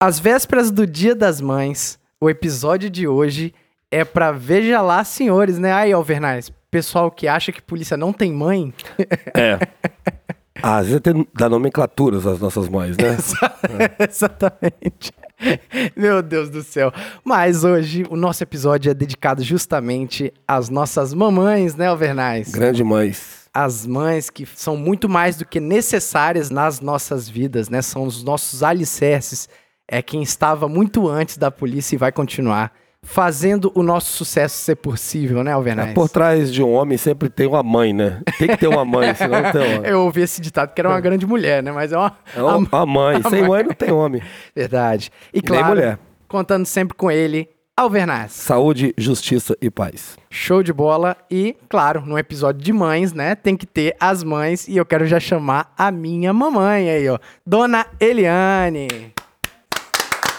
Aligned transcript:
Às 0.00 0.20
vésperas 0.20 0.70
do 0.70 0.86
Dia 0.86 1.12
das 1.12 1.40
Mães, 1.40 1.98
o 2.20 2.30
episódio 2.30 2.88
de 2.88 3.08
hoje 3.08 3.52
é 3.90 4.04
pra 4.04 4.30
veja 4.30 4.80
lá, 4.80 5.02
senhores, 5.02 5.58
né? 5.58 5.72
Aí, 5.72 5.92
Alvernais, 5.92 6.52
pessoal 6.70 7.10
que 7.10 7.26
acha 7.26 7.50
que 7.50 7.60
polícia 7.60 7.96
não 7.96 8.12
tem 8.12 8.32
mãe. 8.32 8.72
É. 9.36 9.58
Ah, 10.62 10.76
às 10.76 10.86
vezes 10.86 11.00
tem 11.00 11.26
da 11.34 11.48
nomenclaturas 11.48 12.28
as 12.28 12.38
nossas 12.38 12.68
mães, 12.68 12.96
né? 12.96 13.16
Exatamente. 14.08 15.12
Meu 15.96 16.22
Deus 16.22 16.48
do 16.48 16.62
céu. 16.62 16.92
Mas 17.24 17.64
hoje 17.64 18.04
o 18.08 18.14
nosso 18.16 18.40
episódio 18.44 18.90
é 18.90 18.94
dedicado 18.94 19.42
justamente 19.42 20.32
às 20.46 20.68
nossas 20.68 21.12
mamães, 21.12 21.74
né, 21.74 21.88
Alvernais? 21.88 22.52
Grande 22.52 22.84
mães. 22.84 23.48
As 23.52 23.84
mães 23.84 24.30
que 24.30 24.46
são 24.46 24.76
muito 24.76 25.08
mais 25.08 25.36
do 25.36 25.44
que 25.44 25.58
necessárias 25.58 26.50
nas 26.50 26.80
nossas 26.80 27.28
vidas, 27.28 27.68
né? 27.68 27.82
São 27.82 28.04
os 28.04 28.22
nossos 28.22 28.62
alicerces. 28.62 29.48
É 29.90 30.02
quem 30.02 30.22
estava 30.22 30.68
muito 30.68 31.08
antes 31.08 31.38
da 31.38 31.50
polícia 31.50 31.94
e 31.94 31.98
vai 31.98 32.12
continuar 32.12 32.72
fazendo 33.02 33.72
o 33.74 33.82
nosso 33.82 34.12
sucesso 34.12 34.56
ser 34.58 34.76
possível, 34.76 35.42
né, 35.42 35.52
Alvernais? 35.52 35.90
É, 35.90 35.94
por 35.94 36.08
trás 36.10 36.52
de 36.52 36.62
um 36.62 36.72
homem 36.72 36.98
sempre 36.98 37.30
tem 37.30 37.46
uma 37.46 37.62
mãe, 37.62 37.92
né? 37.94 38.20
Tem 38.38 38.48
que 38.48 38.56
ter 38.58 38.66
uma 38.66 38.84
mãe, 38.84 39.14
senão 39.14 39.40
não 39.40 39.52
tem 39.52 39.78
uma. 39.78 39.86
Eu 39.88 40.00
ouvi 40.02 40.20
esse 40.22 40.40
ditado 40.42 40.74
que 40.74 40.80
era 40.80 40.88
uma 40.90 41.00
grande 41.00 41.26
mulher, 41.26 41.62
né? 41.62 41.72
Mas 41.72 41.92
é 41.92 41.96
uma, 41.96 42.18
É 42.36 42.42
uma, 42.42 42.56
uma 42.58 42.86
mãe. 42.86 43.20
a 43.24 43.30
Sem 43.30 43.40
mãe. 43.40 43.48
mãe 43.48 43.62
não 43.62 43.72
tem 43.72 43.90
homem. 43.92 44.20
Verdade. 44.54 45.10
E 45.32 45.36
Nem 45.38 45.42
claro, 45.42 45.68
mulher. 45.68 45.98
contando 46.26 46.66
sempre 46.66 46.94
com 46.94 47.10
ele, 47.10 47.48
Alvernaz. 47.74 48.32
Saúde, 48.32 48.92
justiça 48.98 49.56
e 49.62 49.70
paz. 49.70 50.18
Show 50.28 50.62
de 50.62 50.72
bola. 50.72 51.16
E, 51.30 51.56
claro, 51.68 52.02
no 52.04 52.18
episódio 52.18 52.60
de 52.60 52.72
mães, 52.72 53.12
né? 53.14 53.34
Tem 53.36 53.56
que 53.56 53.64
ter 53.66 53.96
as 53.98 54.22
mães. 54.24 54.66
E 54.68 54.76
eu 54.76 54.84
quero 54.84 55.06
já 55.06 55.18
chamar 55.20 55.72
a 55.78 55.90
minha 55.90 56.32
mamãe 56.32 56.90
aí, 56.90 57.08
ó. 57.08 57.18
Dona 57.46 57.86
Eliane. 58.00 58.88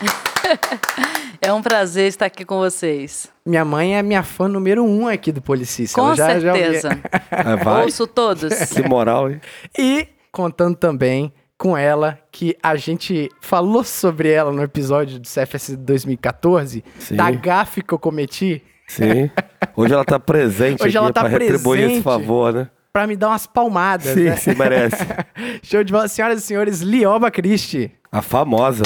É 1.41 1.53
um 1.53 1.61
prazer 1.61 2.07
estar 2.07 2.25
aqui 2.25 2.43
com 2.43 2.57
vocês. 2.57 3.29
Minha 3.45 3.63
mãe 3.63 3.95
é 3.97 4.03
minha 4.03 4.23
fã 4.23 4.47
número 4.49 4.83
um 4.83 5.07
aqui 5.07 5.31
do 5.31 5.41
Policícia. 5.41 5.95
Com 5.95 6.13
já- 6.13 6.37
já 6.39 6.53
certeza. 6.53 6.99
É, 7.31 7.55
vai. 7.63 7.83
Ouço 7.85 8.05
todos. 8.05 8.53
Que 8.65 8.81
moral, 8.87 9.31
hein? 9.31 9.39
E 9.77 10.07
contando 10.33 10.75
também 10.75 11.31
com 11.57 11.77
ela, 11.77 12.19
que 12.31 12.57
a 12.61 12.75
gente 12.75 13.29
falou 13.39 13.83
sobre 13.85 14.29
ela 14.31 14.51
no 14.51 14.61
episódio 14.61 15.17
do 15.19 15.27
CFS 15.27 15.75
2014, 15.77 16.83
Sim. 16.99 17.15
da 17.15 17.31
gafe 17.31 17.81
que 17.81 17.93
eu 17.93 17.99
cometi, 17.99 18.61
Sim. 18.87 19.29
Hoje 19.77 19.93
ela 19.93 20.03
tá 20.03 20.19
presente 20.19 20.81
Hoje 20.83 20.97
aqui 20.97 20.97
ela 20.97 21.13
tá 21.13 21.21
pra 21.21 21.29
retribuir 21.29 21.79
presente. 21.81 21.93
esse 21.93 22.03
favor, 22.03 22.51
né? 22.53 22.69
pra 22.91 23.05
me 23.07 23.15
dar 23.15 23.29
umas 23.29 23.45
palmadas, 23.47 24.13
Sim, 24.13 24.23
né? 24.25 24.35
sim, 24.35 24.55
merece. 24.55 24.97
Show 25.63 25.83
de 25.83 25.93
bola. 25.93 26.07
Senhoras 26.07 26.39
e 26.39 26.45
senhores, 26.45 26.81
Lioba 26.81 27.29
Christie. 27.31 27.91
A 28.11 28.21
famosa. 28.21 28.81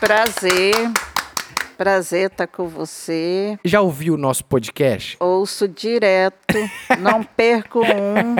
Prazer. 0.00 0.74
Prazer 1.76 2.30
estar 2.30 2.46
com 2.46 2.68
você. 2.68 3.58
Já 3.64 3.80
ouviu 3.80 4.14
o 4.14 4.16
nosso 4.16 4.44
podcast? 4.44 5.16
Ouço 5.18 5.66
direto, 5.66 6.56
não 6.98 7.22
perco 7.22 7.80
um. 7.80 8.36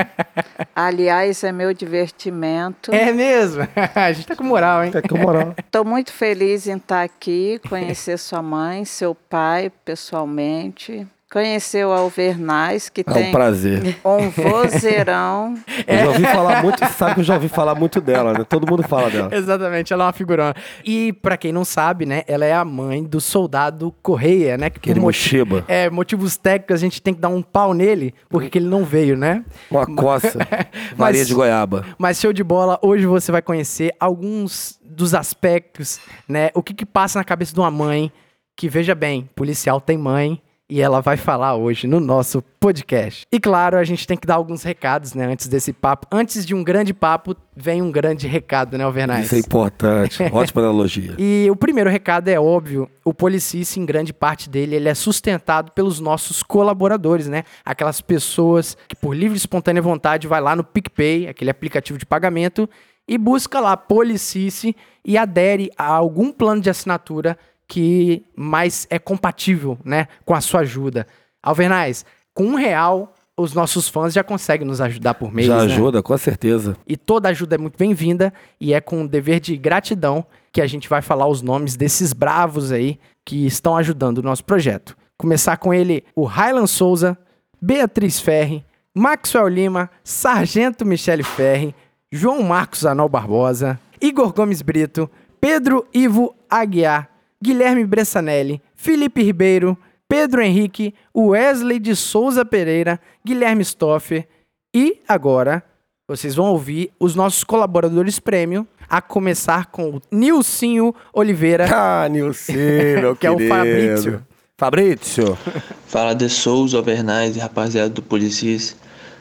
Aliás, 0.75 1.42
é 1.42 1.51
meu 1.51 1.75
divertimento. 1.75 2.92
É 2.92 3.12
mesmo? 3.12 3.62
a 3.95 4.12
gente 4.12 4.27
tá 4.27 4.36
com 4.36 4.45
moral, 4.45 4.84
hein? 4.84 4.92
É 4.95 5.03
que 5.03 5.14
moral. 5.14 5.55
Estou 5.59 5.84
muito 5.84 6.12
feliz 6.12 6.69
em 6.69 6.77
estar 6.77 7.03
aqui, 7.03 7.61
conhecer 7.69 8.19
sua 8.19 8.42
mãe, 8.42 8.84
seu 8.84 9.14
pai 9.14 9.70
pessoalmente. 9.84 11.06
Conhecer 11.30 11.86
o 11.86 11.90
Alvernaz, 11.92 12.88
que 12.88 13.04
É 13.06 13.10
um 13.10 13.12
tem 13.12 13.30
prazer. 13.30 13.98
um 14.02 14.30
vozeirão. 14.30 15.54
Eu 15.86 15.98
já 15.98 16.06
ouvi 16.08 16.22
falar 16.24 16.62
muito, 16.62 16.78
você 16.78 16.92
sabe 16.94 17.14
que 17.14 17.20
eu 17.20 17.24
já 17.24 17.34
ouvi 17.34 17.48
falar 17.48 17.74
muito 17.74 18.00
dela, 18.00 18.32
né? 18.32 18.44
Todo 18.48 18.66
mundo 18.66 18.82
fala 18.82 19.10
dela. 19.10 19.28
Exatamente, 19.34 19.92
ela 19.92 20.04
é 20.04 20.06
uma 20.06 20.12
figurona. 20.14 20.54
E 20.84 21.12
pra 21.12 21.36
quem 21.36 21.52
não 21.52 21.64
sabe, 21.66 22.06
né, 22.06 22.22
ela 22.26 22.44
é 22.46 22.54
a 22.54 22.64
mãe 22.64 23.04
do 23.04 23.20
soldado 23.20 23.94
Correia, 24.02 24.56
né? 24.56 24.70
Que 24.70 24.78
por 24.80 24.84
Aquele 24.90 25.00
moti- 25.00 25.18
Moshiba. 25.18 25.64
É, 25.68 25.90
motivos 25.90 26.36
técnicos 26.38 26.74
a 26.76 26.78
gente 26.78 27.02
tem 27.02 27.12
que 27.12 27.20
dar 27.20 27.28
um 27.28 27.42
pau 27.42 27.74
nele, 27.74 28.14
porque 28.30 28.48
que 28.48 28.56
ele 28.58 28.66
não 28.68 28.84
veio, 28.84 29.14
né? 29.16 29.44
Uma 29.70 29.84
coça. 29.86 30.38
Maria 30.96 31.24
de 31.27 31.34
goiaba. 31.34 31.84
Mas 31.98 32.18
show 32.20 32.33
de 32.33 32.42
bola, 32.42 32.78
hoje 32.83 33.05
você 33.05 33.30
vai 33.30 33.42
conhecer 33.42 33.94
alguns 34.00 34.78
dos 34.83 35.14
aspectos, 35.14 36.00
né? 36.27 36.48
O 36.55 36.62
que 36.62 36.72
que 36.72 36.86
passa 36.86 37.18
na 37.18 37.24
cabeça 37.24 37.52
de 37.52 37.61
uma 37.61 37.70
mãe 37.70 38.11
que, 38.56 38.67
veja 38.68 38.94
bem, 38.94 39.28
policial 39.36 39.78
tem 39.80 39.96
mãe 39.98 40.40
e 40.70 40.83
ela 40.83 41.01
vai 41.01 41.17
falar 41.17 41.55
hoje 41.56 41.86
no 41.86 41.98
nosso 41.98 42.42
podcast. 42.61 43.27
E 43.33 43.40
claro, 43.40 43.79
a 43.79 43.84
gente 43.84 44.06
tem 44.06 44.17
que 44.18 44.27
dar 44.27 44.34
alguns 44.34 44.62
recados, 44.62 45.14
né? 45.14 45.24
Antes 45.24 45.48
desse 45.48 45.73
papo. 45.73 46.06
Antes 46.12 46.45
de 46.45 46.55
um 46.55 46.62
grande 46.62 46.92
papo, 46.92 47.34
vem 47.56 47.80
um 47.80 47.90
grande 47.90 48.27
recado, 48.27 48.77
né, 48.77 48.84
Alvernaz? 48.84 49.27
Isso 49.27 49.34
é 49.36 49.39
importante. 49.39 50.23
Ótima 50.30 50.62
analogia. 50.62 51.14
E 51.18 51.48
o 51.51 51.56
primeiro 51.56 51.89
recado 51.89 52.29
é 52.29 52.39
óbvio, 52.39 52.89
o 53.02 53.14
Policice, 53.14 53.80
em 53.80 53.86
grande 53.86 54.12
parte 54.12 54.51
dele, 54.51 54.77
ele 54.77 54.89
é 54.89 54.95
sustentado 54.95 55.73
pelos 55.73 56.01
nossos 56.01 56.42
colaboradores, 56.42 57.29
né? 57.29 57.45
Aquelas 57.64 58.02
pessoas 58.02 58.77
que 58.86 58.95
por 58.95 59.17
livre 59.17 59.36
e 59.36 59.39
espontânea 59.39 59.80
vontade 59.80 60.27
vai 60.27 60.40
lá 60.40 60.55
no 60.55 60.62
PicPay, 60.62 61.29
aquele 61.29 61.50
aplicativo 61.50 61.98
de 61.98 62.05
pagamento, 62.05 62.68
e 63.08 63.17
busca 63.17 63.58
lá 63.58 63.74
Policice 63.74 64.77
e 65.02 65.17
adere 65.17 65.70
a 65.79 65.86
algum 65.86 66.30
plano 66.30 66.61
de 66.61 66.68
assinatura 66.68 67.39
que 67.68 68.24
mais 68.34 68.86
é 68.89 68.98
compatível, 68.98 69.79
né, 69.84 70.08
com 70.24 70.34
a 70.34 70.40
sua 70.40 70.61
ajuda. 70.61 71.06
Alvernaz, 71.42 72.05
com 72.34 72.45
um 72.45 72.55
real, 72.55 73.14
os 73.36 73.52
nossos 73.52 73.89
fãs 73.89 74.12
já 74.12 74.24
conseguem 74.24 74.67
nos 74.67 74.80
ajudar 74.80 75.14
por 75.14 75.33
mês, 75.33 75.46
Já 75.46 75.58
né? 75.58 75.73
ajuda, 75.73 76.02
com 76.02 76.17
certeza. 76.17 76.77
E 76.86 76.96
toda 76.96 77.29
ajuda 77.29 77.55
é 77.55 77.58
muito 77.58 77.77
bem-vinda 77.79 78.33
e 78.61 78.73
é 78.74 78.80
com 78.80 79.02
um 79.02 79.06
dever 79.06 79.39
de 79.39 79.56
gratidão 79.56 80.24
que 80.51 80.61
a 80.61 80.67
gente 80.67 80.89
vai 80.89 81.02
falar 81.02 81.29
os 81.29 81.42
nomes 81.42 81.77
desses 81.77 82.12
bravos 82.12 82.73
aí 82.73 82.98
que 83.24 83.46
estão 83.46 83.77
ajudando 83.77 84.18
o 84.18 84.23
nosso 84.23 84.45
projeto. 84.45 84.96
Começar 85.17 85.56
com 85.58 85.73
ele, 85.74 86.05
o 86.17 86.24
Rylan 86.24 86.67
Souza, 86.67 87.17
Beatriz 87.61 88.18
Ferri, 88.18 88.64
Maxwell 88.95 89.48
Lima, 89.48 89.90
Sargento 90.02 90.85
Michele 90.86 91.23
Ferri, 91.23 91.74
João 92.11 92.42
Marcos 92.42 92.86
Anol 92.86 93.08
Barbosa, 93.08 93.79
Igor 94.00 94.33
Gomes 94.33 94.62
Brito, 94.62 95.11
Pedro 95.40 95.86
Ivo 95.92 96.35
Aguiar, 96.48 97.08
Guilherme 97.42 97.84
Bressanelli, 97.84 98.60
Felipe 98.74 99.22
Ribeiro, 99.22 99.76
Pedro 100.08 100.42
Henrique, 100.42 100.94
Wesley 101.14 101.78
de 101.78 101.94
Souza 101.94 102.44
Pereira, 102.44 103.00
Guilherme 103.24 103.64
Stoffer 103.64 104.26
e 104.74 105.00
agora 105.06 105.62
vocês 106.08 106.34
vão 106.34 106.46
ouvir 106.46 106.90
os 106.98 107.14
nossos 107.14 107.44
colaboradores 107.44 108.18
prêmio, 108.18 108.66
a 108.88 109.02
começar 109.02 109.66
com 109.66 109.96
o 109.96 110.02
Nilcinho 110.10 110.94
Oliveira, 111.12 111.66
Ah, 111.70 112.08
Nilcinho, 112.08 113.00
meu 113.00 113.14
que 113.16 113.26
é 113.26 113.30
o. 113.30 113.38
Fabrício. 113.46 114.26
Fabrício. 114.56 115.38
Fala 115.86 116.14
de 116.14 116.28
Souza, 116.30 116.78
Alvernaz 116.78 117.36
e 117.36 117.38
rapaziada 117.38 117.90
do 117.90 118.02
Policis. 118.02 118.74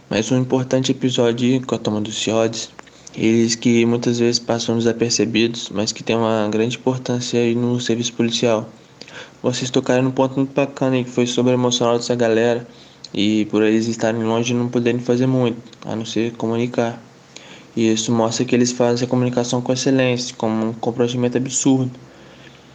Mais 0.09 0.31
um 0.31 0.39
importante 0.39 0.91
episódio 0.91 1.45
aí 1.45 1.59
com 1.59 1.75
a 1.75 1.77
toma 1.77 1.99
dos 1.99 2.17
CIODs. 2.23 2.71
Eles 3.15 3.55
que 3.55 3.85
muitas 3.85 4.19
vezes 4.19 4.39
passam 4.39 4.77
desapercebidos, 4.77 5.69
mas 5.69 5.91
que 5.91 6.03
têm 6.03 6.15
uma 6.15 6.47
grande 6.49 6.77
importância 6.77 7.39
aí 7.39 7.55
no 7.55 7.79
serviço 7.79 8.13
policial. 8.13 8.69
Vocês 9.41 9.69
tocaram 9.69 10.03
num 10.03 10.11
ponto 10.11 10.35
muito 10.35 10.53
bacana 10.53 10.95
aí, 10.95 11.03
que 11.03 11.09
foi 11.09 11.25
sobre 11.25 11.51
o 11.51 11.55
emocional 11.55 11.97
dessa 11.97 12.15
galera. 12.15 12.67
E 13.13 13.45
por 13.45 13.63
eles 13.63 13.87
estarem 13.87 14.23
longe 14.23 14.53
não 14.53 14.67
poderem 14.67 14.99
fazer 14.99 15.27
muito, 15.27 15.57
a 15.85 15.95
não 15.95 16.05
ser 16.05 16.33
comunicar. 16.33 17.01
E 17.75 17.91
isso 17.91 18.11
mostra 18.11 18.43
que 18.43 18.53
eles 18.53 18.71
fazem 18.71 19.05
a 19.05 19.09
comunicação 19.09 19.61
com 19.61 19.71
excelência, 19.71 20.35
com 20.35 20.49
um 20.49 20.73
comprometimento 20.73 21.37
absurdo. 21.37 21.91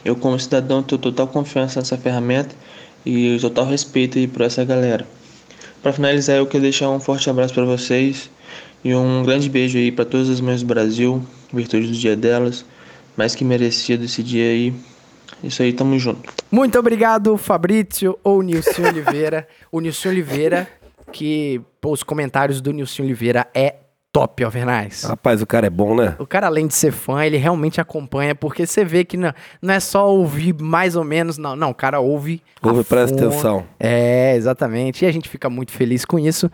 Eu, 0.04 0.16
como 0.16 0.38
cidadão, 0.38 0.82
tenho 0.82 1.00
total 1.00 1.28
confiança 1.28 1.81
nessa 1.81 1.97
ferramenta 1.98 2.54
e 3.04 3.38
total 3.41 3.66
respeito 3.66 4.19
aí 4.19 4.26
por 4.26 4.42
essa 4.42 4.65
galera. 4.65 5.06
Para 5.82 5.92
finalizar, 5.92 6.37
eu 6.37 6.47
quero 6.47 6.62
deixar 6.62 6.88
um 6.91 7.00
forte 7.00 7.28
abraço 7.28 7.53
para 7.53 7.65
vocês 7.65 8.31
e 8.84 8.94
um 8.94 9.22
grande 9.22 9.48
beijo 9.48 9.78
aí 9.78 9.93
para 9.93 10.04
todas 10.04 10.28
as 10.28 10.41
mães 10.41 10.62
do 10.62 10.66
Brasil, 10.66 11.22
virtude 11.53 11.87
do 11.87 11.93
dia 11.93 12.16
delas, 12.16 12.65
mais 13.16 13.34
que 13.34 13.44
merecido 13.44 14.04
esse 14.04 14.22
dia 14.22 14.44
aí. 14.44 14.75
Isso 15.43 15.62
aí, 15.62 15.72
tamo 15.72 15.98
junto. 15.98 16.33
Muito 16.51 16.78
obrigado, 16.78 17.36
Fabrício 17.36 18.18
ou 18.22 18.42
Nilson 18.42 18.83
Oliveira. 18.86 19.47
o 19.72 19.80
Nilson 19.80 20.10
Oliveira, 20.10 20.68
que 21.10 21.60
pô, 21.80 21.92
os 21.92 22.03
comentários 22.03 22.60
do 22.60 22.72
Nilson 22.72 23.03
Oliveira 23.03 23.48
é 23.54 23.77
top, 24.12 24.45
Alvernaz. 24.45 25.04
Rapaz, 25.04 25.41
o 25.41 25.47
cara 25.47 25.66
é 25.66 25.71
bom, 25.71 25.97
né? 25.97 26.15
O 26.18 26.27
cara, 26.27 26.47
além 26.47 26.66
de 26.66 26.74
ser 26.74 26.92
fã, 26.92 27.24
ele 27.24 27.39
realmente 27.39 27.80
acompanha, 27.80 28.34
porque 28.34 28.66
você 28.66 28.84
vê 28.84 29.04
que 29.04 29.16
não, 29.16 29.33
não 29.60 29.72
é 29.72 29.80
só 29.80 30.09
ouvir 30.15 30.54
mais 30.60 30.95
ou 30.95 31.03
menos, 31.03 31.39
não. 31.39 31.57
Não, 31.57 31.71
o 31.71 31.74
cara 31.74 31.98
ouve. 31.98 32.42
Ouve, 32.62 32.84
presta 32.84 33.16
atenção. 33.16 33.65
É, 33.80 34.36
exatamente. 34.36 35.04
E 35.04 35.09
a 35.09 35.12
gente 35.12 35.28
fica 35.28 35.48
muito 35.48 35.72
feliz 35.72 36.04
com 36.04 36.18
isso. 36.18 36.51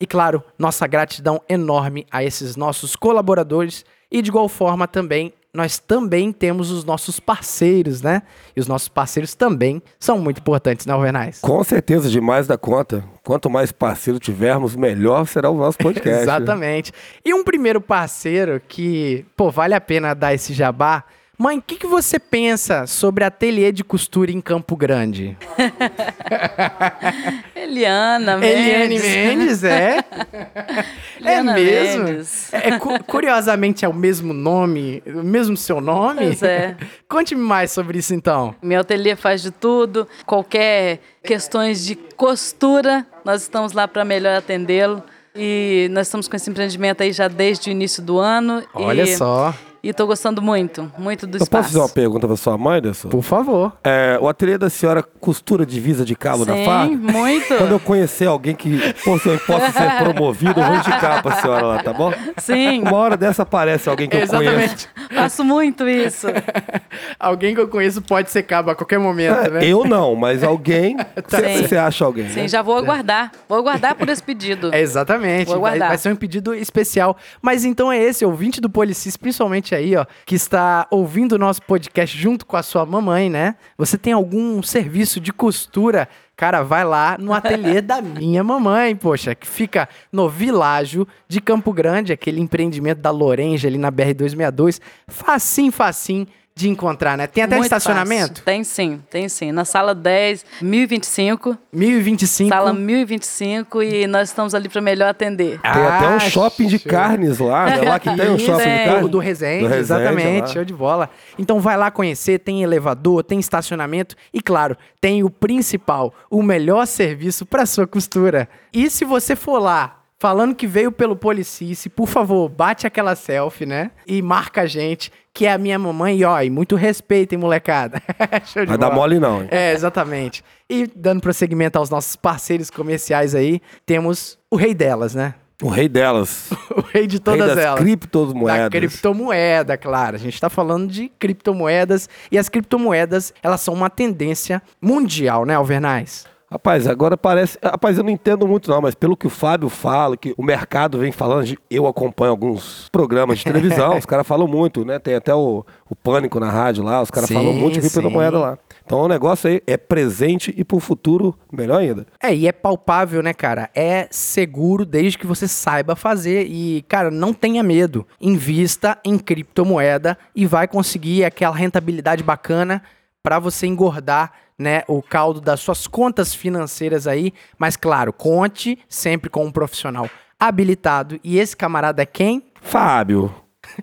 E 0.00 0.06
claro, 0.06 0.42
nossa 0.58 0.86
gratidão 0.86 1.40
enorme 1.48 2.06
a 2.10 2.22
esses 2.24 2.56
nossos 2.56 2.96
colaboradores. 2.96 3.84
E 4.10 4.20
de 4.22 4.28
igual 4.28 4.48
forma 4.48 4.86
também, 4.86 5.32
nós 5.54 5.78
também 5.78 6.32
temos 6.32 6.72
os 6.72 6.84
nossos 6.84 7.20
parceiros, 7.20 8.02
né? 8.02 8.22
E 8.56 8.60
os 8.60 8.66
nossos 8.66 8.88
parceiros 8.88 9.34
também 9.34 9.80
são 10.00 10.18
muito 10.18 10.40
importantes, 10.40 10.84
né, 10.84 10.92
Alvernais? 10.92 11.40
Com 11.40 11.62
certeza, 11.62 12.10
demais 12.10 12.48
da 12.48 12.58
conta. 12.58 13.04
Quanto 13.22 13.48
mais 13.48 13.70
parceiro 13.70 14.18
tivermos, 14.18 14.74
melhor 14.74 15.26
será 15.26 15.48
o 15.48 15.56
nosso 15.56 15.78
podcast. 15.78 16.10
né? 16.10 16.22
Exatamente. 16.22 16.92
E 17.24 17.32
um 17.32 17.44
primeiro 17.44 17.80
parceiro 17.80 18.60
que, 18.66 19.24
pô, 19.36 19.48
vale 19.50 19.74
a 19.74 19.80
pena 19.80 20.12
dar 20.12 20.34
esse 20.34 20.52
jabá, 20.52 21.04
Mãe, 21.36 21.58
o 21.58 21.62
que, 21.62 21.74
que 21.76 21.86
você 21.86 22.18
pensa 22.18 22.86
sobre 22.86 23.24
ateliê 23.24 23.72
de 23.72 23.82
costura 23.82 24.30
em 24.30 24.40
Campo 24.40 24.76
Grande? 24.76 25.36
Eliana 27.56 28.34
Eliane 28.44 28.98
Mendes. 28.98 29.02
Mendes, 29.02 29.64
é? 29.64 29.98
é 30.04 30.84
Eliana 31.20 31.54
mesmo? 31.54 32.04
Mendes. 32.04 32.52
É, 32.54 32.78
cu- 32.78 33.02
curiosamente 33.04 33.84
é 33.84 33.88
o 33.88 33.92
mesmo 33.92 34.32
nome, 34.32 35.02
o 35.06 35.24
mesmo 35.24 35.56
seu 35.56 35.80
nome? 35.80 36.20
Pois 36.26 36.42
é. 36.42 36.76
Conte-me 37.08 37.40
mais 37.42 37.72
sobre 37.72 37.98
isso 37.98 38.14
então. 38.14 38.54
Meu 38.62 38.80
ateliê 38.80 39.16
faz 39.16 39.42
de 39.42 39.50
tudo, 39.50 40.06
qualquer 40.24 41.00
questões 41.22 41.84
de 41.84 41.96
costura, 41.96 43.04
nós 43.24 43.42
estamos 43.42 43.72
lá 43.72 43.88
para 43.88 44.04
melhor 44.04 44.36
atendê-lo. 44.36 45.02
E 45.36 45.88
nós 45.90 46.06
estamos 46.06 46.28
com 46.28 46.36
esse 46.36 46.48
empreendimento 46.48 47.02
aí 47.02 47.10
já 47.10 47.26
desde 47.26 47.68
o 47.68 47.72
início 47.72 48.00
do 48.00 48.20
ano. 48.20 48.62
Olha 48.72 49.04
só, 49.16 49.52
E 49.84 49.90
estou 49.90 50.06
gostando 50.06 50.40
muito, 50.40 50.90
muito 50.96 51.26
do 51.26 51.34
Eu 51.36 51.40
posso 51.40 51.44
espaço. 51.44 51.64
fazer 51.68 51.78
uma 51.78 51.88
pergunta 51.90 52.26
pra 52.26 52.36
sua 52.38 52.56
mãe, 52.56 52.78
Anderson? 52.78 53.10
por 53.10 53.20
favor. 53.22 53.70
É, 53.84 54.16
o 54.18 54.26
ateliê 54.26 54.56
da 54.56 54.70
senhora 54.70 55.02
costura 55.02 55.66
divisa 55.66 56.06
de 56.06 56.16
cabo 56.16 56.46
da 56.46 56.54
Sim, 56.54 56.64
faca? 56.64 56.86
muito. 56.88 57.54
Quando 57.54 57.72
eu 57.72 57.78
conhecer 57.80 58.26
alguém 58.26 58.54
que 58.54 58.78
possa, 59.04 59.36
possa 59.46 59.70
ser 59.72 59.90
promovido, 60.02 60.58
eu 60.58 60.64
vou 60.64 60.76
indicar 60.76 61.22
pra 61.22 61.32
senhora 61.36 61.66
lá, 61.66 61.82
tá 61.82 61.92
bom? 61.92 62.10
Sim, 62.38 62.80
Uma 62.80 62.96
hora 62.96 63.14
dessa 63.14 63.42
aparece 63.42 63.86
alguém 63.90 64.08
que 64.08 64.16
eu 64.16 64.26
conheço. 64.26 64.88
Faço 65.14 65.44
muito 65.44 65.86
isso. 65.86 66.28
Alguém 67.20 67.54
que 67.54 67.60
eu 67.60 67.68
conheço 67.68 68.00
pode 68.02 68.30
ser 68.30 68.42
cabo 68.44 68.70
a 68.70 68.74
qualquer 68.74 68.98
momento, 68.98 69.38
É, 69.38 69.50
né? 69.50 69.64
Eu 69.66 69.84
não, 69.84 70.14
mas 70.16 70.42
alguém. 70.42 70.96
Sim. 71.28 71.66
Você 71.68 71.76
acha 71.76 72.04
alguém? 72.04 72.28
Sim, 72.30 72.40
né? 72.42 72.48
já 72.48 72.62
vou 72.62 72.76
aguardar. 72.76 73.32
Vou 73.48 73.58
aguardar 73.58 73.94
por 73.94 74.08
esse 74.08 74.22
pedido. 74.22 74.72
É, 74.74 74.80
exatamente. 74.80 75.46
Vou 75.48 75.60
Vai, 75.60 75.72
aguardar. 75.72 75.88
vai 75.88 75.98
ser 75.98 76.12
um 76.12 76.16
pedido 76.16 76.54
especial. 76.54 77.16
Mas 77.42 77.64
então 77.64 77.92
é 77.92 77.98
esse, 78.00 78.24
ouvinte 78.24 78.60
do 78.60 78.70
Policis, 78.70 79.16
principalmente 79.16 79.73
aí, 79.74 79.96
ó, 79.96 80.06
que 80.24 80.34
está 80.34 80.86
ouvindo 80.90 81.32
o 81.32 81.38
nosso 81.38 81.62
podcast 81.62 82.16
junto 82.16 82.46
com 82.46 82.56
a 82.56 82.62
sua 82.62 82.86
mamãe, 82.86 83.28
né? 83.28 83.56
Você 83.76 83.98
tem 83.98 84.12
algum 84.12 84.62
serviço 84.62 85.20
de 85.20 85.32
costura? 85.32 86.08
Cara, 86.36 86.62
vai 86.62 86.84
lá 86.84 87.16
no 87.18 87.32
ateliê 87.32 87.80
da 87.82 88.02
minha 88.02 88.42
mamãe, 88.42 88.96
poxa, 88.96 89.34
que 89.34 89.46
fica 89.46 89.88
no 90.12 90.28
Világio 90.28 91.06
de 91.28 91.40
Campo 91.40 91.72
Grande, 91.72 92.12
aquele 92.12 92.40
empreendimento 92.40 92.98
da 92.98 93.10
Lorenja 93.10 93.68
ali 93.68 93.78
na 93.78 93.90
BR-262. 93.90 94.80
Facinho, 95.06 95.70
facinho 95.72 96.26
de 96.56 96.68
encontrar, 96.68 97.18
né? 97.18 97.26
Tem 97.26 97.42
até 97.42 97.56
Muito 97.56 97.64
estacionamento? 97.64 98.28
fácil. 98.28 98.44
Tem 98.44 98.62
sim, 98.62 99.02
tem 99.10 99.28
sim. 99.28 99.50
Na 99.50 99.64
sala 99.64 99.92
10, 99.92 100.44
1025. 100.62 101.58
1025. 101.72 102.48
Sala 102.48 102.72
1025 102.72 103.82
e 103.82 104.06
nós 104.06 104.28
estamos 104.28 104.54
ali 104.54 104.68
para 104.68 104.80
melhor 104.80 105.08
atender. 105.08 105.60
Tem 105.60 105.70
até 105.70 106.08
um 106.08 106.14
Ah, 106.16 106.20
shopping 106.20 106.66
de 106.68 106.78
show. 106.78 106.90
carnes 106.92 107.38
lá, 107.40 107.66
né? 107.66 107.80
Lá 107.82 107.98
que 107.98 108.14
tem 108.16 108.30
um 108.30 108.38
shopping 108.38 108.62
de 108.62 108.68
é. 108.68 108.84
carnes. 108.84 109.04
O 109.04 109.08
do 109.08 109.18
Resende, 109.18 109.62
Do 109.62 109.66
Resende, 109.68 109.80
exatamente, 109.80 110.40
lá. 110.42 110.46
show 110.46 110.64
de 110.64 110.72
bola. 110.74 111.10
Então 111.36 111.58
vai 111.58 111.76
lá 111.76 111.90
conhecer, 111.90 112.38
tem 112.38 112.62
elevador, 112.62 113.24
tem 113.24 113.40
estacionamento 113.40 114.14
e, 114.32 114.40
claro, 114.40 114.76
tem 115.00 115.24
o 115.24 115.30
principal, 115.30 116.14
o 116.30 116.40
melhor 116.40 116.86
serviço 116.86 117.44
para 117.44 117.66
sua 117.66 117.86
costura. 117.86 118.48
E 118.72 118.88
se 118.88 119.04
você 119.04 119.34
for 119.34 119.58
lá 119.58 120.03
falando 120.24 120.54
que 120.54 120.66
veio 120.66 120.90
pelo 120.90 121.14
Policice, 121.14 121.90
por 121.90 122.08
favor, 122.08 122.48
bate 122.48 122.86
aquela 122.86 123.14
selfie, 123.14 123.66
né? 123.66 123.90
E 124.06 124.22
marca 124.22 124.62
a 124.62 124.66
gente, 124.66 125.12
que 125.34 125.44
é 125.44 125.52
a 125.52 125.58
minha 125.58 125.78
mamãe. 125.78 126.16
E 126.16 126.24
ó, 126.24 126.40
e 126.40 126.48
muito 126.48 126.76
respeito, 126.76 127.34
hein, 127.34 127.38
molecada. 127.38 128.00
show 128.46 128.62
de 128.62 128.70
Vai 128.70 128.78
dar 128.78 128.86
bola. 128.86 129.00
mole 129.02 129.20
não, 129.20 129.42
hein? 129.42 129.48
É, 129.50 129.74
exatamente. 129.74 130.42
E 130.66 130.86
dando 130.96 131.20
prosseguimento 131.20 131.76
aos 131.76 131.90
nossos 131.90 132.16
parceiros 132.16 132.70
comerciais 132.70 133.34
aí, 133.34 133.60
temos 133.84 134.38
o 134.50 134.56
rei 134.56 134.72
delas, 134.72 135.14
né? 135.14 135.34
O 135.62 135.68
rei 135.68 135.90
delas. 135.90 136.48
O 136.74 136.80
rei 136.80 137.06
de 137.06 137.16
rei 137.16 137.22
todas 137.22 137.48
das 137.48 137.58
elas. 137.58 137.78
Da 137.78 137.82
criptomoedas. 137.82 138.68
criptomoeda, 138.70 139.76
claro. 139.76 140.16
A 140.16 140.18
gente 140.18 140.34
está 140.34 140.48
falando 140.48 140.90
de 140.90 141.10
criptomoedas 141.18 142.08
e 142.32 142.38
as 142.38 142.48
criptomoedas, 142.48 143.34
elas 143.42 143.60
são 143.60 143.74
uma 143.74 143.90
tendência 143.90 144.62
mundial, 144.80 145.44
né, 145.44 145.54
Alvernais? 145.54 146.24
Rapaz, 146.54 146.86
agora 146.86 147.16
parece. 147.16 147.58
Rapaz, 147.60 147.98
eu 147.98 148.04
não 148.04 148.10
entendo 148.10 148.46
muito, 148.46 148.70
não, 148.70 148.80
mas 148.80 148.94
pelo 148.94 149.16
que 149.16 149.26
o 149.26 149.30
Fábio 149.30 149.68
fala, 149.68 150.16
que 150.16 150.32
o 150.38 150.42
mercado 150.42 151.00
vem 151.00 151.10
falando, 151.10 151.52
eu 151.68 151.84
acompanho 151.84 152.30
alguns 152.30 152.88
programas 152.90 153.38
de 153.38 153.44
televisão, 153.44 153.98
os 153.98 154.06
caras 154.06 154.24
falam 154.24 154.46
muito, 154.46 154.84
né? 154.84 155.00
Tem 155.00 155.16
até 155.16 155.34
o, 155.34 155.66
o 155.90 155.96
Pânico 155.96 156.38
na 156.38 156.48
rádio 156.48 156.84
lá, 156.84 157.02
os 157.02 157.10
caras 157.10 157.28
falam 157.28 157.52
muito 157.52 157.80
de 157.80 157.88
sim. 157.88 157.90
criptomoeda 157.90 158.38
lá. 158.38 158.58
Então 158.86 159.00
o 159.00 159.08
negócio 159.08 159.50
aí 159.50 159.60
é 159.66 159.76
presente 159.76 160.54
e 160.56 160.62
pro 160.62 160.78
futuro, 160.78 161.36
melhor 161.52 161.80
ainda. 161.80 162.06
É, 162.22 162.32
e 162.32 162.46
é 162.46 162.52
palpável, 162.52 163.20
né, 163.20 163.34
cara? 163.34 163.68
É 163.74 164.06
seguro 164.12 164.84
desde 164.84 165.18
que 165.18 165.26
você 165.26 165.48
saiba 165.48 165.96
fazer 165.96 166.46
e, 166.46 166.82
cara, 166.82 167.10
não 167.10 167.34
tenha 167.34 167.64
medo. 167.64 168.06
Invista 168.20 168.96
em 169.04 169.18
criptomoeda 169.18 170.16
e 170.36 170.46
vai 170.46 170.68
conseguir 170.68 171.24
aquela 171.24 171.56
rentabilidade 171.56 172.22
bacana 172.22 172.80
para 173.24 173.38
você 173.38 173.66
engordar, 173.66 174.32
né, 174.58 174.82
o 174.86 175.02
caldo 175.02 175.40
das 175.40 175.60
suas 175.60 175.86
contas 175.86 176.34
financeiras 176.34 177.06
aí. 177.06 177.32
Mas 177.58 177.76
claro, 177.76 178.12
conte 178.12 178.78
sempre 178.88 179.28
com 179.30 179.44
um 179.44 179.52
profissional 179.52 180.08
habilitado. 180.38 181.18
E 181.22 181.38
esse 181.38 181.56
camarada 181.56 182.02
é 182.02 182.06
quem? 182.06 182.44
Fábio. 182.60 183.34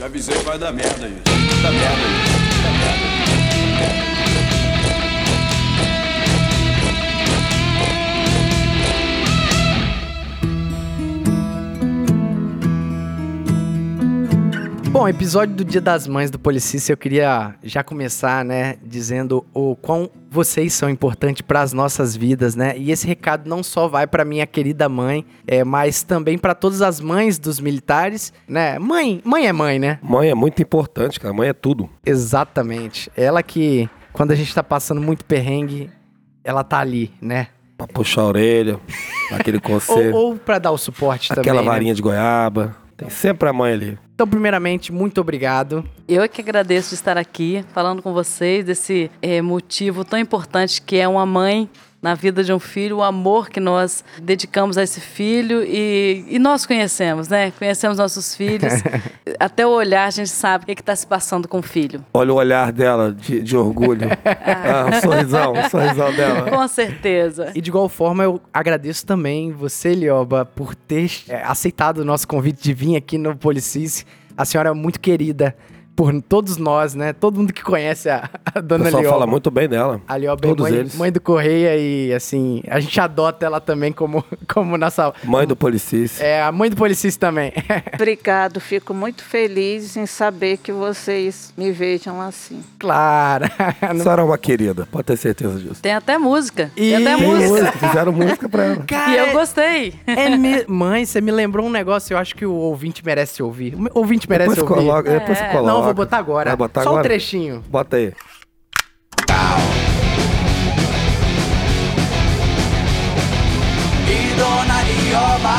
Já 0.00 0.06
avisei 0.06 0.34
que 0.34 0.44
vai 0.44 0.58
dar 0.58 0.72
merda 0.72 1.06
isso. 1.06 1.20
Dá 1.62 1.70
merda 1.70 1.98
isso. 1.98 2.62
Dá 2.62 2.70
merda. 2.72 3.09
Bom, 14.92 15.06
episódio 15.06 15.54
do 15.54 15.64
Dia 15.64 15.80
das 15.80 16.08
Mães 16.08 16.32
do 16.32 16.38
Policice, 16.38 16.90
eu 16.92 16.96
queria 16.96 17.54
já 17.62 17.82
começar, 17.84 18.44
né, 18.44 18.76
dizendo 18.84 19.46
o 19.54 19.76
quão 19.76 20.10
vocês 20.28 20.72
são 20.74 20.90
importantes 20.90 21.42
para 21.42 21.60
as 21.60 21.72
nossas 21.72 22.16
vidas, 22.16 22.56
né? 22.56 22.74
E 22.76 22.90
esse 22.90 23.06
recado 23.06 23.48
não 23.48 23.62
só 23.62 23.86
vai 23.86 24.06
para 24.08 24.24
minha 24.24 24.46
querida 24.48 24.88
mãe, 24.88 25.24
é, 25.46 25.62
mas 25.62 26.02
também 26.02 26.36
para 26.36 26.56
todas 26.56 26.82
as 26.82 26.98
mães 27.00 27.38
dos 27.38 27.60
militares, 27.60 28.32
né? 28.48 28.80
Mãe, 28.80 29.20
mãe 29.24 29.46
é 29.46 29.52
mãe, 29.52 29.78
né? 29.78 30.00
Mãe 30.02 30.28
é 30.28 30.34
muito 30.34 30.60
importante, 30.60 31.20
cara. 31.20 31.32
Mãe 31.32 31.48
é 31.48 31.52
tudo. 31.52 31.88
Exatamente. 32.04 33.10
Ela 33.16 33.44
que 33.44 33.88
quando 34.12 34.32
a 34.32 34.34
gente 34.34 34.52
tá 34.52 34.62
passando 34.62 35.00
muito 35.00 35.24
perrengue, 35.24 35.88
ela 36.42 36.64
tá 36.64 36.80
ali, 36.80 37.12
né? 37.22 37.46
Pra 37.78 37.86
puxar 37.86 38.22
a 38.22 38.26
orelha, 38.26 38.78
aquele 39.32 39.58
Ou, 39.62 39.62
conselho. 39.62 40.14
ou 40.16 40.36
para 40.36 40.58
dar 40.58 40.72
o 40.72 40.78
suporte 40.78 41.28
também. 41.28 41.42
aquela 41.42 41.62
né? 41.62 41.68
varinha 41.68 41.94
de 41.94 42.02
goiaba. 42.02 42.76
Tem 43.00 43.08
sempre 43.08 43.48
a 43.48 43.52
mãe 43.52 43.72
ali. 43.72 43.98
Então, 44.14 44.28
primeiramente, 44.28 44.92
muito 44.92 45.22
obrigado. 45.22 45.82
Eu 46.06 46.22
é 46.22 46.28
que 46.28 46.42
agradeço 46.42 46.90
de 46.90 46.96
estar 46.96 47.16
aqui 47.16 47.64
falando 47.72 48.02
com 48.02 48.12
vocês 48.12 48.62
desse 48.62 49.10
eh, 49.22 49.40
motivo 49.40 50.04
tão 50.04 50.18
importante 50.18 50.82
que 50.82 50.96
é 50.96 51.08
uma 51.08 51.24
mãe 51.24 51.66
na 52.02 52.14
vida 52.14 52.42
de 52.42 52.52
um 52.52 52.58
filho, 52.58 52.98
o 52.98 53.02
amor 53.02 53.50
que 53.50 53.60
nós 53.60 54.02
dedicamos 54.22 54.78
a 54.78 54.82
esse 54.82 55.00
filho 55.00 55.62
e, 55.62 56.24
e 56.28 56.38
nós 56.38 56.64
conhecemos, 56.64 57.28
né? 57.28 57.50
Conhecemos 57.58 57.98
nossos 57.98 58.34
filhos. 58.34 58.72
Até 59.38 59.66
o 59.66 59.70
olhar 59.70 60.06
a 60.06 60.10
gente 60.10 60.30
sabe 60.30 60.64
o 60.64 60.66
que 60.66 60.80
está 60.80 60.96
se 60.96 61.06
passando 61.06 61.46
com 61.46 61.58
o 61.58 61.62
filho. 61.62 62.04
Olha 62.14 62.32
o 62.32 62.36
olhar 62.36 62.72
dela 62.72 63.12
de, 63.12 63.42
de 63.42 63.56
orgulho. 63.56 64.08
ah, 64.24 64.86
um 64.88 65.00
sorrisão, 65.00 65.52
um 65.52 65.68
sorrisão 65.68 66.12
dela. 66.14 66.50
Com 66.50 66.68
certeza. 66.68 67.52
E 67.54 67.60
de 67.60 67.68
igual 67.68 67.88
forma, 67.88 68.24
eu 68.24 68.40
agradeço 68.52 69.04
também 69.04 69.52
você, 69.52 69.94
Lioba, 69.94 70.44
por 70.44 70.74
ter 70.74 71.10
é, 71.28 71.42
aceitado 71.42 71.98
o 71.98 72.04
nosso 72.04 72.26
convite 72.26 72.62
de 72.62 72.72
vir 72.72 72.96
aqui 72.96 73.18
no 73.18 73.36
Policis. 73.36 74.06
A 74.36 74.44
senhora 74.46 74.70
é 74.70 74.72
muito 74.72 74.98
querida 74.98 75.54
por 75.96 76.12
todos 76.22 76.56
nós, 76.56 76.94
né? 76.94 77.12
Todo 77.12 77.36
mundo 77.38 77.52
que 77.52 77.62
conhece 77.62 78.08
a, 78.08 78.28
a 78.54 78.58
O 78.58 78.62
dona 78.62 78.84
pessoal 78.84 79.02
Lioba. 79.02 79.18
fala 79.18 79.26
muito 79.30 79.50
bem 79.50 79.68
dela. 79.68 80.00
A 80.08 80.16
Lioba 80.16 80.40
é 80.46 80.48
Todos 80.48 80.68
mãe, 80.70 80.78
eles. 80.78 80.94
mãe 80.94 81.12
do 81.12 81.20
Correia 81.20 81.76
e, 81.76 82.12
assim, 82.14 82.62
a 82.68 82.80
gente 82.80 82.98
adota 83.00 83.44
ela 83.44 83.60
também 83.60 83.92
como, 83.92 84.24
como 84.52 84.78
nossa... 84.78 85.12
Mãe 85.24 85.46
do 85.46 85.54
Policis. 85.54 86.20
É, 86.20 86.42
a 86.42 86.50
mãe 86.50 86.70
do 86.70 86.76
Policis 86.76 87.16
também. 87.16 87.52
Obrigado, 87.94 88.60
fico 88.60 88.94
muito 88.94 89.22
feliz 89.22 89.96
em 89.96 90.06
saber 90.06 90.56
que 90.56 90.72
vocês 90.72 91.52
me 91.56 91.70
vejam 91.70 92.20
assim. 92.20 92.62
claro. 92.78 93.44
A 93.80 93.94
senhora 93.94 94.22
é 94.22 94.24
uma 94.24 94.38
querida, 94.38 94.86
pode 94.90 95.04
ter 95.04 95.16
certeza 95.16 95.58
disso. 95.58 95.82
Tem 95.82 95.92
até 95.92 96.16
música. 96.18 96.70
E- 96.76 96.92
Tem 96.92 96.96
até 97.06 97.16
Tem 97.16 97.26
música. 97.26 97.48
música, 97.50 97.72
fizeram 97.72 98.12
música 98.12 98.48
pra 98.48 98.64
ela. 98.64 98.84
Cara, 98.86 99.10
E 99.10 99.16
eu 99.18 99.32
gostei. 99.32 99.94
é 100.06 100.30
me- 100.36 100.64
Mãe, 100.66 101.04
você 101.04 101.20
me 101.20 101.30
lembrou 101.30 101.66
um 101.66 101.70
negócio, 101.70 102.14
eu 102.14 102.18
acho 102.18 102.34
que 102.34 102.46
o 102.46 102.52
ouvinte 102.52 103.04
merece 103.04 103.42
ouvir. 103.42 103.74
O 103.74 103.98
ouvinte 103.98 104.28
merece 104.28 104.54
Depois 104.54 104.70
ouvir. 104.70 104.86
coloca, 104.88 105.10
depois 105.10 105.38
você 105.38 105.44
É. 105.44 105.48
coloca. 105.48 105.72
Não, 105.72 105.79
vou 105.82 105.94
botar 105.94 106.18
agora. 106.18 106.50
Vai 106.50 106.56
botar 106.56 106.82
Só 106.82 106.90
agora? 106.90 107.00
um 107.00 107.04
trechinho. 107.04 107.64
Bota 107.68 107.96
aí. 107.96 108.12
E 114.08 114.34
Dona 114.36 114.82
Lioba 114.82 115.58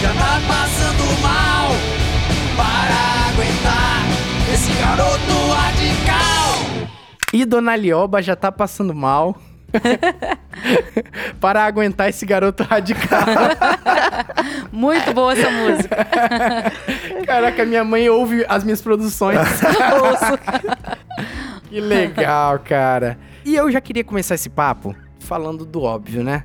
já 0.00 0.12
tá 0.14 0.40
passando 0.46 1.22
mal 1.22 1.70
para 2.56 3.30
aguentar 3.30 4.04
esse 4.52 4.72
garoto 4.80 5.52
radical. 5.54 6.88
E 7.32 7.44
Dona 7.44 7.76
Lioba 7.76 8.22
já 8.22 8.36
tá 8.36 8.52
passando 8.52 8.94
mal. 8.94 9.36
para 11.40 11.64
aguentar 11.64 12.08
esse 12.08 12.24
garoto 12.24 12.62
radical. 12.62 13.20
Muito 14.70 15.12
boa 15.12 15.32
essa 15.32 15.50
música. 15.50 16.06
Caraca, 17.26 17.64
minha 17.64 17.84
mãe 17.84 18.08
ouve 18.08 18.44
as 18.48 18.64
minhas 18.64 18.80
produções. 18.80 19.38
Que 21.68 21.80
legal, 21.80 22.58
cara. 22.58 23.18
E 23.44 23.54
eu 23.54 23.70
já 23.70 23.80
queria 23.80 24.04
começar 24.04 24.34
esse 24.34 24.50
papo 24.50 24.94
falando 25.18 25.64
do 25.64 25.82
óbvio, 25.82 26.22
né? 26.22 26.44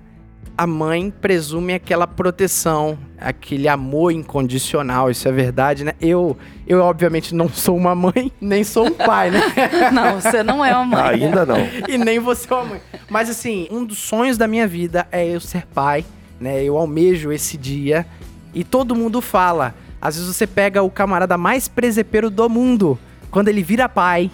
A 0.57 0.65
mãe 0.65 1.11
presume 1.11 1.73
aquela 1.73 2.07
proteção, 2.07 2.97
aquele 3.19 3.67
amor 3.67 4.11
incondicional, 4.11 5.09
isso 5.09 5.27
é 5.27 5.31
verdade, 5.31 5.83
né? 5.83 5.93
Eu, 5.99 6.37
eu 6.67 6.81
obviamente 6.81 7.33
não 7.33 7.49
sou 7.49 7.75
uma 7.75 7.95
mãe, 7.95 8.31
nem 8.39 8.63
sou 8.63 8.87
um 8.87 8.93
pai, 8.93 9.31
né? 9.31 9.41
Não, 9.91 10.19
você 10.19 10.43
não 10.43 10.63
é 10.63 10.75
uma 10.75 10.85
mãe. 10.85 11.23
Ainda 11.23 11.45
não. 11.45 11.57
e 11.87 11.97
nem 11.97 12.19
você 12.19 12.51
é 12.51 12.55
uma 12.55 12.65
mãe. 12.65 12.81
Mas 13.09 13.29
assim, 13.29 13.67
um 13.71 13.83
dos 13.83 13.97
sonhos 13.97 14.37
da 14.37 14.47
minha 14.47 14.67
vida 14.67 15.07
é 15.11 15.25
eu 15.25 15.39
ser 15.39 15.65
pai, 15.67 16.05
né? 16.39 16.63
Eu 16.63 16.77
almejo 16.77 17.31
esse 17.31 17.57
dia 17.57 18.05
e 18.53 18.63
todo 18.63 18.95
mundo 18.95 19.21
fala. 19.21 19.73
Às 19.99 20.15
vezes 20.15 20.35
você 20.35 20.45
pega 20.45 20.83
o 20.83 20.89
camarada 20.91 21.37
mais 21.37 21.67
presepeiro 21.67 22.29
do 22.29 22.47
mundo, 22.47 22.99
quando 23.31 23.47
ele 23.47 23.63
vira 23.63 23.89
pai, 23.89 24.29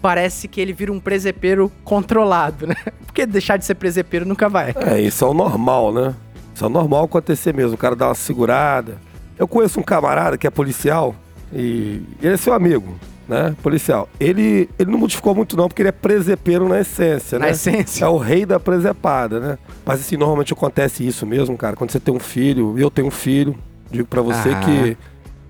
parece 0.00 0.46
que 0.48 0.60
ele 0.60 0.72
vira 0.72 0.92
um 0.92 1.00
presepeiro 1.00 1.70
controlado, 1.84 2.66
né? 2.66 2.76
Porque 3.06 3.26
deixar 3.26 3.56
de 3.56 3.64
ser 3.64 3.74
presepeiro 3.74 4.24
nunca 4.24 4.48
vai. 4.48 4.74
É, 4.76 5.00
isso 5.00 5.24
é 5.24 5.28
o 5.28 5.34
normal, 5.34 5.92
né? 5.92 6.14
Isso 6.58 6.64
é 6.66 6.68
normal 6.68 7.04
acontecer 7.04 7.54
mesmo. 7.54 7.74
O 7.74 7.78
cara 7.78 7.94
dá 7.94 8.08
uma 8.08 8.16
segurada. 8.16 8.96
Eu 9.38 9.46
conheço 9.46 9.78
um 9.78 9.82
camarada 9.84 10.36
que 10.36 10.44
é 10.44 10.50
policial 10.50 11.14
e 11.52 12.02
ele 12.20 12.34
é 12.34 12.36
seu 12.36 12.52
amigo, 12.52 12.96
né? 13.28 13.54
Policial. 13.62 14.08
Ele, 14.18 14.68
ele 14.76 14.90
não 14.90 14.98
modificou 14.98 15.36
muito 15.36 15.56
não, 15.56 15.68
porque 15.68 15.82
ele 15.82 15.90
é 15.90 15.92
presepeiro 15.92 16.68
na 16.68 16.80
essência, 16.80 17.38
Na 17.38 17.44
né? 17.44 17.52
essência. 17.52 18.04
É 18.04 18.08
o 18.08 18.16
rei 18.16 18.44
da 18.44 18.58
presepada, 18.58 19.38
né? 19.38 19.58
Mas 19.86 20.00
assim, 20.00 20.16
normalmente 20.16 20.52
acontece 20.52 21.06
isso 21.06 21.24
mesmo, 21.24 21.56
cara. 21.56 21.76
Quando 21.76 21.92
você 21.92 22.00
tem 22.00 22.12
um 22.12 22.18
filho, 22.18 22.76
eu 22.76 22.90
tenho 22.90 23.06
um 23.06 23.12
filho, 23.12 23.56
digo 23.88 24.08
pra 24.08 24.20
você 24.20 24.48
Aham. 24.48 24.60
que 24.64 24.96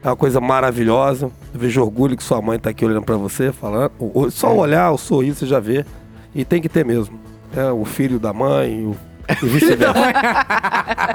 é 0.02 0.08
uma 0.10 0.16
coisa 0.16 0.42
maravilhosa. 0.42 1.30
Eu 1.54 1.58
vejo 1.58 1.80
orgulho 1.80 2.18
que 2.18 2.22
sua 2.22 2.42
mãe 2.42 2.58
tá 2.58 2.68
aqui 2.68 2.84
olhando 2.84 3.06
pra 3.06 3.16
você, 3.16 3.50
falando. 3.50 3.92
Só 4.30 4.52
o 4.52 4.58
olhar, 4.58 4.90
o 4.90 4.98
sorriso, 4.98 5.38
você 5.38 5.46
já 5.46 5.58
vê. 5.58 5.86
E 6.34 6.44
tem 6.44 6.60
que 6.60 6.68
ter 6.68 6.84
mesmo. 6.84 7.18
É, 7.56 7.72
o 7.72 7.86
filho 7.86 8.18
da 8.18 8.30
mãe, 8.34 8.84
o, 8.84 8.94
e 9.42 9.47
vice-versa. 9.47 9.94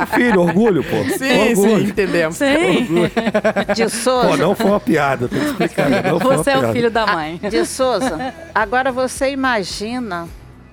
filho, 0.16 0.42
orgulho, 0.42 0.84
pô. 0.84 1.04
Sim, 1.18 1.50
orgulho. 1.50 1.78
sim, 1.80 1.84
entendemos. 1.90 2.36
Sim. 2.38 2.88
De 3.76 3.84
Pô, 3.84 3.90
Souza, 3.90 4.38
não 4.38 4.56
foi 4.56 4.68
uma 4.68 4.80
piada, 4.80 5.28
tem 5.28 5.40
que 5.40 5.46
explicar. 5.46 5.90
né? 5.90 6.04
Não 6.04 6.20
Você 6.20 6.52
é 6.52 6.58
o 6.58 6.72
filho 6.74 6.92
da 6.92 7.06
mãe. 7.08 7.40
de 7.50 7.66
Souza, 7.66 8.34
agora 8.54 8.92
você 8.92 9.32
imagina 9.32 10.28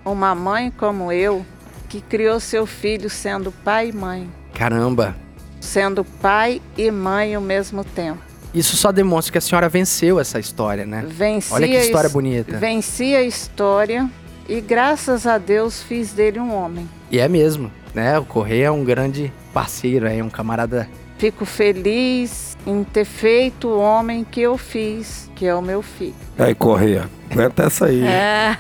uma 0.05 0.35
mãe 0.35 0.71
como 0.77 1.11
eu 1.13 1.45
que 1.89 2.01
criou 2.01 2.39
seu 2.41 2.67
filho 2.67 3.11
sendo 3.11 3.51
pai 3.51 3.89
e 3.89 3.93
mãe, 3.93 4.29
Caramba. 4.55 5.17
sendo 5.61 6.05
pai 6.05 6.61
e 6.77 6.91
mãe 6.91 7.35
ao 7.35 7.43
mesmo 7.43 7.85
tempo. 7.85 8.21
Isso 8.53 8.77
só 8.77 8.91
demonstra 8.91 9.31
que 9.33 9.39
a 9.39 9.41
senhora 9.41 9.69
venceu 9.69 10.19
essa 10.19 10.39
história, 10.41 10.85
né? 10.85 11.05
Vencia 11.07 11.55
Olha 11.55 11.69
que 11.69 11.77
história 11.77 12.09
his- 12.09 12.13
bonita. 12.13 12.57
Venci 12.59 13.15
a 13.15 13.23
história 13.23 14.11
e 14.51 14.61
graças 14.61 15.27
a 15.27 15.39
Deus 15.39 15.83
fiz 15.83 16.13
dele 16.13 16.41
um 16.41 16.55
homem. 16.55 16.89
E 17.11 17.19
é 17.19 17.29
mesmo, 17.29 17.71
né? 17.95 18.19
O 18.19 18.25
Correia 18.25 18.67
é 18.67 18.71
um 18.71 18.85
grande 18.85 19.33
parceiro, 19.55 20.07
é 20.07 20.23
um 20.23 20.29
camarada 20.31 20.89
Fico 21.21 21.45
feliz 21.45 22.57
em 22.67 22.83
ter 22.83 23.05
feito 23.05 23.69
o 23.69 23.79
homem 23.79 24.25
que 24.25 24.41
eu 24.41 24.57
fiz, 24.57 25.31
que 25.37 25.45
é 25.45 25.55
o 25.55 25.61
meu 25.61 25.83
filho. 25.83 26.15
Aí, 26.39 26.55
Correia, 26.55 27.11
aguenta 27.31 27.65
essa 27.65 27.85
aí. 27.87 28.03
É. 28.03 28.57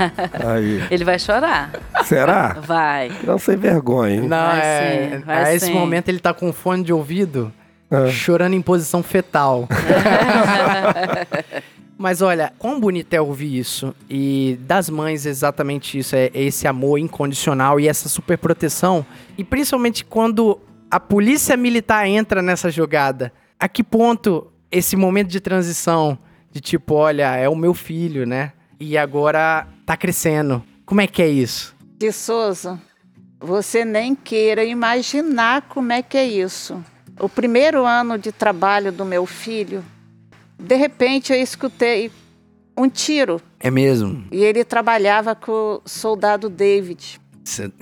Aí. 0.46 0.84
Ele 0.90 1.02
vai 1.02 1.18
chorar. 1.18 1.70
Será? 2.04 2.58
Vai. 2.60 3.10
Não 3.24 3.38
sem 3.38 3.56
vergonha, 3.56 4.14
hein? 4.16 4.20
Não, 4.20 4.28
Vai 4.28 4.60
é. 4.60 5.10
sim, 5.16 5.24
vai 5.24 5.44
a 5.44 5.54
esse 5.54 5.66
sim. 5.66 5.72
momento 5.72 6.10
ele 6.10 6.20
tá 6.20 6.34
com 6.34 6.52
fone 6.52 6.84
de 6.84 6.92
ouvido, 6.92 7.50
É. 7.90 8.10
chorando 8.10 8.52
em 8.52 8.60
posição 8.60 9.02
fetal. 9.02 9.66
Mas 12.00 12.22
olha, 12.22 12.50
quão 12.58 12.80
bonito 12.80 13.12
é 13.12 13.20
ouvir 13.20 13.58
isso. 13.58 13.94
E 14.08 14.58
das 14.62 14.88
mães, 14.88 15.26
exatamente 15.26 15.98
isso. 15.98 16.16
É 16.16 16.30
esse 16.32 16.66
amor 16.66 16.96
incondicional 16.96 17.78
e 17.78 17.86
essa 17.86 18.08
super 18.08 18.38
proteção. 18.38 19.04
E 19.36 19.44
principalmente 19.44 20.02
quando 20.02 20.58
a 20.90 20.98
polícia 20.98 21.58
militar 21.58 22.08
entra 22.08 22.40
nessa 22.40 22.70
jogada. 22.70 23.30
A 23.58 23.68
que 23.68 23.84
ponto 23.84 24.50
esse 24.72 24.96
momento 24.96 25.28
de 25.28 25.40
transição, 25.40 26.18
de 26.50 26.58
tipo, 26.58 26.94
olha, 26.94 27.36
é 27.36 27.50
o 27.50 27.54
meu 27.54 27.74
filho, 27.74 28.26
né? 28.26 28.54
E 28.80 28.96
agora 28.96 29.68
tá 29.84 29.94
crescendo. 29.94 30.64
Como 30.86 31.02
é 31.02 31.06
que 31.06 31.20
é 31.20 31.28
isso? 31.28 31.76
De 31.98 32.10
Souza, 32.12 32.80
você 33.38 33.84
nem 33.84 34.14
queira 34.14 34.64
imaginar 34.64 35.68
como 35.68 35.92
é 35.92 36.00
que 36.00 36.16
é 36.16 36.24
isso. 36.24 36.82
O 37.20 37.28
primeiro 37.28 37.84
ano 37.84 38.16
de 38.16 38.32
trabalho 38.32 38.90
do 38.90 39.04
meu 39.04 39.26
filho, 39.26 39.84
de 40.60 40.74
repente 40.76 41.32
eu 41.32 41.40
escutei 41.40 42.10
um 42.76 42.88
tiro 42.88 43.40
É 43.58 43.70
mesmo? 43.70 44.24
e 44.30 44.42
ele 44.44 44.64
trabalhava 44.64 45.34
com 45.34 45.80
o 45.84 45.88
soldado 45.88 46.48
David. 46.48 47.20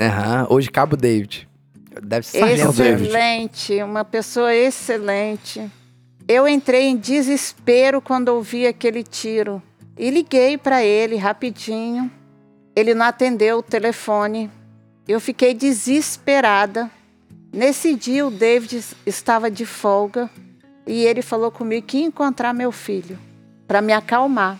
Aham, 0.00 0.46
hoje 0.50 0.70
Cabo 0.70 0.96
David. 0.96 1.48
Deve 2.02 2.26
ser 2.26 2.38
sargento 2.40 2.72
David. 2.74 3.08
Excelente, 3.08 3.82
uma 3.82 4.04
pessoa 4.04 4.54
excelente. 4.54 5.70
Eu 6.26 6.46
entrei 6.46 6.86
em 6.86 6.96
desespero 6.96 8.00
quando 8.00 8.28
ouvi 8.28 8.66
aquele 8.66 9.02
tiro 9.02 9.62
e 9.96 10.10
liguei 10.10 10.56
para 10.56 10.84
ele 10.84 11.16
rapidinho. 11.16 12.10
Ele 12.76 12.94
não 12.94 13.06
atendeu 13.06 13.58
o 13.58 13.62
telefone. 13.62 14.50
Eu 15.08 15.18
fiquei 15.20 15.54
desesperada. 15.54 16.90
Nesse 17.52 17.94
dia 17.94 18.26
o 18.26 18.30
David 18.30 18.84
estava 19.06 19.50
de 19.50 19.64
folga 19.66 20.30
e 20.88 21.04
ele 21.04 21.20
falou 21.20 21.50
comigo 21.50 21.86
que 21.86 21.98
ia 21.98 22.06
encontrar 22.06 22.54
meu 22.54 22.72
filho 22.72 23.18
para 23.66 23.82
me 23.82 23.92
acalmar. 23.92 24.58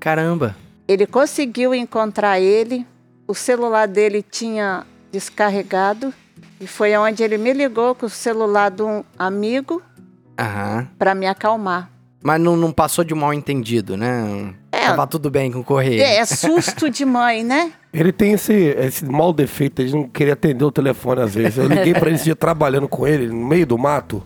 Caramba. 0.00 0.56
Ele 0.88 1.06
conseguiu 1.06 1.72
encontrar 1.72 2.40
ele, 2.40 2.84
o 3.26 3.34
celular 3.34 3.86
dele 3.86 4.20
tinha 4.22 4.84
descarregado 5.12 6.12
e 6.60 6.66
foi 6.66 6.96
onde 6.96 7.22
ele 7.22 7.38
me 7.38 7.52
ligou 7.52 7.94
com 7.94 8.06
o 8.06 8.10
celular 8.10 8.70
de 8.70 8.82
um 8.82 9.04
amigo 9.16 9.80
para 10.98 11.14
me 11.14 11.26
acalmar. 11.26 11.90
Mas 12.20 12.40
não, 12.40 12.56
não 12.56 12.72
passou 12.72 13.04
de 13.04 13.14
mal 13.14 13.32
entendido, 13.32 13.96
né? 13.96 14.52
É. 14.72 14.86
Tava 14.86 15.06
tudo 15.06 15.30
bem 15.30 15.52
com 15.52 15.60
o 15.60 15.64
correio. 15.64 16.02
É, 16.02 16.16
é 16.16 16.26
susto 16.26 16.90
de 16.90 17.04
mãe, 17.04 17.44
né? 17.44 17.72
Ele 17.92 18.10
tem 18.10 18.32
esse, 18.32 18.52
esse 18.52 19.04
mal 19.04 19.32
defeito, 19.32 19.80
ele 19.80 19.92
não 19.92 20.08
queria 20.08 20.32
atender 20.32 20.64
o 20.64 20.72
telefone 20.72 21.20
às 21.20 21.34
vezes. 21.34 21.58
Eu 21.58 21.68
liguei 21.68 21.94
pra 21.94 22.08
ele 22.08 22.16
esse 22.16 22.24
dia 22.24 22.36
trabalhando 22.36 22.88
com 22.88 23.06
ele, 23.06 23.28
no 23.28 23.46
meio 23.46 23.66
do 23.66 23.78
mato. 23.78 24.22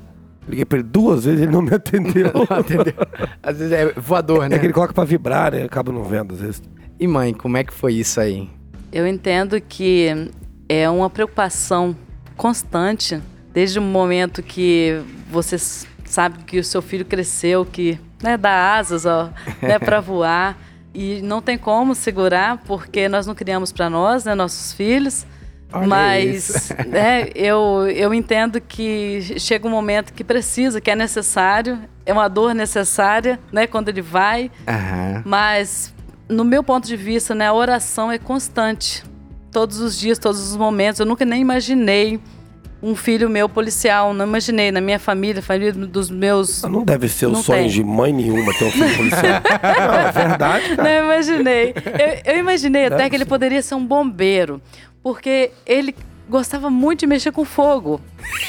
Liguei 0.49 0.64
pra 0.64 0.78
ele 0.78 0.88
duas 0.88 1.25
vezes, 1.25 1.40
ele 1.40 1.52
não 1.52 1.62
me 1.62 1.75
atendeu. 1.75 2.32
Entendeu? 2.58 2.94
Às 3.42 3.58
vezes 3.58 3.72
é 3.72 3.92
voador, 3.92 4.49
né? 4.49 4.56
É 4.56 4.58
que 4.58 4.66
ele 4.66 4.72
coloca 4.72 4.92
pra 4.92 5.04
vibrar, 5.04 5.52
né? 5.52 5.64
Acaba 5.64 5.92
não 5.92 6.04
vendo 6.04 6.34
às 6.34 6.40
vezes. 6.40 6.62
E 6.99 7.06
mãe, 7.06 7.32
como 7.32 7.56
é 7.56 7.64
que 7.64 7.72
foi 7.72 7.94
isso 7.94 8.20
aí? 8.20 8.49
Eu 8.92 9.06
entendo 9.06 9.61
que 9.61 10.30
é 10.68 10.88
uma 10.88 11.08
preocupação 11.08 11.96
constante, 12.37 13.20
desde 13.52 13.78
o 13.78 13.82
momento 13.82 14.42
que 14.42 15.00
você 15.30 15.56
sabe 16.04 16.44
que 16.44 16.58
o 16.58 16.64
seu 16.64 16.82
filho 16.82 17.04
cresceu, 17.04 17.64
que 17.64 17.99
né, 18.22 18.37
dá 18.37 18.76
asas 18.76 19.06
ó, 19.06 19.30
né, 19.62 19.78
para 19.78 20.00
voar. 20.00 20.58
E 20.94 21.22
não 21.22 21.40
tem 21.40 21.56
como 21.56 21.94
segurar, 21.94 22.58
porque 22.66 23.08
nós 23.08 23.26
não 23.26 23.34
criamos 23.34 23.72
para 23.72 23.88
nós, 23.88 24.25
né, 24.25 24.34
nossos 24.34 24.72
filhos. 24.72 25.26
Olha 25.73 25.87
Mas 25.87 26.73
né, 26.87 27.29
eu, 27.35 27.88
eu 27.88 28.12
entendo 28.12 28.61
que 28.61 29.38
chega 29.38 29.67
um 29.67 29.71
momento 29.71 30.12
que 30.12 30.23
precisa, 30.23 30.81
que 30.81 30.91
é 30.91 30.97
necessário, 30.97 31.79
é 32.05 32.12
uma 32.12 32.29
dor 32.29 32.55
necessária, 32.55 33.38
né, 33.50 33.67
quando 33.67 33.88
ele 33.88 34.02
vai. 34.02 34.50
Aham. 34.69 35.23
Mas, 35.25 35.95
no 36.29 36.45
meu 36.45 36.62
ponto 36.62 36.87
de 36.87 36.97
vista, 36.97 37.35
né, 37.35 37.47
a 37.47 37.52
oração 37.52 38.11
é 38.11 38.19
constante. 38.19 39.05
Todos 39.50 39.81
os 39.81 39.99
dias, 39.99 40.19
todos 40.19 40.41
os 40.41 40.57
momentos. 40.57 40.99
Eu 40.99 41.07
nunca 41.07 41.25
nem 41.25 41.41
imaginei 41.41 42.19
um 42.83 42.97
filho 42.97 43.31
meu 43.31 43.49
policial. 43.49 44.12
Não 44.12 44.26
imaginei. 44.26 44.73
Na 44.73 44.81
minha 44.81 44.99
família, 44.99 45.41
família 45.41 45.73
dos 45.73 46.11
meus. 46.11 46.62
Não 46.62 46.83
deve 46.85 47.09
ser 47.09 47.26
o 47.26 47.35
sonho 47.37 47.61
tem. 47.61 47.69
de 47.69 47.85
mãe 47.85 48.12
nenhuma 48.12 48.52
ter 48.55 48.64
um 48.64 48.71
filho 48.71 48.97
policial. 48.97 49.41
não, 49.88 49.95
é 49.95 50.12
verdade, 50.12 50.76
cara. 50.76 50.83
Não 50.83 51.05
imaginei. 51.05 51.75
Eu, 52.25 52.33
eu 52.33 52.38
imaginei 52.41 52.87
até 52.87 52.97
Deve 52.97 53.11
que 53.11 53.17
ele 53.17 53.25
ser. 53.25 53.29
poderia 53.29 53.62
ser 53.62 53.75
um 53.75 53.87
bombeiro. 53.87 54.61
Porque 55.02 55.50
ele 55.66 55.94
gostava 56.28 56.71
muito 56.71 57.00
de 57.00 57.06
mexer 57.06 57.32
com 57.32 57.44
fogo. 57.44 58.00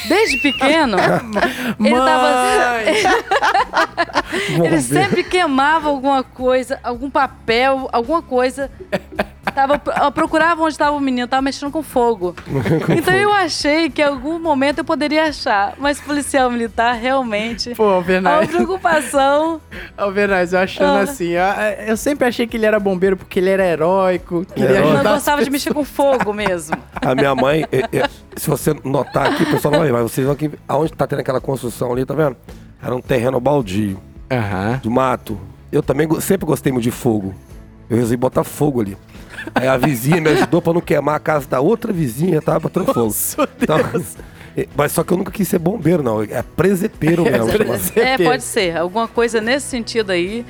Desde 0.08 0.38
pequeno. 0.38 0.96
ele 1.80 1.96
tava. 1.96 2.34
Ele 4.64 4.80
sempre 4.80 5.22
queimava 5.22 5.88
alguma 5.88 6.22
coisa, 6.24 6.80
algum 6.82 7.08
papel, 7.08 7.88
alguma 7.92 8.20
coisa. 8.20 8.70
Tava, 9.52 9.80
eu 10.02 10.12
procurava 10.12 10.62
onde 10.62 10.72
estava 10.74 10.96
o 10.96 11.00
menino, 11.00 11.26
tava 11.28 11.42
mexendo 11.42 11.70
com 11.72 11.82
fogo. 11.82 12.34
então 12.96 13.14
eu 13.14 13.32
achei 13.32 13.90
que 13.90 14.00
em 14.02 14.04
algum 14.04 14.38
momento 14.38 14.78
eu 14.78 14.84
poderia 14.84 15.24
achar. 15.24 15.74
Mas 15.78 16.00
policial 16.00 16.50
militar, 16.50 16.92
realmente. 16.94 17.74
Pô, 17.74 17.82
É 17.84 17.86
uma 17.86 17.94
Alvernaz, 17.96 18.48
preocupação. 18.50 19.60
Alvernaz, 19.96 20.52
eu 20.52 20.58
achando 20.60 20.98
Ah. 20.98 21.02
assim, 21.02 21.30
eu, 21.30 21.42
eu 21.88 21.96
sempre 21.96 22.26
achei 22.26 22.46
que 22.46 22.56
ele 22.56 22.66
era 22.66 22.78
bombeiro 22.80 23.16
porque 23.16 23.38
ele 23.38 23.50
era 23.50 23.64
heróico. 23.64 24.46
Eu 24.56 24.66
ajudar 24.84 25.00
as 25.10 25.14
gostava 25.14 25.44
de 25.44 25.50
mexer 25.50 25.72
com 25.72 25.84
fogo 25.84 26.32
mesmo. 26.32 26.76
A 27.00 27.14
minha 27.14 27.34
mãe, 27.34 27.64
é- 27.70 27.98
é- 27.98 28.08
se 28.36 28.48
você 28.50 28.74
notar 28.84 29.32
aqui, 29.32 29.42
o 29.44 29.50
pessoal 29.50 29.72
não 29.72 29.78
vai, 29.80 29.88
ver, 29.88 29.94
mas 29.94 30.02
vocês 30.10 30.24
vão 30.26 30.34
aqui, 30.34 30.50
aonde 30.68 30.92
tá 30.92 31.06
tendo 31.06 31.20
aquela 31.20 31.40
construção 31.40 31.92
ali, 31.92 32.04
tá 32.04 32.14
vendo? 32.14 32.36
Era 32.82 32.94
um 32.94 33.00
terreno 33.00 33.38
baldio, 33.40 33.98
Aham. 34.30 34.80
de 34.82 34.90
mato. 34.90 35.38
Eu 35.70 35.82
também 35.82 36.08
sempre 36.20 36.46
gostei 36.46 36.72
muito 36.72 36.84
de 36.84 36.90
fogo. 36.90 37.34
Eu 37.88 37.96
resolvi 37.96 38.16
botar 38.16 38.44
fogo 38.44 38.80
ali. 38.80 38.96
Aí 39.54 39.66
a 39.66 39.76
vizinha 39.76 40.20
me 40.20 40.30
ajudou 40.30 40.62
pra 40.62 40.72
não 40.72 40.80
queimar 40.80 41.16
a 41.16 41.18
casa 41.20 41.46
da 41.48 41.60
outra 41.60 41.92
vizinha, 41.92 42.40
tava 42.40 42.60
botando 42.60 42.86
fogo. 42.86 43.00
Nossa, 43.06 43.48
Então, 43.60 43.78
é, 44.56 44.66
mas 44.76 44.92
só 44.92 45.02
que 45.02 45.12
eu 45.12 45.16
nunca 45.16 45.32
quis 45.32 45.48
ser 45.48 45.58
bombeiro, 45.58 46.02
não. 46.02 46.22
É 46.22 46.42
presepeiro 46.56 47.24
mesmo. 47.24 47.50
chamado. 47.50 47.80
É, 47.96 48.16
pode 48.18 48.42
ser. 48.42 48.76
Alguma 48.76 49.08
coisa 49.08 49.40
nesse 49.40 49.66
sentido 49.66 50.10
aí. 50.10 50.44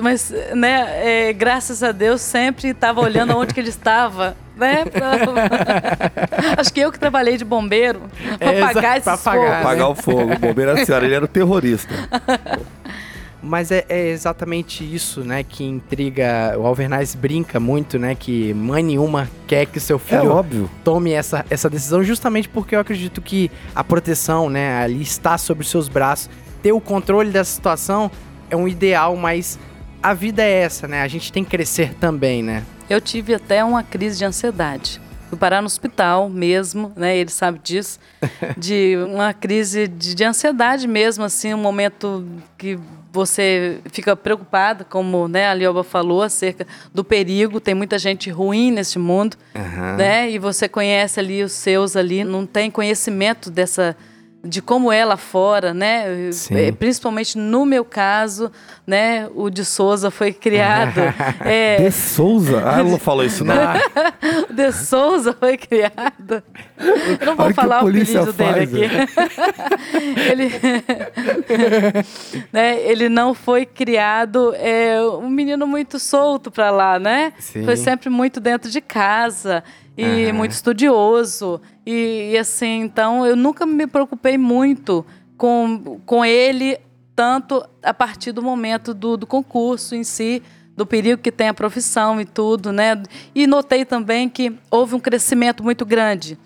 Mas, 0.00 0.32
né, 0.54 0.86
é, 1.28 1.32
graças 1.34 1.82
a 1.82 1.92
Deus, 1.92 2.22
sempre 2.22 2.68
estava 2.68 3.02
olhando 3.02 3.36
onde 3.36 3.52
que 3.52 3.60
ele 3.60 3.68
estava, 3.68 4.34
né? 4.56 4.84
Acho 6.56 6.72
que 6.72 6.80
eu 6.80 6.90
que 6.90 6.98
trabalhei 6.98 7.36
de 7.36 7.44
bombeiro 7.44 8.00
para 8.38 8.52
É, 8.52 8.62
apagar 8.62 8.96
exato, 8.96 9.02
pra 9.02 9.12
esses 9.14 9.26
apagar, 9.26 9.44
fogos. 9.44 9.60
Apagar 9.60 9.88
o 9.90 9.94
fogo. 9.94 10.32
O 10.32 10.38
bombeiro 10.38 10.70
era 10.70 10.80
a 10.82 10.86
senhora, 10.86 11.04
ele 11.04 11.14
era 11.14 11.24
o 11.26 11.28
terrorista. 11.28 11.92
Mas 13.42 13.72
é, 13.72 13.84
é 13.88 14.08
exatamente 14.10 14.84
isso, 14.84 15.22
né, 15.22 15.42
que 15.42 15.64
intriga. 15.64 16.54
O 16.56 16.64
Alvernaz 16.64 17.14
brinca 17.14 17.58
muito, 17.58 17.98
né, 17.98 18.14
que 18.14 18.54
mãe 18.54 18.82
nenhuma 18.82 19.28
quer 19.48 19.66
que 19.66 19.80
seu 19.80 19.96
É 19.96 19.98
filho 19.98 20.30
óbvio. 20.30 20.70
tome 20.84 21.10
essa, 21.12 21.44
essa 21.50 21.68
decisão, 21.68 22.04
justamente 22.04 22.48
porque 22.48 22.76
eu 22.76 22.80
acredito 22.80 23.20
que 23.20 23.50
a 23.74 23.82
proteção, 23.82 24.48
né, 24.48 24.82
ali 24.82 25.02
está 25.02 25.36
sobre 25.36 25.64
os 25.64 25.70
seus 25.70 25.88
braços. 25.88 26.30
Ter 26.62 26.70
o 26.72 26.80
controle 26.80 27.30
dessa 27.32 27.50
situação 27.50 28.10
é 28.48 28.54
um 28.56 28.68
ideal, 28.68 29.16
mas 29.16 29.58
a 30.00 30.14
vida 30.14 30.42
é 30.42 30.62
essa, 30.62 30.86
né? 30.86 31.02
A 31.02 31.08
gente 31.08 31.32
tem 31.32 31.42
que 31.42 31.50
crescer 31.50 31.94
também, 31.94 32.42
né? 32.42 32.62
Eu 32.88 33.00
tive 33.00 33.34
até 33.34 33.64
uma 33.64 33.82
crise 33.82 34.18
de 34.18 34.24
ansiedade. 34.24 35.00
Fui 35.28 35.38
parar 35.38 35.62
no 35.62 35.66
hospital 35.66 36.28
mesmo, 36.28 36.92
né? 36.94 37.16
Ele 37.16 37.30
sabe 37.30 37.58
disso. 37.58 37.98
De 38.58 38.96
uma 39.08 39.32
crise 39.32 39.88
de, 39.88 40.14
de 40.14 40.24
ansiedade 40.24 40.86
mesmo, 40.86 41.24
assim, 41.24 41.54
um 41.54 41.58
momento 41.58 42.24
que 42.58 42.78
você 43.12 43.78
fica 43.92 44.16
preocupada, 44.16 44.84
como 44.84 45.28
né, 45.28 45.46
a 45.46 45.54
Lioba 45.54 45.84
falou, 45.84 46.22
acerca 46.22 46.66
do 46.94 47.04
perigo. 47.04 47.60
Tem 47.60 47.74
muita 47.74 47.98
gente 47.98 48.30
ruim 48.30 48.70
neste 48.70 48.98
mundo, 48.98 49.36
Aham. 49.54 49.96
né? 49.96 50.30
E 50.30 50.38
você 50.38 50.66
conhece 50.66 51.20
ali 51.20 51.42
os 51.42 51.52
seus 51.52 51.94
ali, 51.94 52.24
não 52.24 52.46
tem 52.46 52.70
conhecimento 52.70 53.50
dessa 53.50 53.94
de 54.44 54.60
como 54.60 54.90
é 54.90 55.04
lá 55.04 55.16
fora, 55.16 55.72
né? 55.72 56.30
Sim. 56.32 56.56
Eh, 56.56 56.72
Principalmente 56.72 57.38
no 57.38 57.64
meu 57.64 57.84
caso, 57.84 58.50
né? 58.86 59.28
O 59.34 59.48
de 59.48 59.64
Souza 59.64 60.10
foi 60.10 60.32
criado. 60.32 61.00
é, 61.44 61.76
De 61.76 61.92
Souza? 61.92 62.62
Ah, 62.64 62.80
ela 62.80 62.90
não 62.90 62.98
falou 62.98 63.24
isso, 63.24 63.44
não. 63.44 63.54
o 63.54 64.50
De 64.52 64.72
Souza 64.72 65.32
foi 65.38 65.56
criado. 65.56 66.42
Eu 67.20 67.26
não 67.26 67.36
vou 67.36 67.46
Olha 67.46 67.54
falar 67.54 67.84
o 67.84 67.88
apelido 67.88 68.32
dele 68.32 68.60
aqui. 68.60 68.82
ele, 70.30 70.50
né, 72.52 72.82
ele 72.82 73.08
não 73.08 73.34
foi 73.34 73.64
criado 73.64 74.52
é, 74.56 75.00
um 75.02 75.30
menino 75.30 75.66
muito 75.66 76.00
solto 76.00 76.50
para 76.50 76.70
lá, 76.70 76.98
né? 76.98 77.32
Sim. 77.38 77.64
Foi 77.64 77.76
sempre 77.76 78.10
muito 78.10 78.40
dentro 78.40 78.70
de 78.70 78.80
casa 78.80 79.62
e 79.96 80.26
Aham. 80.26 80.32
muito 80.34 80.52
estudioso. 80.52 81.60
E, 81.84 82.30
e 82.32 82.38
assim, 82.38 82.80
então 82.82 83.26
eu 83.26 83.36
nunca 83.36 83.66
me 83.66 83.86
preocupei 83.86 84.38
muito 84.38 85.04
com, 85.36 86.00
com 86.06 86.24
ele, 86.24 86.78
tanto 87.14 87.64
a 87.82 87.92
partir 87.92 88.32
do 88.32 88.42
momento 88.42 88.94
do, 88.94 89.16
do 89.16 89.26
concurso 89.26 89.94
em 89.94 90.04
si, 90.04 90.42
do 90.76 90.86
perigo 90.86 91.20
que 91.20 91.30
tem 91.30 91.48
a 91.48 91.54
profissão 91.54 92.20
e 92.20 92.24
tudo, 92.24 92.72
né? 92.72 93.02
E 93.34 93.46
notei 93.46 93.84
também 93.84 94.28
que 94.28 94.52
houve 94.70 94.94
um 94.94 95.00
crescimento 95.00 95.62
muito 95.62 95.84
grande. 95.84 96.38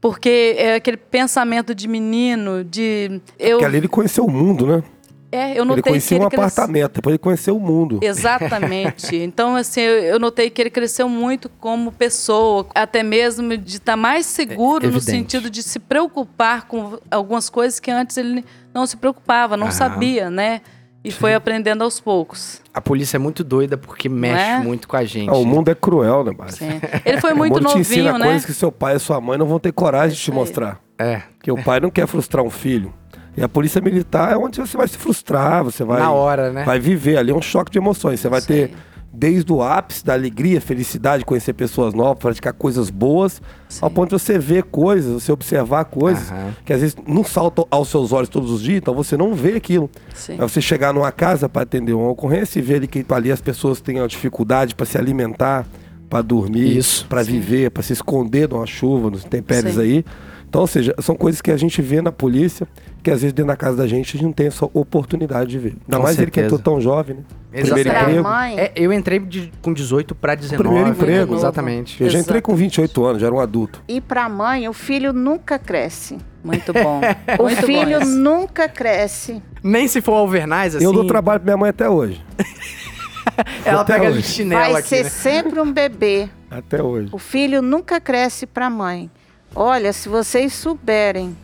Porque 0.00 0.54
é 0.56 0.76
aquele 0.76 0.96
pensamento 0.96 1.74
de 1.74 1.88
menino, 1.88 2.62
de. 2.62 3.20
Eu, 3.38 3.58
Porque 3.58 3.64
ali 3.64 3.78
ele 3.78 3.88
conheceu 3.88 4.24
o 4.24 4.30
mundo, 4.30 4.66
né? 4.66 4.82
É, 5.30 5.50
eu 5.52 5.56
Ele 5.56 5.64
notei 5.64 5.82
que 5.82 5.88
conhecia 5.90 6.16
ele 6.16 6.24
um 6.24 6.28
cresceu. 6.28 6.44
apartamento, 6.46 6.92
depois 6.94 7.12
ele 7.12 7.18
conheceu 7.18 7.56
o 7.56 7.60
mundo. 7.60 7.98
Exatamente. 8.02 9.16
Então, 9.28 9.56
assim, 9.56 9.80
eu 9.80 10.18
notei 10.18 10.48
que 10.50 10.60
ele 10.62 10.70
cresceu 10.70 11.08
muito 11.08 11.48
como 11.60 11.92
pessoa, 11.92 12.66
até 12.74 13.02
mesmo 13.02 13.56
de 13.56 13.76
estar 13.76 13.96
mais 13.96 14.26
seguro 14.26 14.86
no 14.86 14.96
evidente. 14.96 15.04
sentido 15.10 15.50
de 15.50 15.62
se 15.62 15.78
preocupar 15.78 16.66
com 16.66 16.98
algumas 17.10 17.48
coisas 17.50 17.78
que 17.80 17.90
antes 17.90 18.16
ele 18.16 18.44
não 18.72 18.86
se 18.86 18.96
preocupava, 18.96 19.56
não 19.56 19.66
Aham. 19.66 19.72
sabia, 19.72 20.30
né? 20.30 20.60
E 21.04 21.10
foi 21.10 21.32
aprendendo 21.34 21.82
aos 21.84 22.00
poucos. 22.00 22.60
A 22.74 22.80
polícia 22.80 23.16
é 23.16 23.18
muito 23.18 23.42
doida 23.44 23.78
porque 23.78 24.08
mexe 24.08 24.42
é? 24.44 24.58
muito 24.58 24.86
com 24.88 24.96
a 24.96 25.04
gente. 25.04 25.30
Ah, 25.30 25.34
o 25.36 25.44
mundo 25.44 25.70
é 25.70 25.74
cruel, 25.74 26.24
né? 26.24 26.32
Sim. 26.48 26.80
Ele 27.04 27.20
foi 27.20 27.32
O 27.32 27.36
muito 27.36 27.54
mundo 27.54 27.72
te 27.72 27.78
ensina 27.78 28.04
novinho, 28.12 28.18
né? 28.18 28.24
coisas 28.26 28.44
que 28.44 28.52
seu 28.52 28.70
pai 28.72 28.96
e 28.96 28.98
sua 28.98 29.20
mãe 29.20 29.38
não 29.38 29.46
vão 29.46 29.58
ter 29.60 29.72
coragem 29.72 30.16
de 30.16 30.22
te 30.22 30.30
mostrar. 30.32 30.80
É, 30.98 31.22
Porque 31.38 31.50
o 31.52 31.62
pai 31.62 31.80
não 31.80 31.90
quer 31.90 32.06
frustrar 32.06 32.44
um 32.44 32.50
filho. 32.50 32.92
E 33.38 33.44
a 33.44 33.48
polícia 33.48 33.80
militar 33.80 34.32
é 34.32 34.36
onde 34.36 34.58
você 34.60 34.76
vai 34.76 34.88
se 34.88 34.98
frustrar, 34.98 35.62
você 35.62 35.84
vai, 35.84 36.00
na 36.00 36.10
hora, 36.10 36.52
né? 36.52 36.64
vai 36.64 36.80
viver 36.80 37.16
ali, 37.16 37.30
é 37.30 37.34
um 37.34 37.42
choque 37.42 37.70
de 37.70 37.78
emoções. 37.78 38.18
Você 38.20 38.28
vai 38.28 38.40
ter 38.40 38.72
desde 39.12 39.52
o 39.52 39.62
ápice 39.62 40.04
da 40.04 40.12
alegria, 40.12 40.60
felicidade, 40.60 41.24
conhecer 41.24 41.52
pessoas 41.52 41.94
novas, 41.94 42.18
praticar 42.18 42.52
coisas 42.52 42.90
boas, 42.90 43.40
ao 43.80 43.90
ponto 43.90 44.14
de 44.14 44.22
você 44.22 44.38
ver 44.38 44.64
coisas, 44.64 45.22
você 45.22 45.32
observar 45.32 45.86
coisas 45.86 46.30
Aham. 46.30 46.54
que 46.64 46.72
às 46.72 46.80
vezes 46.80 46.96
não 47.06 47.24
saltam 47.24 47.66
aos 47.70 47.88
seus 47.88 48.12
olhos 48.12 48.28
todos 48.28 48.50
os 48.50 48.62
dias, 48.62 48.78
então 48.78 48.94
você 48.94 49.16
não 49.16 49.34
vê 49.34 49.54
aquilo. 49.54 49.90
Sim. 50.14 50.34
É 50.34 50.42
você 50.42 50.60
chegar 50.60 50.92
numa 50.92 51.10
casa 51.10 51.48
para 51.48 51.62
atender 51.62 51.92
uma 51.92 52.10
ocorrência 52.10 52.58
e 52.58 52.62
ver 52.62 52.76
ali 52.76 52.86
que 52.86 53.04
ali 53.08 53.32
as 53.32 53.40
pessoas 53.40 53.80
têm 53.80 53.98
uma 53.98 54.08
dificuldade 54.08 54.74
para 54.74 54.86
se 54.86 54.98
alimentar, 54.98 55.66
para 56.08 56.22
dormir, 56.22 56.80
para 57.08 57.22
viver, 57.22 57.70
para 57.70 57.82
se 57.82 57.92
esconder 57.92 58.48
de 58.48 58.54
uma 58.54 58.66
chuva, 58.66 59.10
nos 59.10 59.24
intempéries 59.24 59.74
Sim. 59.74 59.80
aí. 59.80 60.04
Então, 60.48 60.62
ou 60.62 60.66
seja, 60.66 60.94
são 61.00 61.14
coisas 61.14 61.42
que 61.42 61.50
a 61.50 61.56
gente 61.58 61.82
vê 61.82 62.00
na 62.00 62.10
polícia, 62.10 62.66
que 63.02 63.10
às 63.10 63.20
vezes 63.20 63.34
dentro 63.34 63.48
da 63.48 63.56
casa 63.56 63.76
da 63.76 63.86
gente 63.86 64.08
a 64.08 64.12
gente 64.12 64.24
não 64.24 64.32
tem 64.32 64.46
essa 64.46 64.64
oportunidade 64.72 65.50
de 65.50 65.58
ver. 65.58 65.68
Ainda 65.84 65.96
Com 65.98 66.02
mais 66.02 66.16
ele 66.18 66.30
que 66.30 66.40
certeza. 66.40 66.46
entrou 66.56 66.58
tão 66.74 66.80
jovem, 66.80 67.16
né? 67.16 67.22
Exatamente. 67.52 67.74
Primeiro 67.74 67.90
Pra 67.90 68.02
emprego. 68.02 68.22
mãe, 68.28 68.58
É, 68.58 68.72
eu 68.74 68.92
entrei 68.92 69.18
de- 69.18 69.52
com 69.60 69.72
18 69.74 70.14
para 70.14 70.34
19. 70.34 70.62
Primeiro 70.62 70.88
emprego. 70.90 71.34
Exatamente. 71.34 72.02
Eu 72.02 72.08
já 72.08 72.18
entrei 72.18 72.40
com 72.40 72.54
28 72.56 73.04
anos, 73.04 73.20
já 73.20 73.26
era 73.26 73.34
um 73.36 73.40
adulto. 73.40 73.82
e 73.86 74.00
para 74.00 74.24
a 74.24 74.28
mãe, 74.28 74.66
o 74.68 74.72
filho 74.72 75.12
nunca 75.12 75.58
cresce. 75.58 76.16
Muito 76.42 76.72
bom. 76.72 77.00
O 77.38 77.42
Muito 77.42 77.62
filho 77.66 78.00
bom 78.00 78.06
nunca 78.06 78.68
cresce. 78.70 79.42
Nem 79.62 79.86
se 79.86 80.00
for 80.00 80.12
Alvernaz, 80.14 80.74
assim. 80.76 80.84
Eu 80.84 80.92
dou 80.94 81.04
trabalho 81.06 81.40
pra 81.40 81.44
minha 81.46 81.56
mãe 81.58 81.68
até 81.70 81.90
hoje. 81.90 82.24
Ela 83.64 83.82
até 83.82 83.94
pega 83.98 84.08
hoje. 84.10 84.22
de 84.22 84.26
chinelo 84.28 84.72
Vai 84.72 84.80
aqui, 84.80 84.88
ser 84.88 85.04
né? 85.04 85.10
sempre 85.10 85.60
um 85.60 85.70
bebê. 85.70 86.28
Até 86.50 86.82
hoje. 86.82 87.10
O 87.12 87.18
filho 87.18 87.60
nunca 87.60 88.00
cresce 88.00 88.46
para 88.46 88.66
a 88.66 88.70
mãe. 88.70 89.10
Olha, 89.54 89.92
se 89.92 90.08
vocês 90.08 90.52
souberem 90.52 91.36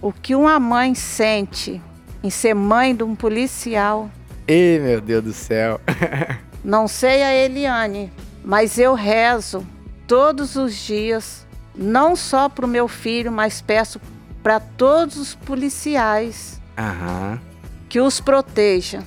o 0.00 0.12
que 0.12 0.34
uma 0.34 0.58
mãe 0.58 0.94
sente 0.94 1.80
em 2.22 2.30
ser 2.30 2.54
mãe 2.54 2.94
de 2.94 3.02
um 3.02 3.14
policial. 3.14 4.10
Ê, 4.46 4.78
meu 4.82 5.00
Deus 5.00 5.24
do 5.24 5.32
céu. 5.32 5.80
Não 6.64 6.86
sei 6.86 7.22
a 7.22 7.32
Eliane, 7.34 8.12
mas 8.44 8.78
eu 8.78 8.94
rezo 8.94 9.66
todos 10.06 10.56
os 10.56 10.74
dias, 10.74 11.46
não 11.74 12.14
só 12.14 12.48
para 12.48 12.66
o 12.66 12.68
meu 12.68 12.86
filho, 12.88 13.32
mas 13.32 13.62
peço 13.62 13.98
para 14.42 14.60
todos 14.60 15.16
os 15.16 15.34
policiais 15.34 16.60
Aham. 16.76 17.40
que 17.88 18.00
os 18.00 18.20
proteja. 18.20 19.02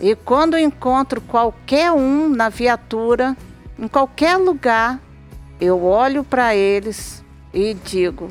E 0.00 0.16
quando 0.16 0.58
encontro 0.58 1.20
qualquer 1.20 1.92
um 1.92 2.28
na 2.28 2.48
viatura, 2.48 3.36
em 3.78 3.86
qualquer 3.86 4.36
lugar, 4.36 4.98
eu 5.60 5.84
olho 5.84 6.24
para 6.24 6.56
eles 6.56 7.22
e 7.56 7.72
digo 7.72 8.30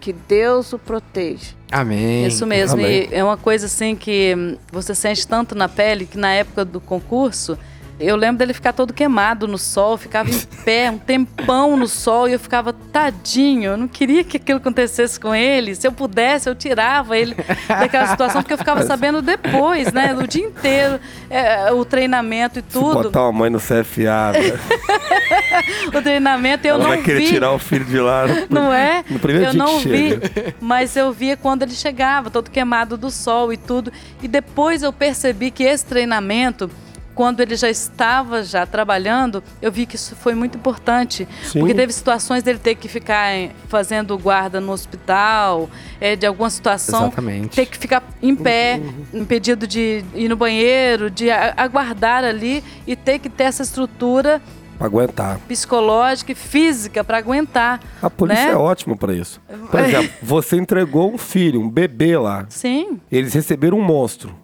que 0.00 0.12
Deus 0.12 0.72
o 0.72 0.78
proteja. 0.78 1.54
Amém. 1.70 2.26
Isso 2.26 2.44
mesmo. 2.44 2.78
Amém. 2.78 3.08
E 3.10 3.14
é 3.14 3.22
uma 3.22 3.36
coisa 3.36 3.66
assim 3.66 3.94
que 3.94 4.34
hum, 4.36 4.56
você 4.72 4.94
sente 4.94 5.26
tanto 5.26 5.54
na 5.54 5.68
pele 5.68 6.04
que 6.04 6.18
na 6.18 6.32
época 6.32 6.64
do 6.64 6.80
concurso, 6.80 7.56
eu 7.98 8.14
lembro 8.16 8.38
dele 8.38 8.52
ficar 8.52 8.72
todo 8.72 8.92
queimado 8.92 9.48
no 9.48 9.56
sol, 9.58 9.96
ficava 9.96 10.30
em 10.30 10.38
pé 10.64 10.90
um 10.90 10.98
tempão 10.98 11.76
no 11.76 11.88
sol 11.88 12.28
e 12.28 12.32
eu 12.32 12.38
ficava 12.38 12.72
tadinho. 12.72 13.70
Eu 13.72 13.76
não 13.76 13.88
queria 13.88 14.22
que 14.24 14.36
aquilo 14.36 14.58
acontecesse 14.58 15.18
com 15.18 15.34
ele. 15.34 15.74
Se 15.74 15.86
eu 15.86 15.92
pudesse, 15.92 16.48
eu 16.48 16.54
tirava 16.54 17.16
ele 17.16 17.34
daquela 17.68 18.06
situação, 18.08 18.42
porque 18.42 18.54
eu 18.54 18.58
ficava 18.58 18.82
sabendo 18.86 19.22
depois, 19.22 19.92
né? 19.92 20.14
O 20.14 20.26
dia 20.26 20.44
inteiro, 20.44 21.00
é, 21.30 21.72
o 21.72 21.84
treinamento 21.84 22.58
e 22.58 22.62
Se 22.62 22.68
tudo. 22.68 23.04
botar 23.04 23.22
uma 23.22 23.32
mãe 23.32 23.50
no 23.50 23.58
CFA, 23.58 24.32
velho, 24.32 24.58
O 25.94 26.02
treinamento 26.02 26.66
eu 26.66 26.74
ela 26.74 26.82
não 26.82 26.90
vai 26.90 27.02
querer 27.02 27.20
vi. 27.20 27.28
tirar 27.28 27.52
o 27.52 27.58
filho 27.58 27.84
de 27.84 27.98
lá. 27.98 28.24
Não 28.50 28.72
é? 28.72 29.04
No 29.08 29.18
primeiro 29.18 29.48
eu 29.48 29.50
dia 29.52 29.58
não 29.58 29.78
vi, 29.80 30.10
chega. 30.10 30.54
mas 30.60 30.96
eu 30.96 31.12
via 31.12 31.36
quando 31.36 31.62
ele 31.62 31.72
chegava, 31.74 32.30
todo 32.30 32.50
queimado 32.50 32.96
do 32.96 33.10
sol 33.10 33.52
e 33.52 33.56
tudo. 33.56 33.92
E 34.22 34.28
depois 34.28 34.82
eu 34.82 34.92
percebi 34.92 35.50
que 35.50 35.64
esse 35.64 35.84
treinamento, 35.84 36.70
quando 37.16 37.40
ele 37.40 37.56
já 37.56 37.70
estava 37.70 38.44
já 38.44 38.66
trabalhando, 38.66 39.42
eu 39.62 39.72
vi 39.72 39.86
que 39.86 39.96
isso 39.96 40.14
foi 40.14 40.34
muito 40.34 40.58
importante. 40.58 41.26
Sim. 41.44 41.60
Porque 41.60 41.74
teve 41.74 41.90
situações 41.90 42.42
dele 42.42 42.58
ter 42.58 42.74
que 42.74 42.88
ficar 42.88 43.34
eh, 43.34 43.50
fazendo 43.68 44.16
guarda 44.18 44.60
no 44.60 44.70
hospital, 44.70 45.68
eh, 45.98 46.14
de 46.14 46.26
alguma 46.26 46.50
situação, 46.50 47.06
Exatamente. 47.06 47.56
ter 47.56 47.64
que 47.64 47.78
ficar 47.78 48.04
em 48.22 48.36
pé, 48.36 48.80
impedido 49.14 49.66
de 49.66 50.04
ir 50.14 50.28
no 50.28 50.36
banheiro, 50.36 51.10
de 51.10 51.30
aguardar 51.30 52.22
ali 52.22 52.62
e 52.86 52.94
ter 52.94 53.18
que 53.18 53.30
ter 53.30 53.44
essa 53.44 53.62
estrutura 53.62 54.42
Pra 54.76 54.86
aguentar. 54.86 55.38
psicológica 55.48 56.32
e 56.32 56.34
física 56.34 57.02
para 57.02 57.16
aguentar. 57.16 57.80
A 58.02 58.10
polícia 58.10 58.44
né? 58.44 58.52
é 58.52 58.56
ótima 58.56 58.94
pra 58.94 59.14
isso. 59.14 59.40
Por 59.70 59.80
exemplo, 59.80 60.10
você 60.22 60.56
entregou 60.56 61.14
um 61.14 61.16
filho, 61.16 61.62
um 61.62 61.70
bebê 61.70 62.18
lá. 62.18 62.44
Sim. 62.50 63.00
Eles 63.10 63.32
receberam 63.32 63.78
um 63.78 63.82
monstro. 63.82 64.34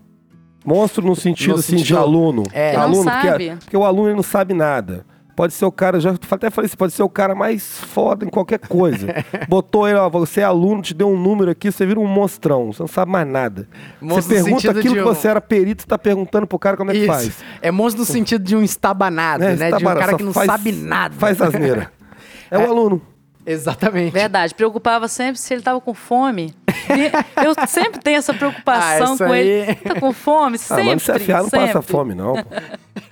Monstro 0.64 1.04
no 1.06 1.16
sentido, 1.16 1.54
No 1.54 1.58
assim, 1.58 1.72
de 1.76 1.78
sentido- 1.80 1.98
aluno. 1.98 2.42
É. 2.52 2.74
Não 2.74 2.82
aluno, 2.82 3.04
sabe. 3.04 3.28
Porque, 3.28 3.56
porque 3.64 3.76
o 3.76 3.84
aluno 3.84 4.14
não 4.16 4.22
sabe 4.22 4.54
nada. 4.54 5.04
Pode 5.34 5.54
ser 5.54 5.64
o 5.64 5.72
cara, 5.72 5.98
já 5.98 6.14
até 6.30 6.50
falei 6.50 6.66
isso, 6.66 6.76
pode 6.76 6.92
ser 6.92 7.02
o 7.02 7.08
cara 7.08 7.34
mais 7.34 7.78
foda 7.80 8.22
em 8.24 8.28
qualquer 8.28 8.58
coisa. 8.58 9.06
Botou 9.48 9.88
ele, 9.88 9.96
ó, 9.98 10.08
você 10.10 10.42
é 10.42 10.44
aluno, 10.44 10.82
te 10.82 10.92
deu 10.92 11.08
um 11.08 11.16
número 11.18 11.50
aqui, 11.50 11.72
você 11.72 11.86
vira 11.86 11.98
um 11.98 12.06
monstrão, 12.06 12.70
você 12.70 12.82
não 12.82 12.86
sabe 12.86 13.10
mais 13.10 13.26
nada. 13.26 13.66
Monstro 13.98 14.24
você 14.24 14.34
pergunta 14.44 14.70
aquilo 14.70 14.82
de 14.94 14.94
que 14.94 15.00
um- 15.00 15.04
você 15.14 15.28
era 15.28 15.40
perito, 15.40 15.82
você 15.82 15.88
tá 15.88 15.96
perguntando 15.98 16.46
pro 16.46 16.58
cara 16.58 16.76
como 16.76 16.90
é 16.90 16.94
que 16.94 17.00
Isso. 17.00 17.08
faz. 17.08 17.32
É 17.62 17.70
monstro 17.70 18.00
no 18.02 18.06
sentido 18.06 18.44
de 18.44 18.54
um 18.54 18.62
estabanado, 18.62 19.42
né? 19.42 19.56
Né? 19.56 19.70
Tá 19.70 19.78
de 19.78 19.84
um 19.86 19.94
cara 19.94 20.14
que 20.18 20.22
não 20.22 20.34
faz- 20.34 20.46
sabe 20.46 20.70
nada. 20.70 21.14
Faz 21.18 21.40
asneira. 21.40 21.90
É, 22.50 22.58
o 22.58 22.70
aluno. 22.70 23.00
Exatamente. 23.44 24.12
Verdade. 24.12 24.54
Preocupava 24.54 25.08
sempre 25.08 25.38
se 25.40 25.52
ele 25.52 25.62
tava 25.62 25.80
com 25.80 25.92
fome. 25.94 26.54
E 26.68 27.44
eu 27.44 27.54
sempre 27.66 28.00
tenho 28.00 28.18
essa 28.18 28.32
preocupação 28.34 29.14
Ah, 29.14 29.18
com 29.18 29.34
ele. 29.34 29.62
aí- 29.70 29.74
Tá 29.76 29.98
com 30.00 30.12
fome? 30.12 30.56
Ah, 30.56 30.58
Sempre. 30.58 30.84
mas 30.84 31.06
no 31.08 31.14
CFA 31.14 31.32
não 31.42 31.50
passa 31.50 31.66
sempre. 31.72 31.82
fome, 31.92 32.14
não. 32.14 32.34
pô. 32.34 32.42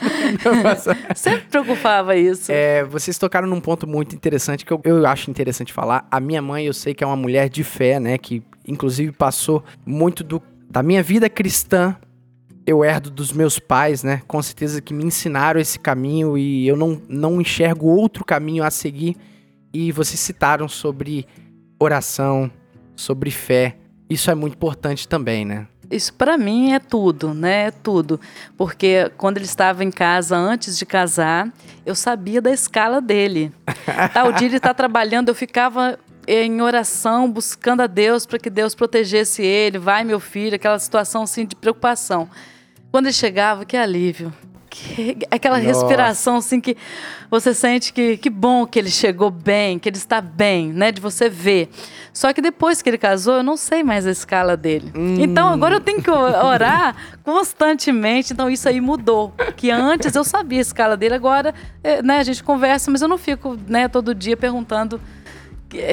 Sempre 1.14 1.47
preocupava 1.51 2.16
isso. 2.16 2.51
É, 2.53 2.85
vocês 2.85 3.19
tocaram 3.19 3.47
num 3.49 3.61
ponto 3.61 3.87
muito 3.87 4.14
interessante 4.14 4.64
que 4.64 4.73
eu, 4.73 4.81
eu 4.85 5.07
acho 5.07 5.31
interessante 5.31 5.73
falar. 5.73 6.07
A 6.11 6.21
minha 6.21 6.40
mãe, 6.43 6.64
eu 6.66 6.73
sei 6.73 6.95
que 6.95 7.03
é 7.05 7.07
uma 7.07 7.16
mulher 7.16 7.49
de 7.49 7.62
fé, 7.64 7.99
né? 8.01 8.16
Que 8.19 8.43
inclusive 8.66 9.12
passou 9.12 9.62
muito 9.85 10.23
do, 10.25 10.43
da 10.71 10.83
minha 10.83 11.03
vida 11.03 11.29
cristã. 11.29 11.97
Eu 12.66 12.85
herdo 12.85 13.11
dos 13.11 13.33
meus 13.33 13.59
pais, 13.59 14.03
né? 14.03 14.23
Com 14.29 14.40
certeza 14.43 14.81
que 14.81 14.93
me 14.95 15.05
ensinaram 15.05 15.59
esse 15.61 15.79
caminho 15.79 16.37
e 16.38 16.69
eu 16.69 16.77
não, 16.77 17.01
não 17.09 17.40
enxergo 17.40 17.87
outro 17.87 18.25
caminho 18.25 18.62
a 18.62 18.71
seguir. 18.71 19.16
E 19.73 19.93
vocês 19.93 20.19
citaram 20.19 20.69
sobre 20.69 21.27
oração, 21.79 22.51
sobre 22.97 23.31
fé. 23.31 23.77
Isso 24.09 24.31
é 24.31 24.35
muito 24.35 24.55
importante 24.55 25.07
também, 25.07 25.45
né? 25.45 25.67
Isso 25.91 26.15
para 26.15 26.39
mim 26.39 26.73
é 26.73 26.79
tudo, 26.79 27.35
né? 27.35 27.67
É 27.67 27.71
tudo. 27.71 28.21
Porque 28.57 29.11
quando 29.17 29.39
ele 29.39 29.47
estava 29.47 29.83
em 29.83 29.91
casa 29.91 30.37
antes 30.37 30.79
de 30.79 30.87
casar, 30.87 31.53
eu 31.85 31.95
sabia 31.95 32.41
da 32.41 32.53
escala 32.53 33.01
dele. 33.01 33.53
Tal 34.15 34.33
dia 34.33 34.47
ele 34.47 34.57
está 34.57 34.73
trabalhando, 34.73 35.29
eu 35.29 35.35
ficava 35.35 35.99
em 36.29 36.63
oração, 36.63 37.31
buscando 37.31 37.81
a 37.81 37.89
Deus 37.89 38.25
para 38.25 38.39
que 38.39 38.49
Deus 38.49 38.75
protegesse 38.75 39.43
ele. 39.43 39.79
Vai, 39.79 40.05
meu 40.05 40.21
filho, 40.21 40.55
aquela 40.55 40.79
situação 40.79 41.25
assim 41.25 41.45
de 41.45 41.57
preocupação. 41.57 42.29
Quando 42.93 43.07
ele 43.07 43.13
chegava, 43.13 43.65
que 43.65 43.77
alívio. 43.77 44.33
Que- 44.71 45.19
aquela 45.31 45.59
Nossa. 45.59 45.69
respiração 45.69 46.37
assim 46.37 46.61
que 46.61 46.77
você 47.29 47.53
sente 47.53 47.93
que 47.93 48.17
que 48.17 48.31
bom 48.31 48.65
que 48.67 48.79
ele 48.79 48.91
chegou 48.91 49.31
bem, 49.31 49.79
que 49.79 49.89
ele 49.89 49.97
está 49.97 50.21
bem, 50.21 50.73
né? 50.73 50.93
De 50.93 51.01
você 51.01 51.29
ver. 51.29 51.69
Só 52.13 52.33
que 52.33 52.41
depois 52.41 52.81
que 52.81 52.89
ele 52.89 52.99
casou, 52.99 53.35
eu 53.37 53.43
não 53.43 53.57
sei 53.57 53.83
mais 53.83 54.07
a 54.07 54.11
escala 54.11 54.57
dele. 54.57 54.93
Então 55.19 55.49
agora 55.49 55.75
eu 55.77 55.81
tenho 55.81 56.01
que 56.03 56.11
orar 56.11 56.97
constantemente. 57.23 58.33
Então 58.33 58.49
isso 58.49 58.69
aí 58.69 58.81
mudou. 58.81 59.33
Que 59.57 59.71
antes 59.71 60.15
eu 60.15 60.25
sabia 60.25 60.59
a 60.59 60.63
escala 60.63 60.97
dele, 60.97 61.15
agora 61.15 61.55
eh, 61.85 62.03
né, 62.03 62.19
a 62.19 62.23
gente 62.23 62.43
conversa, 62.43 62.91
mas 62.91 63.03
eu 63.03 63.09
não 63.09 63.19
fico 63.19 63.57
né, 63.69 63.89
todo 63.89 64.15
dia 64.15 64.37
perguntando 64.37 65.01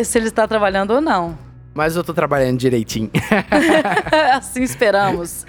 se 0.05 0.17
ele 0.17 0.27
está 0.27 0.47
trabalhando 0.47 0.91
ou 0.91 1.01
não. 1.01 1.37
Mas 1.77 1.95
eu 1.95 2.03
tô 2.03 2.11
trabalhando 2.11 2.57
direitinho. 2.57 3.11
assim 4.33 4.63
esperamos. 4.63 5.45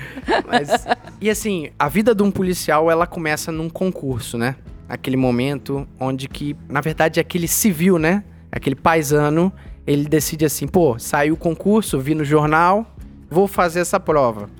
Mas, 0.47 0.87
e 1.23 1.31
assim, 1.31 1.71
a 1.79 1.89
vida 1.89 2.15
de 2.15 2.23
um 2.23 2.31
policial, 2.31 2.91
ela 2.91 3.07
começa 3.07 3.51
num 3.51 3.71
concurso, 3.71 4.37
né? 4.37 4.57
Aquele 4.87 5.17
momento 5.17 5.89
onde 5.99 6.29
que, 6.29 6.55
na 6.69 6.83
verdade, 6.83 7.19
aquele 7.19 7.49
civil, 7.49 7.99
né? 7.99 8.23
Aquele 8.53 8.77
paisano, 8.77 9.51
ele 9.87 10.07
decide 10.07 10.45
assim, 10.45 10.67
pô, 10.67 10.99
saiu 10.99 11.33
o 11.33 11.37
concurso, 11.37 11.99
vi 11.99 12.15
no 12.15 12.27
jornal, 12.27 12.95
vou 13.31 13.49
fazer 13.49 13.81
essa 13.81 13.99
prova. 13.99 14.51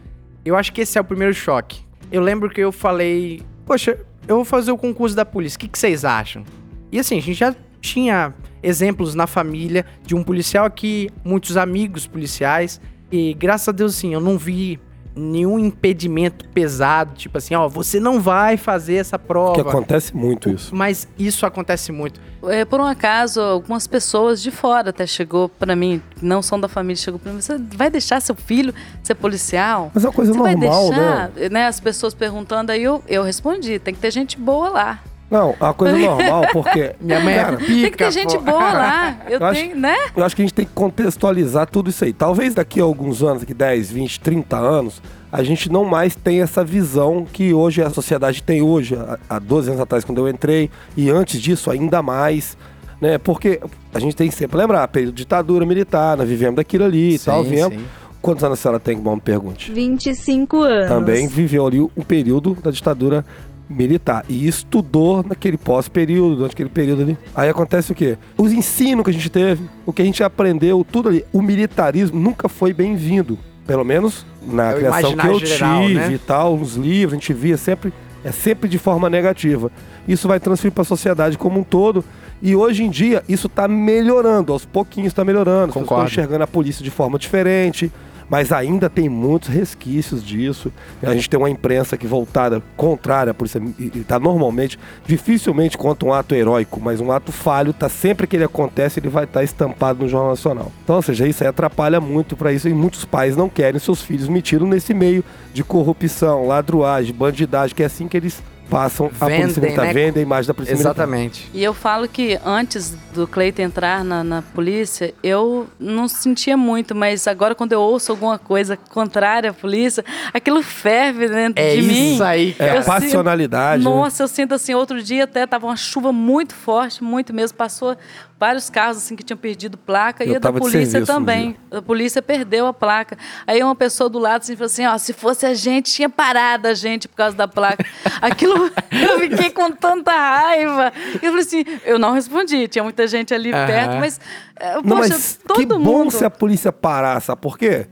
Eu 0.47 0.57
acho 0.57 0.73
que 0.73 0.81
esse 0.81 0.97
é 0.97 1.01
o 1.03 1.05
primeiro 1.05 1.35
choque. 1.35 1.83
Eu 2.11 2.23
lembro 2.23 2.49
que 2.49 2.63
eu 2.63 2.73
falei, 2.73 3.43
poxa, 3.67 3.99
eu 4.27 4.37
vou 4.37 4.45
fazer 4.47 4.73
o 4.73 4.79
concurso 4.79 5.15
da 5.15 5.27
polícia, 5.27 5.59
o 5.59 5.61
que, 5.61 5.69
que 5.69 5.79
vocês 5.79 6.03
acham? 6.03 6.45
E 6.91 6.99
assim, 6.99 7.19
a 7.19 7.21
gente 7.21 7.35
já 7.35 7.55
tinha 7.79 8.33
exemplos 8.63 9.15
na 9.15 9.27
família 9.27 9.85
de 10.05 10.15
um 10.15 10.23
policial 10.23 10.67
aqui, 10.67 11.11
muitos 11.25 11.57
amigos 11.57 12.07
policiais, 12.07 12.81
e 13.11 13.35
graças 13.35 13.69
a 13.69 13.73
Deus, 13.73 13.97
assim, 13.97 14.13
eu 14.13 14.21
não 14.21 14.37
vi 14.39 14.79
nenhum 15.19 15.59
impedimento 15.59 16.49
pesado, 16.51 17.15
tipo 17.15 17.37
assim, 17.39 17.55
ó, 17.55 17.69
você 17.69 17.99
não 17.99 18.21
vai 18.21 18.57
fazer 18.57 18.95
essa 18.95 19.19
prova. 19.19 19.55
Que 19.55 19.61
acontece 19.61 20.17
muito 20.17 20.49
isso. 20.49 20.75
Mas 20.75 21.09
isso 21.19 21.45
acontece 21.45 21.91
muito. 21.91 22.21
É, 22.45 22.65
por 22.65 22.79
um 22.81 22.85
acaso, 22.85 23.41
algumas 23.41 23.87
pessoas 23.89 24.41
de 24.41 24.51
fora 24.53 24.91
até 24.91 25.07
chegou 25.07 25.49
pra 25.49 25.75
mim, 25.75 26.01
que 26.15 26.25
não 26.25 26.41
são 26.41 26.59
da 26.61 26.69
família, 26.69 26.97
chegou 26.97 27.19
pra 27.19 27.33
mim, 27.33 27.41
você 27.41 27.59
vai 27.59 27.91
deixar 27.91 28.21
seu 28.23 28.35
filho 28.37 28.73
ser 29.03 29.17
policial? 29.17 29.91
Mas 29.93 30.05
é 30.05 30.09
uma 30.09 30.15
coisa 30.15 30.33
Você 30.33 30.39
normal, 30.39 30.89
vai 30.89 30.99
né? 31.01 31.31
deixar? 31.35 31.51
né? 31.51 31.67
As 31.67 31.81
pessoas 31.81 32.15
perguntando, 32.15 32.71
aí 32.71 32.83
eu, 32.83 33.03
eu 33.09 33.25
respondi, 33.25 33.79
tem 33.81 33.93
que 33.93 34.01
ter 34.01 34.13
gente 34.13 34.39
boa 34.39 34.69
lá. 34.69 35.03
Não, 35.31 35.55
é 35.61 35.65
uma 35.65 35.75
coisa 35.75 35.97
normal, 35.99 36.45
porque. 36.53 36.95
Minha 37.01 37.21
mãe 37.21 37.35
cara, 37.37 37.55
é 37.55 37.57
Tem 37.57 37.67
que 37.67 37.73
pica, 37.91 38.05
ter 38.07 38.13
gente 38.13 38.37
pô. 38.39 38.45
boa 38.45 38.73
lá. 38.73 39.17
Eu, 39.29 39.39
Eu 39.41 39.47
acho- 39.47 39.61
tenho, 39.61 39.77
né? 39.77 39.97
Eu 40.17 40.25
acho 40.25 40.35
que 40.37 40.43
a 40.43 40.45
gente 40.45 40.55
tem 40.55 40.65
que 40.65 40.73
contextualizar 40.73 41.69
tudo 41.69 41.91
isso 41.91 42.05
aí. 42.05 42.13
Talvez 42.13 42.55
daqui 42.55 42.81
a 42.81 42.85
alguns 42.85 43.23
anos, 43.23 43.41
daqui 43.41 43.53
10, 43.55 43.91
20, 43.91 44.21
30 44.21 44.57
anos, 44.57 45.03
a 45.31 45.43
gente 45.43 45.71
não 45.71 45.85
mais 45.85 46.15
tenha 46.17 46.43
essa 46.45 46.65
visão 46.65 47.27
que 47.31 47.53
hoje 47.53 47.83
a 47.83 47.91
sociedade 47.91 48.43
tem 48.43 48.63
hoje, 48.63 48.97
há- 48.97 49.19
há 49.29 49.39
12 49.39 49.69
anos 49.69 49.81
atrás, 49.81 50.05
quando 50.05 50.19
eu 50.19 50.29
entrei, 50.29 50.71
e 50.97 51.11
antes 51.11 51.41
disso, 51.41 51.71
ainda 51.71 52.03
mais. 52.03 52.57
Né? 53.01 53.17
Porque 53.19 53.61
a 53.95 54.01
gente 54.01 54.17
tem 54.17 54.29
que 54.29 54.35
sempre 54.35 54.57
lembrar, 54.59 54.89
período 54.89 55.15
de 55.15 55.23
ditadura 55.23 55.65
militar, 55.65 56.17
nós 56.17 56.29
vivemos 56.29 56.57
daquilo 56.57 56.85
ali 56.85 57.15
e 57.15 57.19
tal, 57.19 57.45
viemos. 57.45 57.77
sim. 57.79 57.85
Quantos 58.21 58.43
anos 58.43 58.59
a 58.59 58.63
senhora 58.63 58.81
tem, 58.81 58.97
que 58.97 59.03
bom 59.03 59.15
me 59.15 59.21
pergunte? 59.21 59.71
25 59.71 60.57
anos. 60.63 60.89
Também 60.89 61.29
viveu 61.29 61.65
ali 61.65 61.81
o 61.81 61.91
período 62.05 62.55
da 62.61 62.73
ditadura 62.73 63.25
militar 63.69 64.25
e 64.29 64.47
estudou 64.49 65.23
naquele 65.23 65.57
pós-período, 65.57 66.37
durante 66.37 66.53
aquele 66.53 66.69
período 66.69 67.03
ali. 67.03 67.19
Aí 67.35 67.49
acontece 67.49 67.93
o 67.93 67.95
quê? 67.95 68.17
Os 68.37 68.53
ensinos 68.53 69.05
que 69.05 69.11
a 69.11 69.13
gente 69.13 69.29
teve, 69.29 69.65
o 69.85 69.93
que 69.93 70.03
a 70.03 70.05
gente 70.05 70.23
aprendeu, 70.23 70.87
tudo 70.91 71.09
ali. 71.09 71.25
O 71.33 71.43
militarismo 71.43 72.19
nunca 72.19 72.49
foi 72.49 72.73
bem-vindo. 72.73 73.39
Pelo 73.67 73.85
menos 73.85 74.25
na 74.47 74.71
É 74.71 74.75
o 74.75 74.79
criação 74.79 75.17
que 75.17 75.27
eu 75.27 75.39
geral, 75.41 75.83
tive 75.83 75.95
né? 75.95 76.13
e 76.13 76.19
tal, 76.19 76.57
nos 76.57 76.75
livros, 76.75 77.13
a 77.13 77.21
gente 77.21 77.35
via 77.35 77.59
sempre, 77.59 77.93
é 78.25 78.33
sempre 78.33 78.69
de 78.69 78.79
forma 78.79 79.11
negativa. 79.11 79.71
Isso 80.07 80.27
vai 80.27 80.41
transferir 80.41 80.73
para 80.73 80.83
a 80.83 80.87
sociedade 80.87 81.37
como 81.37 81.61
um 81.61 81.63
todo. 81.65 82.03
E 82.41 82.57
hoje 82.57 82.85
em 82.85 82.89
dia, 82.89 83.23
isso 83.29 83.47
está 83.47 83.69
melhorando, 83.69 84.53
aos 84.53 84.65
pouquinhos 84.65 85.09
está 85.09 85.25
melhorando. 85.25 85.65
As 85.65 85.69
pessoas 85.69 85.85
Concordo. 85.89 86.09
estão 86.09 86.23
enxergando 86.23 86.45
a 86.45 86.47
polícia 86.47 86.83
de 86.83 86.91
forma 86.91 87.19
diferente. 87.19 87.93
Mas 88.29 88.53
ainda 88.53 88.91
tem 88.91 89.09
muitos 89.09 89.49
resquícios 89.49 90.23
disso. 90.23 90.73
A 91.03 91.15
gente 91.15 91.31
tem 91.31 91.39
uma 91.39 91.51
imprensa 91.51 91.97
que 91.97 92.07
voltada 92.07 92.63
contrária 92.77 93.31
à 93.31 93.35
polícia 93.35 93.61
está 93.95 94.19
normalmente, 94.19 94.79
dificilmente 95.07 95.79
conta 95.79 96.07
um 96.07 96.13
ato 96.13 96.35
heróico, 96.35 96.81
mas 96.81 97.01
um 97.01 97.11
ato 97.11 97.33
falho, 97.33 97.73
tá 97.73 97.89
sempre 97.89 98.27
que 98.27 98.37
ele 98.37 98.45
acontece, 98.45 99.01
ele 99.01 99.09
vai 99.09 99.25
estar 99.25 99.41
tá 99.41 99.45
estampado 99.45 100.03
no 100.03 100.09
Jornal 100.09 100.31
Nacional. 100.31 100.73
Então, 100.85 100.97
ou 100.97 101.03
seja, 101.03 101.27
isso 101.27 101.43
aí 101.43 101.49
atrapalha 101.49 102.01
muito 102.01 102.37
para 102.37 102.53
isso 102.53 102.69
e 102.69 102.75
muitos 102.75 103.05
pais 103.05 103.37
não 103.37 103.49
querem 103.49 103.81
seus 103.81 104.03
filhos 104.03 104.29
metidos 104.29 104.69
nesse 104.69 104.93
meio 104.93 105.25
de 105.53 105.65
corrupção, 105.65 106.47
ladruagem, 106.47 107.15
bandidagem, 107.15 107.75
que 107.75 107.83
é 107.83 107.87
assim 107.87 108.09
que 108.09 108.17
eles 108.17 108.43
passam 108.69 109.11
a 109.21 109.27
Vendem, 109.27 109.41
polícia 109.43 109.63
militar, 109.63 109.87
né? 109.87 109.93
vendem 109.93 110.21
a 110.23 110.27
imagem 110.27 110.47
da 110.49 110.55
polícia 110.55 110.75
militar. 110.75 110.91
Exatamente. 110.91 111.49
E 111.55 111.63
eu 111.65 111.73
falo 111.75 112.09
que 112.09 112.39
antes 112.45 112.97
do 113.15 113.27
Cleiton 113.27 113.63
entrar 113.63 114.05
na, 114.05 114.23
na 114.23 114.43
polícia, 114.43 115.15
eu 115.23 115.67
não 115.79 116.07
sentia 116.09 116.57
muito, 116.57 116.95
mas 116.95 117.27
agora 117.27 117.55
quando 117.55 117.73
eu 117.73 117.81
ouço 117.81 118.13
alguma 118.13 118.39
coisa 118.39 118.77
contrária 118.77 119.51
à 119.51 119.55
polícia, 119.55 120.05
aquilo 120.33 120.63
ferve 120.63 121.29
dentro 121.29 121.63
É 121.63 121.77
de 121.77 121.83
mim. 121.83 122.15
isso 122.15 122.25
aí, 122.25 122.51
É, 122.59 122.67
cara. 122.67 122.79
Eu 122.81 122.85
passionalidade. 122.85 123.83
né? 123.85 123.91
Nossa, 123.91 124.23
eu 124.23 124.29
sinto 124.29 124.55
assim, 124.55 124.75
outro 124.75 125.03
dia 125.03 125.25
até 125.25 125.47
tava 125.47 125.67
uma 125.67 125.77
chuva 125.77 126.13
muito 126.13 126.55
forte, 126.55 127.03
muito 127.03 127.33
mesmo. 127.35 127.57
Passou 127.57 127.97
vários 128.39 128.71
carros 128.71 128.99
assim 128.99 129.17
que 129.17 129.23
tinham 129.23 129.37
perdido 129.37 129.77
placa 129.77 130.25
Eu 130.25 130.35
e 130.35 130.37
a 130.37 130.39
da 130.39 130.53
polícia 130.53 130.87
serviço 130.87 131.13
um 131.13 131.15
também. 131.17 131.57
A 131.71 131.83
polícia 131.83 132.23
perdeu 132.23 132.67
a 132.67 132.73
placa. 132.73 133.19
Aí 133.47 133.63
uma 133.63 133.75
pessoa 133.75 134.09
do 134.09 134.19
lado 134.19 134.43
assim 134.43 134.55
falou 134.55 134.67
assim: 134.67 134.87
ó, 134.87 134.97
se 134.97 135.13
fosse 135.13 135.45
a 135.45 135.55
gente, 135.55 135.93
tinha 135.93 136.09
parado 136.09 136.69
a 136.69 136.75
gente 136.75 137.09
por 137.09 137.17
causa 137.17 137.37
da 137.37 137.49
placa. 137.49 137.85
Aquilo 138.23 138.71
eu 138.93 139.19
fiquei 139.21 139.51
com 139.51 139.71
tanta 139.73 140.13
raiva. 140.13 140.93
Eu 141.15 141.31
falei 141.31 141.41
assim, 141.41 141.65
eu 141.85 141.99
não 141.99 142.13
respondi, 142.13 142.69
tinha 142.69 142.85
muita 142.85 143.07
gente 143.07 143.35
ali 143.35 143.53
Aham. 143.53 143.67
perto, 143.67 143.97
mas, 143.97 144.21
eh, 144.59 144.75
Não, 144.77 144.83
poxa, 144.83 145.09
mas 145.09 145.41
todo 145.47 145.57
que 145.59 145.67
bom 145.67 145.79
mundo. 145.79 146.11
se 146.11 146.25
a 146.25 146.31
polícia 146.31 146.73
parar, 146.73 147.21
sabe 147.21 147.41
por 147.41 147.59
quê? 147.59 147.87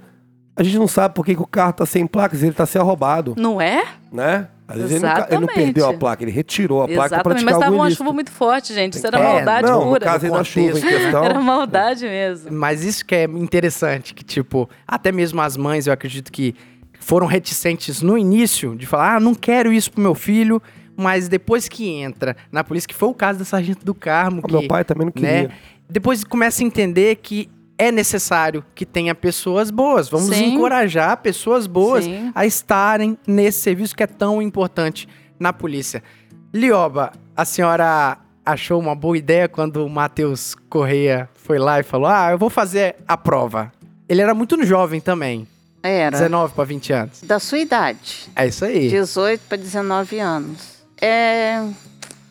A 0.57 0.62
gente 0.62 0.79
não 0.79 0.88
sabe 0.88 1.14
por 1.14 1.25
que, 1.25 1.35
que 1.35 1.42
o 1.42 1.47
carro 1.47 1.73
tá 1.75 1.85
sem 1.85 2.07
placas, 2.07 2.42
ele 2.42 2.53
tá 2.53 2.64
sendo 2.64 2.85
roubado, 2.85 3.35
Não 3.37 3.61
é? 3.61 3.85
né? 4.11 4.49
Às 4.66 4.79
vezes 4.79 4.92
ele 5.03 5.05
não, 5.12 5.27
ele 5.29 5.38
não 5.40 5.47
perdeu 5.47 5.88
a 5.88 5.95
placa, 5.95 6.25
ele 6.25 6.33
retirou 6.33 6.83
a 6.83 6.88
placa 6.88 6.97
para 6.97 7.05
Exatamente, 7.07 7.23
praticar 7.45 7.45
mas 7.55 7.57
estava 7.62 7.77
uma 7.77 7.90
chuva 7.90 8.12
muito 8.12 8.31
forte, 8.33 8.75
gente. 8.75 8.95
Isso 8.95 9.07
era 9.07 9.19
É, 9.19 9.23
maldade 9.23 9.69
não, 9.69 9.85
no 9.85 9.90
pura. 9.92 10.01
caso 10.07 10.25
aí 10.27 10.33
da 10.33 10.42
chuva 10.42 10.79
em 10.79 10.83
questão. 10.83 11.23
Era 11.25 11.40
maldade 11.40 12.05
mesmo. 12.05 12.51
Mas 12.51 12.83
isso 12.83 13.05
que 13.07 13.14
é 13.14 13.25
interessante, 13.25 14.12
que 14.12 14.25
tipo, 14.25 14.69
até 14.88 15.12
mesmo 15.12 15.40
as 15.40 15.57
mães, 15.57 15.87
eu 15.87 15.92
acredito 15.92 16.33
que 16.33 16.53
foram 16.99 17.27
reticentes 17.29 18.03
no 18.03 18.19
início 18.19 18.75
de 18.75 18.87
falar, 18.87 19.16
ah, 19.16 19.21
não 19.21 19.37
quero 19.37 19.73
isso 19.73 19.92
pro 19.92 20.01
meu 20.03 20.16
filho, 20.16 20.61
mas 20.97 21.29
depois 21.29 21.69
que 21.69 21.88
entra 21.88 22.37
na 22.51 22.64
polícia, 22.64 22.88
que 22.88 22.95
foi 22.95 23.09
o 23.09 23.14
caso 23.14 23.38
da 23.38 23.45
Sargento 23.45 23.85
do 23.85 23.95
Carmo, 23.95 24.40
O 24.40 24.42
que, 24.42 24.51
meu 24.53 24.66
pai 24.66 24.83
também 24.85 25.05
não 25.05 25.12
queria. 25.12 25.42
né, 25.45 25.49
depois 25.88 26.25
começa 26.25 26.64
a 26.64 26.66
entender 26.66 27.14
que 27.16 27.49
é 27.79 27.93
necessário 27.93 28.65
que 28.75 28.87
tenha 28.87 29.15
pessoas 29.15 29.71
boas. 29.71 30.09
Vamos 30.09 30.35
Sim. 30.35 30.55
encorajar 30.55 31.17
pessoas 31.19 31.67
boas 31.67 32.05
Sim. 32.05 32.31
a 32.35 32.47
estarem 32.47 33.19
nesse 33.27 33.61
serviço 33.61 33.95
que 33.95 34.03
é 34.03 34.07
tão 34.07 34.41
importante 34.41 35.09
na 35.39 35.53
polícia. 35.53 36.03
Lioba, 36.53 37.12
a 37.37 37.45
senhora 37.45 38.19
achou 38.45 38.81
uma 38.81 38.95
boa 38.95 39.19
ideia 39.19 39.49
quando 39.49 39.85
o 39.85 39.91
Matheus 39.91 40.55
Correia 40.71 41.29
foi 41.35 41.59
lá 41.59 41.81
e 41.81 41.83
falou: 41.83 42.07
Ah, 42.09 42.31
eu 42.31 42.39
vou 42.39 42.49
fazer 42.49 42.97
a 43.07 43.17
prova. 43.17 43.73
Ele 44.09 44.23
era 44.23 44.33
muito 44.35 44.65
jovem 44.65 45.01
também, 45.01 45.47
Era. 45.83 46.17
19 46.17 46.55
para 46.55 46.65
20 46.65 46.93
anos. 46.93 47.21
Da 47.23 47.41
sua 47.41 47.59
idade. 47.59 48.29
É 48.37 48.47
isso 48.47 48.65
aí. 48.65 48.89
18 48.89 49.43
para 49.49 49.59
19 49.59 50.19
anos. 50.21 50.77
É, 51.01 51.61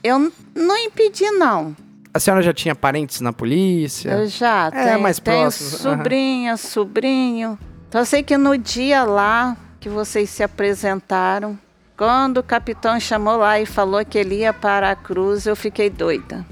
eu 0.02 0.32
não 0.56 0.78
impedi, 0.78 1.30
não. 1.32 1.76
A 2.16 2.20
senhora 2.20 2.42
já 2.42 2.54
tinha 2.54 2.74
parentes 2.74 3.20
na 3.20 3.34
polícia? 3.34 4.10
Eu 4.10 4.26
já 4.26 4.68
É, 4.74 4.86
tenho, 4.86 5.02
mais 5.02 5.20
tenho 5.20 5.42
próximos, 5.42 5.82
sobrinha, 5.82 6.56
sobrinho. 6.56 7.60
Então 7.90 8.00
eu 8.00 8.06
sei 8.06 8.24
que 8.24 8.38
no 8.38 8.58
dia 8.58 9.04
lá 9.04 9.58
que 9.82 9.90
vocês 9.90 10.30
se 10.30 10.42
apresentaram, 10.42 11.60
quando 11.98 12.38
o 12.38 12.44
capitão 12.44 12.98
chamou 13.02 13.36
lá 13.36 13.60
e 13.60 13.66
falou 13.66 14.06
que 14.06 14.18
ele 14.18 14.36
ia 14.36 14.54
para 14.54 14.92
a 14.92 14.96
cruz, 14.96 15.46
eu 15.46 15.58
fiquei 15.58 15.90
doida. 15.90 16.46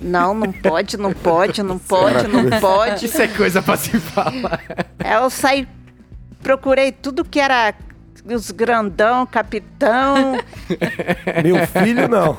Não, 0.00 0.32
não 0.32 0.50
pode, 0.50 0.96
não 0.96 1.12
pode, 1.12 1.62
não 1.62 1.76
pode, 1.78 2.26
não 2.26 2.58
pode. 2.58 3.04
Isso 3.04 3.20
é 3.20 3.28
coisa 3.28 3.60
pra 3.60 3.76
se 3.76 3.90
falar. 4.00 4.62
Aí 5.00 5.12
eu 5.22 5.28
saí, 5.28 5.68
procurei 6.42 6.92
tudo 6.92 7.26
que 7.26 7.38
era 7.40 7.74
os 8.34 8.50
grandão, 8.50 9.26
capitão, 9.26 10.38
Meu 11.42 11.66
filho, 11.66 12.08
não. 12.08 12.36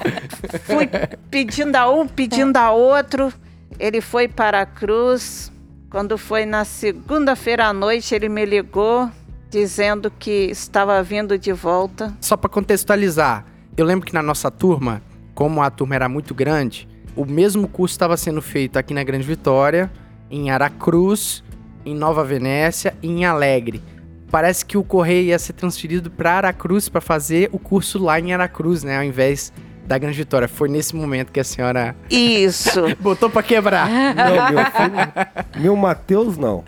fui 0.63 0.87
pedindo 1.31 1.75
a 1.75 1.89
um, 1.89 2.07
pedindo 2.07 2.57
a 2.57 2.71
outro. 2.71 3.31
Ele 3.79 4.01
foi 4.01 4.27
para 4.27 4.61
a 4.61 4.65
cruz. 4.65 5.51
Quando 5.89 6.17
foi 6.17 6.45
na 6.45 6.65
segunda-feira 6.65 7.67
à 7.67 7.73
noite, 7.73 8.13
ele 8.13 8.27
me 8.27 8.45
ligou 8.45 9.09
dizendo 9.49 10.11
que 10.11 10.49
estava 10.51 11.01
vindo 11.01 11.37
de 11.37 11.53
volta. 11.53 12.13
Só 12.19 12.35
pra 12.35 12.49
contextualizar, 12.49 13.45
eu 13.77 13.85
lembro 13.85 14.05
que 14.05 14.13
na 14.13 14.21
nossa 14.21 14.51
turma, 14.51 15.01
como 15.33 15.61
a 15.61 15.69
turma 15.69 15.95
era 15.95 16.09
muito 16.09 16.35
grande, 16.35 16.87
o 17.15 17.25
mesmo 17.25 17.67
curso 17.67 17.93
estava 17.93 18.17
sendo 18.17 18.41
feito 18.41 18.77
aqui 18.77 18.93
na 18.93 19.03
Grande 19.03 19.25
Vitória, 19.25 19.89
em 20.29 20.51
Aracruz, 20.51 21.43
em 21.85 21.95
Nova 21.95 22.23
Venécia 22.23 22.95
e 23.01 23.07
em 23.07 23.25
Alegre. 23.25 23.81
Parece 24.29 24.65
que 24.65 24.77
o 24.77 24.83
Correio 24.83 25.27
ia 25.27 25.39
ser 25.39 25.53
transferido 25.53 26.11
para 26.11 26.33
Aracruz 26.33 26.89
para 26.89 27.01
fazer 27.01 27.49
o 27.51 27.59
curso 27.59 27.97
lá 27.97 28.19
em 28.19 28.33
Aracruz, 28.33 28.83
né, 28.83 28.97
ao 28.97 29.03
invés 29.03 29.53
da 29.85 29.97
Grande 29.97 30.17
Vitória. 30.17 30.47
Foi 30.47 30.67
nesse 30.67 30.95
momento 30.95 31.31
que 31.31 31.39
a 31.39 31.43
senhora 31.43 31.95
Isso. 32.09 32.81
botou 32.99 33.29
para 33.29 33.41
quebrar. 33.41 33.89
Não, 33.89 34.51
meu 34.51 34.65
filho. 34.65 35.61
Meu 35.63 35.75
Matheus, 35.75 36.37
não. 36.37 36.63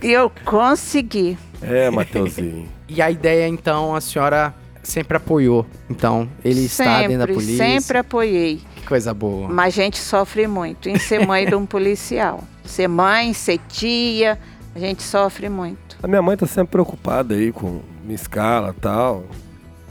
E 0.00 0.12
eu 0.12 0.30
consegui. 0.44 1.36
É, 1.60 1.90
Mateuzinho. 1.90 2.68
E 2.88 3.02
a 3.02 3.10
ideia 3.10 3.48
então 3.48 3.94
a 3.96 4.00
senhora 4.00 4.54
sempre 4.82 5.16
apoiou. 5.16 5.66
Então, 5.90 6.28
ele 6.44 6.66
está 6.66 7.00
dentro 7.00 7.18
da 7.18 7.26
sempre, 7.26 7.34
polícia. 7.34 7.56
sempre 7.80 7.98
apoiei. 7.98 8.60
Que 8.76 8.86
coisa 8.86 9.12
boa. 9.12 9.48
Mas 9.48 9.78
a 9.78 9.82
gente 9.82 9.98
sofre 9.98 10.46
muito 10.46 10.88
em 10.88 10.98
ser 10.98 11.26
mãe 11.26 11.46
de 11.46 11.54
um 11.54 11.66
policial. 11.66 12.44
Ser 12.64 12.88
mãe, 12.88 13.32
ser 13.32 13.58
tia, 13.68 14.38
a 14.74 14.78
gente 14.78 15.02
sofre 15.02 15.48
muito. 15.48 15.83
A 16.04 16.06
minha 16.06 16.20
mãe 16.20 16.36
tá 16.36 16.46
sempre 16.46 16.72
preocupada 16.72 17.34
aí 17.34 17.50
com 17.50 17.80
minha 18.04 18.14
escala 18.14 18.74
e 18.76 18.78
tal. 18.78 19.24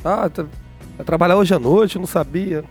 Ah, 0.06 0.30
tá, 0.30 0.44
vai 0.96 1.04
trabalhar 1.04 1.36
hoje 1.38 1.56
à 1.56 1.58
noite, 1.60 1.96
eu 1.96 2.00
não 2.02 2.06
sabia. 2.08 2.64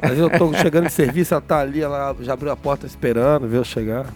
Às 0.00 0.10
vezes 0.10 0.18
eu 0.20 0.30
tô 0.38 0.52
chegando 0.54 0.86
de 0.86 0.92
serviço, 0.92 1.34
ela 1.34 1.40
tá 1.40 1.58
ali, 1.58 1.80
ela 1.80 2.14
já 2.20 2.32
abriu 2.34 2.52
a 2.52 2.56
porta 2.56 2.86
esperando, 2.86 3.48
ver 3.48 3.56
eu 3.56 3.64
chegar. 3.64 4.06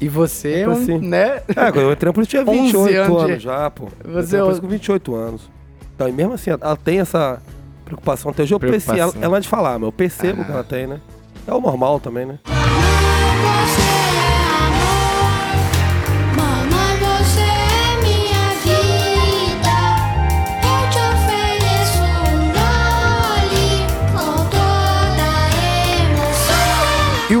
E 0.00 0.08
você, 0.08 0.66
um, 0.66 0.70
assim. 0.70 0.96
né? 0.96 1.42
É, 1.48 1.70
quando 1.70 1.80
eu 1.80 1.92
entrei 1.92 2.08
na 2.08 2.14
polícia, 2.14 2.42
tinha 2.42 2.50
11 2.50 2.72
28 2.72 2.98
anos 2.98 3.22
anos, 3.24 3.36
de- 3.36 3.42
já, 3.44 3.70
pô. 3.70 3.88
Eu 4.02 4.10
Você 4.14 4.36
entrei 4.36 4.40
na 4.40 4.56
é 4.56 4.60
com 4.60 4.68
28 4.68 5.14
anos. 5.14 5.50
Então, 5.94 6.08
e 6.08 6.12
mesmo 6.12 6.32
assim, 6.32 6.48
ela 6.50 6.76
tem 6.76 7.00
essa 7.00 7.42
preocupação 7.84 8.30
até 8.30 8.42
hoje. 8.44 8.54
Eu 8.54 8.60
percebo, 8.60 8.96
ela, 8.98 9.12
ela 9.20 9.36
é 9.36 9.40
de 9.40 9.48
falar, 9.48 9.72
mas 9.78 9.82
eu 9.82 9.92
percebo 9.92 10.40
Ah. 10.40 10.44
que 10.46 10.50
ela 10.52 10.64
tem, 10.64 10.86
né? 10.86 10.98
É 11.46 11.52
o 11.52 11.60
normal 11.60 12.00
também, 12.00 12.24
né? 12.24 12.38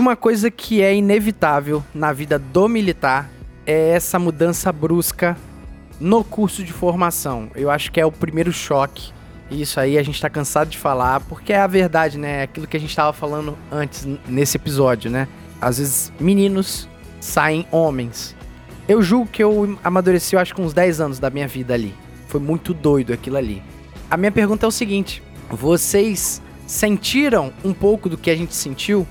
Uma 0.08 0.16
coisa 0.16 0.50
que 0.50 0.80
é 0.80 0.94
inevitável 0.94 1.84
na 1.94 2.14
vida 2.14 2.38
do 2.38 2.66
militar 2.66 3.28
é 3.66 3.90
essa 3.90 4.18
mudança 4.18 4.72
brusca 4.72 5.36
no 6.00 6.24
curso 6.24 6.64
de 6.64 6.72
formação. 6.72 7.50
Eu 7.54 7.70
acho 7.70 7.92
que 7.92 8.00
é 8.00 8.06
o 8.06 8.10
primeiro 8.10 8.50
choque. 8.50 9.12
E 9.50 9.60
Isso 9.60 9.78
aí 9.78 9.98
a 9.98 10.02
gente 10.02 10.18
tá 10.18 10.30
cansado 10.30 10.70
de 10.70 10.78
falar, 10.78 11.20
porque 11.20 11.52
é 11.52 11.60
a 11.60 11.66
verdade, 11.66 12.16
né? 12.16 12.38
É 12.38 12.42
Aquilo 12.44 12.66
que 12.66 12.76
a 12.76 12.80
gente 12.80 12.96
tava 12.96 13.12
falando 13.12 13.56
antes 13.70 14.08
nesse 14.26 14.56
episódio, 14.56 15.10
né? 15.10 15.28
Às 15.60 15.76
vezes 15.76 16.10
meninos 16.18 16.88
saem 17.20 17.66
homens. 17.70 18.34
Eu 18.88 19.02
julgo 19.02 19.30
que 19.30 19.44
eu 19.44 19.78
amadureci, 19.84 20.36
eu 20.36 20.40
acho, 20.40 20.54
com 20.54 20.62
uns 20.62 20.72
10 20.72 21.02
anos 21.02 21.18
da 21.18 21.28
minha 21.28 21.46
vida 21.46 21.74
ali. 21.74 21.94
Foi 22.28 22.40
muito 22.40 22.72
doido 22.72 23.12
aquilo 23.12 23.36
ali. 23.36 23.62
A 24.10 24.16
minha 24.16 24.32
pergunta 24.32 24.64
é 24.64 24.68
o 24.68 24.72
seguinte: 24.72 25.22
vocês 25.50 26.40
sentiram 26.66 27.52
um 27.62 27.74
pouco 27.74 28.08
do 28.08 28.16
que 28.16 28.30
a 28.30 28.36
gente 28.36 28.54
sentiu? 28.54 29.06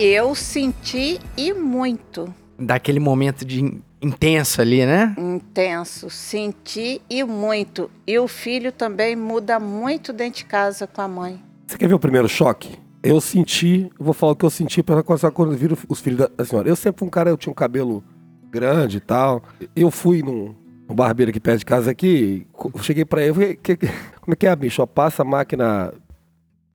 Eu 0.00 0.34
senti 0.34 1.18
e 1.36 1.52
muito 1.52 2.32
daquele 2.58 3.00
momento 3.00 3.44
de 3.44 3.62
in- 3.64 3.82
intenso 4.00 4.60
ali, 4.60 4.84
né? 4.86 5.14
intenso, 5.18 6.08
senti 6.10 7.00
e 7.10 7.24
muito. 7.24 7.90
E 8.06 8.18
o 8.18 8.28
filho 8.28 8.70
também 8.72 9.16
muda 9.16 9.58
muito 9.58 10.12
dentro 10.12 10.38
de 10.38 10.44
casa 10.44 10.86
com 10.86 11.00
a 11.00 11.08
mãe. 11.08 11.42
Você 11.66 11.76
quer 11.78 11.88
ver 11.88 11.94
o 11.94 11.98
primeiro 11.98 12.28
choque? 12.28 12.78
Eu 13.02 13.20
senti, 13.20 13.90
eu 13.98 14.04
vou 14.04 14.14
falar 14.14 14.32
o 14.32 14.36
que 14.36 14.44
eu 14.44 14.50
senti 14.50 14.82
para 14.82 15.02
começar 15.02 15.30
quando 15.30 15.52
eu 15.52 15.58
viro 15.58 15.76
os 15.88 16.00
filhos 16.00 16.28
da, 16.36 16.44
senhora. 16.44 16.68
Eu 16.68 16.76
sempre 16.76 16.98
fui 17.00 17.08
um 17.08 17.10
cara, 17.10 17.30
eu 17.30 17.36
tinha 17.36 17.50
um 17.50 17.54
cabelo 17.54 18.02
grande 18.50 18.96
e 18.98 19.00
tal. 19.00 19.42
Eu 19.74 19.90
fui 19.90 20.22
num, 20.22 20.54
num 20.88 20.94
barbeiro 20.94 21.30
aqui 21.30 21.40
perto 21.40 21.60
de 21.60 21.64
casa 21.66 21.90
aqui, 21.90 22.46
cheguei 22.82 23.04
pra 23.04 23.20
ele, 23.20 23.30
eu 23.30 23.34
falei, 23.34 23.56
"Que- 23.56 23.76
que- 23.76 23.86
como 24.20 24.32
é 24.32 24.36
que 24.36 24.46
é, 24.46 24.54
bicho? 24.56 24.82
Ó, 24.82 24.86
passa 24.86 25.22
a 25.22 25.24
máquina 25.24 25.92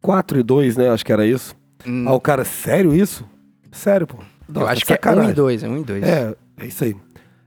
4 0.02 0.40
e 0.40 0.44
2, 0.44 0.78
né? 0.78 0.90
Acho 0.90 1.06
que 1.06 1.12
era 1.12 1.26
isso. 1.26 1.56
Hum, 1.86 2.06
Ah, 2.08 2.14
o 2.14 2.20
cara, 2.20 2.44
sério 2.46 2.94
isso? 2.96 3.26
Sério, 3.72 4.06
pô. 4.08 4.18
eu 4.48 4.54
Nossa, 4.54 4.72
acho 4.72 4.86
que 4.86 4.92
é 4.92 4.96
um 4.96 4.98
sacanagem. 4.98 5.32
e 5.32 5.34
dois, 5.34 5.64
é 5.64 5.68
um 5.70 5.78
e 5.80 5.84
dois. 5.84 6.04
É, 6.04 6.36
é 6.60 6.66
isso 6.66 6.84
aí. 6.84 6.96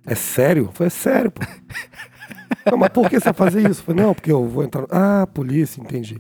É 0.07 0.15
sério? 0.15 0.71
Foi 0.75 0.89
sério, 0.91 1.31
pô. 1.31 1.43
Não, 2.71 2.79
mas 2.79 2.89
por 2.91 3.09
que 3.09 3.19
você 3.19 3.25
vai 3.27 3.35
fazer 3.35 3.61
isso? 3.71 3.81
Eu 3.81 3.85
falei, 3.85 4.03
não, 4.05 4.15
porque 4.15 4.31
eu 4.31 4.45
vou 4.47 4.65
entrar. 4.65 4.83
no- 4.83 4.89
Ah, 4.91 5.27
polícia, 5.33 5.81
entendi. 5.81 6.19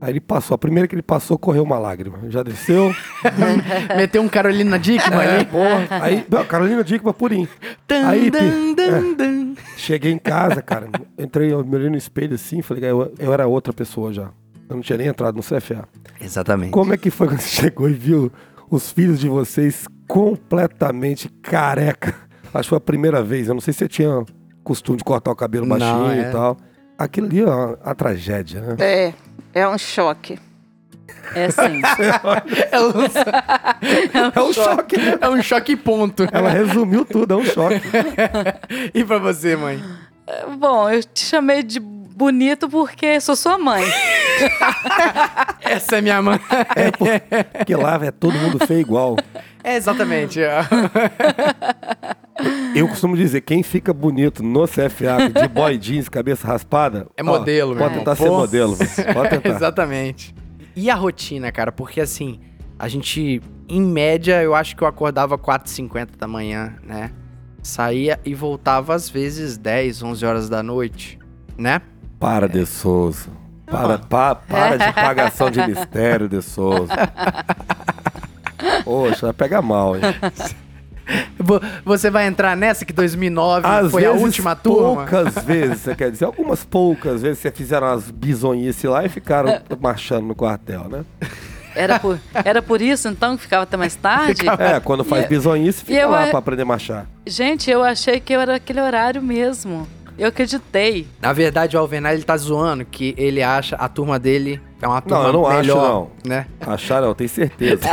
Aí 0.00 0.10
ele 0.12 0.20
passou. 0.20 0.54
A 0.54 0.58
primeira 0.58 0.86
que 0.88 0.94
ele 0.94 1.02
passou, 1.02 1.38
correu 1.38 1.62
uma 1.62 1.78
lágrima. 1.78 2.18
Já 2.28 2.42
desceu. 2.42 2.94
Meteu 3.96 4.22
um 4.22 4.28
Carolina 4.28 4.78
Dickman 4.78 5.20
É, 5.20 5.36
ali. 5.36 5.44
porra. 5.46 5.86
Aí, 6.02 6.26
não, 6.30 6.44
Carolina 6.44 6.82
Dickman 6.84 7.12
purinho. 7.14 7.48
Aí, 8.06 8.30
dan, 8.30 8.38
Pi, 8.40 8.74
dan, 8.74 8.82
é. 9.12 9.14
dan. 9.14 9.54
Cheguei 9.76 10.12
em 10.12 10.18
casa, 10.18 10.62
cara. 10.62 10.88
Entrei, 11.18 11.52
eu 11.52 11.64
me 11.64 11.76
olhei 11.76 11.90
no 11.90 11.96
espelho 11.96 12.34
assim, 12.34 12.62
falei, 12.62 12.90
eu, 12.90 13.12
eu 13.18 13.32
era 13.32 13.46
outra 13.46 13.72
pessoa 13.72 14.12
já. 14.12 14.30
Eu 14.68 14.76
não 14.76 14.82
tinha 14.82 14.98
nem 14.98 15.06
entrado 15.08 15.36
no 15.36 15.42
CFA. 15.42 15.88
Exatamente. 16.20 16.72
Como 16.72 16.92
é 16.92 16.96
que 16.96 17.10
foi 17.10 17.28
quando 17.28 17.40
você 17.40 17.62
chegou 17.62 17.88
e 17.88 17.92
viu 17.92 18.32
os 18.70 18.90
filhos 18.90 19.20
de 19.20 19.28
vocês 19.28 19.86
completamente 20.08 21.28
careca? 21.42 22.14
Acho 22.52 22.62
que 22.64 22.68
foi 22.70 22.78
a 22.78 22.80
primeira 22.80 23.22
vez. 23.22 23.48
Eu 23.48 23.54
não 23.54 23.60
sei 23.60 23.72
se 23.72 23.78
você 23.80 23.88
tinha 23.88 24.24
costume 24.64 24.98
de 24.98 25.04
cortar 25.04 25.30
o 25.30 25.36
cabelo 25.36 25.66
Não, 25.66 25.78
baixinho 25.78 26.10
é. 26.10 26.28
e 26.28 26.32
tal. 26.32 26.56
Aquilo 26.98 27.26
ali 27.26 27.40
é 27.42 27.44
uma, 27.44 27.78
uma 27.84 27.94
tragédia, 27.94 28.60
né? 28.60 28.76
É, 28.78 29.14
é 29.54 29.68
um 29.68 29.78
choque. 29.78 30.38
É 31.34 31.46
assim. 31.46 31.82
É 32.72 32.80
um, 32.80 32.90
É 34.34 34.42
um 34.42 34.52
choque, 34.52 34.96
né? 34.96 35.18
é 35.20 35.28
um 35.28 35.42
choque 35.42 35.76
ponto. 35.76 36.26
Ela 36.32 36.50
resumiu 36.50 37.04
tudo, 37.04 37.34
é 37.34 37.36
um 37.36 37.44
choque. 37.44 37.80
E 38.94 39.04
pra 39.04 39.18
você, 39.18 39.56
mãe? 39.56 39.82
Bom, 40.58 40.88
eu 40.90 41.02
te 41.04 41.24
chamei 41.24 41.62
de 41.62 41.78
bonito 42.16 42.68
porque 42.68 43.20
sou 43.20 43.36
sua 43.36 43.58
mãe. 43.58 43.84
Essa 45.60 45.98
é 45.98 46.00
minha 46.00 46.22
mãe. 46.22 46.40
É, 46.74 47.42
porque 47.42 47.76
lá 47.76 48.02
é 48.02 48.10
todo 48.10 48.32
mundo 48.38 48.66
feio 48.66 48.80
igual. 48.80 49.16
É, 49.62 49.76
exatamente. 49.76 50.40
Eu 52.74 52.88
costumo 52.88 53.16
dizer, 53.16 53.42
quem 53.42 53.62
fica 53.62 53.92
bonito 53.92 54.42
no 54.42 54.66
CFA 54.66 55.28
de 55.34 55.48
boy 55.48 55.76
jeans, 55.76 56.08
cabeça 56.08 56.46
raspada... 56.46 57.06
É 57.16 57.22
modelo, 57.22 57.70
meu 57.70 57.78
Pode 57.78 57.98
irmão. 57.98 58.04
tentar 58.04 58.16
ser 58.16 58.28
Pô. 58.28 58.38
modelo, 58.38 58.76
pode 59.12 59.30
tentar. 59.30 59.48
Exatamente. 59.50 60.34
E 60.74 60.88
a 60.90 60.94
rotina, 60.94 61.50
cara? 61.52 61.72
Porque 61.72 62.00
assim, 62.00 62.40
a 62.78 62.88
gente, 62.88 63.42
em 63.68 63.82
média, 63.82 64.42
eu 64.42 64.54
acho 64.54 64.76
que 64.76 64.82
eu 64.82 64.88
acordava 64.88 65.36
4h50 65.36 66.16
da 66.18 66.28
manhã, 66.28 66.76
né? 66.82 67.10
Saía 67.62 68.20
e 68.24 68.34
voltava 68.34 68.94
às 68.94 69.08
vezes 69.08 69.58
10, 69.58 70.02
11 70.02 70.24
horas 70.26 70.48
da 70.48 70.62
noite, 70.62 71.18
né? 71.58 71.80
Para, 72.18 72.48
De 72.48 72.64
Souza. 72.66 73.28
Para, 73.66 73.98
pa- 73.98 74.34
para 74.34 74.76
de 74.76 74.92
pagação 74.94 75.50
de 75.50 75.60
mistério, 75.66 76.28
De 76.28 76.40
Souza. 76.40 76.92
Poxa, 78.84 79.26
vai 79.26 79.32
pegar 79.32 79.62
mal, 79.62 79.96
hein? 79.96 80.02
Vo- 81.38 81.60
Você 81.84 82.10
vai 82.10 82.26
entrar 82.26 82.56
nessa 82.56 82.84
que 82.84 82.92
2009 82.92 83.66
Às 83.66 83.90
foi 83.90 84.04
a 84.04 84.12
última 84.12 84.56
turma? 84.56 85.06
poucas 85.06 85.34
vezes, 85.44 85.80
você 85.80 85.94
quer 85.94 86.10
dizer, 86.10 86.24
algumas 86.24 86.64
poucas 86.64 87.22
vezes 87.22 87.38
você 87.38 87.50
fizeram 87.50 87.86
umas 87.88 88.10
bizonhices 88.10 88.84
lá 88.84 89.04
e 89.04 89.08
ficaram 89.08 89.60
marchando 89.80 90.26
no 90.26 90.34
quartel, 90.34 90.84
né? 90.88 91.04
Era 91.74 91.98
por, 92.00 92.18
era 92.32 92.62
por 92.62 92.80
isso, 92.80 93.06
então, 93.08 93.36
que 93.36 93.42
ficava 93.42 93.64
até 93.64 93.76
mais 93.76 93.94
tarde? 93.94 94.42
É, 94.58 94.80
quando 94.80 95.04
faz 95.04 95.26
E- 95.26 95.28
bizonhice, 95.28 95.82
e 95.82 95.86
fica 95.86 95.98
eu 96.00 96.10
lá 96.10 96.26
pra 96.28 96.38
aprender 96.38 96.62
a 96.62 96.66
marchar. 96.66 97.06
Gente, 97.26 97.70
eu 97.70 97.82
achei 97.84 98.18
que 98.18 98.32
eu 98.32 98.40
era 98.40 98.56
aquele 98.56 98.80
horário 98.80 99.20
mesmo. 99.22 99.86
Eu 100.18 100.28
acreditei. 100.28 101.06
Na 101.20 101.32
verdade, 101.32 101.76
o 101.76 101.80
Alvenar, 101.80 102.14
ele 102.14 102.22
tá 102.22 102.36
zoando 102.36 102.84
que 102.84 103.14
ele 103.18 103.42
acha 103.42 103.76
a 103.76 103.88
turma 103.88 104.18
dele 104.18 104.60
é 104.80 104.86
uma 104.86 105.00
turma 105.00 105.24
eu 105.24 105.32
não 105.32 105.46
acho, 105.46 105.58
melhor, 105.58 106.08
né? 106.24 106.46
Acharam, 106.60 107.08
eu 107.08 107.14
tenho 107.14 107.30
certeza. 107.30 107.88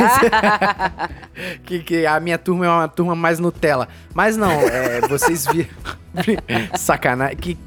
que, 1.64 1.78
que 1.80 2.06
a 2.06 2.20
minha 2.20 2.36
turma 2.36 2.66
é 2.66 2.68
uma 2.68 2.88
turma 2.88 3.14
mais 3.14 3.38
Nutella. 3.38 3.88
Mas 4.12 4.36
não, 4.36 4.50
é, 4.50 5.00
vocês 5.08 5.46
viram. 5.46 5.70
Sacanagem. 6.76 7.36
Que, 7.36 7.58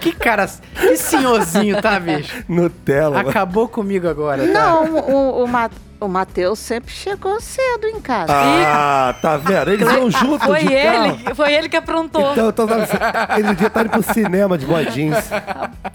que 0.00 0.12
cara. 0.12 0.48
Que 0.74 0.96
senhorzinho, 0.96 1.82
tá, 1.82 1.98
bicho? 1.98 2.44
Nutella. 2.48 3.16
mano. 3.16 3.30
Acabou 3.30 3.68
comigo 3.68 4.08
agora, 4.08 4.46
tá? 4.46 4.52
Não, 4.52 4.94
o, 4.94 5.42
o, 5.42 5.48
o 6.00 6.08
Matheus 6.08 6.58
sempre 6.58 6.92
chegou 6.92 7.40
cedo 7.40 7.86
em 7.86 8.00
casa. 8.00 8.32
Ah, 8.32 9.14
tá 9.20 9.36
vendo? 9.36 9.70
Eles 9.72 9.88
iam 9.90 10.10
juntos 10.10 10.46
Foi 10.46 10.60
de 10.64 10.72
ele, 10.72 11.12
carro. 11.24 11.34
foi 11.34 11.52
ele 11.54 11.68
que 11.68 11.76
aprontou. 11.76 12.32
Então, 12.32 12.48
então 12.50 12.66
ele 13.36 13.48
devia 13.48 13.66
estar 13.68 13.80
indo 13.82 13.90
pro 13.90 14.02
cinema 14.14 14.58
de 14.58 14.66
boy 14.66 14.84
jeans. 14.90 15.16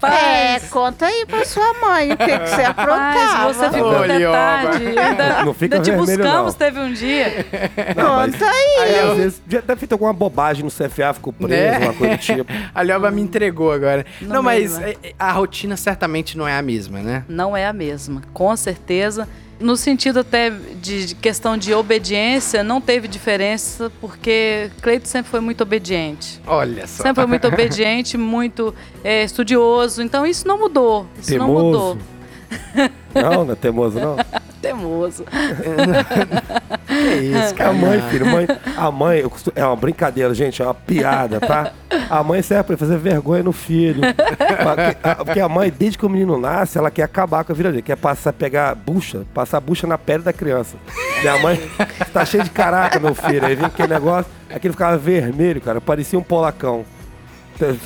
É, 0.03 0.59
conta 0.69 1.05
aí 1.05 1.25
pra 1.25 1.45
sua 1.45 1.73
mãe 1.79 2.11
o 2.13 2.17
que, 2.17 2.39
que 2.39 2.47
você 2.49 2.63
aprontava. 2.63 3.43
Mas 3.45 3.55
você 3.57 3.69
ficou 3.71 3.91
Ô, 3.91 4.03
até 4.03 4.31
tarde. 4.31 4.85
Ainda, 4.99 5.43
Não 5.45 5.53
fica 5.53 5.75
ainda 5.75 5.85
te 5.85 5.91
vermelho, 5.91 6.17
buscamos, 6.23 6.53
não. 6.53 6.59
teve 6.59 6.79
um 6.79 6.93
dia. 6.93 7.45
Não, 7.95 8.15
mas- 8.15 8.31
Conta 8.33 8.45
aí. 8.45 8.77
Aí, 8.81 8.99
às 8.99 9.17
vezes, 9.17 9.41
já 9.47 9.59
deve 9.59 9.67
ter 9.67 9.75
feito 9.77 9.91
alguma 9.93 10.13
bobagem 10.13 10.63
no 10.63 10.71
CFA, 10.71 11.13
ficou 11.13 11.31
preso, 11.33 11.79
Né? 11.79 11.85
uma 11.85 11.93
coisa 11.93 12.15
do 12.15 12.19
tipo. 12.21 12.45
A 12.73 12.83
Lioba 12.83 13.11
me 13.11 13.21
entregou 13.21 13.71
agora. 13.71 14.05
Não, 14.21 14.35
Não 14.35 14.43
mas 14.43 14.79
é, 14.79 14.95
é, 15.03 15.13
a 15.19 15.31
rotina 15.31 15.75
certamente 15.77 16.37
não 16.37 16.47
é 16.47 16.57
a 16.57 16.61
mesma, 16.61 16.99
né? 16.99 17.23
Não 17.27 17.55
é 17.55 17.65
a 17.67 17.73
mesma, 17.73 18.21
com 18.33 18.55
certeza. 18.55 19.27
No 19.62 19.78
sentido 19.78 20.19
até 20.19 20.50
de 20.50 21.15
questão 21.15 21.56
de 21.56 21.74
obediência, 21.74 22.63
não 22.63 22.82
teve 22.82 23.08
diferença, 23.08 23.91
porque 24.02 24.69
Cleito 24.82 25.08
sempre 25.08 25.30
foi 25.30 25.39
muito 25.39 25.62
obediente. 25.62 26.41
Olha 26.45 26.88
só. 26.88 27.04
Sempre 27.04 27.21
foi 27.21 27.28
muito 27.28 27.47
obediente, 27.47 28.17
muito 28.19 28.74
é, 29.04 29.24
estudioso. 29.24 30.02
Então 30.02 30.26
isso 30.26 30.47
não 30.47 30.58
mudou. 30.58 31.08
Isso 31.21 31.38
não 31.38 31.47
mudou. 31.47 31.97
Temoso. 31.97 32.91
Não, 33.13 33.45
não 33.45 33.54
é 33.54 33.56
temoso, 33.56 34.00
não. 34.00 34.17
Temoso. 34.62 35.26
Que 36.88 36.95
isso, 37.24 37.38
É 37.38 37.54
cara. 37.54 37.69
a 37.69 37.74
mãe, 37.74 38.02
filho. 38.10 38.26
Mãe, 38.26 38.47
a 38.78 38.91
mãe, 38.91 39.19
eu 39.19 39.30
costu- 39.30 39.52
é 39.56 39.65
uma 39.65 39.76
brincadeira, 39.76 40.34
gente, 40.34 40.62
é 40.62 40.65
uma 40.65 40.74
piada, 40.74 41.39
tá? 41.39 41.71
A 42.10 42.21
mãe 42.24 42.41
serve 42.41 42.63
pra 42.65 42.78
fazer 42.78 42.97
vergonha 42.97 43.41
no 43.43 43.52
filho. 43.54 44.02
Porque 44.13 44.97
a- 45.04 45.15
Porque 45.15 45.39
a 45.39 45.47
mãe, 45.50 45.71
desde 45.76 45.97
que 45.97 46.06
o 46.06 46.10
menino 46.10 46.38
nasce, 46.39 46.78
ela 46.78 46.91
quer 46.91 47.04
acabar 47.04 47.43
com 47.43 47.54
a 47.54 47.56
vida 47.56 47.69
dele. 47.71 47.82
Quer 47.82 47.95
passar, 47.95 48.34
pegar 48.34 48.76
bucha, 48.76 49.26
passar 49.34 49.60
bucha 49.62 49.88
na 49.88 49.97
pele 49.97 50.24
da 50.24 50.34
criança. 50.34 50.76
Minha 51.21 51.38
mãe 51.39 51.60
tá 52.13 52.26
cheia 52.26 52.43
de 52.43 52.50
caraca, 52.50 53.00
meu 53.00 53.15
filho. 53.15 53.45
Aí 53.45 53.56
vem 53.56 53.65
aquele 53.65 53.88
negócio, 53.93 54.30
aquele 54.54 54.74
ficava 54.74 54.97
vermelho, 54.97 55.62
cara. 55.62 55.80
Parecia 55.80 56.19
um 56.19 56.24
polacão. 56.24 56.84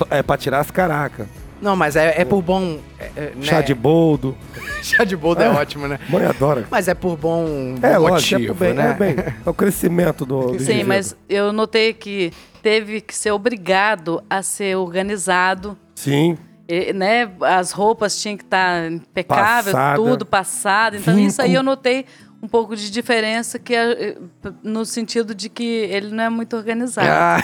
É 0.10 0.24
pra 0.24 0.36
tirar 0.38 0.60
as 0.60 0.72
caracas. 0.72 1.28
Não, 1.62 1.76
mas 1.76 1.96
é, 1.96 2.22
é 2.22 2.26
por 2.26 2.41
bom. 2.41 2.80
é, 3.00 3.12
é, 3.15 3.22
né? 3.36 3.41
Chá 3.44 3.62
de 3.62 3.74
boldo. 3.74 4.38
Chá 4.84 5.04
de 5.04 5.15
boldo 5.15 5.41
é, 5.41 5.50
ótimo, 5.50 5.88
né? 5.88 6.00
Mãe 6.10 6.26
adora. 6.26 6.65
Mas 6.70 6.88
é 6.88 6.94
por 6.94 7.18
bom, 7.18 7.76
bom 7.80 7.88
É, 7.88 7.98
lógico, 7.98 8.39
motivo, 8.39 8.44
é, 8.44 8.46
pro 8.46 8.56
bem, 8.56 8.74
né? 8.74 8.91
é 8.91 8.94
bem. 8.94 9.15
É 9.46 9.50
o 9.50 9.54
crescimento 9.54 10.26
do, 10.26 10.41
do 10.41 10.60
Sim, 10.60 10.63
indivíduo. 10.65 10.88
mas 10.88 11.15
eu 11.30 11.52
notei 11.54 11.94
que 11.94 12.32
teve 12.62 13.02
que 13.02 13.15
ser 13.15 13.32
obrigado 13.32 14.24
a 14.30 14.41
ser 14.41 14.76
organizado. 14.78 15.78
Sim. 15.96 16.38
E, 16.68 16.94
né, 16.94 17.32
as 17.41 17.72
roupas 17.72 18.20
tinham 18.20 18.38
que 18.38 18.44
estar 18.44 18.91
impecável, 18.91 19.74
Passada. 19.74 19.96
tudo 19.96 20.26
passado. 20.26 20.98
Então 20.98 21.15
Vinco. 21.15 21.28
isso 21.28 21.41
aí 21.41 21.54
eu 21.54 21.62
notei 21.63 22.06
um 22.41 22.48
pouco 22.48 22.76
de 22.76 22.91
diferença 22.91 23.58
que 23.58 23.74
é, 23.74 23.91
eh, 24.10 24.18
no 24.62 24.86
sentido 24.86 25.34
de 25.34 25.48
que 25.50 25.63
ele 25.63 26.10
não 26.13 26.24
é 26.24 26.30
muito 26.30 26.56
organizado. 26.56 27.08
Ah, 27.10 27.41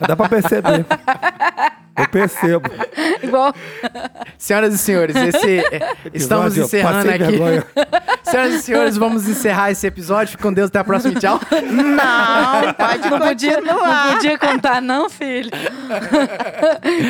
Dá 0.06 0.16
pra 0.16 0.28
perceber. 0.28 0.84
Eu 1.96 2.08
percebo. 2.08 2.70
Igual 3.22 3.54
senhoras 4.38 4.74
e 4.74 4.78
senhores, 4.78 5.16
esse, 5.16 5.58
é, 5.58 5.94
estamos 6.12 6.56
encerrando 6.56 7.08
aqui. 7.08 7.18
vergonha. 7.18 7.64
Senhoras 8.26 8.54
e 8.54 8.62
senhores, 8.62 8.96
vamos 8.96 9.28
encerrar 9.28 9.70
esse 9.70 9.86
episódio. 9.86 10.32
Fique 10.32 10.42
com 10.42 10.52
Deus, 10.52 10.66
até 10.68 10.80
a 10.80 10.84
próxima 10.84 11.14
e 11.14 11.20
tchau. 11.20 11.40
Não, 11.72 12.74
pode 12.74 13.08
não 13.08 13.20
podia, 13.20 13.60
não 13.60 13.78
podia 14.14 14.36
contar 14.36 14.82
não, 14.82 15.08
filho. 15.08 15.48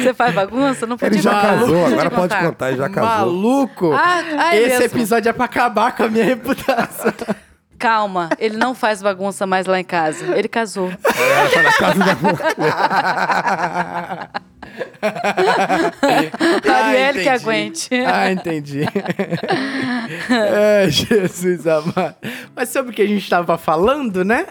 Você 0.03 0.13
faz 0.13 0.35
bagunça, 0.35 0.87
não 0.87 0.99
podia 0.99 1.15
Ele 1.17 1.23
já 1.23 1.31
contar. 1.31 1.59
casou, 1.59 1.87
agora 1.87 2.11
pode 2.11 2.35
contar. 2.35 2.45
contar, 2.47 2.69
ele 2.69 2.77
já 2.79 2.89
casou. 2.91 3.09
Maluco! 3.09 3.93
Ah, 3.95 4.55
esse 4.55 4.69
mesmo. 4.69 4.85
episódio 4.85 5.31
é 5.31 5.33
pra 5.33 5.47
acabar 5.47 5.97
com 5.97 6.03
a 6.03 6.09
minha 6.09 6.25
reputação. 6.25 7.13
Calma, 7.79 8.31
ele 8.39 8.57
não 8.57 8.75
faz 8.75 9.03
bagunça 9.03 9.47
mais 9.47 9.67
lá 9.67 9.79
em 9.79 9.85
casa. 9.85 10.37
Ele 10.37 10.49
casou. 10.49 10.91
É, 10.91 11.49
tá 11.49 11.63
na 11.63 11.73
casa 11.73 12.01
da 16.65 16.77
Arielle 16.77 17.23
que 17.23 17.29
entendi. 17.29 17.29
aguente. 17.29 17.89
Ah, 18.07 18.33
entendi. 18.33 18.81
Ai, 20.31 20.91
Jesus 20.91 21.67
amado. 21.67 22.15
Mas 22.55 22.69
sobre 22.69 22.93
o 22.93 22.95
que 22.95 23.03
a 23.03 23.07
gente 23.07 23.29
tava 23.29 23.57
falando, 23.59 24.25
né? 24.25 24.47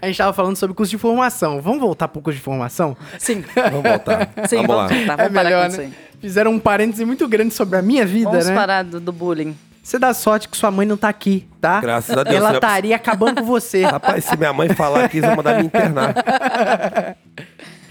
A 0.00 0.06
gente 0.06 0.18
tava 0.18 0.32
falando 0.32 0.56
sobre 0.56 0.74
curso 0.74 0.90
de 0.90 0.98
formação. 0.98 1.60
Vamos 1.60 1.80
voltar 1.80 2.08
pro 2.08 2.20
curso 2.20 2.38
de 2.38 2.44
formação? 2.44 2.96
Sim, 3.18 3.44
Vamos 3.54 3.82
voltar. 3.82 4.30
sim, 4.48 4.56
vamos, 4.56 4.68
vamos, 4.68 4.82
lá. 4.82 4.88
tentar. 4.88 5.16
Vamos 5.16 5.30
é 5.30 5.34
parar 5.34 5.44
melhor, 5.48 5.62
com 5.64 5.68
isso 5.70 5.80
né? 5.80 5.84
aí. 5.86 5.92
Fizeram 6.20 6.52
um 6.52 6.58
parêntese 6.58 7.04
muito 7.04 7.28
grande 7.28 7.54
sobre 7.54 7.78
a 7.78 7.82
minha 7.82 8.04
vida, 8.06 8.30
Vamos 8.30 8.46
né? 8.48 8.54
parar 8.54 8.82
do, 8.82 8.98
do 9.00 9.12
bullying. 9.12 9.56
Você 9.86 10.00
dá 10.00 10.12
sorte 10.12 10.48
que 10.48 10.56
sua 10.56 10.68
mãe 10.68 10.84
não 10.84 10.96
tá 10.96 11.08
aqui, 11.08 11.48
tá? 11.60 11.80
Graças 11.80 12.18
a 12.18 12.24
Deus. 12.24 12.34
Ela 12.34 12.50
né? 12.50 12.54
estaria 12.56 12.96
acabando 12.96 13.40
com 13.40 13.46
você. 13.46 13.84
Rapaz, 13.86 14.24
se 14.24 14.36
minha 14.36 14.52
mãe 14.52 14.68
falar 14.70 15.04
aqui, 15.04 15.18
eles 15.18 15.28
vão 15.28 15.36
mandar 15.36 15.60
me 15.60 15.64
internar. 15.64 16.12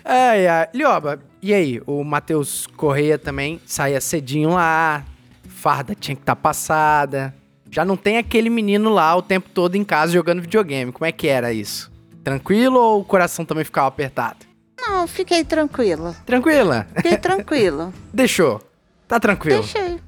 Ai, 0.03 0.45
ai. 0.45 0.67
Lioba, 0.71 1.19
e 1.41 1.51
aí? 1.51 1.81
O 1.87 2.03
Matheus 2.03 2.67
Correia 2.67 3.17
também 3.17 3.59
saía 3.65 3.99
cedinho 3.99 4.49
lá, 4.51 5.03
farda 5.47 5.95
tinha 5.95 6.15
que 6.15 6.21
estar 6.21 6.35
passada. 6.35 7.33
Já 7.71 7.83
não 7.83 7.97
tem 7.97 8.19
aquele 8.19 8.49
menino 8.49 8.89
lá 8.89 9.15
o 9.15 9.21
tempo 9.23 9.49
todo 9.49 9.75
em 9.75 9.83
casa 9.83 10.11
jogando 10.11 10.41
videogame. 10.41 10.91
Como 10.91 11.05
é 11.05 11.11
que 11.11 11.27
era 11.27 11.51
isso? 11.51 11.91
Tranquilo 12.23 12.77
ou 12.79 13.01
o 13.01 13.05
coração 13.05 13.45
também 13.45 13.63
ficava 13.63 13.87
apertado? 13.87 14.45
Não, 14.79 15.07
fiquei 15.07 15.43
tranquila. 15.43 16.15
Tranquila? 16.23 16.85
Fiquei 16.97 17.17
tranquila. 17.17 17.91
Deixou. 18.13 18.61
Tá 19.07 19.19
tranquilo. 19.19 19.61
Deixei. 19.61 20.04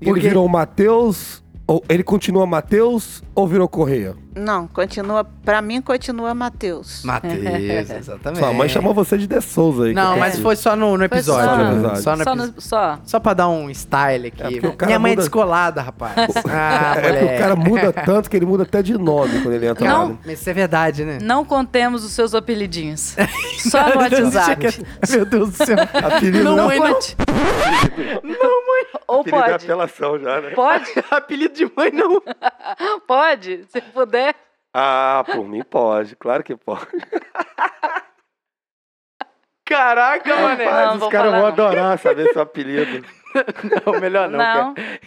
Ele 0.00 0.10
Porque- 0.12 0.28
virou 0.28 0.48
Matheus, 0.48 1.42
ou 1.66 1.84
ele 1.88 2.02
continua 2.02 2.46
Matheus 2.46 3.22
ou 3.34 3.46
virou 3.46 3.68
Correia? 3.68 4.14
Não, 4.40 4.66
continua. 4.66 5.24
Pra 5.44 5.60
mim, 5.62 5.80
continua 5.80 6.34
Matheus. 6.34 7.02
Matheus, 7.04 7.44
exatamente. 7.90 8.38
Sua 8.40 8.52
mãe 8.52 8.68
chamou 8.68 8.94
você 8.94 9.16
de 9.18 9.26
De 9.26 9.40
Souza 9.40 9.84
aí. 9.84 9.92
Não, 9.94 10.16
mas 10.18 10.38
foi 10.38 10.56
só 10.56 10.74
no, 10.74 10.92
no 10.92 10.96
Foi 10.98 11.04
episódio. 11.06 11.44
só- 11.50 11.56
né? 11.56 11.64
no 11.64 11.70
episódio. 11.76 12.02
Só 12.02 12.16
no 12.16 12.24
Só, 12.24 12.34
no- 12.34 12.60
só. 12.60 12.98
Só 13.04 13.20
pra 13.20 13.34
dar 13.34 13.48
um 13.48 13.70
style 13.70 14.28
aqui. 14.28 14.42
É 14.42 14.50
porque 14.50 14.66
o 14.66 14.72
cara 14.72 14.86
Minha 14.88 14.98
mãe 14.98 15.12
é 15.12 15.14
muda- 15.14 15.22
descolada, 15.22 15.82
rapaz. 15.82 16.14
Ah, 16.48 16.94
É 16.96 17.12
que 17.18 17.24
o 17.24 17.38
cara 17.38 17.54
muda 17.56 17.92
tanto 17.92 18.28
que 18.30 18.36
ele 18.36 18.46
muda 18.46 18.62
até 18.64 18.82
de 18.82 18.96
nome 18.96 19.40
quando 19.42 19.54
ele 19.54 19.66
entra 19.66 19.86
Não. 19.88 20.02
lá. 20.02 20.08
né? 20.08 20.18
Mas 20.26 20.40
isso 20.40 20.50
é 20.50 20.52
verdade, 20.52 21.04
né? 21.04 21.18
Não 21.22 21.44
contemos 21.44 22.04
os 22.04 22.12
seus 22.12 22.34
apelidinhos. 22.34 23.16
Só 23.60 23.88
no 23.88 23.96
WhatsApp. 24.00 24.84
Meu 25.10 25.24
Deus 25.24 25.50
do 25.50 25.64
céu. 25.64 25.76
Apelido 25.80 26.44
Não, 26.44 26.56
não, 26.56 26.66
mãe, 26.66 26.78
não. 26.80 26.92
conte. 26.94 27.16
Ou 29.06 29.20
apelido 29.20 29.38
é 29.38 29.50
pode. 29.50 29.64
apelação 29.64 30.18
já, 30.18 30.40
né? 30.40 30.50
Pode? 30.50 30.86
Apelido 31.10 31.54
de 31.54 31.64
mãe 31.76 31.90
não. 31.92 32.22
Pode, 33.06 33.64
se 33.68 33.80
puder. 33.80 34.29
Ah, 34.74 35.24
por 35.26 35.46
mim 35.46 35.62
pode, 35.62 36.16
claro 36.16 36.44
que 36.44 36.56
pode. 36.56 36.86
Caraca, 39.66 40.36
mané. 40.36 40.64
Não, 40.64 40.72
Mas 40.72 40.94
os 40.94 41.00
vou 41.00 41.10
caras 41.10 41.30
falar 41.30 41.40
vão 41.40 41.56
não. 41.56 41.66
adorar 41.66 41.98
saber 41.98 42.32
seu 42.32 42.42
apelido. 42.42 43.06
Não, 43.86 44.00
melhor 44.00 44.28
não. 44.28 44.38
Não. 44.38 44.74
cara. 44.74 45.00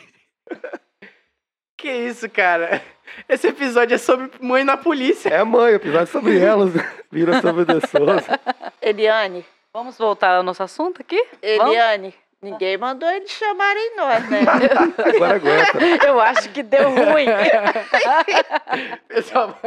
Que 1.78 1.91
isso, 1.91 2.30
cara? 2.30 2.82
Esse 3.28 3.47
episódio 3.47 3.95
é 3.95 3.97
sobre 3.97 4.32
mãe 4.39 4.64
na 4.64 4.78
polícia. 4.78 5.28
É 5.28 5.43
mãe, 5.43 5.74
o 5.74 5.76
episódio 5.76 6.03
é 6.03 6.05
sobre 6.05 6.39
elas. 6.39 6.72
Vira 7.11 7.41
sobre 7.41 7.66
Souza. 7.86 8.39
Eliane, 8.82 9.45
Vamos 9.76 9.97
voltar 9.97 10.36
ao 10.36 10.43
nosso 10.43 10.61
assunto 10.61 11.01
aqui? 11.01 11.20
Vamos? 11.57 11.74
Eliane, 11.74 12.14
ninguém 12.43 12.77
mandou 12.77 13.09
eles 13.09 13.31
chamarem 13.31 13.95
nós, 13.95 14.29
né? 14.29 14.41
Agora 15.15 15.35
aguenta. 15.35 16.05
Eu 16.05 16.19
acho 16.19 16.49
que 16.49 16.61
deu 16.61 16.89
ruim. 16.89 17.25
Pessoal, 19.07 19.57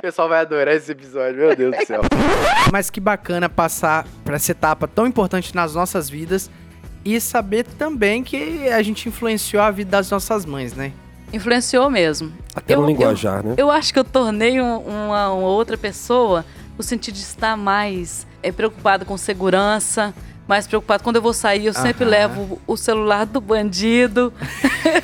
pessoal 0.00 0.28
vai 0.28 0.40
adorar 0.40 0.74
esse 0.74 0.92
episódio, 0.92 1.36
meu 1.36 1.56
Deus 1.56 1.76
do 1.76 1.84
céu. 1.86 2.02
Mas 2.72 2.90
que 2.90 3.00
bacana 3.00 3.48
passar 3.48 4.06
por 4.24 4.34
essa 4.34 4.52
etapa 4.52 4.86
tão 4.88 5.06
importante 5.06 5.54
nas 5.54 5.74
nossas 5.74 6.08
vidas 6.08 6.50
e 7.04 7.20
saber 7.20 7.64
também 7.64 8.22
que 8.22 8.68
a 8.68 8.80
gente 8.82 9.08
influenciou 9.08 9.62
a 9.62 9.70
vida 9.70 9.90
das 9.90 10.10
nossas 10.10 10.46
mães, 10.46 10.72
né? 10.74 10.92
Influenciou 11.32 11.90
mesmo. 11.90 12.32
Até 12.54 12.74
Eu- 12.74 12.80
no 12.82 12.86
linguajar, 12.86 13.44
né? 13.44 13.54
Eu 13.58 13.70
acho 13.70 13.92
que 13.92 13.98
eu 13.98 14.04
tornei 14.04 14.60
um- 14.60 14.78
uma, 14.78 15.30
uma 15.32 15.48
outra 15.48 15.76
pessoa 15.76 16.44
no 16.78 16.82
sentido 16.84 17.14
de 17.14 17.20
estar 17.22 17.56
mais 17.56 18.26
é, 18.42 18.52
preocupada 18.52 19.04
com 19.04 19.16
segurança, 19.16 20.14
mais 20.46 20.66
preocupada. 20.66 21.02
Quando 21.02 21.16
eu 21.16 21.22
vou 21.22 21.32
sair, 21.32 21.66
eu 21.66 21.72
sempre 21.74 22.04
Aham. 22.04 22.10
levo 22.10 22.60
o 22.66 22.76
celular 22.76 23.24
do 23.26 23.40
bandido. 23.40 24.32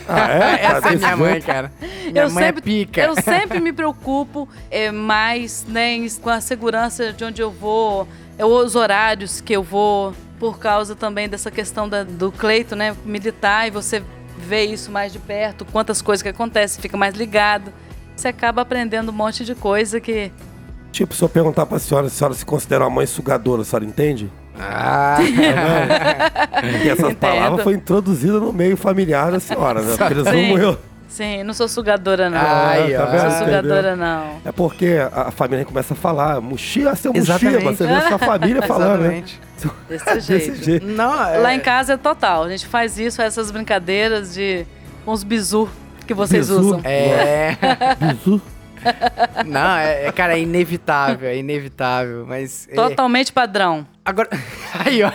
Ah, 0.09 0.28
é? 0.30 0.64
Essa 0.66 0.88
é 0.93 0.97
minha 0.97 1.16
mãe, 1.16 1.41
cara. 1.41 1.72
Minha 1.80 2.24
eu 2.24 2.30
mãe 2.30 2.45
sempre, 2.45 2.61
é 2.61 2.62
pica. 2.62 3.01
Eu 3.03 3.14
sempre 3.22 3.61
me 3.61 3.72
preocupo 3.72 4.49
é, 4.70 4.91
mais 4.91 5.64
né, 5.66 5.97
com 6.20 6.30
a 6.30 6.41
segurança 6.41 7.12
de 7.12 7.24
onde 7.24 7.41
eu 7.41 7.51
vou, 7.51 8.07
é, 8.38 8.45
os 8.45 8.74
horários 8.74 9.41
que 9.41 9.53
eu 9.55 9.62
vou, 9.62 10.12
por 10.38 10.59
causa 10.59 10.95
também 10.95 11.28
dessa 11.28 11.51
questão 11.51 11.88
da- 11.88 12.05
do 12.05 12.30
Cleito, 12.32 12.74
né, 12.76 12.95
militar, 13.05 13.66
e 13.66 13.70
você 13.70 14.03
vê 14.38 14.64
isso 14.64 14.91
mais 14.91 15.12
de 15.12 15.18
perto, 15.18 15.64
quantas 15.66 16.01
coisas 16.03 16.22
que 16.22 16.28
acontecem, 16.28 16.80
fica 16.80 16.97
mais 16.97 17.14
ligado. 17.14 17.72
Você 18.16 18.28
acaba 18.28 18.62
aprendendo 18.62 19.11
um 19.11 19.14
monte 19.14 19.45
de 19.45 19.55
coisa 19.55 20.01
que. 20.01 20.30
Tipo, 20.93 21.14
se 21.14 21.22
eu 21.22 21.28
perguntar 21.28 21.64
pra 21.66 21.78
senhora 21.78 22.09
se 22.09 22.16
a 22.16 22.18
senhora 22.18 22.34
se 22.34 22.45
considera 22.45 22.84
uma 22.84 22.91
mãe 22.91 23.07
sugadora, 23.07 23.62
a 23.62 23.64
senhora 23.64 23.84
entende? 23.86 24.30
Ah, 24.62 25.16
essas 26.84 26.98
Entendo. 27.00 27.16
palavras 27.16 27.62
foram 27.62 27.76
introduzidas 27.76 28.40
no 28.42 28.52
meio 28.52 28.76
familiar 28.76 29.32
da 29.32 29.40
senhora, 29.40 29.80
né? 29.80 29.96
Presumo 29.96 30.30
Sim. 30.30 30.58
eu. 30.58 30.78
Sim, 31.08 31.42
não 31.42 31.52
sou 31.52 31.66
sugadora, 31.66 32.30
não. 32.30 32.38
Ai, 32.38 32.92
tá 32.92 33.04
ó. 33.04 33.12
não 33.12 33.20
sou 33.30 33.46
sugadora, 33.46 33.96
não. 33.96 34.40
É 34.44 34.52
porque 34.52 34.96
a, 35.12 35.22
a 35.22 35.30
família 35.32 35.64
começa 35.64 35.92
a 35.92 35.96
falar, 35.96 36.40
mochila, 36.40 36.94
seu 36.94 37.12
Exatamente. 37.12 37.64
mochila, 37.64 37.76
você 37.76 37.86
vê 37.86 37.92
a 37.94 38.08
sua 38.08 38.18
família 38.18 38.62
falando, 38.62 39.00
né? 39.00 39.24
exatamente. 39.24 39.40
Desse 39.88 40.20
jeito. 40.20 40.50
Desse 40.52 40.64
jeito. 40.64 40.86
Não, 40.86 41.26
é... 41.26 41.38
Lá 41.38 41.54
em 41.54 41.58
casa 41.61 41.94
é 41.94 41.96
total. 41.96 42.44
A 42.44 42.48
gente 42.48 42.66
faz 42.66 42.96
isso, 42.96 43.20
essas 43.20 43.50
brincadeiras 43.50 44.34
de 44.34 44.64
com 45.04 45.11
os 45.11 45.24
bizu 45.24 45.68
que 46.06 46.14
vocês 46.14 46.48
Bizu? 46.48 46.61
usam. 46.61 46.80
É. 46.84 47.56
Bizu. 47.98 48.40
Não, 49.46 49.76
é, 49.76 50.06
é, 50.06 50.12
cara, 50.12 50.34
é 50.38 50.40
inevitável, 50.40 51.28
é 51.28 51.36
inevitável, 51.36 52.24
mas... 52.26 52.68
é- 52.70 52.74
Totalmente 52.74 53.32
padrão. 53.32 53.86
Agora, 54.11 54.28
aí, 54.84 55.02
ó. 55.04 55.12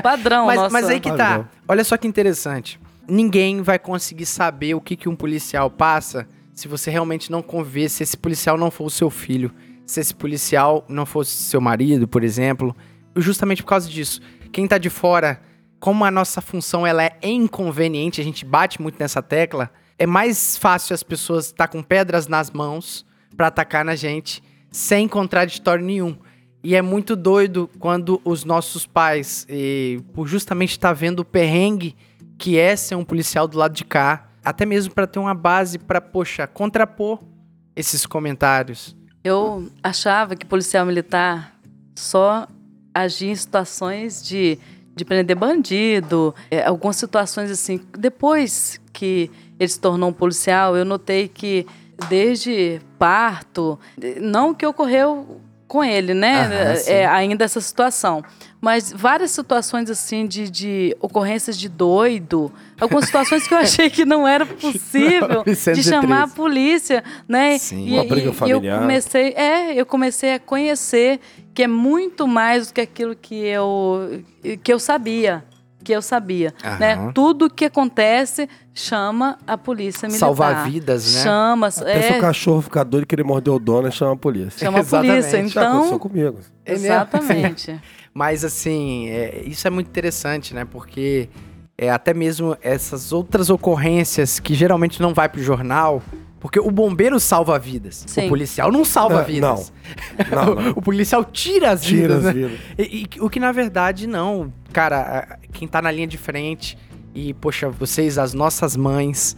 Padrão, 0.00 0.46
Mas, 0.46 0.56
nossa. 0.56 0.72
mas 0.72 0.88
aí 0.88 1.00
que 1.00 1.10
tá. 1.12 1.48
Olha 1.66 1.82
só 1.82 1.96
que 1.96 2.06
interessante. 2.06 2.80
Ninguém 3.08 3.62
vai 3.62 3.78
conseguir 3.78 4.26
saber 4.26 4.74
o 4.74 4.80
que, 4.80 4.96
que 4.96 5.08
um 5.08 5.16
policial 5.16 5.68
passa 5.68 6.26
se 6.54 6.68
você 6.68 6.90
realmente 6.90 7.32
não 7.32 7.42
conviver, 7.42 7.88
se 7.88 8.02
esse 8.02 8.16
policial 8.16 8.56
não 8.56 8.70
for 8.70 8.84
o 8.84 8.90
seu 8.90 9.10
filho, 9.10 9.52
se 9.84 10.00
esse 10.00 10.14
policial 10.14 10.84
não 10.88 11.04
fosse 11.04 11.32
seu 11.32 11.60
marido, 11.60 12.06
por 12.06 12.22
exemplo. 12.22 12.76
Justamente 13.16 13.62
por 13.62 13.70
causa 13.70 13.88
disso. 13.88 14.20
Quem 14.52 14.68
tá 14.68 14.78
de 14.78 14.88
fora, 14.88 15.40
como 15.80 16.04
a 16.04 16.10
nossa 16.10 16.40
função 16.40 16.86
ela 16.86 17.02
é 17.02 17.16
inconveniente, 17.22 18.20
a 18.20 18.24
gente 18.24 18.44
bate 18.44 18.80
muito 18.80 18.98
nessa 19.00 19.20
tecla, 19.20 19.70
é 19.98 20.06
mais 20.06 20.56
fácil 20.56 20.94
as 20.94 21.02
pessoas 21.02 21.46
estar 21.46 21.66
com 21.66 21.82
pedras 21.82 22.28
nas 22.28 22.50
mãos 22.50 23.04
pra 23.36 23.48
atacar 23.48 23.84
na 23.84 23.96
gente 23.96 24.42
sem 24.70 25.08
contraditório 25.08 25.84
nenhum. 25.84 26.16
E 26.62 26.74
é 26.74 26.82
muito 26.82 27.14
doido 27.14 27.70
quando 27.78 28.20
os 28.24 28.44
nossos 28.44 28.86
pais, 28.86 29.46
eh, 29.48 30.00
por 30.12 30.26
justamente 30.26 30.72
estar 30.72 30.92
vendo 30.92 31.20
o 31.20 31.24
perrengue 31.24 31.94
que 32.36 32.58
é 32.58 32.76
ser 32.76 32.94
um 32.94 33.04
policial 33.04 33.48
do 33.48 33.58
lado 33.58 33.74
de 33.74 33.84
cá, 33.84 34.28
até 34.44 34.64
mesmo 34.64 34.94
pra 34.94 35.06
ter 35.06 35.18
uma 35.18 35.34
base 35.34 35.78
pra, 35.78 36.00
poxa, 36.00 36.46
contrapor 36.46 37.18
esses 37.74 38.06
comentários. 38.06 38.96
Eu 39.24 39.68
achava 39.82 40.36
que 40.36 40.46
policial 40.46 40.86
militar 40.86 41.58
só 41.94 42.46
agia 42.94 43.30
em 43.30 43.34
situações 43.34 44.22
de, 44.22 44.58
de 44.94 45.04
prender 45.04 45.36
bandido, 45.36 46.34
é, 46.50 46.64
algumas 46.64 46.96
situações 46.96 47.50
assim. 47.50 47.80
Depois 47.98 48.80
que 48.92 49.30
ele 49.58 49.68
se 49.68 49.80
tornou 49.80 50.10
um 50.10 50.12
policial, 50.12 50.76
eu 50.76 50.84
notei 50.84 51.28
que 51.28 51.66
desde 52.08 52.80
parto, 52.98 53.78
não 54.20 54.54
que 54.54 54.64
ocorreu 54.64 55.40
com 55.68 55.84
ele, 55.84 56.14
né? 56.14 56.46
Aham, 56.46 56.76
sim. 56.76 56.90
É, 56.90 57.06
ainda 57.06 57.44
essa 57.44 57.60
situação. 57.60 58.24
Mas 58.60 58.92
várias 58.92 59.30
situações 59.30 59.88
assim 59.88 60.26
de, 60.26 60.50
de 60.50 60.96
ocorrências 61.00 61.56
de 61.56 61.68
doido, 61.68 62.50
algumas 62.80 63.04
situações 63.04 63.46
que 63.46 63.54
eu 63.54 63.58
achei 63.60 63.88
que 63.88 64.04
não 64.04 64.26
era 64.26 64.44
possível 64.44 65.44
de 65.46 65.50
913. 65.50 65.82
chamar 65.82 66.22
a 66.24 66.28
polícia, 66.28 67.04
né? 67.28 67.58
Sim. 67.58 67.86
E, 67.86 67.92
Uma 67.92 68.04
briga 68.04 68.32
familiar. 68.32 68.74
eu 68.76 68.80
comecei, 68.80 69.28
é, 69.36 69.74
eu 69.74 69.86
comecei 69.86 70.34
a 70.34 70.40
conhecer 70.40 71.20
que 71.54 71.62
é 71.62 71.68
muito 71.68 72.26
mais 72.26 72.68
do 72.68 72.74
que 72.74 72.80
aquilo 72.80 73.14
que 73.14 73.34
eu 73.44 74.22
que 74.62 74.72
eu 74.72 74.78
sabia, 74.80 75.44
que 75.88 75.92
eu 75.94 76.02
sabia, 76.02 76.52
né? 76.78 77.10
Tudo 77.14 77.48
que 77.48 77.64
acontece 77.64 78.46
chama 78.74 79.38
a 79.46 79.56
polícia 79.56 80.06
militar. 80.06 80.26
Salvar 80.26 80.68
vidas, 80.68 81.14
né? 81.14 81.22
Chama, 81.22 81.68
Pensa 81.70 81.82
o 81.86 81.88
é, 81.88 82.20
cachorro 82.20 82.60
ficar 82.60 82.84
doido 82.84 83.06
que 83.06 83.14
ele 83.14 83.24
mordeu 83.24 83.54
o 83.54 83.58
dono 83.58 83.88
e 83.88 83.90
chama 83.92 84.12
a 84.12 84.16
polícia. 84.16 84.66
chama 84.66 84.76
a 84.76 84.80
Exatamente. 84.82 85.12
polícia. 85.12 85.48
Já 85.48 85.62
aconteceu 85.62 85.86
Então, 85.86 85.98
comigo. 85.98 86.38
exatamente. 86.66 87.80
Mas 88.12 88.44
assim, 88.44 89.08
é, 89.08 89.44
isso 89.46 89.66
é 89.66 89.70
muito 89.70 89.86
interessante, 89.88 90.52
né? 90.52 90.66
Porque 90.70 91.30
é, 91.78 91.88
até 91.90 92.12
mesmo 92.12 92.54
essas 92.60 93.10
outras 93.10 93.48
ocorrências 93.48 94.38
que 94.38 94.52
geralmente 94.54 95.00
não 95.00 95.14
vai 95.14 95.26
pro 95.30 95.42
jornal, 95.42 96.02
porque 96.40 96.60
o 96.60 96.70
bombeiro 96.70 97.18
salva 97.18 97.58
vidas. 97.58 98.04
Sim. 98.06 98.26
O 98.26 98.28
policial 98.28 98.70
não 98.70 98.84
salva 98.84 99.22
É, 99.22 99.24
vidas. 99.24 99.72
Não, 100.30 100.54
não. 100.54 100.70
o 100.70 100.82
policial 100.82 101.24
tira 101.24 101.72
as 101.72 101.82
Tira 101.82 102.16
vidas, 102.16 102.18
as 102.18 102.24
né? 102.24 102.32
vidas. 102.32 102.60
E, 102.78 103.08
e 103.16 103.20
o 103.20 103.28
que 103.28 103.40
na 103.40 103.52
verdade 103.52 104.06
não. 104.06 104.52
Cara, 104.72 105.38
quem 105.52 105.66
tá 105.66 105.82
na 105.82 105.90
linha 105.90 106.06
de 106.06 106.18
frente 106.18 106.78
e, 107.14 107.34
poxa, 107.34 107.68
vocês, 107.68 108.18
as 108.18 108.34
nossas 108.34 108.76
mães, 108.76 109.36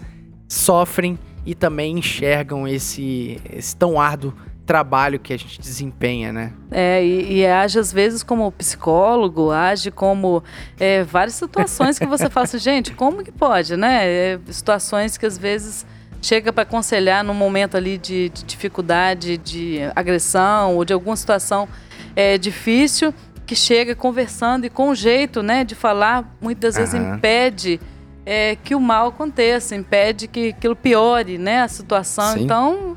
sofrem 0.48 1.18
e 1.46 1.54
também 1.54 1.98
enxergam 1.98 2.68
esse, 2.68 3.40
esse 3.50 3.74
tão 3.74 3.98
árduo 3.98 4.34
trabalho 4.66 5.18
que 5.18 5.32
a 5.32 5.36
gente 5.36 5.60
desempenha, 5.60 6.32
né? 6.32 6.52
É, 6.70 7.04
e, 7.04 7.38
e 7.38 7.46
age 7.46 7.78
às 7.78 7.92
vezes 7.92 8.22
como 8.22 8.52
psicólogo, 8.52 9.50
age 9.50 9.90
como 9.90 10.44
é, 10.78 11.02
várias 11.02 11.34
situações 11.34 11.98
que 11.98 12.06
você 12.06 12.30
fala 12.30 12.44
assim, 12.44 12.58
gente, 12.60 12.92
como 12.92 13.24
que 13.24 13.32
pode, 13.32 13.76
né? 13.76 14.06
É, 14.06 14.40
situações 14.50 15.16
que 15.16 15.26
às 15.26 15.36
vezes 15.38 15.84
chega 16.22 16.52
para 16.52 16.62
aconselhar 16.62 17.24
num 17.24 17.34
momento 17.34 17.76
ali 17.76 17.98
de, 17.98 18.28
de 18.28 18.44
dificuldade, 18.44 19.36
de 19.38 19.78
agressão 19.94 20.76
ou 20.76 20.84
de 20.84 20.92
alguma 20.92 21.16
situação 21.16 21.68
é, 22.14 22.36
difícil, 22.36 23.14
que 23.46 23.56
chega 23.56 23.94
conversando 23.94 24.66
e 24.66 24.70
com 24.70 24.90
o 24.90 24.94
jeito, 24.94 25.42
né, 25.42 25.64
de 25.64 25.74
falar, 25.74 26.36
muitas 26.40 26.76
vezes 26.76 26.94
Aham. 26.94 27.16
impede 27.16 27.80
é, 28.24 28.56
que 28.56 28.74
o 28.74 28.80
mal 28.80 29.08
aconteça, 29.08 29.74
impede 29.74 30.28
que 30.28 30.50
aquilo 30.50 30.76
piore, 30.76 31.38
né, 31.38 31.62
a 31.62 31.68
situação. 31.68 32.34
Sim. 32.34 32.44
Então 32.44 32.96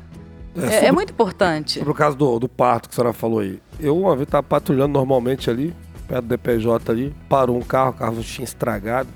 É, 0.56 0.86
é 0.86 0.92
muito 0.92 1.12
importante. 1.12 1.78
Sobre 1.80 1.90
o 1.90 1.94
caso 1.94 2.16
do, 2.16 2.38
do 2.38 2.48
parto 2.48 2.88
que 2.88 2.92
a 2.92 2.96
senhora 2.96 3.12
falou 3.12 3.40
aí. 3.40 3.58
Eu 3.80 3.98
uma 3.98 4.14
vez 4.14 4.28
estava 4.28 4.44
patrulhando 4.44 4.92
normalmente 4.92 5.50
ali, 5.50 5.74
perto 6.06 6.22
do 6.22 6.28
DPJ 6.28 6.92
ali, 6.92 7.12
parou 7.28 7.56
um 7.56 7.62
carro, 7.62 7.90
o 7.90 7.94
carro 7.94 8.22
tinha 8.22 8.44
estragado. 8.44 9.08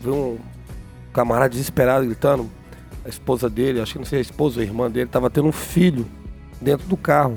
Veio 0.00 0.14
um 0.14 0.38
camarada 1.14 1.48
desesperado 1.48 2.04
gritando. 2.04 2.50
A 3.04 3.08
esposa 3.08 3.50
dele, 3.50 3.80
acho 3.80 3.92
que 3.92 3.98
não 3.98 4.06
sei 4.06 4.18
a 4.18 4.22
esposa 4.22 4.56
ou 4.56 4.62
a 4.62 4.64
irmã 4.64 4.90
dele, 4.90 5.06
estava 5.06 5.28
tendo 5.28 5.48
um 5.48 5.52
filho 5.52 6.06
dentro 6.60 6.86
do 6.86 6.96
carro. 6.96 7.34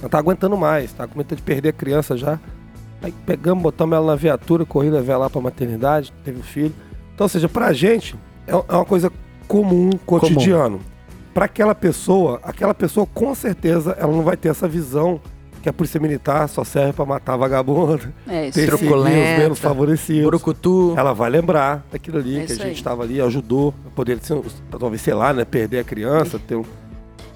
Não 0.00 0.08
tá 0.08 0.18
aguentando 0.18 0.56
mais, 0.56 0.92
tá 0.92 1.06
com 1.06 1.16
medo 1.16 1.36
de 1.36 1.42
perder 1.42 1.68
a 1.68 1.72
criança 1.72 2.16
já. 2.16 2.40
Aí 3.00 3.12
pegamos, 3.24 3.62
botamos 3.62 3.96
ela 3.96 4.06
na 4.06 4.16
viatura, 4.16 4.64
corri 4.64 4.90
levar 4.90 5.14
ela 5.14 5.30
pra 5.30 5.40
maternidade, 5.40 6.12
teve 6.24 6.40
o 6.40 6.42
filho. 6.42 6.74
Então, 7.14 7.24
ou 7.24 7.28
seja, 7.28 7.48
pra 7.48 7.72
gente 7.72 8.16
é 8.46 8.52
é 8.52 8.76
uma 8.76 8.84
coisa 8.84 9.12
comum, 9.46 9.90
cotidiano. 10.04 10.80
Pra 11.32 11.46
aquela 11.46 11.74
pessoa, 11.74 12.40
aquela 12.42 12.74
pessoa 12.74 13.06
com 13.06 13.34
certeza 13.34 13.96
ela 13.98 14.12
não 14.12 14.22
vai 14.22 14.36
ter 14.36 14.48
essa 14.48 14.68
visão 14.68 15.20
que 15.62 15.68
a 15.68 15.72
polícia 15.72 16.00
militar 16.00 16.48
só 16.48 16.64
serve 16.64 16.92
pra 16.92 17.04
matar 17.06 17.36
vagabundo, 17.36 18.12
É 18.28 18.48
isso. 18.48 18.58
perseguir 18.58 18.92
os 18.96 19.04
menos 19.04 19.58
favorecidos. 19.58 20.26
Brucutu. 20.26 20.94
Ela 20.96 21.12
vai 21.14 21.30
lembrar 21.30 21.84
daquilo 21.90 22.18
ali 22.18 22.40
É 22.40 22.46
que 22.46 22.52
a 22.52 22.56
gente 22.56 22.76
estava 22.76 23.02
ali, 23.04 23.20
ajudou, 23.20 23.72
poder 23.94 24.18
talvez, 24.70 25.00
sei 25.00 25.14
lá, 25.14 25.32
né, 25.32 25.44
perder 25.44 25.78
a 25.78 25.84
criança, 25.84 26.38
ter 26.38 26.56
um 26.56 26.64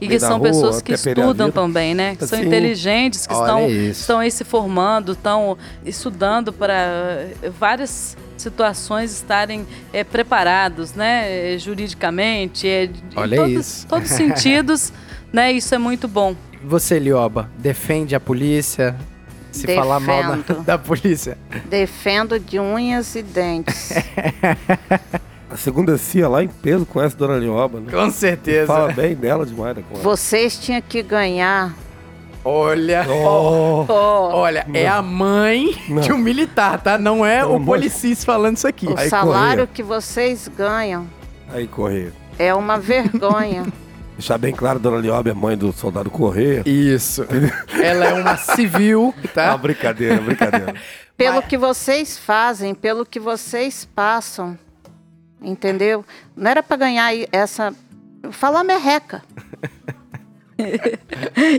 E 0.01 0.09
que 0.09 0.18
são 0.20 0.39
rua, 0.39 0.49
pessoas 0.49 0.83
que 0.83 0.93
estudam 0.93 1.51
também, 1.51 1.95
né? 1.95 2.16
Que 2.16 2.27
são 2.27 2.39
Sim. 2.39 2.47
inteligentes, 2.47 3.27
que 3.27 3.33
estão, 3.33 3.66
isso. 3.68 4.01
estão 4.03 4.18
aí 4.18 4.31
se 4.31 4.45
formando, 4.45 5.12
estão 5.12 5.57
estudando 5.85 6.53
para 6.53 6.74
eh, 6.74 7.51
várias 7.59 8.16
situações 8.37 9.11
estarem 9.12 9.64
eh, 9.95 10.05
preparados, 10.05 10.93
né? 10.95 11.55
eh, 11.55 11.59
Juridicamente, 11.59 12.66
em 12.66 12.91
Olha 13.16 13.37
todos, 13.39 13.53
isso. 13.55 13.87
todos 13.87 14.11
os 14.11 14.16
sentidos, 14.16 14.93
né? 15.33 15.53
Isso 15.53 15.74
é 15.74 15.79
muito 15.79 16.07
bom. 16.07 16.35
Você, 16.65 16.99
Lioba, 16.99 17.51
defende 17.59 18.15
a 18.15 18.21
polícia? 18.21 18.97
Se 19.53 19.75
falar 19.75 20.01
mal 20.01 20.23
da, 20.23 20.35
Defendo. 20.37 20.63
da 20.65 20.79
polícia. 20.79 21.39
Defendo 21.65 22.39
de 22.39 22.59
unhas 22.61 23.15
e 23.15 23.23
dentes. 23.23 23.93
A 25.49 25.57
segunda 25.57 25.97
cia 25.97 26.29
lá 26.29 26.43
em 26.43 26.49
peso 26.49 26.85
conhece 26.85 27.15
a 27.15 27.19
Dona 27.19 27.39
Lioba, 27.39 27.81
né? 27.81 27.91
Com 27.91 28.11
certeza. 28.11 28.67
Fala 28.67 28.93
bem 28.93 29.15
dela 29.15 29.47
demais, 29.47 29.77
né? 29.77 29.83
Vocês 30.03 30.59
tinham 30.59 30.83
que 30.83 31.03
ganhar. 31.03 31.73
Olha. 32.45 33.07
Oh, 33.09 33.87
Olha, 33.89 34.67
é 34.75 34.87
a 34.87 35.01
mãe 35.01 35.75
Não. 35.89 36.03
de 36.03 36.13
um 36.13 36.19
militar, 36.19 36.81
tá? 36.83 36.99
Não 36.99 37.25
é 37.25 37.39
Pelo 37.41 37.57
o 37.57 37.65
policis 37.65 38.25
falando 38.25 38.57
isso 38.57 38.67
aqui. 38.69 38.87
O 38.87 38.99
Aí, 38.99 39.09
salário 39.09 39.67
que 39.67 39.83
vocês 39.83 40.49
ganham 40.49 41.07
aí, 41.49 41.67
Correia. 41.67 42.13
é 42.39 42.53
uma 42.53 42.79
vergonha. 42.79 43.65
Deixar 44.17 44.39
bem 44.39 44.55
claro, 44.55 44.79
Dona 44.79 44.97
Lioba 44.97 45.29
é 45.29 45.35
mãe 45.35 45.59
do 45.59 45.73
soldado 45.73 46.11
Correia. 46.11 46.62
Isso. 46.64 47.27
Ela 47.83 48.07
é 48.07 48.14
uma 48.14 48.37
civil, 48.37 49.14
tá? 49.35 49.55
brincadeira, 49.59 50.21
brincadeira. 50.21 50.75
pelo 51.17 51.43
que 51.43 51.59
vocês 51.59 52.17
fazem, 52.17 52.75
pelo 52.75 53.05
que 53.05 53.21
vocês 53.21 53.85
passam. 53.95 54.59
Entendeu? 55.41 56.05
Não 56.35 56.51
era 56.51 56.62
para 56.62 56.79
ganhar 56.79 57.12
essa. 57.31 57.75
Falar 58.31 58.64
merreca. 58.64 59.23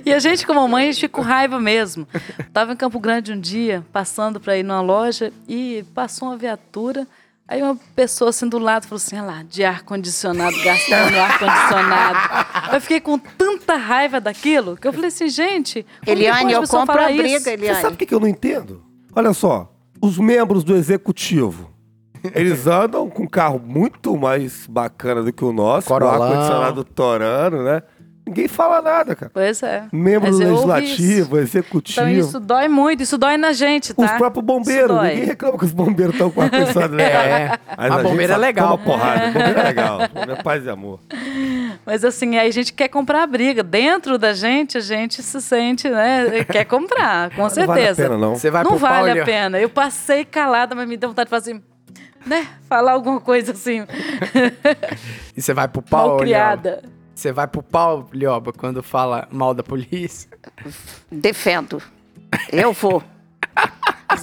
E 0.03 0.11
a 0.11 0.17
gente, 0.17 0.43
como 0.43 0.67
mãe, 0.67 0.85
a 0.89 0.91
gente 0.91 1.01
fica 1.01 1.13
com 1.13 1.21
raiva 1.21 1.59
mesmo. 1.59 2.07
Tava 2.51 2.73
em 2.73 2.75
Campo 2.75 2.99
Grande 2.99 3.31
um 3.31 3.39
dia, 3.39 3.85
passando 3.93 4.39
para 4.39 4.57
ir 4.57 4.63
numa 4.63 4.81
loja 4.81 5.31
e 5.47 5.85
passou 5.93 6.29
uma 6.29 6.35
viatura. 6.35 7.07
Aí 7.47 7.63
uma 7.63 7.77
pessoa 7.95 8.29
assim 8.29 8.49
do 8.49 8.59
lado 8.59 8.85
falou 8.85 8.97
assim: 8.97 9.15
olha 9.15 9.25
lá, 9.25 9.43
de 9.43 9.63
ar-condicionado, 9.63 10.55
gastando 10.61 11.15
ar-condicionado. 11.17 12.19
Eu 12.73 12.81
fiquei 12.81 12.99
com 12.99 13.17
tanta 13.17 13.75
raiva 13.77 14.19
daquilo 14.19 14.75
que 14.75 14.85
eu 14.85 14.91
falei 14.91 15.07
assim, 15.07 15.29
gente. 15.29 15.85
Eliane, 16.05 16.51
eu 16.51 16.61
pessoa 16.61 16.85
compro 16.85 17.01
a 17.01 17.09
isso? 17.09 17.21
briga, 17.21 17.39
Você 17.39 17.55
sabe 17.55 17.63
Eliane. 17.63 17.93
o 17.93 17.97
que, 17.97 18.13
eu 18.13 18.19
não 18.19 18.27
entendo? 18.27 18.83
Olha 19.15 19.33
só, 19.33 19.71
os 20.01 20.17
membros 20.17 20.63
do 20.65 20.75
executivo, 20.75 21.71
eles 22.35 22.67
andam 22.67 23.09
com 23.09 23.23
um 23.23 23.27
carro 23.27 23.59
muito 23.63 24.17
mais 24.17 24.67
bacana 24.67 25.23
do 25.23 25.31
que 25.31 25.45
o 25.45 25.53
nosso, 25.53 25.87
com 25.87 25.93
ar-condicionado 25.95 26.83
torando, 26.83 27.63
né? 27.63 27.81
Ninguém 28.27 28.47
fala 28.49 28.81
nada, 28.81 29.15
cara. 29.15 29.31
Pois 29.33 29.63
é. 29.63 29.85
Membro 29.89 30.27
Mas 30.29 30.37
legislativo, 30.37 31.37
isso. 31.37 31.37
executivo. 31.37 32.01
Então 32.07 32.19
isso 32.19 32.39
dói 32.41 32.67
muito, 32.67 33.01
isso 33.01 33.17
dói 33.17 33.37
na 33.37 33.53
gente, 33.53 33.93
tá? 33.93 34.03
Os 34.03 34.11
próprios 34.11 34.45
bombeiros, 34.45 35.01
ninguém 35.01 35.23
reclama 35.23 35.57
que 35.57 35.63
os 35.63 35.71
bombeiros 35.71 36.13
estão 36.13 36.29
com 36.29 36.41
ar-condicionado 36.41 36.95
legal. 36.95 37.17
É, 37.27 37.59
Mas 37.77 37.91
a 37.91 37.95
gente 37.97 38.03
bombeira 38.09 38.33
é 38.33 38.37
legal. 38.37 38.77
Toma 38.77 38.83
porrada, 38.83 39.27
bombeiro 39.27 39.59
é 39.59 39.63
legal. 39.63 39.99
Bombeiro 40.13 40.31
é 40.33 40.43
paz 40.43 40.65
e 40.65 40.69
amor. 40.69 40.99
Mas 41.85 42.03
assim, 42.03 42.37
aí 42.37 42.47
a 42.47 42.51
gente 42.51 42.73
quer 42.73 42.87
comprar 42.87 43.23
a 43.23 43.27
briga. 43.27 43.63
Dentro 43.63 44.17
da 44.17 44.33
gente, 44.33 44.77
a 44.77 44.81
gente 44.81 45.21
se 45.23 45.41
sente, 45.41 45.89
né? 45.89 46.43
Quer 46.43 46.65
comprar, 46.65 47.29
com 47.31 47.43
Não 47.43 47.49
vale 47.49 47.61
a 47.61 47.75
certeza. 47.75 48.03
pena, 48.03 48.17
não. 48.17 48.35
Você 48.35 48.49
vai 48.51 48.63
não 48.63 48.77
vale 48.77 49.19
a 49.19 49.23
pena. 49.25 49.59
Eu 49.59 49.69
passei 49.69 50.25
calada, 50.25 50.75
mas 50.75 50.87
me 50.87 50.97
deu 50.97 51.09
vontade 51.09 51.27
de 51.27 51.29
fazer 51.29 51.51
assim, 51.51 51.61
né? 52.25 52.47
Falar 52.67 52.91
alguma 52.91 53.21
coisa 53.21 53.51
assim, 53.53 53.85
E 55.35 55.41
você 55.41 55.53
vai 55.53 55.67
pro 55.67 55.81
pau, 55.81 56.09
mal 56.09 56.17
criada. 56.17 56.83
Você 57.17 57.31
vai 57.31 57.47
pro 57.47 57.63
pau, 57.63 58.07
Lioba, 58.13 58.53
quando 58.53 58.83
fala 58.83 59.27
mal 59.31 59.51
da 59.51 59.63
polícia? 59.63 60.29
Defendo. 61.11 61.81
Eu 62.51 62.71
vou. 62.71 63.01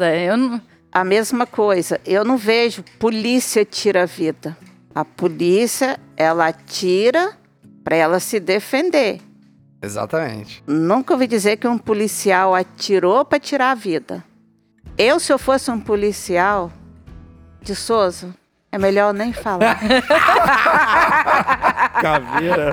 É, 0.00 0.30
eu 0.30 0.36
não. 0.36 0.62
A 0.92 1.02
mesma 1.02 1.44
coisa. 1.44 2.00
Eu 2.06 2.24
não 2.24 2.36
vejo 2.36 2.84
polícia 3.00 3.64
tira 3.64 4.04
a 4.04 4.06
vida. 4.06 4.56
A 4.94 5.04
polícia, 5.04 5.98
ela 6.16 6.52
tira 6.52 7.36
para 7.82 7.96
ela 7.96 8.20
se 8.20 8.38
defender. 8.38 9.20
Exatamente. 9.82 10.62
Nunca 10.64 11.14
ouvi 11.14 11.26
dizer 11.26 11.56
que 11.56 11.66
um 11.66 11.76
policial 11.76 12.54
atirou 12.54 13.24
para 13.24 13.40
tirar 13.40 13.72
a 13.72 13.74
vida. 13.74 14.24
Eu, 14.96 15.18
se 15.18 15.32
eu 15.32 15.38
fosse 15.38 15.68
um 15.68 15.80
policial 15.80 16.70
de 17.60 17.74
Souza, 17.74 18.32
é 18.74 18.78
melhor 18.78 19.14
nem 19.14 19.32
falar. 19.32 19.78
Caveira. 22.02 22.72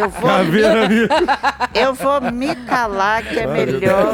Eu 0.00 0.08
vou, 0.10 0.28
Caveira, 0.30 0.84
amigo. 0.86 1.14
eu 1.74 1.94
vou 1.94 2.20
me 2.32 2.54
calar, 2.56 3.22
que 3.22 3.38
é 3.38 3.46
melhor. 3.46 4.12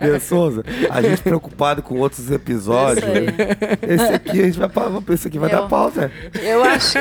De 0.00 0.20
Souza, 0.20 0.64
a 0.90 1.00
gente 1.00 1.22
preocupado 1.22 1.82
com 1.82 1.98
outros 1.98 2.28
episódios. 2.30 3.04
Esse 3.82 4.12
aqui 4.14 4.40
a 4.42 4.44
gente 4.46 4.58
vai, 4.58 4.68
pa- 4.68 4.90
esse 5.10 5.28
aqui 5.28 5.38
vai 5.38 5.52
Eu- 5.52 5.60
dar 5.62 5.68
pausa. 5.68 6.10
Eu 6.42 6.64
acho, 6.64 6.98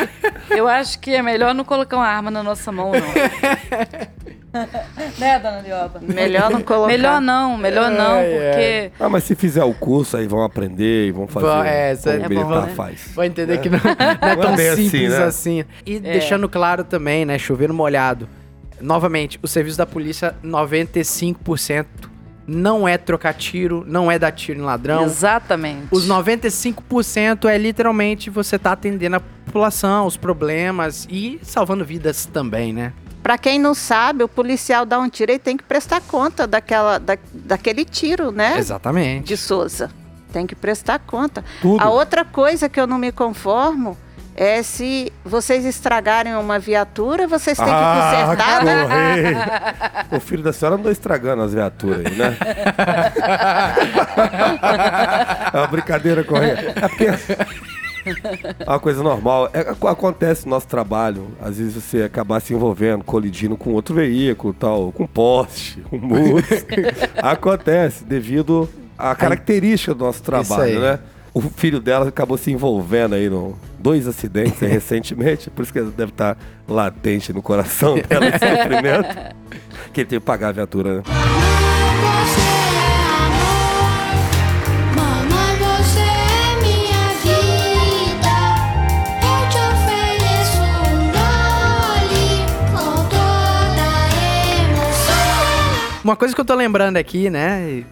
eu 0.51 0.67
acho 0.67 0.99
que 0.99 1.15
é 1.15 1.21
melhor 1.21 1.53
não 1.53 1.63
colocar 1.63 1.97
uma 1.97 2.07
arma 2.07 2.29
na 2.31 2.43
nossa 2.43 2.71
mão, 2.71 2.91
não. 2.91 2.99
né, 5.17 5.39
dona 5.39 5.61
Lioba? 5.61 5.99
Melhor 6.01 6.49
não 6.49 6.61
colocar. 6.61 6.87
Melhor 6.87 7.21
não, 7.21 7.57
melhor 7.57 7.91
não, 7.91 8.15
Ai, 8.15 8.29
porque. 8.31 8.91
Ah, 8.99 9.09
mas 9.09 9.23
se 9.23 9.35
fizer 9.35 9.63
o 9.63 9.73
curso, 9.73 10.17
aí 10.17 10.27
vão 10.27 10.43
aprender 10.43 11.07
e 11.07 11.11
vão 11.11 11.27
fazer. 11.27 11.45
Vão- 11.45 11.63
é, 11.63 11.95
como 11.95 12.39
é 12.39 12.43
bom, 12.43 12.61
né? 12.61 12.73
faz. 12.75 13.11
Vai 13.15 13.27
entender 13.27 13.59
que 13.59 13.69
não, 13.69 13.79
não 13.79 14.29
é 14.29 14.35
Não 14.35 14.41
tão 14.41 14.53
é 14.53 14.57
bem 14.57 14.69
assim, 14.69 14.89
simples 14.89 15.11
né? 15.11 15.23
assim. 15.23 15.65
E 15.85 15.99
deixando 15.99 16.47
claro 16.49 16.83
também, 16.83 17.25
né? 17.25 17.37
Chover 17.37 17.71
molhado. 17.71 18.27
Novamente, 18.79 19.39
o 19.41 19.47
serviço 19.47 19.77
da 19.77 19.85
polícia, 19.85 20.35
95% 20.43 21.85
não 22.47 22.87
é 22.87 22.97
trocar 22.97 23.33
tiro, 23.33 23.83
não 23.85 24.09
é 24.09 24.17
dar 24.17 24.31
tiro 24.31 24.59
em 24.59 24.63
ladrão. 24.63 25.03
Exatamente. 25.03 25.87
Os 25.91 26.07
95% 26.07 27.49
é 27.49 27.57
literalmente 27.57 28.29
você 28.29 28.57
tá 28.57 28.71
atendendo 28.71 29.17
a 29.17 29.19
população, 29.19 30.05
os 30.05 30.15
problemas 30.15 31.05
e 31.09 31.39
salvando 31.41 31.83
vidas 31.83 32.25
também, 32.25 32.71
né? 32.71 32.93
Para 33.27 33.37
quem 33.37 33.59
não 33.59 33.73
sabe, 33.73 34.23
o 34.23 34.27
policial 34.29 34.85
dá 34.85 34.97
um 34.97 35.09
tiro 35.09 35.33
e 35.33 35.37
tem 35.37 35.57
que 35.57 35.63
prestar 35.65 35.99
conta 35.99 36.47
daquela, 36.47 36.97
da, 36.97 37.17
daquele 37.33 37.83
tiro, 37.83 38.31
né? 38.31 38.57
Exatamente. 38.57 39.25
De 39.25 39.35
Souza. 39.35 39.91
Tem 40.31 40.47
que 40.47 40.55
prestar 40.55 40.97
conta. 40.99 41.43
Tudo. 41.61 41.83
A 41.83 41.89
outra 41.89 42.23
coisa 42.23 42.69
que 42.69 42.79
eu 42.79 42.87
não 42.87 42.97
me 42.97 43.11
conformo 43.11 43.97
é 44.33 44.63
se 44.63 45.11
vocês 45.25 45.65
estragarem 45.65 46.35
uma 46.35 46.57
viatura, 46.57 47.27
vocês 47.27 47.57
têm 47.57 47.67
que 47.67 47.73
consertar. 47.73 48.63
né? 48.63 48.85
o 50.09 50.21
filho 50.21 50.43
da 50.43 50.53
senhora 50.53 50.77
andou 50.77 50.89
estragando 50.89 51.41
as 51.41 51.53
viaturas 51.53 52.05
aí, 52.05 52.15
né? 52.15 52.31
é 55.53 55.57
uma 55.57 55.67
brincadeira 55.67 56.23
correr. 56.23 56.71
É 56.77 56.87
porque. 56.87 57.07
É 58.59 58.69
uma 58.69 58.79
coisa 58.79 59.01
normal. 59.03 59.49
É, 59.53 59.59
ac- 59.61 59.85
acontece 59.87 60.45
no 60.45 60.51
nosso 60.51 60.67
trabalho. 60.67 61.27
Às 61.41 61.57
vezes 61.57 61.73
você 61.73 62.03
acabar 62.03 62.39
se 62.39 62.53
envolvendo, 62.53 63.03
colidindo 63.03 63.55
com 63.57 63.71
outro 63.73 63.95
veículo, 63.95 64.53
tal, 64.53 64.91
com 64.91 65.05
poste, 65.07 65.81
com 65.89 65.97
muro. 65.99 66.43
acontece 67.17 68.03
devido 68.03 68.69
à 68.97 69.15
característica 69.15 69.93
do 69.93 70.05
nosso 70.05 70.21
trabalho, 70.23 70.79
né? 70.79 70.99
O 71.33 71.41
filho 71.41 71.79
dela 71.79 72.07
acabou 72.07 72.35
se 72.37 72.51
envolvendo 72.51 73.13
aí 73.13 73.29
no 73.29 73.55
dois 73.77 74.07
acidentes 74.07 74.57
recentemente, 74.67 75.49
por 75.51 75.61
isso 75.61 75.71
que 75.71 75.81
deve 75.81 76.11
estar 76.11 76.35
latente 76.67 77.31
no 77.31 77.43
coração 77.43 77.95
dela 77.99 78.27
esse 78.27 78.39
sofrimento. 78.57 79.35
Que 79.93 80.01
ele 80.01 80.07
teve 80.09 80.19
que 80.19 80.25
pagar 80.25 80.49
a 80.49 80.51
viatura, 80.51 80.97
né? 80.97 81.03
Uma 96.07 96.15
coisa 96.15 96.33
que 96.33 96.39
eu 96.39 96.45
tô 96.45 96.55
lembrando 96.55 96.95
aqui, 96.95 97.29
né? 97.29 97.83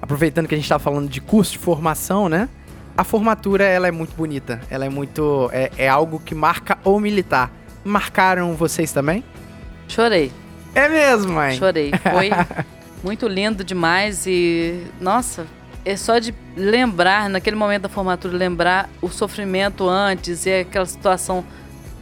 Aproveitando 0.00 0.48
que 0.48 0.54
a 0.56 0.58
gente 0.58 0.68
tá 0.68 0.80
falando 0.80 1.08
de 1.08 1.20
curso 1.20 1.52
de 1.52 1.58
formação, 1.58 2.28
né? 2.28 2.48
A 2.96 3.04
formatura, 3.04 3.62
ela 3.62 3.86
é 3.86 3.92
muito 3.92 4.16
bonita. 4.16 4.60
Ela 4.68 4.86
é 4.86 4.88
muito. 4.88 5.48
É, 5.52 5.70
é 5.78 5.88
algo 5.88 6.18
que 6.18 6.34
marca 6.34 6.76
o 6.82 6.98
militar. 6.98 7.52
Marcaram 7.84 8.56
vocês 8.56 8.90
também? 8.90 9.22
Chorei. 9.86 10.32
É 10.74 10.88
mesmo, 10.88 11.34
mãe. 11.34 11.56
Chorei. 11.56 11.92
Foi 12.02 12.30
muito 13.00 13.28
lindo 13.28 13.62
demais 13.62 14.26
e, 14.26 14.82
nossa, 15.00 15.46
é 15.84 15.94
só 15.94 16.18
de 16.18 16.34
lembrar, 16.56 17.30
naquele 17.30 17.54
momento 17.54 17.82
da 17.82 17.88
formatura, 17.88 18.36
lembrar 18.36 18.90
o 19.00 19.08
sofrimento 19.08 19.88
antes 19.88 20.46
e 20.46 20.52
aquela 20.52 20.84
situação 20.84 21.44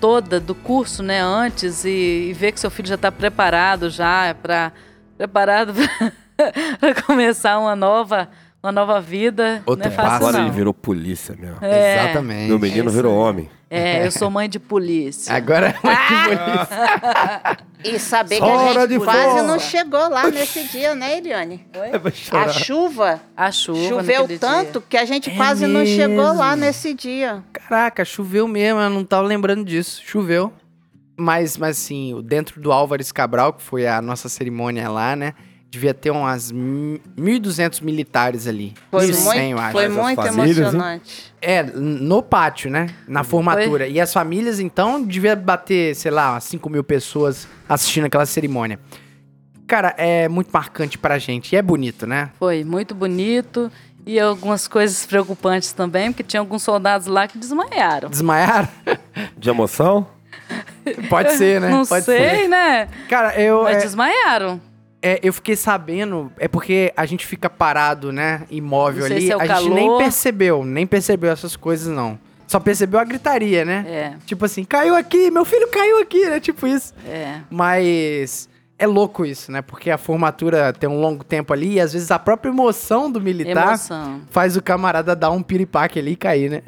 toda 0.01 0.41
do 0.41 0.55
curso, 0.55 1.03
né, 1.03 1.21
antes 1.21 1.85
e, 1.85 2.31
e 2.31 2.33
ver 2.33 2.53
que 2.53 2.61
seu 2.61 2.71
filho 2.71 2.89
já 2.89 2.95
está 2.95 3.13
preparado 3.13 3.91
já 3.91 4.35
para 4.43 4.73
preparado 5.21 5.75
para 6.81 6.95
começar 7.05 7.59
uma 7.59 7.77
nova 7.77 8.29
uma 8.63 8.73
nova 8.73 9.01
vida. 9.01 9.63
Outro 9.65 9.87
não 9.87 9.93
é 9.93 9.95
fácil, 9.97 10.11
passo. 10.11 10.17
Agora 10.27 10.39
não. 10.39 10.47
ele 10.47 10.55
virou 10.55 10.75
polícia, 10.75 11.35
meu. 11.39 11.57
É. 11.63 11.95
Exatamente. 12.05 12.49
Meu 12.49 12.59
menino 12.59 12.91
é 12.91 12.93
virou 12.93 13.15
homem. 13.17 13.49
É, 13.71 14.05
eu 14.07 14.11
sou 14.11 14.31
mãe 14.31 14.49
de 14.51 14.59
polícia. 14.59 15.35
Agora 15.35 15.69
é 15.69 15.73
muito 15.73 16.37
bonito. 16.37 17.65
E 17.85 17.99
saber 17.99 18.35
que 18.35 18.41
Fora 18.41 18.83
a 18.83 18.87
de 18.87 18.95
gente 18.95 19.05
quase 19.05 19.31
fora. 19.31 19.43
não 19.45 19.59
chegou 19.59 20.09
lá 20.11 20.31
nesse 20.31 20.65
dia, 20.65 20.95
né, 20.95 21.17
Eliane? 21.19 21.67
Vai 21.73 22.43
A 22.43 22.49
chuva 22.49 23.21
A 23.35 23.51
chuva 23.51 23.89
choveu 23.89 24.29
tanto 24.39 24.73
dia. 24.81 24.83
que 24.91 24.97
a 24.99 25.05
gente 25.07 25.31
É 25.31 25.35
quase 25.37 25.67
não 25.67 25.87
chegou 25.87 26.35
lá 26.35 26.51
mesmo. 26.51 26.65
nesse 26.67 26.93
dia. 26.93 27.43
Caraca, 27.53 28.05
choveu 28.05 28.47
mesmo, 28.47 28.81
eu 28.81 28.91
não 28.91 29.05
tava 29.05 29.27
lembrando 29.27 29.65
disso. 29.65 30.03
Choveu. 30.05 30.53
Mas, 31.21 31.57
mas 31.57 31.77
assim, 31.79 32.15
o- 32.15 32.23
dentro 32.23 32.61
do 32.61 32.73
Álvares 32.73 33.13
Cabral, 33.13 33.53
que 33.53 33.63
foi 33.63 33.87
a 33.87 34.01
nossa 34.01 34.29
cerimônia 34.29 34.89
lá, 34.89 35.15
né? 35.15 35.35
Devia 35.71 35.95
ter 35.95 36.11
umas 36.11 36.51
mi- 36.51 37.01
1.200 37.17 37.81
militares 37.81 38.47
ali. 38.49 38.75
Foi 38.91 39.07
1.100, 39.07 39.25
muito, 39.25 39.41
eu 39.53 39.59
acho. 39.59 39.73
foi 39.73 39.89
muito 39.89 40.17
famílias, 40.17 40.57
hein? 40.59 40.63
emocionante. 40.65 41.33
É, 41.41 41.63
no 41.63 42.23
pátio, 42.23 42.71
né? 42.71 42.89
Na 43.07 43.23
formatura. 43.23 43.87
E 43.87 44.01
as 44.01 44.13
famílias, 44.13 44.59
então, 44.59 45.01
devia 45.05 45.37
bater, 45.37 45.95
sei 45.95 46.11
lá, 46.11 46.33
umas 46.33 46.45
5 46.45 46.69
mil 46.69 46.83
pessoas 46.83 47.47
assistindo 47.69 48.07
aquela 48.07 48.27
cerimônia. 48.27 48.81
Cara, 49.67 49.95
é 49.97 50.29
muito 50.29 50.51
marcante 50.51 50.99
pra 50.99 51.19
gente. 51.19 51.53
E 51.53 51.57
é 51.57 51.63
bonito, 51.63 52.05
né? 52.05 52.31
Foi 52.37 52.65
muito 52.65 52.93
bonito 52.93 53.71
e 54.05 54.19
algumas 54.19 54.67
coisas 54.67 55.07
preocupantes 55.07 55.73
também, 55.73 56.11
porque 56.11 56.25
tinha 56.25 56.41
alguns 56.41 56.63
soldados 56.65 57.07
lá 57.07 57.29
que 57.29 57.39
desmaiaram. 57.39 58.11
Desmaiaram? 58.11 58.69
De 59.39 59.49
emoção? 59.49 60.05
Pode 61.09 61.33
ser, 61.33 61.61
né? 61.61 61.69
Não 61.71 61.85
Pode 61.87 62.05
sei, 62.05 62.43
ser. 62.43 62.49
né? 62.49 62.89
Cara, 63.09 63.41
eu. 63.41 63.63
Mas 63.65 63.79
é- 63.79 63.81
desmaiaram. 63.81 64.61
É, 65.03 65.19
eu 65.23 65.33
fiquei 65.33 65.57
sabendo, 65.57 66.31
é 66.39 66.47
porque 66.47 66.93
a 66.95 67.07
gente 67.07 67.27
fica 67.27 67.49
parado, 67.49 68.13
né, 68.13 68.43
imóvel 68.51 69.01
Não 69.01 69.09
sei 69.09 69.17
ali, 69.17 69.27
se 69.29 69.33
é 69.33 69.37
o 69.37 69.41
a 69.41 69.47
gente 69.47 69.55
calor. 69.57 69.75
nem 69.75 69.97
percebeu, 69.97 70.63
nem 70.63 70.87
percebeu 70.87 71.31
essas 71.33 71.57
coisas 71.57 71.89
não. 71.91 72.19
Só 72.47 72.61
percebeu 72.61 73.01
a 73.01 73.05
gritaria, 73.05 73.65
né? 73.65 73.85
É, 73.89 74.13
Tipo 74.27 74.45
assim, 74.45 74.63
caiu 74.63 74.95
aqui, 74.95 75.31
meu 75.31 75.47
filho 75.47 75.69
caiu 75.69 76.01
aqui, 76.03 76.27
né? 76.29 76.39
Tipo 76.39 76.67
isso. 76.67 76.93
é. 77.09 77.39
Mas 77.49 78.47
é 78.79 78.87
louco 78.87 79.25
isso, 79.25 79.51
né? 79.51 79.63
Porque 79.63 79.91
a 79.91 79.97
formatura 79.97 80.71
tem 80.75 80.87
um 80.89 81.01
longo 81.01 81.25
tempo 81.25 81.51
ali 81.55 81.75
e 81.77 81.81
às 81.81 81.95
vezes 81.95 82.11
a 82.11 82.19
própria 82.19 82.51
emoção 82.51 83.11
do 83.11 83.23
militar 83.23 83.69
Emoção. 83.69 84.21
faz 84.31 84.55
o 84.55 84.61
camarada 84.63 85.17
dar 85.17 85.31
um 85.31 85.43
piripaque 85.43 85.99
ali 85.99 86.13
e 86.13 86.17
cair, 86.17 86.51
né? 86.51 86.63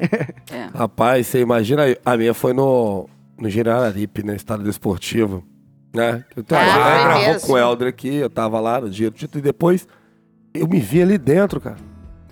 É. 0.51 0.69
Rapaz, 0.75 1.27
você 1.27 1.39
imagina, 1.39 1.83
aí, 1.83 1.97
a 2.03 2.17
minha 2.17 2.33
foi 2.33 2.53
no, 2.53 3.07
no 3.39 3.49
Generalipe, 3.49 4.23
né? 4.23 4.35
Estado 4.35 4.63
desportivo. 4.63 5.43
Né? 5.93 6.23
Eu 6.35 6.43
tava, 6.43 6.61
Ah, 6.63 6.73
foi 6.73 7.03
gravou 7.03 7.21
mesmo. 7.27 7.47
com 7.47 7.53
o 7.53 7.57
Helder 7.57 7.87
aqui, 7.87 8.15
eu 8.15 8.29
tava 8.29 8.59
lá 8.59 8.81
no 8.81 8.89
dia 8.89 9.11
do 9.11 9.15
título, 9.17 9.39
e 9.39 9.43
depois 9.43 9.87
eu 10.53 10.67
me 10.67 10.79
vi 10.79 11.01
ali 11.03 11.17
dentro, 11.19 11.59
cara. 11.61 11.75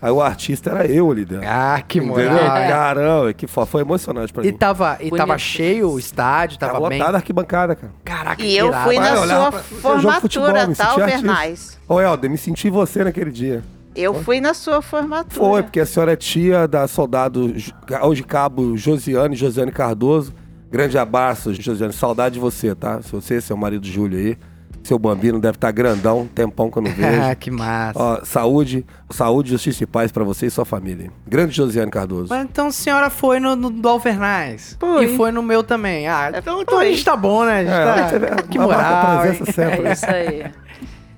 Aí 0.02 0.10
o 0.10 0.20
artista 0.20 0.72
era 0.72 0.88
eu 0.88 1.12
ali 1.12 1.24
dentro. 1.24 1.48
ah, 1.48 1.80
que 1.88 2.02
moral. 2.02 2.26
hein? 2.26 2.68
Caramba, 2.68 3.34
que 3.34 3.46
fo- 3.46 3.68
foi 3.68 3.82
emocionante 3.82 4.34
pra 4.34 4.44
E 4.44 4.52
mim. 4.52 4.58
tava, 4.58 4.98
e 5.00 5.12
tava 5.12 5.26
Bonito. 5.34 5.40
cheio 5.42 5.92
o 5.92 6.00
estádio, 6.00 6.58
tava, 6.58 6.74
Tava 6.74 6.90
bem. 6.90 6.98
lotada 6.98 7.18
a 7.18 7.20
arquibancada, 7.20 7.76
cara. 7.76 7.94
Caraca, 8.04 8.42
E 8.42 8.58
eu 8.58 8.70
irado. 8.70 8.84
fui 8.84 8.98
na 8.98 9.16
sua 9.16 9.52
pra- 9.52 9.60
futebol, 9.62 9.92
formatura, 10.02 10.54
tá, 10.54 10.62
artista. 10.62 10.86
Alvernais? 10.88 11.80
Ô, 11.88 12.02
Helder, 12.02 12.32
me 12.32 12.38
senti 12.40 12.68
você 12.72 13.04
naquele 13.04 13.30
dia. 13.32 13.64
Eu 13.96 14.16
fui 14.24 14.42
na 14.42 14.56
sua 14.56 14.82
formatura. 14.82 15.36
Foi, 15.36 15.62
porque 15.62 15.80
a 15.80 15.86
senhora 15.86 16.14
é 16.14 16.16
tia 16.16 16.68
da 16.68 16.88
soldado, 16.88 17.54
hoje 18.02 18.24
cabo 18.24 18.76
Josiane, 18.76 19.36
Josiane 19.36 19.72
Cardoso. 19.72 20.34
Grande 20.72 20.98
abraço, 20.98 21.54
Josiane. 21.54 21.94
Saudade 21.94 22.36
de 22.36 22.40
você, 22.40 22.74
tá? 22.74 23.02
Se 23.02 23.12
você, 23.12 23.42
seu 23.42 23.58
marido 23.58 23.86
Júlio 23.86 24.18
aí. 24.18 24.38
Seu 24.84 24.98
bambino 24.98 25.40
deve 25.40 25.58
estar 25.58 25.70
grandão, 25.70 26.28
tempão 26.34 26.72
que 26.72 26.78
eu 26.80 26.82
não 26.82 26.90
vejo. 26.96 27.36
que 27.40 27.52
massa. 27.52 28.00
Ó, 28.00 28.26
saúde, 28.26 28.84
saúde, 29.12 29.52
justiça 29.52 29.84
e 29.84 29.86
paz 29.86 30.12
pra 30.12 30.24
você 30.24 30.48
e 30.48 30.50
sua 30.50 30.66
família. 30.66 31.12
Grande 31.28 31.56
Josiane 31.56 31.92
Cardoso. 31.92 32.30
Mas 32.30 32.44
então 32.46 32.66
a 32.68 32.72
senhora 32.72 33.12
foi 33.12 33.40
no, 33.40 33.56
no 33.56 33.70
do 33.70 33.88
Alvernais. 33.88 34.76
E 35.04 35.16
foi 35.16 35.32
no 35.32 35.44
meu 35.44 35.62
também. 35.64 36.08
Ah, 36.08 36.32
É, 36.34 36.40
então, 36.40 36.60
então 36.64 36.80
a 36.80 36.86
gente 36.86 37.06
tá 37.06 37.16
bom, 37.16 37.46
né? 37.46 37.60
A 37.60 37.64
gente 38.10 38.16
É, 38.16 38.20
tá... 38.28 38.42
Que 38.42 38.58
uma 38.58 38.68
marca 38.70 39.08
moral. 39.08 39.22
presença 39.22 39.52
sempre. 39.52 39.88
É 39.88 39.92
isso 39.94 40.06
aí. 40.08 40.52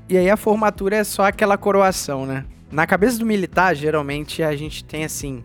E 0.10 0.18
aí 0.18 0.30
a 0.30 0.36
formatura 0.36 0.98
é 0.98 1.04
só 1.06 1.24
aquela 1.24 1.58
coroação, 1.58 2.26
né? 2.26 2.44
Na 2.70 2.86
cabeça 2.86 3.18
do 3.18 3.26
militar, 3.26 3.74
geralmente, 3.76 4.44
a 4.44 4.54
gente 4.58 4.84
tem, 4.84 5.06
assim, 5.06 5.42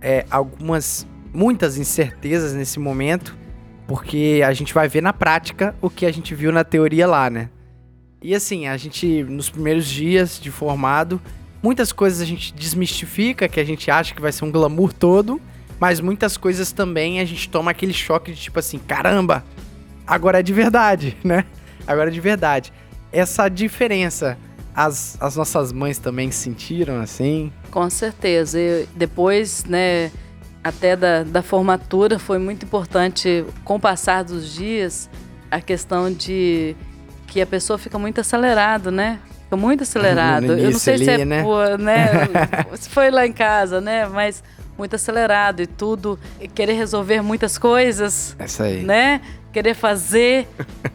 é, 0.00 0.26
algumas, 0.28 1.06
muitas 1.36 1.76
incertezas 1.76 2.54
nesse 2.54 2.78
momento, 2.80 3.36
porque 3.86 4.42
a 4.44 4.54
gente 4.54 4.72
vai 4.72 4.88
ver 4.88 5.02
na 5.02 5.12
prática 5.12 5.76
o 5.82 5.90
que 5.90 6.06
a 6.06 6.12
gente 6.12 6.34
viu 6.34 6.50
na 6.50 6.64
teoria 6.64 7.06
lá, 7.06 7.28
né? 7.28 7.50
E 8.22 8.34
assim, 8.34 8.66
a 8.66 8.76
gente, 8.78 9.22
nos 9.24 9.50
primeiros 9.50 9.86
dias 9.86 10.40
de 10.40 10.50
formado, 10.50 11.20
muitas 11.62 11.92
coisas 11.92 12.22
a 12.22 12.24
gente 12.24 12.54
desmistifica, 12.54 13.48
que 13.48 13.60
a 13.60 13.64
gente 13.64 13.90
acha 13.90 14.14
que 14.14 14.22
vai 14.22 14.32
ser 14.32 14.46
um 14.46 14.50
glamour 14.50 14.94
todo, 14.94 15.38
mas 15.78 16.00
muitas 16.00 16.38
coisas 16.38 16.72
também 16.72 17.20
a 17.20 17.24
gente 17.26 17.50
toma 17.50 17.70
aquele 17.70 17.92
choque 17.92 18.32
de 18.32 18.40
tipo 18.40 18.58
assim, 18.58 18.78
caramba, 18.78 19.44
agora 20.06 20.40
é 20.40 20.42
de 20.42 20.54
verdade, 20.54 21.18
né? 21.22 21.44
Agora 21.86 22.08
é 22.08 22.12
de 22.12 22.20
verdade. 22.20 22.72
Essa 23.12 23.46
diferença, 23.50 24.38
as, 24.74 25.18
as 25.20 25.36
nossas 25.36 25.70
mães 25.70 25.98
também 25.98 26.30
sentiram 26.30 26.98
assim? 26.98 27.52
Com 27.70 27.88
certeza. 27.90 28.58
E 28.58 28.88
depois, 28.96 29.64
né, 29.66 30.10
até 30.68 30.96
da, 30.96 31.22
da 31.22 31.42
formatura, 31.42 32.18
foi 32.18 32.38
muito 32.38 32.64
importante, 32.64 33.44
com 33.64 33.76
o 33.76 33.80
passar 33.80 34.24
dos 34.24 34.52
dias, 34.52 35.08
a 35.50 35.60
questão 35.60 36.12
de 36.12 36.74
que 37.28 37.40
a 37.40 37.46
pessoa 37.46 37.78
fica 37.78 37.98
muito 37.98 38.20
acelerado, 38.20 38.90
né? 38.90 39.20
Fica 39.44 39.56
muito 39.56 39.82
acelerado. 39.84 40.58
Eu 40.58 40.72
não 40.72 40.78
sei 40.78 40.98
se 40.98 41.10
ali, 41.10 41.22
é 41.22 41.24
né? 41.24 41.42
por, 41.42 41.78
né? 41.78 42.10
se 42.74 42.88
foi 42.88 43.10
lá 43.10 43.24
em 43.26 43.32
casa, 43.32 43.80
né? 43.80 44.06
Mas 44.06 44.42
muito 44.76 44.96
acelerado 44.96 45.62
e 45.62 45.66
tudo, 45.66 46.18
e 46.40 46.48
querer 46.48 46.74
resolver 46.74 47.22
muitas 47.22 47.56
coisas, 47.56 48.36
Essa 48.38 48.64
aí. 48.64 48.82
né? 48.82 49.20
Querer 49.52 49.74
fazer 49.74 50.48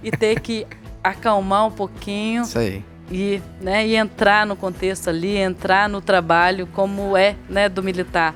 e 0.04 0.12
ter 0.12 0.40
que 0.40 0.68
acalmar 1.04 1.66
um 1.66 1.72
pouquinho 1.72 2.44
Isso 2.44 2.60
aí. 2.60 2.84
e, 3.10 3.42
né, 3.60 3.88
e 3.88 3.96
entrar 3.96 4.46
no 4.46 4.56
contexto 4.56 5.10
ali, 5.10 5.36
entrar 5.36 5.90
no 5.90 6.00
trabalho 6.00 6.68
como 6.68 7.18
é, 7.18 7.36
né, 7.50 7.68
do 7.68 7.82
militar, 7.82 8.36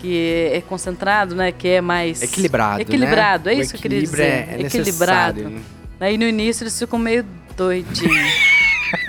que 0.00 0.50
é 0.52 0.60
concentrado, 0.62 1.34
né, 1.34 1.52
que 1.52 1.68
é 1.68 1.80
mais 1.80 2.22
Equilibrado, 2.22 2.80
equilibrado, 2.80 3.50
né? 3.50 3.54
é 3.54 3.58
isso 3.58 3.70
que 3.72 3.76
eu 3.76 3.82
queria 3.82 4.00
dizer, 4.00 4.22
é- 4.22 4.56
equilibrado. 4.60 5.48
né? 5.50 5.60
Aí 6.00 6.16
no 6.16 6.24
início 6.24 6.64
eles 6.64 6.78
ficam 6.78 6.98
meio 6.98 7.24
doidinhos. 7.56 8.50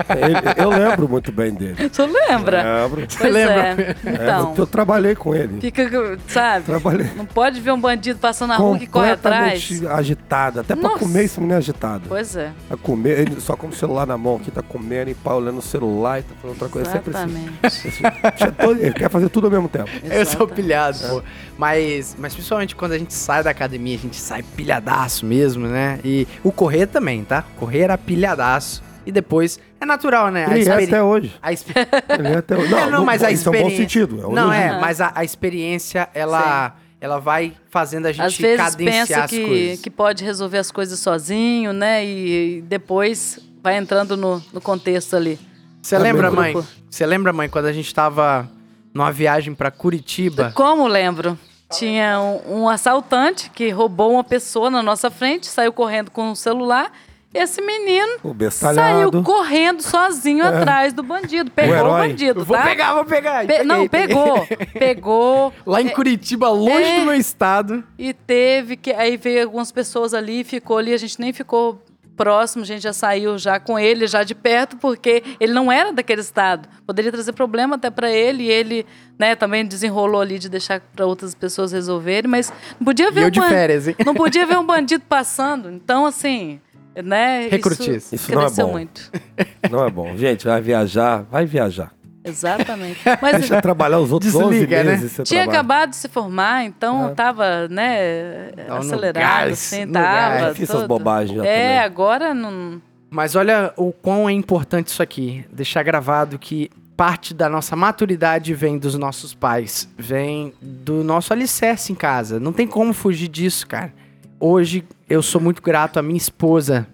Ele- 0.09 0.61
eu 0.63 0.69
lembro 0.69 1.07
muito 1.09 1.31
bem 1.31 1.53
dele. 1.53 1.89
Tu 1.89 2.05
lembra? 2.05 2.83
Lembro. 2.83 3.07
Pois 3.17 3.33
lembra? 3.33 3.55
é. 3.55 3.95
É, 4.05 4.13
Então, 4.13 4.49
eu, 4.51 4.55
eu 4.57 4.67
trabalhei 4.67 5.15
com 5.15 5.33
ele. 5.35 5.59
fica, 5.61 6.17
sabe? 6.27 6.65
Trabalhei. 6.65 7.09
Não 7.15 7.25
pode 7.25 7.59
ver 7.61 7.71
um 7.71 7.79
bandido 7.79 8.19
passando 8.19 8.49
na 8.49 8.57
rua 8.57 8.77
que 8.77 8.87
corre 8.87 9.11
atrás. 9.11 9.63
Completamente 9.63 9.87
agitado. 9.99 10.59
Até 10.59 10.75
pra 10.75 10.89
Nossa. 10.89 10.99
comer 10.99 11.23
esse 11.25 11.39
menino 11.39 11.55
é 11.55 11.57
agitado. 11.57 12.03
Pois 12.07 12.35
é, 12.35 12.51
Tá 12.69 12.77
comer, 12.77 13.19
ele 13.19 13.39
só 13.41 13.55
com 13.55 13.67
o 13.67 13.73
celular 13.73 14.05
na 14.05 14.17
mão 14.17 14.35
aqui, 14.37 14.51
tá 14.51 14.61
comendo 14.61 15.09
e 15.11 15.13
pá, 15.15 15.33
olhando 15.33 15.59
o 15.59 15.61
celular 15.61 16.19
e 16.19 16.23
tá 16.23 16.33
fazendo 16.35 16.49
outra 16.51 16.69
coisa. 16.69 16.91
Sempre 16.91 17.15
assim. 17.15 17.25
exatamente. 17.25 17.67
Esse- 17.67 18.85
ele 18.85 18.93
quer 18.93 19.09
fazer 19.09 19.29
tudo 19.29 19.47
ao 19.47 19.51
mesmo 19.51 19.67
tempo. 19.69 19.89
Eu 20.09 20.25
sou 20.25 20.47
pilhado, 20.47 20.97
pô. 21.07 21.23
Mas, 21.57 22.15
mas 22.19 22.33
principalmente 22.33 22.75
quando 22.75 22.93
a 22.93 22.97
gente 22.97 23.13
sai 23.13 23.43
da 23.43 23.49
academia, 23.51 23.95
a 23.95 23.99
gente 23.99 24.17
sai 24.17 24.43
pilhadaço 24.43 25.25
mesmo, 25.25 25.67
né? 25.67 25.99
E 26.03 26.27
o 26.43 26.51
correr 26.51 26.87
também, 26.87 27.23
tá? 27.23 27.43
Correr 27.59 27.79
era 27.81 27.97
pilhadaço. 27.97 28.83
E 29.11 29.13
depois, 29.13 29.59
é 29.79 29.85
natural, 29.85 30.31
né? 30.31 30.45
Ele 30.45 30.59
é 30.59 30.59
experi- 30.59 30.85
até 30.85 31.03
hoje. 31.03 31.33
a 31.41 31.51
expe- 31.51 31.73
Ele 32.17 32.27
é 32.29 32.37
até 32.37 32.57
hoje. 32.57 32.73
É, 32.73 32.89
não, 32.89 33.03
mas 33.03 33.21
a 33.21 33.29
isso 33.29 33.49
é 33.49 33.49
um 33.49 33.51
bom 33.51 33.67
experiência... 33.67 33.83
sentido. 33.83 34.21
É 34.21 34.27
um 34.27 34.31
não, 34.31 34.53
é, 34.53 34.79
mas 34.79 35.01
a, 35.01 35.11
a 35.13 35.25
experiência, 35.25 36.07
ela, 36.13 36.77
ela 37.01 37.19
vai 37.19 37.53
fazendo 37.69 38.05
a 38.05 38.11
gente 38.13 38.25
Às 38.25 38.37
vezes 38.37 38.57
cadenciar 38.57 39.05
pensa 39.07 39.23
as 39.25 39.29
que, 39.29 39.45
coisas. 39.45 39.81
que 39.81 39.89
pode 39.89 40.23
resolver 40.23 40.57
as 40.59 40.71
coisas 40.71 40.97
sozinho, 40.97 41.73
né? 41.73 42.05
E 42.05 42.61
depois 42.61 43.37
vai 43.61 43.75
entrando 43.77 44.15
no, 44.15 44.41
no 44.53 44.61
contexto 44.61 45.17
ali. 45.17 45.37
Você 45.81 45.97
lembra, 45.97 46.31
mãe? 46.31 46.55
Você 46.89 47.05
lembra, 47.05 47.33
mãe, 47.33 47.49
quando 47.49 47.65
a 47.65 47.73
gente 47.73 47.93
tava 47.93 48.49
numa 48.93 49.11
viagem 49.11 49.53
pra 49.53 49.69
Curitiba? 49.69 50.53
Como 50.55 50.87
lembro? 50.87 51.37
Tinha 51.71 52.19
um, 52.21 52.61
um 52.61 52.69
assaltante 52.69 53.49
que 53.49 53.69
roubou 53.71 54.13
uma 54.13 54.23
pessoa 54.23 54.69
na 54.69 54.81
nossa 54.81 55.11
frente, 55.11 55.47
saiu 55.47 55.73
correndo 55.73 56.11
com 56.11 56.31
o 56.31 56.35
celular 56.35 56.91
esse 57.33 57.61
menino 57.61 58.17
O 58.23 58.35
saiu 58.51 59.23
correndo 59.23 59.81
sozinho 59.81 60.45
atrás 60.45 60.91
do 60.91 61.01
bandido. 61.01 61.49
Pegou 61.51 61.73
o, 61.73 61.77
herói. 61.77 62.07
bandido, 62.09 62.43
Vou 62.43 62.57
tá? 62.57 62.63
pegar, 62.63 62.93
vou 62.93 63.05
pegar. 63.05 63.45
Pe- 63.45 63.63
não, 63.63 63.87
Peguei, 63.87 64.15
peguei. 64.15 64.15
pegou. 64.15 64.47
Pegou. 64.73 65.53
Lá 65.65 65.81
em 65.81 65.89
Curitiba, 65.89 66.49
longe 66.49 66.83
é. 66.83 66.99
do 66.99 67.05
meu 67.05 67.15
estado. 67.15 67.83
E 67.97 68.13
teve 68.13 68.75
que. 68.75 68.91
Aí 68.91 69.15
veio 69.15 69.43
algumas 69.43 69.71
pessoas 69.71 70.13
ali, 70.13 70.43
ficou 70.43 70.77
ali, 70.77 70.93
a 70.93 70.97
gente 70.97 71.19
nem 71.19 71.31
ficou 71.31 71.81
próximo, 72.17 72.63
a 72.63 72.67
gente 72.67 72.83
já 72.83 72.93
saiu 72.93 73.37
já 73.37 73.59
com 73.59 73.79
ele, 73.79 74.05
já 74.05 74.23
de 74.23 74.35
perto, 74.35 74.77
porque 74.77 75.23
ele 75.39 75.53
não 75.53 75.71
era 75.71 75.91
daquele 75.91 76.21
estado. 76.21 76.67
Poderia 76.85 77.11
trazer 77.11 77.31
problema 77.33 77.77
até 77.77 77.89
para 77.89 78.11
ele, 78.11 78.43
e 78.43 78.51
ele 78.51 78.85
né, 79.17 79.35
também 79.35 79.65
desenrolou 79.65 80.21
ali 80.21 80.37
de 80.37 80.49
deixar 80.49 80.81
para 80.95 81.05
outras 81.05 81.33
pessoas 81.33 81.71
resolverem, 81.71 82.29
mas 82.29 82.51
não 82.79 82.85
podia 82.85 83.09
ver 83.09 83.23
eu 83.23 83.27
um 83.27 83.31
de 83.31 83.41
férias, 83.41 83.87
hein? 83.87 83.95
Não 84.05 84.13
podia 84.13 84.45
ver 84.45 84.57
um 84.59 84.65
bandido 84.67 85.03
passando. 85.07 85.71
Então, 85.71 86.05
assim, 86.05 86.59
né? 87.03 87.47
Recrutice. 87.49 88.15
Isso 88.15 88.33
não 88.33 88.45
é 88.45 88.49
bom. 88.49 88.71
muito. 88.71 89.11
Não 89.69 89.85
é 89.85 89.89
bom. 89.89 90.17
Gente, 90.17 90.45
vai 90.45 90.59
viajar, 90.61 91.23
vai 91.31 91.45
viajar. 91.45 91.93
Exatamente. 92.23 92.99
Mas 93.21 93.37
Deixa 93.39 93.55
eu 93.55 93.61
trabalhar 93.61 93.99
os 93.99 94.11
outros 94.11 94.31
Desliga, 94.33 94.77
11 94.81 94.83
né? 94.85 94.91
meses. 94.91 95.11
Você 95.13 95.23
tinha 95.23 95.41
trabalha. 95.43 95.59
acabado 95.59 95.89
de 95.91 95.95
se 95.95 96.07
formar, 96.09 96.65
então 96.65 97.09
É. 97.09 97.13
tava, 97.13 97.67
né, 97.69 98.51
acelerado, 98.69 99.23
gás, 99.23 99.51
assim, 99.53 99.87
tava. 99.87 100.53
Fiz 100.53 100.69
essas 100.69 100.85
bobagens 100.87 101.37
já 101.37 101.45
É, 101.45 101.63
também. 101.63 101.79
agora 101.79 102.33
não. 102.33 102.81
Mas 103.09 103.35
olha 103.35 103.73
o 103.77 103.91
quão 103.91 104.29
é 104.29 104.33
importante 104.33 104.87
isso 104.87 105.01
aqui. 105.01 105.45
Deixar 105.51 105.83
gravado 105.83 106.37
que 106.37 106.69
parte 106.95 107.33
da 107.33 107.49
nossa 107.49 107.75
maturidade 107.75 108.53
vem 108.53 108.77
dos 108.77 108.95
nossos 108.95 109.33
pais, 109.33 109.87
vem 109.97 110.53
do 110.61 111.03
nosso 111.03 111.33
alicerce 111.33 111.91
em 111.91 111.95
casa. 111.95 112.39
Não 112.39 112.53
tem 112.53 112.67
como 112.67 112.93
fugir 112.93 113.27
disso, 113.27 113.65
cara. 113.67 113.91
Hoje 114.39 114.83
eu 115.11 115.21
sou 115.21 115.41
muito 115.41 115.61
grato 115.61 115.99
à 115.99 116.01
minha 116.01 116.17
esposa, 116.17 116.87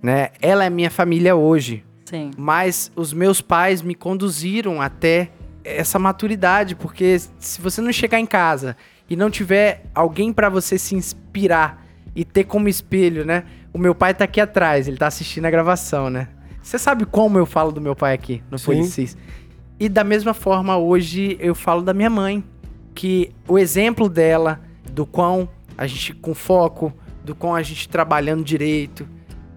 né? 0.00 0.28
Ela 0.40 0.64
é 0.64 0.70
minha 0.70 0.88
família 0.88 1.34
hoje, 1.34 1.84
Sim. 2.04 2.30
mas 2.38 2.92
os 2.94 3.12
meus 3.12 3.40
pais 3.40 3.82
me 3.82 3.92
conduziram 3.92 4.80
até 4.80 5.30
essa 5.64 5.98
maturidade, 5.98 6.76
porque 6.76 7.18
se 7.40 7.60
você 7.60 7.80
não 7.80 7.92
chegar 7.92 8.20
em 8.20 8.26
casa 8.26 8.76
e 9.10 9.16
não 9.16 9.28
tiver 9.28 9.84
alguém 9.92 10.32
pra 10.32 10.48
você 10.48 10.78
se 10.78 10.94
inspirar 10.94 11.84
e 12.14 12.24
ter 12.24 12.44
como 12.44 12.68
espelho, 12.68 13.24
né? 13.24 13.42
O 13.74 13.78
meu 13.78 13.96
pai 13.96 14.14
tá 14.14 14.22
aqui 14.22 14.40
atrás, 14.40 14.86
ele 14.86 14.96
tá 14.96 15.08
assistindo 15.08 15.46
a 15.46 15.50
gravação, 15.50 16.08
né? 16.08 16.28
Você 16.62 16.78
sabe 16.78 17.04
como 17.04 17.36
eu 17.36 17.46
falo 17.46 17.72
do 17.72 17.80
meu 17.80 17.96
pai 17.96 18.14
aqui 18.14 18.44
no 18.48 18.60
Sim. 18.60 18.66
Policis. 18.66 19.16
E 19.78 19.88
da 19.88 20.04
mesma 20.04 20.32
forma, 20.32 20.76
hoje 20.76 21.36
eu 21.40 21.54
falo 21.54 21.82
da 21.82 21.92
minha 21.92 22.10
mãe, 22.10 22.44
que 22.94 23.32
o 23.48 23.58
exemplo 23.58 24.08
dela, 24.08 24.60
do 24.92 25.04
quão 25.04 25.48
a 25.76 25.84
gente 25.88 26.14
com 26.14 26.32
foco, 26.32 26.92
do 27.26 27.34
quão 27.34 27.54
a 27.54 27.62
gente 27.62 27.88
trabalhando 27.88 28.42
direito, 28.44 29.06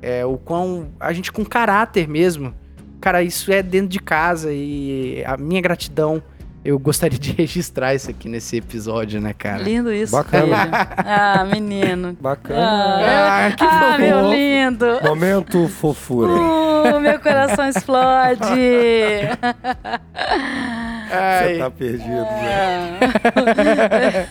é, 0.01 0.25
o 0.25 0.37
quão 0.37 0.89
a 0.99 1.13
gente 1.13 1.31
com 1.31 1.45
caráter 1.45 2.07
mesmo. 2.07 2.53
Cara, 2.99 3.23
isso 3.23 3.51
é 3.51 3.63
dentro 3.63 3.87
de 3.87 3.99
casa 3.99 4.51
e 4.51 5.23
a 5.25 5.37
minha 5.37 5.61
gratidão, 5.61 6.21
eu 6.65 6.77
gostaria 6.77 7.17
de 7.17 7.31
registrar 7.37 7.95
isso 7.95 8.09
aqui 8.09 8.27
nesse 8.27 8.57
episódio, 8.57 9.21
né, 9.21 9.33
cara? 9.33 9.63
Lindo 9.63 9.93
isso. 9.93 10.11
Bacana. 10.11 10.57
filho. 10.57 10.71
Ah, 10.97 11.45
menino. 11.49 12.17
Bacana. 12.19 12.59
Ah, 12.61 13.45
Ah, 13.45 13.51
que 13.51 13.63
ah, 13.63 13.91
fofo. 13.91 14.01
meu 14.01 14.29
lindo. 14.31 14.85
Momento 15.03 15.67
fofura. 15.69 16.31
Uh, 16.31 16.99
meu 16.99 17.19
coração 17.19 17.69
explode. 17.69 18.41
Ai, 21.11 21.53
Você 21.53 21.59
tá 21.59 21.71
perdido, 21.71 22.07
né? 22.07 22.99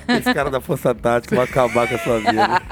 Ah. 0.09 0.19
Esse 0.19 0.33
cara 0.33 0.51
da 0.51 0.61
Força 0.61 0.95
Tática 0.95 1.37
vai 1.37 1.45
acabar 1.45 1.89
com 1.89 1.95
a 1.95 1.99
sua 1.99 2.19
vida. 2.19 2.63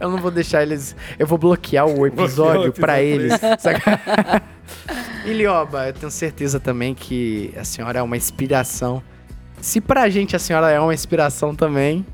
eu 0.00 0.10
não 0.10 0.18
vou 0.18 0.30
deixar 0.30 0.62
eles. 0.62 0.96
Eu 1.18 1.26
vou 1.26 1.38
bloquear 1.38 1.86
o 1.86 2.06
episódio 2.06 2.72
pra 2.72 3.00
eles. 3.00 3.32
saca? 3.58 4.42
e 5.24 5.32
Lioba, 5.32 5.86
eu 5.88 5.92
tenho 5.92 6.10
certeza 6.10 6.58
também 6.58 6.94
que 6.94 7.52
a 7.56 7.64
senhora 7.64 7.98
é 7.98 8.02
uma 8.02 8.16
inspiração. 8.16 9.02
Se 9.60 9.80
pra 9.80 10.08
gente 10.08 10.36
a 10.36 10.38
senhora 10.38 10.70
é 10.70 10.78
uma 10.78 10.92
inspiração 10.92 11.54
também, 11.54 12.04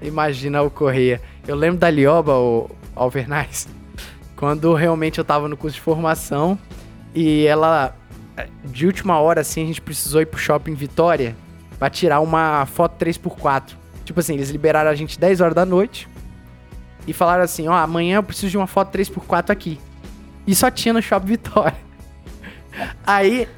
imagina 0.00 0.62
o 0.62 0.70
Correia. 0.70 1.20
Eu 1.46 1.54
lembro 1.54 1.78
da 1.78 1.90
Lioba, 1.90 2.32
o 2.32 2.70
Alvernais, 2.94 3.68
quando 4.36 4.74
realmente 4.74 5.18
eu 5.18 5.24
tava 5.24 5.48
no 5.48 5.56
curso 5.56 5.76
de 5.76 5.80
formação 5.82 6.58
e 7.14 7.46
ela, 7.46 7.94
de 8.64 8.86
última 8.86 9.18
hora, 9.18 9.40
assim, 9.40 9.62
a 9.62 9.66
gente 9.66 9.80
precisou 9.80 10.20
ir 10.20 10.26
pro 10.26 10.38
shopping 10.38 10.74
Vitória 10.74 11.36
pra 11.78 11.88
tirar 11.88 12.20
uma 12.20 12.66
foto 12.66 13.02
3x4. 13.02 13.72
Tipo 14.04 14.20
assim, 14.20 14.34
eles 14.34 14.50
liberaram 14.50 14.90
a 14.90 14.94
gente 14.94 15.18
10 15.18 15.40
horas 15.40 15.54
da 15.54 15.64
noite 15.64 16.08
e 17.06 17.12
falaram 17.12 17.42
assim: 17.42 17.68
ó, 17.68 17.74
amanhã 17.74 18.16
eu 18.16 18.22
preciso 18.22 18.50
de 18.50 18.56
uma 18.56 18.66
foto 18.66 18.96
3x4 18.96 19.50
aqui. 19.50 19.80
E 20.46 20.54
só 20.54 20.70
tinha 20.70 20.92
no 20.92 21.02
shopping 21.02 21.26
Vitória. 21.26 21.76
Aí 23.04 23.48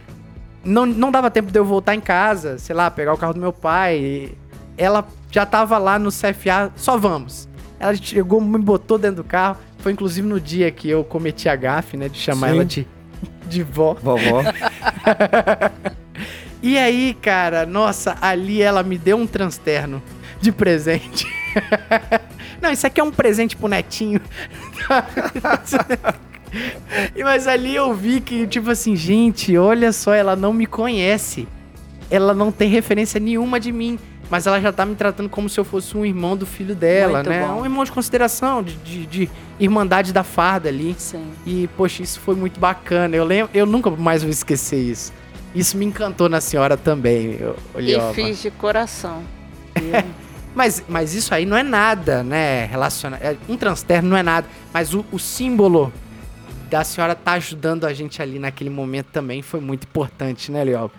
não, 0.64 0.86
não 0.86 1.10
dava 1.10 1.30
tempo 1.30 1.50
de 1.50 1.58
eu 1.58 1.64
voltar 1.64 1.94
em 1.94 2.00
casa, 2.00 2.58
sei 2.58 2.74
lá, 2.74 2.90
pegar 2.90 3.12
o 3.14 3.18
carro 3.18 3.34
do 3.34 3.40
meu 3.40 3.52
pai. 3.52 4.32
Ela 4.76 5.06
já 5.30 5.44
tava 5.44 5.76
lá 5.78 5.98
no 5.98 6.10
CFA, 6.10 6.72
só 6.76 6.96
vamos. 6.96 7.48
Ela 7.80 7.94
chegou, 7.94 8.40
me 8.40 8.58
botou 8.58 8.98
dentro 8.98 9.22
do 9.22 9.24
carro. 9.24 9.58
Foi 9.78 9.92
inclusive 9.92 10.26
no 10.26 10.40
dia 10.40 10.70
que 10.70 10.88
eu 10.88 11.04
cometi 11.04 11.48
a 11.48 11.54
gafe, 11.54 11.96
né? 11.96 12.08
De 12.08 12.18
chamar 12.18 12.48
Sim. 12.48 12.54
ela 12.54 12.64
de, 12.64 12.86
de 13.48 13.62
vó. 13.62 13.94
Vovó. 13.94 14.42
E 16.60 16.76
aí, 16.76 17.14
cara, 17.14 17.64
nossa, 17.64 18.16
ali 18.20 18.60
ela 18.60 18.82
me 18.82 18.98
deu 18.98 19.16
um 19.16 19.26
transterno 19.26 20.02
de 20.40 20.50
presente. 20.50 21.26
Não, 22.60 22.72
isso 22.72 22.86
aqui 22.86 23.00
é 23.00 23.04
um 23.04 23.12
presente 23.12 23.56
pro 23.56 23.68
netinho. 23.68 24.20
Mas 27.22 27.46
ali 27.46 27.76
eu 27.76 27.94
vi 27.94 28.20
que, 28.20 28.46
tipo 28.46 28.70
assim, 28.70 28.96
gente, 28.96 29.56
olha 29.56 29.92
só, 29.92 30.12
ela 30.12 30.34
não 30.34 30.52
me 30.52 30.66
conhece. 30.66 31.46
Ela 32.10 32.34
não 32.34 32.50
tem 32.50 32.70
referência 32.70 33.20
nenhuma 33.20 33.60
de 33.60 33.70
mim. 33.70 33.98
Mas 34.30 34.46
ela 34.46 34.60
já 34.60 34.70
tá 34.72 34.84
me 34.84 34.94
tratando 34.94 35.28
como 35.28 35.48
se 35.48 35.58
eu 35.58 35.64
fosse 35.64 35.96
um 35.96 36.04
irmão 36.04 36.36
do 36.36 36.44
filho 36.44 36.74
dela, 36.74 37.14
Muito 37.18 37.30
né? 37.30 37.46
bom. 37.46 37.60
Um 37.60 37.64
irmão 37.64 37.82
de 37.84 37.90
consideração, 37.90 38.62
de, 38.62 38.74
de, 38.76 39.06
de 39.06 39.30
irmandade 39.58 40.12
da 40.12 40.22
farda 40.22 40.68
ali. 40.68 40.94
Sim. 40.98 41.24
E, 41.46 41.66
poxa, 41.76 42.02
isso 42.02 42.20
foi 42.20 42.34
muito 42.34 42.60
bacana. 42.60 43.16
Eu 43.16 43.24
lembro, 43.24 43.50
eu 43.54 43.64
nunca 43.64 43.90
mais 43.90 44.22
vou 44.22 44.30
esquecer 44.30 44.78
isso. 44.80 45.12
Isso 45.54 45.78
me 45.78 45.86
encantou 45.86 46.28
na 46.28 46.40
senhora 46.42 46.76
também, 46.76 47.38
eu- 47.40 47.56
E 47.78 47.98
fiz 48.14 48.42
de 48.42 48.50
coração. 48.50 49.22
Mas, 50.54 50.82
mas 50.88 51.14
isso 51.14 51.32
aí 51.32 51.46
não 51.46 51.56
é 51.56 51.62
nada, 51.62 52.22
né? 52.24 52.64
Relaciona... 52.66 53.16
é, 53.20 53.36
Um 53.48 53.56
transterno 53.56 54.08
não 54.08 54.16
é 54.16 54.22
nada. 54.24 54.44
Mas 54.72 54.92
o, 54.92 55.04
o 55.12 55.18
símbolo 55.18 55.92
da 56.68 56.82
senhora 56.82 57.14
tá 57.14 57.32
ajudando 57.32 57.84
a 57.84 57.92
gente 57.92 58.20
ali 58.20 58.40
naquele 58.40 58.70
momento 58.70 59.06
também 59.12 59.40
foi 59.40 59.60
muito 59.60 59.84
importante, 59.84 60.50
né, 60.50 60.64
Lioba? 60.64 60.90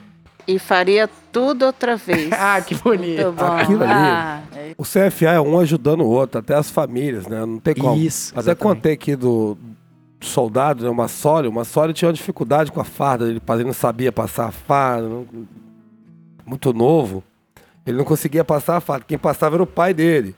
E 0.51 0.57
faria 0.57 1.09
tudo 1.31 1.65
outra 1.65 1.95
vez. 1.95 2.29
Ah, 2.33 2.59
que 2.61 2.73
bonito. 2.75 3.35
Aquilo 3.37 3.83
ali. 3.83 3.93
Ah, 3.93 4.41
é- 4.55 4.73
O 4.77 4.83
CFA 4.83 5.31
é 5.33 5.41
um 5.41 5.59
ajudando 5.59 6.01
o 6.01 6.07
outro, 6.07 6.39
até 6.39 6.55
as 6.55 6.69
famílias, 6.71 7.27
né? 7.27 7.45
Não 7.45 7.59
tem 7.59 7.75
como. 7.75 7.95
Isso, 7.95 8.31
Até 8.31 8.39
exatamente. 8.51 8.75
contei 8.75 8.93
aqui 8.93 9.15
do 9.15 9.57
soldado, 10.21 10.83
né? 10.83 10.89
Uma 10.89 11.07
Sólio. 11.07 11.49
Uma 11.51 11.63
Sólio 11.65 11.93
tinha 11.93 12.07
uma 12.07 12.13
dificuldade 12.13 12.71
com 12.71 12.81
a 12.81 12.83
farda. 12.83 13.25
Ele, 13.29 13.41
ele 13.47 13.63
não 13.63 13.73
sabia 13.73 14.11
passar 14.11 14.47
a 14.47 14.51
farda. 14.51 15.07
não- 15.07 15.25
muito 16.45 16.73
novo. 16.73 17.23
Ele 17.85 17.97
não 17.97 18.05
conseguia 18.05 18.43
passar 18.43 18.77
a 18.77 18.81
farda. 18.81 19.05
Quem 19.07 19.17
passava 19.17 19.55
era 19.55 19.63
o 19.63 19.67
pai 19.67 19.93
dele. 19.93 20.35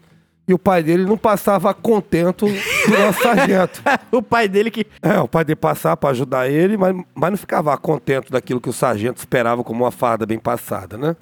E 0.52 0.54
o 0.54 0.60
pai 0.60 0.84
dele 0.84 1.06
não 1.06 1.18
passava 1.18 1.74
contento 1.74 2.46
do 2.46 3.00
nosso 3.00 3.24
sargento. 3.24 3.82
o 4.12 4.22
pai 4.22 4.50
dele 4.50 4.70
que. 4.70 4.86
É, 5.02 5.18
o 5.18 5.28
pai 5.30 5.46
dele 5.46 5.56
passava 5.56 5.96
para 5.96 6.10
ajudar 6.10 6.50
ele, 6.50 6.76
mas, 6.76 6.94
mas 7.16 7.32
não 7.32 7.38
ficava 7.38 7.78
contente 7.78 8.30
daquilo 8.30 8.60
que 8.60 8.68
o 8.68 8.74
sargento 8.74 9.20
esperava 9.20 9.64
como 9.64 9.86
uma 9.86 9.92
farda 9.92 10.26
bem 10.26 10.38
passada, 10.38 10.98
né? 10.98 11.16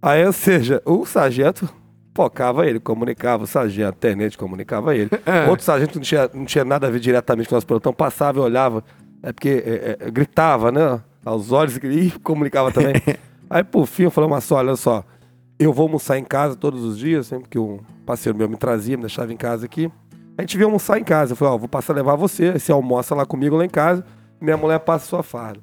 Aí, 0.00 0.24
ou 0.24 0.32
seja, 0.32 0.80
o 0.86 1.04
sargento 1.04 1.68
focava 2.14 2.66
ele, 2.66 2.80
comunicava 2.80 3.44
o 3.44 3.46
sargento, 3.46 3.98
tenente 3.98 4.38
comunicava 4.38 4.96
ele. 4.96 5.10
Outro 5.50 5.62
sargento 5.62 5.96
não 5.96 6.02
tinha, 6.02 6.30
não 6.32 6.46
tinha 6.46 6.64
nada 6.64 6.86
a 6.86 6.90
ver 6.90 6.98
diretamente 6.98 7.50
com 7.50 7.54
o 7.54 7.56
nosso 7.56 7.66
pelotão, 7.66 7.92
passava 7.92 8.38
e 8.38 8.40
olhava, 8.40 8.82
é 9.22 9.34
porque 9.34 9.62
é, 9.66 9.98
é, 10.00 10.10
gritava, 10.10 10.72
né? 10.72 10.98
Aos 11.22 11.52
olhos 11.52 11.76
e 11.76 12.10
comunicava 12.22 12.72
também. 12.72 12.94
Aí, 13.50 13.62
por 13.62 13.86
fim, 13.86 14.04
eu 14.04 14.10
falei, 14.10 14.30
mas 14.30 14.44
só, 14.44 14.56
olha 14.56 14.76
só, 14.76 15.04
eu 15.58 15.72
vou 15.72 15.84
almoçar 15.84 16.18
em 16.18 16.24
casa 16.24 16.54
todos 16.54 16.84
os 16.84 16.98
dias, 16.98 17.26
sempre 17.26 17.48
que 17.48 17.58
um 17.58 17.80
parceiro 18.04 18.36
meu 18.36 18.48
me 18.48 18.56
trazia, 18.56 18.96
me 18.96 19.02
deixava 19.02 19.32
em 19.32 19.36
casa 19.36 19.64
aqui. 19.64 19.90
A 20.36 20.42
gente 20.42 20.56
veio 20.56 20.68
almoçar 20.68 20.98
em 20.98 21.04
casa. 21.04 21.32
Eu 21.32 21.36
falei, 21.36 21.54
ó, 21.54 21.58
vou 21.58 21.68
passar 21.68 21.94
a 21.94 21.96
levar 21.96 22.14
você. 22.14 22.52
Você 22.52 22.70
almoça 22.70 23.14
lá 23.14 23.24
comigo 23.24 23.56
lá 23.56 23.64
em 23.64 23.70
casa. 23.70 24.04
Minha 24.38 24.56
mulher 24.56 24.78
passa 24.80 25.06
a 25.06 25.08
sua 25.08 25.22
farda. 25.22 25.60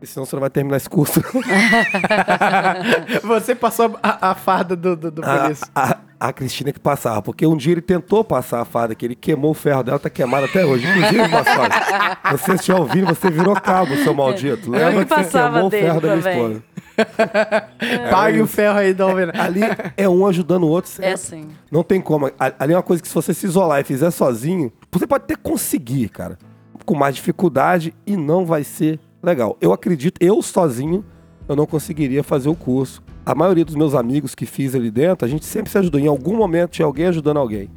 E 0.00 0.06
senão 0.06 0.24
você 0.24 0.36
não 0.36 0.40
vai 0.40 0.50
terminar 0.50 0.76
esse 0.76 0.88
curso. 0.88 1.20
Você 3.24 3.52
passou 3.52 3.98
a, 4.00 4.30
a 4.30 4.34
farda 4.34 4.76
do, 4.76 4.96
do, 4.96 5.10
do 5.10 5.24
a, 5.24 5.38
polícia. 5.38 5.66
a, 5.74 5.98
a 6.20 6.32
Cristina 6.32 6.72
que 6.72 6.78
passava. 6.78 7.20
Porque 7.20 7.44
um 7.44 7.56
dia 7.56 7.72
ele 7.72 7.80
tentou 7.80 8.22
passar 8.22 8.60
a 8.60 8.64
farda, 8.64 8.94
que 8.94 9.04
ele 9.04 9.16
queimou 9.16 9.50
o 9.50 9.54
ferro 9.54 9.82
dela, 9.82 9.98
tá 9.98 10.08
queimado 10.08 10.44
até 10.44 10.64
hoje. 10.64 10.86
Inclusive, 10.86 11.26
Marcelo, 11.28 11.68
você 12.30 12.52
estiver 12.54 12.78
ouvindo, 12.78 13.06
você 13.06 13.28
virou 13.28 13.60
cabo, 13.60 13.96
seu 13.96 14.14
maldito. 14.14 14.70
Lembra 14.70 15.04
que 15.04 15.08
você 15.14 15.22
passava 15.24 15.50
queimou 15.54 15.66
o 15.66 15.70
ferro 15.70 16.00
da 16.00 16.08
minha 16.08 16.22
também. 16.22 16.42
esposa. 16.42 16.62
Pague 18.10 18.40
o 18.40 18.46
ferro 18.46 18.78
aí 18.78 18.92
da 18.94 19.04
alvena. 19.04 19.32
Ali 19.36 19.60
é 19.96 20.08
um 20.08 20.26
ajudando 20.26 20.64
o 20.64 20.68
outro. 20.68 20.90
É 21.00 21.16
sim. 21.16 21.48
Não 21.70 21.82
tem 21.82 22.00
como. 22.00 22.30
Ali 22.58 22.72
é 22.72 22.76
uma 22.76 22.82
coisa 22.82 23.02
que 23.02 23.08
se 23.08 23.14
você 23.14 23.32
se 23.34 23.46
isolar 23.46 23.80
e 23.80 23.84
fizer 23.84 24.10
sozinho, 24.10 24.72
Você 24.90 25.06
pode 25.06 25.24
até 25.24 25.36
conseguir, 25.36 26.08
cara, 26.08 26.38
com 26.84 26.94
mais 26.94 27.14
dificuldade 27.14 27.94
e 28.06 28.16
não 28.16 28.44
vai 28.46 28.64
ser 28.64 28.98
legal. 29.22 29.56
Eu 29.60 29.72
acredito, 29.72 30.18
eu 30.20 30.40
sozinho, 30.42 31.04
eu 31.48 31.54
não 31.54 31.66
conseguiria 31.66 32.22
fazer 32.24 32.48
o 32.48 32.54
curso. 32.54 33.02
A 33.26 33.34
maioria 33.34 33.64
dos 33.64 33.74
meus 33.74 33.94
amigos 33.94 34.34
que 34.34 34.46
fiz 34.46 34.74
ali 34.74 34.90
dentro, 34.90 35.26
a 35.26 35.28
gente 35.28 35.44
sempre 35.44 35.70
se 35.70 35.76
ajudou. 35.78 36.00
Em 36.00 36.06
algum 36.06 36.34
momento 36.36 36.70
tinha 36.70 36.86
alguém 36.86 37.06
ajudando 37.06 37.36
alguém. 37.36 37.68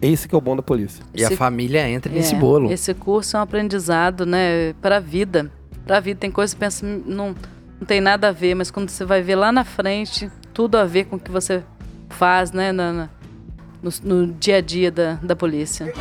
Esse 0.00 0.26
que 0.26 0.34
é 0.34 0.38
o 0.38 0.40
bom 0.40 0.56
da 0.56 0.62
polícia. 0.62 1.04
E 1.14 1.22
a 1.22 1.26
Esse- 1.26 1.36
família 1.36 1.86
entra 1.86 2.10
nesse 2.10 2.34
É, 2.34 2.38
bolo. 2.38 2.72
Esse 2.72 2.94
curso 2.94 3.36
é 3.36 3.40
um 3.40 3.42
aprendizado, 3.42 4.24
né, 4.24 4.72
para 4.80 4.96
a 4.96 5.00
vida. 5.00 5.50
Para 5.84 5.98
a 5.98 6.00
vida 6.00 6.18
tem 6.20 6.30
coisa 6.30 6.54
que 6.54 6.58
pensa 6.60 6.86
"Hum, 6.86 7.02
não 7.04 7.34
não 7.80 7.86
tem 7.86 8.00
nada 8.00 8.28
a 8.28 8.32
ver, 8.32 8.54
mas 8.54 8.70
quando 8.70 8.90
você 8.90 9.04
vai 9.04 9.22
ver 9.22 9.36
lá 9.36 9.50
na 9.50 9.64
frente, 9.64 10.30
tudo 10.52 10.76
a 10.76 10.84
ver 10.84 11.04
com 11.06 11.16
o 11.16 11.18
que 11.20 11.30
você 11.30 11.62
faz, 12.10 12.52
né, 12.52 12.72
na- 12.72 12.92
na- 12.92 13.08
no, 13.82 13.90
no 14.04 14.32
dia 14.34 14.56
a 14.56 14.60
dia 14.60 14.90
da, 14.90 15.14
da 15.14 15.34
polícia. 15.34 15.92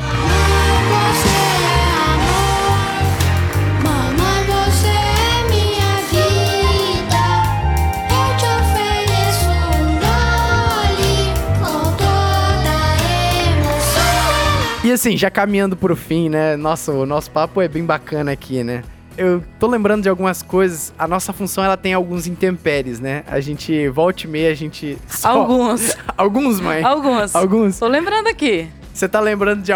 E 14.84 14.92
assim, 14.92 15.16
já 15.18 15.30
caminhando 15.30 15.76
pro 15.76 15.96
fim, 15.96 16.30
né? 16.30 16.56
Nossa, 16.56 16.92
o 16.92 17.06
nosso 17.06 17.30
papo 17.30 17.62
é 17.62 17.68
bem 17.68 17.84
bacana 17.86 18.32
aqui, 18.32 18.64
né? 18.64 18.84
Eu 19.20 19.44
tô 19.60 19.68
lembrando 19.68 20.04
de 20.04 20.08
algumas 20.10 20.42
coisas. 20.42 20.94
A 20.98 21.06
nossa 21.06 21.34
função, 21.34 21.62
ela 21.62 21.76
tem 21.76 21.94
alguns 21.94 22.26
intempéries, 22.26 23.02
né? 23.02 23.24
A 23.28 23.42
gente, 23.42 23.90
volta 23.90 24.24
e 24.26 24.28
meia, 24.28 24.50
a 24.50 24.56
gente... 24.56 24.98
só- 25.10 25.32
Alguns. 25.32 25.98
Alguns, 26.18 26.62
mãe? 26.62 26.82
Alguns. 26.82 27.36
Alguns. 27.36 27.78
Tô 27.78 27.88
lembrando 27.88 28.28
aqui. 28.28 28.70
Você 28.94 29.10
tá 29.10 29.20
lembrando 29.20 29.62
de... 29.62 29.74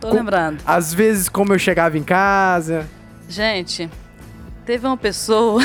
Tô 0.00 0.08
Com- 0.08 0.14
lembrando. 0.16 0.62
Às 0.66 0.94
vezes, 0.94 1.28
como 1.28 1.52
eu 1.52 1.58
chegava 1.58 1.98
em 1.98 2.02
casa... 2.02 2.88
Gente, 3.28 3.90
teve 4.64 4.86
uma 4.86 4.96
pessoa. 4.96 5.62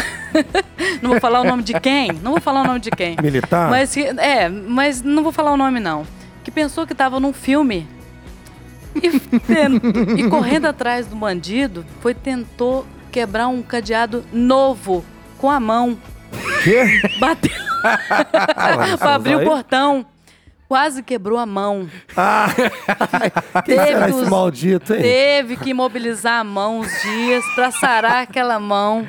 não 1.01 1.11
vou 1.11 1.19
falar 1.21 1.39
o 1.41 1.43
nome 1.45 1.63
de 1.63 1.79
quem? 1.79 2.11
Não 2.11 2.31
vou 2.31 2.41
falar 2.41 2.63
o 2.63 2.67
nome 2.67 2.79
de 2.81 2.91
quem. 2.91 3.15
Militar? 3.21 3.69
Mas 3.69 3.93
que, 3.93 4.01
é, 4.01 4.49
mas 4.49 5.01
não 5.01 5.23
vou 5.23 5.31
falar 5.31 5.53
o 5.53 5.57
nome 5.57 5.79
não. 5.79 6.05
Que 6.43 6.51
pensou 6.51 6.85
que 6.85 6.93
tava 6.93 7.21
num 7.21 7.31
filme 7.33 7.87
e, 8.95 10.21
e 10.21 10.29
correndo 10.29 10.65
atrás 10.65 11.07
do 11.07 11.15
bandido, 11.15 11.85
foi 12.01 12.13
tentou 12.13 12.85
quebrar 13.17 13.47
um 13.47 13.63
cadeado 13.63 14.23
novo 14.31 15.03
com 15.39 15.49
a 15.49 15.59
mão. 15.59 15.97
Quê? 16.63 17.01
Bateu 17.19 17.49
pra 18.99 19.15
abrir 19.15 19.35
o 19.37 19.43
portão. 19.43 20.05
Quase 20.67 21.01
quebrou 21.01 21.39
a 21.39 21.45
mão. 21.45 21.89
Ah, 22.15 22.47
Teve 23.65 24.11
os- 24.13 24.29
maldito, 24.29 24.93
hein? 24.93 25.01
Teve 25.01 25.57
que 25.57 25.69
imobilizar 25.71 26.41
a 26.41 26.43
mão 26.43 26.79
uns 26.81 26.91
dias 27.01 27.43
pra 27.55 27.71
sarar 27.71 28.21
aquela 28.23 28.59
mão, 28.59 29.07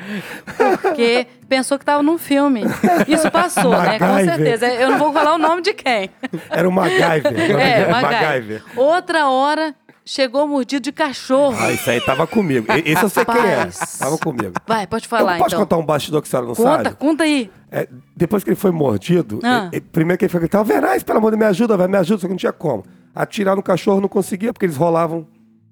porque 0.81 1.27
pensou 1.47 1.77
que 1.77 1.83
tava 1.85 2.01
num 2.01 2.17
filme. 2.17 2.63
Isso 3.07 3.29
passou, 3.29 3.77
né? 3.77 3.99
Com 3.99 4.05
MacGyver. 4.05 4.35
certeza. 4.37 4.67
Eu 4.73 4.89
não 4.91 4.97
vou 4.97 5.11
falar 5.13 5.35
o 5.35 5.37
nome 5.37 5.61
de 5.61 5.73
quem. 5.73 6.09
Era 6.49 6.67
o 6.67 6.71
MacGyver. 6.71 7.59
É, 7.59 7.85
MacGyver. 7.91 8.63
Outra 8.77 9.27
hora 9.27 9.75
chegou 10.05 10.47
mordido 10.47 10.81
de 10.83 10.91
cachorro. 10.91 11.55
Ah, 11.59 11.71
isso 11.71 11.89
aí 11.89 12.01
tava 12.01 12.25
comigo. 12.25 12.65
Esse 12.85 13.03
eu 13.03 13.09
sei 13.09 13.25
quem 13.25 13.35
é. 13.37 13.55
Rapaz. 13.57 13.97
Tava 13.99 14.17
comigo. 14.17 14.53
Vai, 14.67 14.87
pode 14.87 15.05
Eu 15.05 15.09
falar 15.09 15.37
posso 15.37 15.49
então. 15.49 15.59
contar 15.59 15.77
um 15.77 15.85
bastidor 15.85 16.21
que 16.21 16.27
a 16.27 16.31
senhora 16.31 16.47
não 16.47 16.55
Conta, 16.55 16.83
sabe? 16.83 16.95
conta 16.95 17.23
aí. 17.23 17.51
É, 17.71 17.87
depois 18.15 18.43
que 18.43 18.49
ele 18.49 18.55
foi 18.55 18.71
mordido, 18.71 19.39
Ah. 19.43 19.69
e- 19.71 19.77
e- 19.77 19.81
primeiro 19.81 20.17
que 20.17 20.25
ele 20.25 20.31
foi 20.31 20.39
gritar, 20.39 20.63
Verais, 20.63 21.03
pelo 21.03 21.19
amor 21.19 21.31
de 21.31 21.37
Deus, 21.37 21.45
me 21.47 21.49
ajuda, 21.51 21.77
vai, 21.77 21.87
me 21.87 21.97
ajuda, 21.97 22.19
só 22.21 22.27
que 22.27 22.33
não 22.33 22.37
tinha 22.37 22.51
como. 22.53 22.83
Atirar 23.13 23.55
no 23.55 23.61
cachorro 23.63 24.01
não 24.01 24.07
conseguia, 24.09 24.51
porque 24.53 24.65
eles 24.65 24.75
rolavam. 24.77 25.27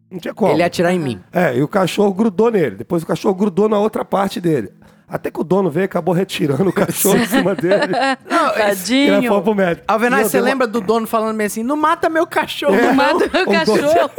Não 0.10 0.20
tinha 0.20 0.34
como. 0.34 0.52
Ele 0.52 0.60
ia 0.60 0.68
atirar 0.68 0.94
em 0.94 1.00
mim. 1.00 1.20
É, 1.34 1.58
e 1.58 1.62
o 1.64 1.68
cachorro 1.68 2.14
grudou 2.14 2.50
nele. 2.52 2.76
Depois 2.78 3.04
o 3.04 3.06
cachorro 3.06 3.36
grudou 3.36 3.68
na 3.68 3.78
outra 3.80 4.06
parte 4.06 4.40
dele. 4.40 4.72
Até 5.10 5.32
que 5.32 5.40
o 5.40 5.44
dono 5.44 5.70
veio 5.70 5.84
e 5.84 5.86
acabou 5.86 6.14
retirando 6.14 6.70
o 6.70 6.74
cachorro 6.74 7.18
de 7.20 7.28
cima 7.28 7.56
dele. 7.56 7.94
Ele 7.96 8.76
Tadinho. 8.76 9.42
pro 9.42 9.56
médico. 9.56 9.86
Alvenaz, 9.88 10.28
você 10.28 10.34
deu 10.38 10.42
uma- 10.44 10.50
lembra 10.52 10.68
do 10.68 10.82
dono 10.82 11.08
falando 11.08 11.34
meio 11.36 11.48
assim, 11.48 11.64
não 11.64 11.78
mata 11.78 12.10
meu 12.10 12.28
cachorro. 12.28 12.76
É, 12.76 12.88
Não 12.88 12.94
mata 12.94 13.30
meu 13.32 13.44
o 13.44 13.46
dono- 13.66 13.82
cachorro. 13.82 14.12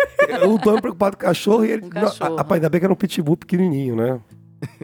o 0.55 0.59
dono 0.59 0.80
preocupado 0.80 1.16
com 1.18 1.22
o 1.24 1.26
cachorro 1.26 1.64
e 1.66 1.70
ele. 1.72 1.84
Um 1.86 1.91
cachorro. 1.91 2.30
Não, 2.30 2.36
rapaz, 2.39 2.59
ainda 2.59 2.70
bem 2.70 2.80
que 2.80 2.86
era 2.86 2.93
um 2.93 2.97
pitbull 2.97 3.36
pequenininho, 3.36 3.97
né? 3.97 4.18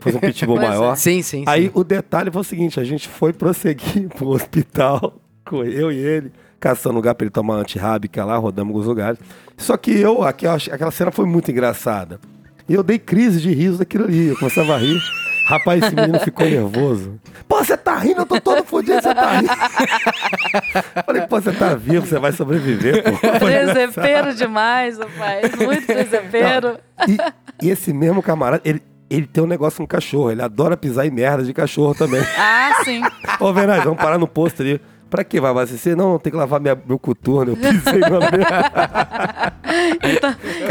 Fosse 0.03 0.17
um 0.17 0.21
pitbull 0.21 0.57
Pois 0.57 0.67
é. 0.69 0.71
maior. 0.71 0.97
Sim, 0.97 1.23
sim, 1.23 1.39
sim. 1.39 1.45
Aí 1.47 1.71
o 1.73 1.83
detalhe 1.83 2.31
foi 2.31 2.41
o 2.43 2.45
seguinte: 2.45 2.79
a 2.79 2.85
gente 2.85 3.09
foi 3.09 3.33
prosseguir 3.33 4.09
pro 4.15 4.29
hospital 4.29 5.15
com 5.47 5.65
eu 5.65 5.91
e 5.91 5.97
ele, 5.97 6.33
caçando 6.61 6.95
lugar 6.97 7.15
pra 7.15 7.25
ele 7.25 7.31
tomar 7.33 7.55
antirrábica 7.57 8.25
lá, 8.27 8.37
rodamos 8.37 8.73
alguns 8.73 8.87
lugares. 8.87 9.19
Só 9.57 9.75
que 9.79 9.91
eu, 9.99 10.23
aquela, 10.23 10.57
aquela 10.71 10.91
cena 10.91 11.11
foi 11.11 11.25
muito 11.25 11.51
engraçada. 11.51 12.21
E 12.69 12.75
eu 12.75 12.83
dei 12.83 12.99
crise 12.99 13.41
de 13.41 13.53
riso 13.53 13.79
daquilo 13.79 14.05
ali. 14.05 14.29
Eu 14.29 14.37
começava 14.37 14.75
a 14.75 14.79
rir. 14.79 14.99
Rapaz, 15.45 15.83
esse 15.83 15.95
menino 15.95 16.19
ficou 16.21 16.47
nervoso. 16.47 17.21
Pô, 17.47 17.63
você 17.63 17.77
tá 17.77 17.97
rindo? 17.97 18.23
Eu 18.23 18.27
tô 18.27 18.41
todo 18.41 18.65
fodido, 18.65 19.01
você 19.01 19.15
tá 19.15 19.33
rindo. 19.33 19.49
Falei, 21.05 21.23
pô, 21.23 21.41
você 21.41 21.53
tá 21.53 21.75
vivo, 21.75 22.07
você 22.07 22.19
vai 22.19 22.33
sobreviver, 22.33 23.03
pô. 23.03 23.19
Presepeiro 23.39 24.35
demais, 24.35 24.99
rapaz. 24.99 25.55
Muito 25.57 25.87
presepeiro. 25.87 26.79
E, 27.07 27.67
e 27.67 27.71
esse 27.71 27.93
mesmo 27.93 28.23
camarada, 28.23 28.63
ele, 28.65 28.83
ele 29.11 29.27
tem 29.27 29.45
um 29.45 29.47
negócio 29.47 29.79
com 29.79 29.87
cachorro. 29.87 30.31
Ele 30.31 30.43
adora 30.43 30.77
pisar 30.77 31.07
em 31.07 31.11
merda 31.11 31.43
de 31.43 31.53
cachorro 31.53 31.95
também. 31.95 32.23
Ah, 32.39 32.81
sim. 32.85 33.03
Ô, 33.39 33.53
Venaz, 33.53 33.85
vamos 33.85 33.99
parar 33.99 34.19
no 34.19 34.27
posto 34.27 34.63
ali. 34.63 34.81
Pra 35.15 35.23
que 35.23 35.41
vai 35.41 35.53
abastecer? 35.53 35.97
Não, 35.97 36.19
tem 36.19 36.33
que 36.33 36.37
lavar 36.37 36.59
minha, 36.61 36.77
meu 36.85 36.99
coturno. 36.99 37.53
Eu 37.53 37.57
pisei 37.57 38.01
na 38.01 38.19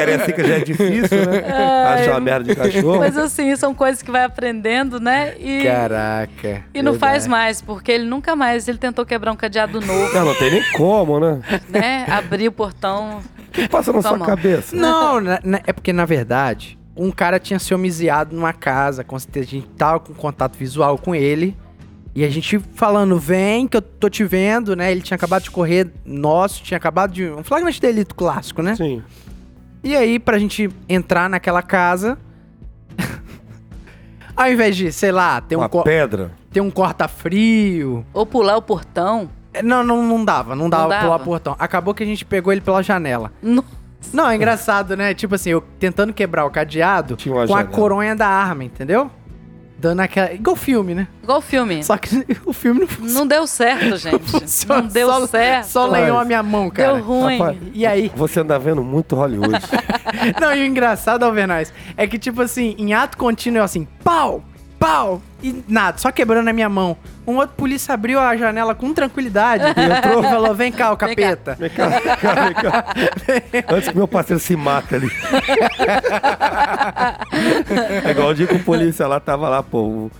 e 0.09 0.13
assim 0.15 0.31
que 0.33 0.43
já 0.43 0.55
é 0.55 0.59
difícil, 0.59 1.17
né? 1.31 1.43
Achar 1.93 2.11
uma 2.11 2.19
merda 2.19 2.43
de 2.43 2.53
cachorro. 2.53 2.99
Mas 2.99 3.17
assim, 3.17 3.55
são 3.55 3.73
coisas 3.73 4.01
que 4.01 4.11
vai 4.11 4.25
aprendendo, 4.25 4.99
né? 4.99 5.33
E, 5.39 5.63
Caraca. 5.63 6.61
e 6.73 6.81
não 6.81 6.93
faz 6.95 7.25
mais, 7.25 7.61
porque 7.61 7.89
ele 7.89 8.03
nunca 8.03 8.35
mais, 8.35 8.67
ele 8.67 8.77
tentou 8.77 9.05
quebrar 9.05 9.31
um 9.31 9.35
cadeado 9.37 9.79
novo, 9.79 10.13
Não, 10.13 10.25
não 10.25 10.35
tem 10.35 10.51
nem 10.51 10.63
como, 10.73 11.21
né? 11.21 11.39
né? 11.69 12.05
Abrir 12.09 12.49
o 12.49 12.51
portão. 12.51 13.21
O 13.47 13.51
que 13.53 13.69
passa 13.69 13.93
na 13.93 14.01
sua 14.01 14.11
Toma. 14.11 14.25
cabeça? 14.25 14.75
Não, 14.75 15.21
na- 15.21 15.39
na- 15.41 15.61
é 15.65 15.71
porque, 15.71 15.93
na 15.93 16.03
verdade, 16.03 16.77
um 16.97 17.11
cara 17.11 17.39
tinha 17.39 17.59
se 17.59 17.73
homiziado 17.73 18.35
numa 18.35 18.51
casa, 18.51 19.05
com 19.05 19.17
certeza 19.17 19.47
a 19.47 19.49
gente 19.51 19.67
tava 19.77 20.01
com 20.01 20.13
contato 20.13 20.57
visual 20.57 20.97
com 20.97 21.15
ele. 21.15 21.55
E 22.15 22.23
a 22.23 22.29
gente 22.29 22.59
falando, 22.75 23.17
vem 23.17 23.67
que 23.67 23.75
eu 23.77 23.81
tô 23.81 24.07
te 24.09 24.23
vendo, 24.23 24.75
né? 24.75 24.91
Ele 24.91 25.01
tinha 25.01 25.15
acabado 25.15 25.43
de 25.43 25.51
correr 25.51 25.89
nosso, 26.05 26.61
tinha 26.63 26.77
acabado 26.77 27.11
de. 27.11 27.27
Um 27.29 27.43
flagrante 27.43 27.81
delito 27.81 28.13
clássico, 28.13 28.61
né? 28.61 28.75
Sim. 28.75 29.01
E 29.83 29.95
aí, 29.95 30.19
pra 30.19 30.37
gente 30.37 30.69
entrar 30.87 31.27
naquela 31.29 31.61
casa. 31.61 32.17
ao 34.35 34.49
invés 34.51 34.75
de, 34.75 34.91
sei 34.91 35.11
lá, 35.11 35.41
ter 35.41 35.55
um, 35.55 35.59
Uma 35.59 35.69
pedra. 35.83 36.31
ter 36.51 36.61
um 36.61 36.69
corta-frio. 36.71 38.05
Ou 38.13 38.25
pular 38.25 38.57
o 38.57 38.61
portão. 38.61 39.29
É, 39.53 39.61
Não, 39.61 39.83
não, 39.83 40.03
não 40.05 40.23
dava, 40.25 40.55
não 40.55 40.69
dava, 40.69 40.89
dava? 40.89 41.05
pular 41.05 41.19
portão. 41.19 41.55
Acabou 41.59 41.93
que 41.93 42.03
a 42.03 42.05
gente 42.05 42.25
pegou 42.25 42.51
ele 42.51 42.61
pela 42.61 42.81
janela. 42.81 43.31
No- 43.41 43.63
Não, 44.11 44.29
é 44.29 44.35
engraçado, 44.35 44.95
né? 44.97 45.13
Tipo 45.13 45.35
assim, 45.35 45.49
eu 45.51 45.61
tentando 45.79 46.11
quebrar 46.13 46.45
o 46.45 46.49
cadeado 46.51 47.15
Tinha 47.15 47.33
uma 47.35 47.47
com 47.47 47.53
a 47.55 47.57
janela. 47.59 47.75
coronha 47.77 48.15
da 48.15 48.27
arma, 48.27 48.63
entendeu? 48.63 49.09
Dando 49.83 49.99
aquela. 49.99 50.31
Igual 50.31 50.55
filme, 50.55 50.95
né? 50.95 51.09
Igual 51.21 51.39
o 51.39 51.41
filme. 51.41 51.83
Só 51.83 51.97
que 51.97 52.25
o 52.47 52.53
filme 52.53 52.79
não 52.79 52.87
funciona. 52.87 53.19
Não 53.19 53.27
deu 53.27 53.45
certo, 53.45 53.97
gente. 53.99 54.19
funciona, 54.23 54.81
Não 54.81 54.87
deu 54.87 55.09
só, 55.09 55.27
certo. 55.27 55.65
Só 55.65 55.85
lenhou 55.87 56.17
a 56.17 56.23
minha 56.23 56.41
mão, 56.41 56.69
cara. 56.69 56.93
Deu 56.93 57.03
ruim. 57.03 57.37
Rapaz, 57.37 57.57
E 57.73 57.85
aí? 57.85 58.09
Você 58.15 58.39
anda 58.39 58.57
vendo 58.57 58.81
muito 58.81 59.13
Hollywood. 59.13 59.59
Não, 60.39 60.55
e 60.55 60.61
o 60.61 60.65
engraçado, 60.65 61.23
Alvernaz, 61.23 61.73
é 61.97 62.07
que, 62.07 62.17
tipo 62.17 62.41
assim, 62.41 62.75
em 62.77 62.93
ato 62.93 63.17
contínuo, 63.17 63.59
eu 63.59 63.63
assim, 63.65 63.85
pau, 64.05 64.41
pau, 64.85 65.21
e 65.41 65.63
nada, 65.67 65.97
só 65.97 66.11
quebrando 66.11 66.47
a 66.49 66.53
minha 66.53 66.67
mão. 66.69 66.97
Um 67.25 67.35
outro 67.37 67.55
polícia 67.55 67.93
abriu 67.93 68.19
a 68.19 68.35
janela 68.35 68.75
com 68.75 68.93
tranquilidade, 68.93 69.63
entrou 69.79 70.19
e 70.21 70.23
falou, 70.27 70.53
vem 70.53 70.71
cá, 70.71 70.91
o 70.91 70.97
capeta. 70.97 71.55
Vem 71.59 71.69
cá, 71.69 71.87
vem 71.87 72.01
cá, 72.15 72.33
vem 72.43 72.53
cá. 72.53 72.85
Antes 73.75 73.89
que 73.89 73.95
meu 73.95 74.07
parceiro 74.07 74.39
se 74.41 74.55
mata 74.55 74.95
ali. 74.97 75.07
É 78.05 78.11
igual 78.11 78.29
o 78.29 78.33
dia 78.35 78.47
que 78.47 78.55
o 78.55 78.63
polícia 78.63 79.07
lá 79.07 79.19
tava 79.19 79.47
lá, 79.49 79.63
pô, 79.63 79.79
o, 79.81 80.11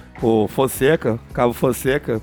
o 0.44 0.48
Fonseca, 0.48 1.20
Cabo 1.34 1.54
Fonseca. 1.54 2.22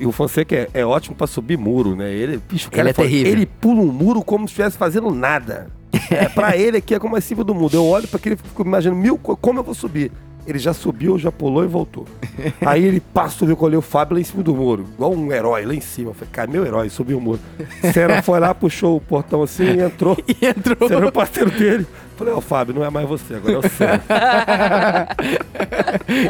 E 0.00 0.04
o 0.06 0.12
Fonseca 0.12 0.54
é, 0.54 0.68
é 0.74 0.84
ótimo 0.84 1.16
pra 1.16 1.26
subir 1.26 1.56
muro, 1.56 1.96
né? 1.96 2.10
Ele, 2.12 2.36
bicho, 2.50 2.68
Ele 2.72 2.90
é 2.90 2.92
fala- 2.92 3.08
terrível. 3.08 3.32
Ele 3.32 3.46
pula 3.46 3.80
um 3.80 3.86
muro 3.92 4.22
como 4.22 4.46
se 4.46 4.52
estivesse 4.52 4.76
fazendo 4.76 5.10
nada. 5.10 5.68
É, 6.10 6.26
pra 6.28 6.56
ele 6.56 6.78
aqui 6.78 6.94
é 6.94 6.98
como 6.98 7.12
mais 7.12 7.24
simples 7.24 7.46
do 7.46 7.54
mundo. 7.54 7.74
Eu 7.74 7.84
olho 7.84 8.08
pra 8.08 8.16
aquele 8.18 8.34
e 8.34 8.38
fico 8.38 8.62
imaginando 8.62 8.98
mil, 9.00 9.18
co- 9.18 9.36
como 9.36 9.58
eu 9.58 9.62
vou 9.64 9.74
subir. 9.74 10.10
Ele 10.48 10.58
já 10.58 10.72
subiu, 10.72 11.18
já 11.18 11.30
pulou 11.30 11.62
e 11.62 11.66
voltou. 11.66 12.06
Aí 12.64 12.82
ele 12.82 13.00
passa, 13.00 13.36
subiu, 13.36 13.54
colheu 13.54 13.80
o 13.80 13.82
Fábio 13.82 14.14
lá 14.14 14.20
em 14.22 14.24
cima 14.24 14.42
do 14.42 14.54
muro. 14.54 14.86
Igual 14.94 15.12
um 15.12 15.30
herói 15.30 15.66
lá 15.66 15.74
em 15.74 15.80
cima. 15.82 16.08
Eu 16.10 16.14
falei, 16.14 16.30
cara, 16.32 16.50
meu 16.50 16.64
herói, 16.64 16.88
subiu 16.88 17.18
o 17.18 17.20
muro. 17.20 17.38
Senna 17.92 18.22
foi 18.22 18.40
lá, 18.40 18.54
puxou 18.54 18.96
o 18.96 19.00
portão 19.00 19.42
assim 19.42 19.64
e 19.64 19.80
entrou. 19.82 20.16
E 20.40 20.46
entrou. 20.46 20.88
Você 20.88 20.94
era 20.94 21.06
o 21.06 21.12
parceiro 21.12 21.50
dele. 21.50 21.86
Falei, 22.16 22.32
ó, 22.32 22.40
Fábio, 22.40 22.74
não 22.74 22.82
é 22.84 22.88
mais 22.88 23.06
você, 23.06 23.34
agora 23.34 23.54
é 23.54 23.58
o 23.58 23.68
Senna. 23.68 24.02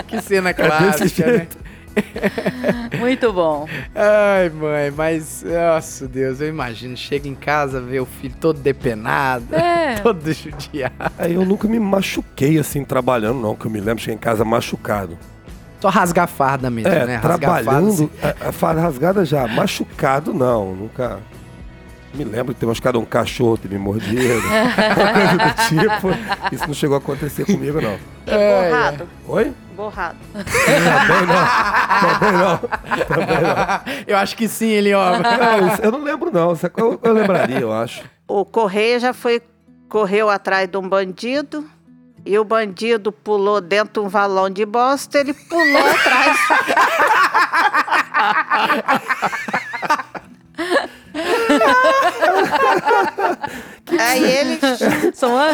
que 0.06 0.20
cena 0.20 0.50
É 0.50 0.52
clássica, 0.52 1.04
desse 1.04 1.22
né? 1.24 1.46
Muito 2.98 3.32
bom. 3.32 3.66
Ai, 3.94 4.48
mãe, 4.50 4.90
mas, 4.90 5.44
nossa 5.44 6.06
Deus, 6.08 6.40
eu 6.40 6.48
imagino. 6.48 6.96
Chega 6.96 7.28
em 7.28 7.34
casa, 7.34 7.80
vê 7.80 8.00
o 8.00 8.06
filho 8.06 8.34
todo 8.40 8.58
depenado, 8.60 9.54
É. 9.54 9.96
todo 10.02 10.32
judiado. 10.32 10.94
Aí 11.18 11.34
eu 11.34 11.44
nunca 11.44 11.66
me 11.68 11.78
machuquei 11.78 12.58
assim 12.58 12.84
trabalhando, 12.84 13.40
não, 13.40 13.54
que 13.54 13.66
eu 13.66 13.70
me 13.70 13.80
lembro, 13.80 14.00
cheguei 14.02 14.14
em 14.16 14.18
casa 14.18 14.44
machucado. 14.44 15.18
Só 15.80 15.88
rasgar 15.90 16.24
a 16.24 16.28
farda 16.28 16.68
mesmo, 16.70 16.90
É, 16.92 17.06
né? 17.06 17.16
Rasgar 17.16 17.34
a 17.34 17.38
farda, 17.54 17.62
trabalhando, 17.62 17.88
assim. 17.92 18.10
a, 18.48 18.52
farda 18.52 18.80
rasgada 18.80 19.24
já, 19.24 19.46
machucado 19.46 20.34
não, 20.34 20.74
nunca. 20.74 21.18
Me 22.14 22.24
lembro 22.24 22.52
de 22.54 22.58
ter 22.58 22.66
machucado 22.66 22.98
um 22.98 23.04
cachorro, 23.04 23.58
ter 23.58 23.68
me 23.70 23.78
mordido, 23.78 24.40
uma 24.48 25.12
coisa 25.12 25.36
do 25.36 25.68
tipo. 25.68 26.54
Isso 26.54 26.66
não 26.66 26.74
chegou 26.74 26.96
a 26.96 26.98
acontecer 26.98 27.44
comigo, 27.44 27.80
não. 27.80 27.96
E 28.26 28.70
borrado. 28.70 29.08
Oi? 29.28 29.52
Borrado. 29.78 30.18
Também 30.32 30.42
não. 31.28 31.46
Também 32.18 32.32
não. 32.32 32.58
Também 33.06 33.40
não. 33.40 33.54
Eu 34.08 34.16
acho 34.16 34.36
que 34.36 34.48
sim, 34.48 34.66
ele, 34.66 34.92
ó. 34.92 35.20
Não, 35.20 35.76
eu 35.80 35.92
não 35.92 36.02
lembro, 36.02 36.32
não. 36.32 36.52
Eu, 36.76 36.98
eu 37.00 37.12
lembraria, 37.12 37.60
eu 37.60 37.72
acho. 37.72 38.02
O 38.26 38.44
Correia 38.44 38.98
já 38.98 39.12
foi, 39.12 39.40
correu 39.88 40.28
atrás 40.28 40.68
de 40.68 40.76
um 40.76 40.88
bandido. 40.88 41.64
E 42.26 42.36
o 42.36 42.44
bandido 42.44 43.12
pulou 43.12 43.60
dentro 43.60 44.02
de 44.02 44.06
um 44.06 44.08
valão 44.08 44.50
de 44.50 44.66
bosta, 44.66 45.20
ele 45.20 45.32
pulou 45.32 45.78
atrás. 45.78 46.38
Aí 53.98 54.22
ele 54.24 54.58
São, 55.14 55.36
a- 55.36 55.52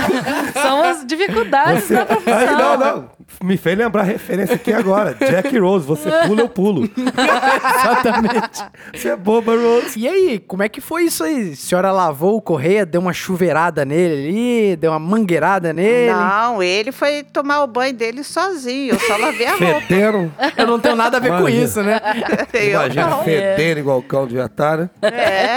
são 0.53 0.83
as 0.83 1.07
dificuldades 1.07 1.89
da 1.89 2.05
profissão. 2.05 2.37
Aí, 2.39 2.47
não, 2.57 2.77
não. 2.77 3.15
Me 3.43 3.57
fez 3.57 3.77
lembrar 3.79 4.03
a 4.03 4.05
referência 4.05 4.55
aqui 4.57 4.73
agora. 4.73 5.15
Jack 5.15 5.57
Rose, 5.59 5.87
você 5.87 6.11
pula, 6.27 6.43
eu 6.43 6.49
pulo. 6.49 6.85
Exatamente. 6.99 8.65
Você 8.93 9.09
é 9.11 9.17
boba, 9.17 9.53
Rose. 9.57 9.99
E 9.99 10.07
aí, 10.09 10.39
como 10.39 10.63
é 10.63 10.69
que 10.69 10.81
foi 10.81 11.05
isso 11.05 11.25
aí? 11.25 11.53
A 11.53 11.57
senhora 11.57 11.91
lavou 11.93 12.37
o 12.37 12.43
correia, 12.43 12.85
deu 12.85 13.01
uma 13.01 13.13
chuveirada 13.13 13.85
nele 13.85 14.29
ali, 14.29 14.77
deu 14.77 14.91
uma 14.93 14.99
mangueirada 14.99 15.73
nele? 15.73 16.13
Não, 16.13 16.63
ele 16.63 16.93
foi 16.93 17.23
tomar 17.23 17.63
o 17.63 17.67
banho 17.67 17.95
dele 17.95 18.23
sozinho. 18.23 18.95
Eu 18.95 19.01
só 19.01 19.17
lavei 19.17 19.47
a 19.47 19.51
roupa. 19.57 19.81
Fedendo. 19.83 20.33
Eu 20.57 20.67
não 20.67 20.79
tenho 20.79 20.97
nada 20.97 21.17
a 21.17 21.21
ver 21.21 21.31
com 21.31 21.39
Imagina. 21.41 21.65
isso, 21.65 21.83
né? 21.83 22.01
Imagina, 22.71 23.17
fedendo 23.19 23.81
igual 23.81 23.99
o 23.99 24.03
cão 24.03 24.27
de 24.27 24.35
né? 24.37 24.91
É. 25.03 25.54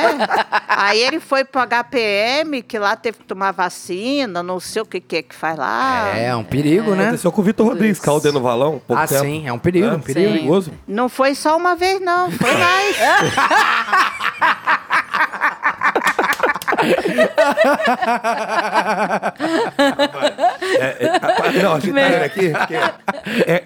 Aí 0.67 0.99
ele 1.01 1.19
foi 1.19 1.43
pro 1.43 1.61
HPM, 1.61 2.61
que 2.61 2.77
lá 2.79 2.95
teve 2.95 3.19
que 3.19 3.23
tomar 3.25 3.51
vacina, 3.51 4.41
não 4.43 4.59
sei 4.59 4.81
o 4.81 4.85
que 4.85 4.99
que, 4.99 5.17
é 5.17 5.21
que 5.21 5.35
faz 5.35 5.57
lá. 5.57 6.09
É, 6.15 6.25
é 6.27 6.35
um 6.35 6.43
perigo, 6.43 6.95
né? 6.95 7.03
Aconteceu 7.07 7.31
com 7.31 7.41
o 7.41 7.43
Vitor 7.43 7.67
Rodrigues, 7.67 7.99
caiu 7.99 8.19
dentro 8.19 8.39
do 8.39 8.43
valão. 8.43 8.81
Pouco 8.85 9.01
Ah, 9.01 9.07
tempo. 9.07 9.21
sim, 9.23 9.47
é 9.47 9.53
um 9.53 9.59
perigo, 9.59 9.87
É, 9.87 9.93
um 9.93 9.99
perigo. 9.99 10.31
perigoso. 10.33 10.71
Não 10.87 11.09
foi 11.09 11.35
só 11.35 11.55
uma 11.57 11.75
vez, 11.75 11.99
não, 12.01 12.31
foi 12.31 12.53
mais. 12.55 12.97
É, 20.80 21.05
é, 21.05 21.09
a- 21.15 21.63
não, 21.63 21.73
a 21.73 21.80
gente 21.80 21.93
tá 21.93 22.25
aqui. 22.25 22.53
É, 23.45 23.63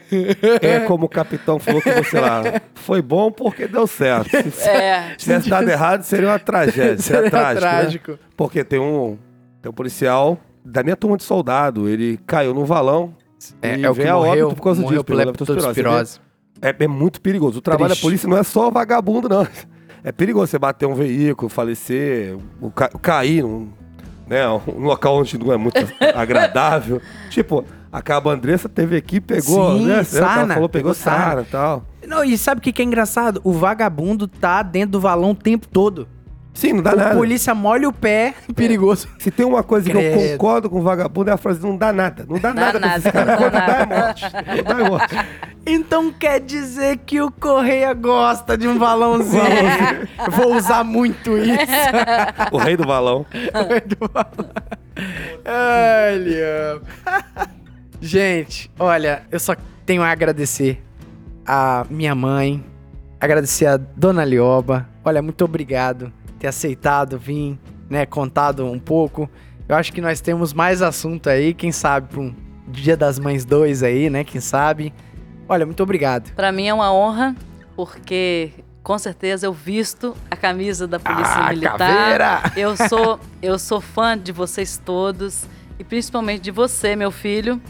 é, 0.61 0.75
é 0.75 0.79
como 0.81 1.05
o 1.05 1.09
capitão 1.09 1.59
falou 1.59 1.81
que 1.81 1.91
você 1.91 2.19
lá. 2.19 2.43
Foi 2.75 3.01
bom 3.01 3.31
porque 3.31 3.67
deu 3.67 3.85
certo. 3.87 4.29
Se, 4.51 4.69
É. 4.69 5.09
se 5.11 5.17
tivesse 5.17 5.49
dado 5.49 5.69
errado, 5.69 6.03
seria 6.03 6.27
uma 6.29 6.39
tragédia. 6.39 6.97
Seria, 6.97 7.21
Seria 7.21 7.29
trágico. 7.29 7.65
né? 7.65 7.71
trágico. 7.71 8.19
Porque 8.35 8.63
tem 8.63 8.79
um, 8.79 9.17
tem 9.61 9.69
um 9.69 9.73
policial 9.73 10.37
da 10.63 10.83
minha 10.83 10.95
turma 10.95 11.17
de 11.17 11.23
soldado. 11.23 11.87
Ele 11.89 12.19
caiu 12.25 12.53
no 12.53 12.65
valão. 12.65 13.13
É, 13.61 13.75
e 13.77 13.83
é 13.85 13.89
o 13.89 13.95
que 13.95 14.07
a 14.07 14.13
morreu, 14.13 14.45
óbito 14.47 14.55
por 14.55 14.63
causa 14.63 14.81
morreu 14.81 14.97
disso, 14.99 15.05
pela 15.05 15.23
leptospirose. 15.23 16.19
É, 16.61 16.75
é 16.83 16.87
muito 16.87 17.19
perigoso. 17.21 17.57
O 17.57 17.61
trabalho 17.61 17.87
Triste. 17.89 18.01
da 18.01 18.05
polícia 18.07 18.29
não 18.29 18.37
é 18.37 18.43
só 18.43 18.69
vagabundo, 18.69 19.27
não. 19.27 19.47
É 20.03 20.11
perigoso 20.11 20.47
você 20.47 20.57
bater 20.59 20.85
um 20.87 20.95
veículo, 20.95 21.47
falecer, 21.49 22.35
o 22.59 22.71
ca- 22.71 22.89
cair 23.01 23.43
num, 23.43 23.69
né, 24.27 24.47
um 24.49 24.81
local 24.83 25.17
onde 25.17 25.37
não 25.37 25.53
é 25.53 25.57
muito 25.57 25.77
agradável. 26.15 27.01
Tipo, 27.29 27.63
a 27.91 28.01
Cabo 28.01 28.29
Andressa 28.29 28.67
teve 28.67 28.95
aqui, 28.95 29.19
pegou, 29.21 29.77
Sim, 29.77 29.85
né? 29.85 29.93
Ela 29.95 30.03
sarna, 30.05 30.53
falou, 30.55 30.69
pegou 30.69 30.93
pegou. 30.93 30.93
Sara 30.95 31.41
e 31.41 31.45
tal. 31.45 31.85
Não, 32.07 32.23
e 32.23 32.37
sabe 32.37 32.59
o 32.59 32.61
que, 32.61 32.71
que 32.73 32.81
é 32.81 32.85
engraçado? 32.85 33.39
O 33.43 33.51
vagabundo 33.53 34.27
tá 34.27 34.63
dentro 34.63 34.91
do 34.93 34.99
valão 34.99 35.31
o 35.31 35.35
tempo 35.35 35.67
todo. 35.67 36.07
Sim, 36.53 36.73
não 36.73 36.83
dá 36.83 36.93
o 36.93 36.95
nada. 36.97 37.15
polícia 37.15 37.55
molha 37.55 37.87
o 37.87 37.93
pé, 37.93 38.33
perigoso. 38.55 39.07
Se 39.19 39.31
tem 39.31 39.45
uma 39.45 39.63
coisa 39.63 39.89
que 39.89 39.95
eu 39.95 40.01
Credo. 40.01 40.31
concordo 40.33 40.69
com 40.69 40.79
o 40.79 40.81
vagabundo 40.81 41.29
é 41.29 41.33
a 41.33 41.37
frase 41.37 41.61
não 41.61 41.77
dá 41.77 41.93
nada. 41.93 42.25
Não 42.27 42.37
dá, 42.37 42.51
Dá 42.51 42.73
nada 42.73 42.79
não 42.79 42.87
dá 42.89 42.97
dá 42.97 43.19
é 43.19 43.85
nada. 43.85 43.85
morte. 43.85 44.31
Dá 44.63 44.79
é 44.79 44.89
morte. 44.89 45.15
Então 45.63 46.11
quer 46.11 46.39
dizer 46.39 46.97
que 47.05 47.21
o 47.21 47.29
Correia 47.31 47.93
gosta 47.93 48.57
de 48.57 48.67
um 48.67 48.79
valãozinho. 48.79 49.43
Vou 50.31 50.55
usar 50.55 50.83
muito 50.83 51.37
isso. 51.37 51.55
O 52.51 52.57
rei 52.57 52.75
do 52.75 52.83
balão. 52.83 53.27
Ai, 55.45 56.17
Liam. 56.17 56.81
Gente, 58.01 58.71
olha, 58.79 59.21
eu 59.31 59.39
só 59.39 59.55
tenho 59.85 60.01
a 60.01 60.09
agradecer 60.09 60.81
a 61.45 61.85
minha 61.91 62.15
mãe, 62.15 62.63
agradecer 63.19 63.67
a 63.67 63.77
dona 63.77 64.25
Lioba. 64.25 64.87
Olha, 65.05 65.21
muito 65.21 65.45
obrigado 65.45 66.11
ter 66.41 66.47
aceitado 66.47 67.19
vir, 67.19 67.57
né, 67.87 68.03
contado 68.03 68.65
um 68.65 68.79
pouco. 68.79 69.29
Eu 69.69 69.75
acho 69.75 69.93
que 69.93 70.01
nós 70.01 70.19
temos 70.19 70.53
mais 70.53 70.81
assunto 70.81 71.29
aí, 71.29 71.53
quem 71.53 71.71
sabe 71.71 72.07
para 72.09 72.19
um 72.19 72.33
Dia 72.67 72.97
das 72.97 73.19
Mães 73.19 73.45
2 73.45 73.83
aí, 73.83 74.09
né, 74.09 74.23
quem 74.23 74.41
sabe. 74.41 74.91
Olha, 75.47 75.65
muito 75.65 75.83
obrigado. 75.83 76.33
Pra 76.33 76.51
mim 76.51 76.67
é 76.67 76.73
uma 76.73 76.91
honra, 76.91 77.35
porque 77.75 78.51
com 78.81 78.97
certeza 78.97 79.45
eu 79.45 79.53
visto 79.53 80.15
a 80.31 80.35
camisa 80.35 80.87
da 80.87 80.99
Polícia 80.99 81.35
Ah, 81.35 81.49
Militar. 81.49 81.77
caveira! 81.77 82.41
Eu 82.57 82.75
sou, 82.75 83.19
eu 83.41 83.59
sou 83.59 83.79
fã 83.79 84.17
de 84.17 84.31
vocês 84.31 84.81
todos 84.83 85.43
e 85.77 85.83
principalmente 85.83 86.41
de 86.41 86.49
você, 86.51 86.95
meu 86.95 87.11
filho, 87.11 87.61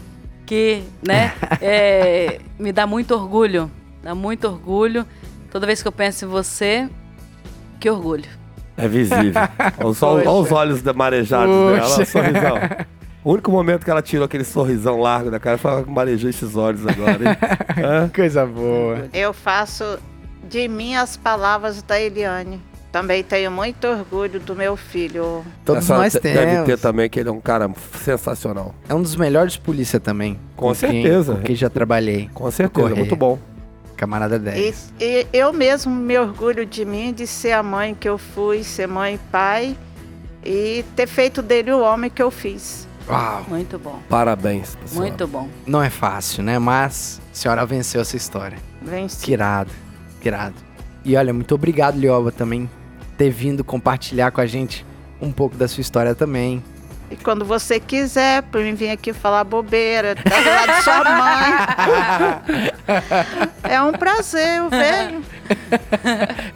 que, 0.46 0.82
né, 1.06 1.34
é, 1.60 2.40
me 2.58 2.72
dá 2.72 2.86
muito 2.86 3.12
orgulho, 3.14 3.70
dá 4.02 4.14
muito 4.14 4.48
orgulho. 4.48 5.04
Toda 5.50 5.66
vez 5.66 5.82
que 5.82 5.88
eu 5.88 5.92
penso 5.92 6.24
em 6.24 6.28
você, 6.28 6.88
que 7.78 7.90
orgulho. 7.90 8.41
É 8.76 8.88
visível. 8.88 9.40
Olha 10.02 10.30
os 10.30 10.50
olhos 10.52 10.82
da 10.82 10.92
marejados 10.92 11.54
dela, 11.54 11.72
olha 11.72 11.82
o 12.02 12.06
sorrisão. 12.06 12.54
O 13.24 13.30
único 13.34 13.52
momento 13.52 13.84
que 13.84 13.90
ela 13.90 14.02
tirou 14.02 14.24
aquele 14.24 14.42
sorrisão 14.42 14.98
largo 15.00 15.30
da 15.30 15.38
cara 15.38 15.56
foi 15.56 15.70
ela 15.70 15.84
marejou 15.86 16.28
esses 16.28 16.56
olhos 16.56 16.84
agora. 16.84 17.12
hein? 17.22 17.36
Hã? 17.84 18.08
Coisa 18.08 18.44
boa. 18.44 19.04
Eu 19.12 19.32
faço 19.32 19.96
de 20.50 20.66
mim 20.66 20.96
as 20.96 21.16
palavras 21.16 21.80
da 21.84 22.00
Eliane. 22.00 22.60
Também 22.90 23.22
tenho 23.22 23.48
muito 23.52 23.86
orgulho 23.86 24.40
do 24.40 24.56
meu 24.56 24.76
filho. 24.76 25.44
Todos 25.64 25.84
Essa 25.84 25.96
nós 25.98 26.12
de- 26.14 26.18
Deve 26.18 26.46
temos. 26.50 26.66
ter 26.66 26.78
também 26.78 27.08
que 27.08 27.20
ele 27.20 27.28
é 27.28 27.32
um 27.32 27.40
cara 27.40 27.70
sensacional. 28.02 28.74
É 28.88 28.94
um 28.94 29.00
dos 29.00 29.14
melhores 29.14 29.56
polícia 29.56 30.00
também. 30.00 30.36
Com 30.56 30.66
quem- 30.74 30.74
certeza. 30.74 31.34
Com 31.36 31.42
quem 31.42 31.54
já 31.54 31.70
trabalhei. 31.70 32.28
Com 32.34 32.50
certeza, 32.50 32.92
muito 32.92 33.14
bom. 33.14 33.38
Camarada 34.02 34.34
E, 34.34 34.38
10. 34.40 34.92
e 35.00 35.26
eu 35.32 35.52
mesmo 35.52 35.94
me 35.94 36.18
orgulho 36.18 36.66
de 36.66 36.84
mim, 36.84 37.12
de 37.12 37.24
ser 37.24 37.52
a 37.52 37.62
mãe 37.62 37.94
que 37.94 38.08
eu 38.08 38.18
fui, 38.18 38.64
ser 38.64 38.88
mãe 38.88 39.14
e 39.14 39.18
pai, 39.30 39.76
e 40.44 40.84
ter 40.96 41.06
feito 41.06 41.40
dele 41.40 41.70
o 41.70 41.80
homem 41.80 42.10
que 42.10 42.20
eu 42.20 42.28
fiz. 42.28 42.88
Uau. 43.08 43.44
Muito 43.48 43.78
bom, 43.78 44.00
Parabéns, 44.08 44.74
pessoal. 44.74 45.02
muito 45.06 45.24
bom. 45.28 45.48
Não 45.64 45.80
é 45.80 45.88
fácil, 45.88 46.42
né? 46.42 46.58
Mas 46.58 47.20
a 47.32 47.34
senhora 47.36 47.64
venceu 47.64 48.00
essa 48.00 48.16
história. 48.16 48.58
Venci. 48.80 49.24
Que 49.24 49.32
irado. 49.34 49.70
Que 50.20 50.28
irado. 50.28 50.56
E 51.04 51.14
olha, 51.16 51.32
muito 51.32 51.54
obrigado, 51.54 51.96
Lioba, 51.96 52.32
também 52.32 52.68
ter 53.16 53.30
vindo 53.30 53.62
compartilhar 53.62 54.32
com 54.32 54.40
a 54.40 54.46
gente 54.46 54.84
um 55.20 55.30
pouco 55.30 55.56
da 55.56 55.68
sua 55.68 55.80
história 55.80 56.12
também. 56.12 56.60
E 57.12 57.16
quando 57.16 57.44
você 57.44 57.78
quiser, 57.78 58.42
pra 58.44 58.62
mim 58.62 58.72
vir 58.72 58.88
aqui 58.88 59.12
falar 59.12 59.44
bobeira, 59.44 60.14
tá 60.14 60.40
do 60.40 60.48
lado 60.48 60.76
de 60.78 60.82
sua 60.82 61.04
mãe. 61.04 62.72
É 63.64 63.82
um 63.82 63.92
prazer, 63.92 64.56
eu 64.60 64.70
venho. 64.70 65.22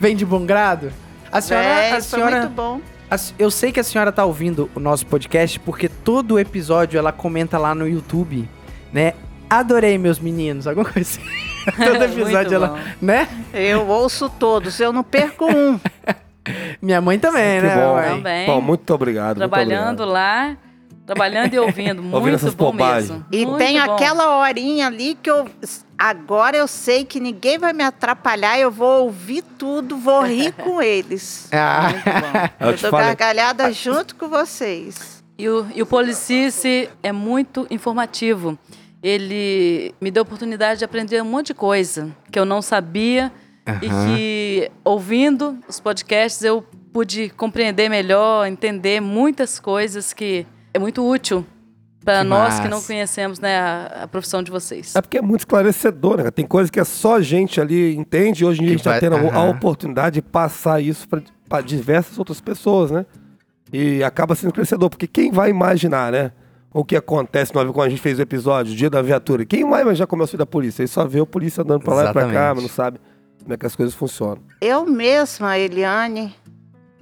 Vem 0.01 0.17
de 0.17 0.25
bom 0.25 0.47
grado? 0.47 0.91
A 1.31 1.43
senhora, 1.43 1.67
Vem, 1.67 1.93
a 1.93 2.01
senhora 2.01 2.41
muito 2.41 2.55
bom. 2.55 2.81
eu 3.39 3.51
sei 3.51 3.71
que 3.71 3.79
a 3.79 3.85
senhora 3.85 4.11
tá 4.11 4.25
ouvindo 4.25 4.71
o 4.75 4.81
nosso 4.81 5.05
podcast 5.07 5.61
porque 5.61 5.91
todo 5.91 6.39
episódio 6.39 6.99
ela 6.99 7.13
comenta 7.13 7.59
lá 7.59 7.75
no 7.75 7.87
YouTube, 7.87 8.49
né? 8.91 9.13
Adorei 9.51 9.99
meus 9.99 10.19
meninos, 10.19 10.67
alguma 10.67 10.91
coisa 10.91 11.07
assim. 11.07 11.21
todo 11.77 12.03
episódio 12.03 12.55
ela, 12.55 12.81
né? 13.01 13.29
Eu 13.53 13.87
ouço 13.87 14.31
todos, 14.31 14.81
eu 14.81 14.91
não 14.91 15.05
perco 15.05 15.45
um. 15.45 15.79
Minha 16.81 17.01
mãe 17.01 17.19
também, 17.19 17.61
Que 17.61 17.67
né? 17.67 17.77
bom. 17.77 17.95
mãe? 17.95 18.09
Também. 18.17 18.47
Bom, 18.47 18.61
muito 18.61 18.95
obrigado. 18.95 19.39
muito 19.39 19.51
Trabalhando 19.51 20.03
obrigado. 20.03 20.13
lá, 20.13 20.57
trabalhando 21.07 21.55
e 21.55 21.59
ouvindo. 21.59 22.03
Muito 22.05 22.29
essas 22.35 22.55
bom 22.55 22.73
bobagens. 22.73 23.11
mesmo. 23.11 23.27
E 23.33 23.47
Muito 23.47 23.59
tem 23.59 23.81
bom. 23.85 23.93
aquela 23.95 24.39
horinha 24.39 24.87
ali 24.89 25.17
que 25.23 25.31
eu. 25.31 25.49
Agora 25.99 26.57
eu 26.57 26.67
sei 26.69 27.05
que 27.05 27.19
ninguém 27.21 27.57
vai 27.59 27.73
me 27.73 27.83
atrapalhar, 27.83 28.59
eu 28.59 28.71
vou 28.71 29.05
ouvir 29.05 29.43
tudo, 29.57 29.97
vou 29.97 30.23
rir 30.25 30.53
com 30.63 30.83
eles. 30.83 31.49
Ah, 31.53 31.89
Muito 31.91 32.05
bom. 32.05 32.49
Eu 32.67 32.71
Eu, 32.73 32.77
dou 32.77 32.91
falei. 32.91 33.07
gargalhada 33.07 33.73
junto 33.73 34.15
com 34.17 34.29
vocês. 34.29 35.23
E 35.39 35.49
o, 35.49 35.67
e 35.75 35.81
o 35.83 35.87
Policice 35.87 36.89
é 37.03 37.13
muito 37.13 37.67
informativo. 37.71 38.59
ele 39.03 39.95
me 40.01 40.11
deu 40.11 40.23
a 40.23 40.25
oportunidade 40.25 40.79
de 40.81 40.85
aprender 40.85 41.23
um 41.23 41.27
monte 41.27 41.49
de 41.49 41.55
coisa 41.55 42.09
que 42.33 42.39
eu 42.39 42.45
não 42.45 42.61
sabia 42.61 43.31
e 43.83 43.87
Aham. 43.89 44.07
que, 44.17 44.71
ouvindo 44.85 45.59
os 45.69 45.81
podcasts, 45.81 46.43
eu 46.43 46.63
pude 46.93 47.29
compreender 47.31 47.89
melhor, 47.89 48.47
entender 48.47 49.01
muitas 49.01 49.59
coisas 49.59 50.13
que 50.13 50.47
é 50.73 50.79
muito 50.79 51.07
útil 51.07 51.45
para 52.05 52.23
nós 52.23 52.61
que 52.61 52.69
não 52.69 52.81
conhecemos 52.81 53.41
né, 53.41 53.59
a, 53.59 54.03
a 54.05 54.09
profissão 54.09 54.41
de 54.43 54.51
vocês. 54.51 54.95
É 54.95 55.01
porque 55.03 55.19
é 55.19 55.23
muito 55.23 55.41
esclarecedor, 55.41 56.19
né? 56.23 56.31
Tem 56.31 56.47
coisa 56.47 56.71
que 56.71 56.79
é 56.79 56.85
só 56.85 57.17
a 57.17 57.21
gente 57.21 57.61
ali 57.61 57.97
entende. 57.97 58.45
e 58.45 58.47
Hoje 58.47 58.61
em 58.63 58.67
dia 58.67 58.75
a 58.75 58.77
gente 58.77 58.85
tá 58.85 58.91
vai- 58.93 59.01
tendo 59.01 59.17
a- 59.17 59.45
oportunidade 59.51 60.15
de 60.15 60.23
passar 60.23 60.81
isso 60.81 61.09
para 61.49 61.61
diversas 61.61 62.17
outras 62.19 62.41
pessoas, 62.41 62.93
né? 62.93 63.05
E 63.73 64.05
acaba 64.05 64.37
sendo 64.37 64.51
esclarecedor, 64.51 64.89
porque 64.89 65.09
quem 65.09 65.33
vai 65.33 65.51
imaginar, 65.51 66.13
né? 66.13 66.31
O 66.73 66.85
que 66.85 66.95
acontece 66.95 67.53
no 67.53 67.61
avião 67.61 67.73
quando 67.73 67.87
a 67.89 67.91
gente 67.91 68.01
fez 68.03 68.19
o 68.19 68.23
episódio, 68.23 68.73
o 68.73 68.77
dia 68.77 68.89
da 68.89 69.03
viatura. 69.03 69.45
Quem 69.45 69.69
vai 69.69 69.83
imaginar 69.83 70.07
como 70.07 70.23
é 70.23 70.25
o 70.25 70.29
filho 70.29 70.39
da 70.39 70.47
polícia? 70.47 70.83
Ele 70.83 70.89
só 70.89 71.05
vê 71.07 71.21
o 71.21 71.27
polícia 71.27 71.63
andando 71.63 71.83
pra 71.83 71.95
lá 71.95 72.11
e 72.11 72.13
pra 72.13 72.29
cá, 72.31 72.53
mas 72.55 72.63
não 72.63 72.71
sabe 72.71 73.01
como 73.47 73.55
é 73.55 73.57
que 73.57 73.65
as 73.65 73.77
coisas 73.77 73.95
funcionam. 73.95 74.43
Eu 74.61 74.85
mesma, 74.85 75.57
Eliane 75.57 76.35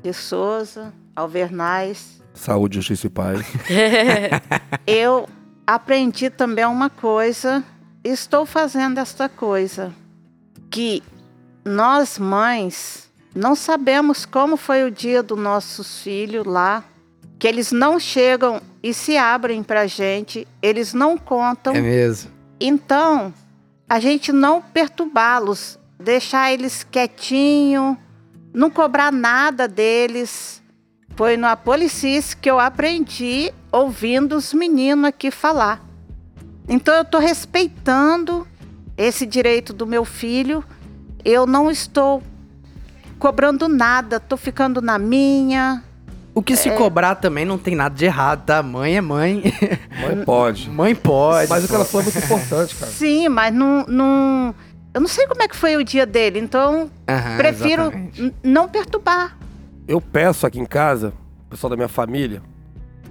de 0.03 0.13
Souza, 0.13 0.93
Alvernais, 1.17 2.23
Saúde, 2.35 2.77
justiça 2.77 3.07
e 3.07 3.11
paz. 3.11 3.41
eu 4.87 5.27
aprendi 5.67 6.29
também 6.29 6.67
uma 6.67 6.91
coisa, 6.91 7.65
estou 8.03 8.45
fazendo 8.45 8.99
esta 8.99 9.27
coisa, 9.27 9.91
que 10.71 11.03
nós 11.65 12.19
mães 12.19 13.09
não 13.35 13.55
sabemos 13.55 14.27
como 14.27 14.59
foi 14.59 14.85
o 14.85 14.91
dia 14.91 15.23
dos 15.23 15.39
nossos 15.39 16.03
filhos 16.03 16.45
lá, 16.45 16.85
que 17.39 17.49
eles 17.49 17.73
não 17.73 17.99
chegam 17.99 18.61
e 18.83 18.93
se 18.93 19.17
abrem 19.17 19.63
pra 19.63 19.87
gente, 19.87 20.47
eles 20.61 20.93
não 20.93 21.17
contam. 21.17 21.75
É 21.75 21.81
mesmo. 21.81 22.31
Então, 22.61 23.33
a 23.89 23.99
gente 23.99 24.31
não 24.33 24.61
perturbá-los, 24.61 25.79
deixar 26.05 26.53
eles 26.53 26.87
quietinho, 26.89 27.99
não 28.53 28.71
cobrar 28.71 29.11
nada 29.11 29.67
deles. 29.67 30.63
Foi 31.17 31.37
no 31.37 31.47
Apolicis 31.47 32.35
que 32.35 32.51
eu 32.51 32.61
aprendi 32.61 33.53
ouvindo 33.73 34.37
os 34.37 34.53
meninos 34.53 35.07
aqui 35.07 35.31
falar. 35.31 35.85
Então, 36.69 36.95
eu 36.95 37.03
estou 37.03 37.21
respeitando 37.21 38.47
esse 38.97 39.27
direito 39.27 39.73
do 39.73 39.87
meu 39.87 40.05
filho. 40.05 40.65
Eu 41.25 41.47
não 41.47 41.71
estou 41.71 42.23
cobrando 43.19 43.69
nada, 43.69 44.17
estou 44.17 44.39
ficando 44.39 44.81
na 44.81 44.99
minha. 44.99 45.83
O 46.35 46.43
que 46.43 46.57
se 46.57 46.69
cobrar 46.73 47.15
também 47.15 47.45
não 47.45 47.57
tem 47.57 47.77
nada 47.77 47.95
de 47.95 48.05
errado, 48.05 48.45
tá? 48.45 48.61
Mãe 48.61 48.97
é 48.97 49.01
mãe. 49.01 49.43
Mãe 50.01 50.25
pode. 50.25 50.69
mãe 50.71 50.95
pode. 50.95 51.49
Mas 51.49 51.65
o 51.65 51.69
que 51.69 51.75
ela 51.75 51.85
falou 51.85 52.01
é 52.01 52.11
muito 52.11 52.25
importante, 52.25 52.75
cara. 52.75 52.91
Sim, 52.91 53.29
mas 53.29 53.55
não, 53.55 53.85
não. 53.87 54.55
Eu 54.95 55.01
não 55.01 55.09
sei 55.09 55.27
como 55.27 55.43
é 55.43 55.49
que 55.49 55.57
foi 55.57 55.77
o 55.77 55.83
dia 55.83 56.07
dele, 56.07 56.39
então 56.39 56.89
Aham, 57.09 57.37
prefiro 57.37 57.83
exatamente. 57.83 58.35
não 58.45 58.69
perturbar. 58.69 59.37
Eu 59.89 60.01
peço 60.01 60.47
aqui 60.47 60.61
em 60.61 60.65
casa, 60.65 61.13
o 61.47 61.51
pessoal 61.51 61.71
da 61.71 61.77
minha 61.77 61.89
família, 61.89 62.41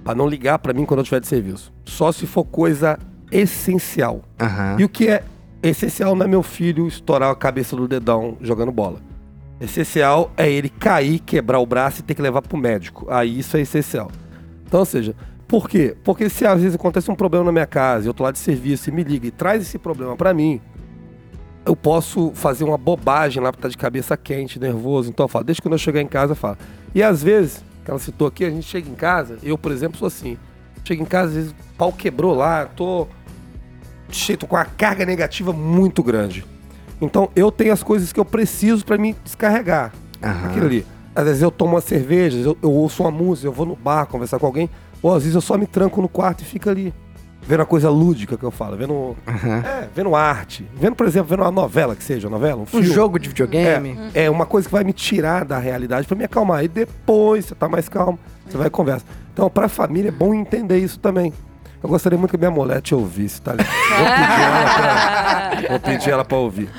pra 0.02 0.14
não 0.14 0.26
ligar 0.26 0.58
pra 0.58 0.72
mim 0.72 0.86
quando 0.86 1.00
eu 1.00 1.02
estiver 1.02 1.20
de 1.20 1.26
serviço. 1.26 1.70
Só 1.84 2.10
se 2.10 2.26
for 2.26 2.44
coisa 2.44 2.98
essencial. 3.30 4.22
Aham. 4.40 4.76
E 4.78 4.84
o 4.84 4.88
que 4.88 5.08
é 5.08 5.22
essencial 5.62 6.14
não 6.16 6.24
é 6.24 6.28
meu 6.28 6.42
filho 6.42 6.88
estourar 6.88 7.30
a 7.30 7.36
cabeça 7.36 7.76
do 7.76 7.86
dedão 7.86 8.38
jogando 8.40 8.72
bola. 8.72 8.98
Essencial 9.60 10.32
é 10.38 10.50
ele 10.50 10.70
cair, 10.70 11.18
quebrar 11.20 11.58
o 11.60 11.66
braço 11.66 12.00
e 12.00 12.02
ter 12.02 12.14
que 12.14 12.22
levar 12.22 12.40
pro 12.40 12.56
médico. 12.56 13.06
Aí 13.10 13.38
isso 13.38 13.58
é 13.58 13.60
essencial. 13.60 14.10
Então, 14.66 14.80
ou 14.80 14.86
seja, 14.86 15.14
por 15.46 15.68
quê? 15.68 15.94
Porque 16.02 16.30
se 16.30 16.46
às 16.46 16.60
vezes 16.62 16.74
acontece 16.76 17.10
um 17.10 17.14
problema 17.14 17.44
na 17.44 17.52
minha 17.52 17.66
casa, 17.66 18.06
e 18.06 18.08
eu 18.08 18.14
tô 18.14 18.24
lá 18.24 18.30
de 18.30 18.38
serviço 18.38 18.88
e 18.88 18.92
me 18.92 19.04
liga 19.04 19.26
e 19.26 19.30
traz 19.30 19.62
esse 19.62 19.78
problema 19.78 20.16
pra 20.16 20.32
mim, 20.32 20.60
eu 21.66 21.74
posso 21.74 22.30
fazer 22.34 22.64
uma 22.64 22.76
bobagem 22.76 23.42
lá 23.42 23.50
pra 23.50 23.58
estar 23.58 23.68
de 23.68 23.76
cabeça 23.76 24.16
quente, 24.16 24.58
nervoso. 24.58 25.08
Então 25.08 25.24
eu 25.24 25.28
falo, 25.28 25.44
deixa 25.44 25.62
quando 25.62 25.72
eu 25.72 25.78
chegar 25.78 26.00
em 26.00 26.06
casa, 26.06 26.32
eu 26.32 26.36
falo. 26.36 26.58
E 26.94 27.02
às 27.02 27.22
vezes, 27.22 27.64
que 27.84 27.90
ela 27.90 27.98
citou 27.98 28.28
aqui, 28.28 28.44
a 28.44 28.50
gente 28.50 28.66
chega 28.66 28.88
em 28.88 28.94
casa, 28.94 29.38
eu, 29.42 29.56
por 29.56 29.72
exemplo, 29.72 29.98
sou 29.98 30.06
assim. 30.06 30.36
Chego 30.84 31.02
em 31.02 31.06
casa, 31.06 31.28
às 31.28 31.34
vezes 31.34 31.50
o 31.52 31.54
pau 31.78 31.92
quebrou 31.92 32.34
lá, 32.34 32.66
tô 32.66 33.06
cheio, 34.10 34.38
tô 34.38 34.46
com 34.46 34.56
uma 34.56 34.64
carga 34.64 35.06
negativa 35.06 35.52
muito 35.52 36.02
grande. 36.02 36.44
Então 37.00 37.30
eu 37.34 37.50
tenho 37.50 37.72
as 37.72 37.82
coisas 37.82 38.12
que 38.12 38.20
eu 38.20 38.24
preciso 38.24 38.84
pra 38.84 38.98
me 38.98 39.16
descarregar. 39.24 39.92
Aham. 40.22 40.48
Aquilo 40.48 40.66
ali. 40.66 40.86
Às 41.14 41.24
vezes 41.24 41.42
eu 41.42 41.50
tomo 41.50 41.74
uma 41.74 41.80
cerveja, 41.80 42.38
eu, 42.38 42.56
eu 42.62 42.72
ouço 42.72 43.02
uma 43.02 43.10
música, 43.10 43.46
eu 43.46 43.52
vou 43.52 43.64
no 43.64 43.76
bar 43.76 44.06
conversar 44.06 44.38
com 44.38 44.46
alguém, 44.46 44.68
ou 45.00 45.14
às 45.14 45.22
vezes 45.22 45.34
eu 45.34 45.40
só 45.40 45.56
me 45.56 45.66
tranco 45.66 46.02
no 46.02 46.08
quarto 46.08 46.42
e 46.42 46.44
fico 46.44 46.68
ali. 46.68 46.92
Vendo 47.46 47.60
a 47.62 47.66
coisa 47.66 47.90
lúdica 47.90 48.36
que 48.38 48.42
eu 48.44 48.50
falo, 48.50 48.76
vendo. 48.76 49.16
Aham. 49.26 49.62
É, 49.66 49.88
vendo 49.94 50.14
arte. 50.16 50.66
Vendo, 50.74 50.94
por 50.96 51.06
exemplo, 51.06 51.28
vendo 51.28 51.42
uma 51.42 51.50
novela 51.50 51.94
que 51.94 52.02
seja, 52.02 52.26
uma 52.26 52.38
novela, 52.38 52.60
um 52.60 52.62
Um 52.62 52.66
filme. 52.66 52.86
jogo 52.86 53.18
de 53.18 53.28
videogame. 53.28 53.98
É, 54.14 54.24
é 54.24 54.30
uma 54.30 54.46
coisa 54.46 54.66
que 54.66 54.72
vai 54.72 54.82
me 54.84 54.92
tirar 54.92 55.44
da 55.44 55.58
realidade 55.58 56.06
pra 56.06 56.16
me 56.16 56.24
acalmar. 56.24 56.64
E 56.64 56.68
depois 56.68 57.44
você 57.44 57.54
tá 57.54 57.68
mais 57.68 57.88
calmo, 57.88 58.18
você 58.48 58.56
vai 58.56 58.68
e 58.68 58.70
conversa. 58.70 59.04
Então, 59.32 59.50
pra 59.50 59.68
família 59.68 60.08
é 60.08 60.12
bom 60.12 60.32
entender 60.32 60.78
isso 60.78 60.98
também. 60.98 61.32
Eu 61.82 61.88
gostaria 61.90 62.18
muito 62.18 62.30
que 62.30 62.38
minha 62.38 62.50
mulher 62.50 62.80
te 62.80 62.94
ouvisse, 62.94 63.42
tá 63.42 63.52
ligado? 63.52 63.68
Vou 63.70 64.06
pedir 64.06 64.40
ela 64.40 64.64
pra, 64.74 65.60
vou 65.68 65.80
pedir 65.80 66.10
ela 66.10 66.24
pra 66.24 66.36
ouvir. 66.38 66.70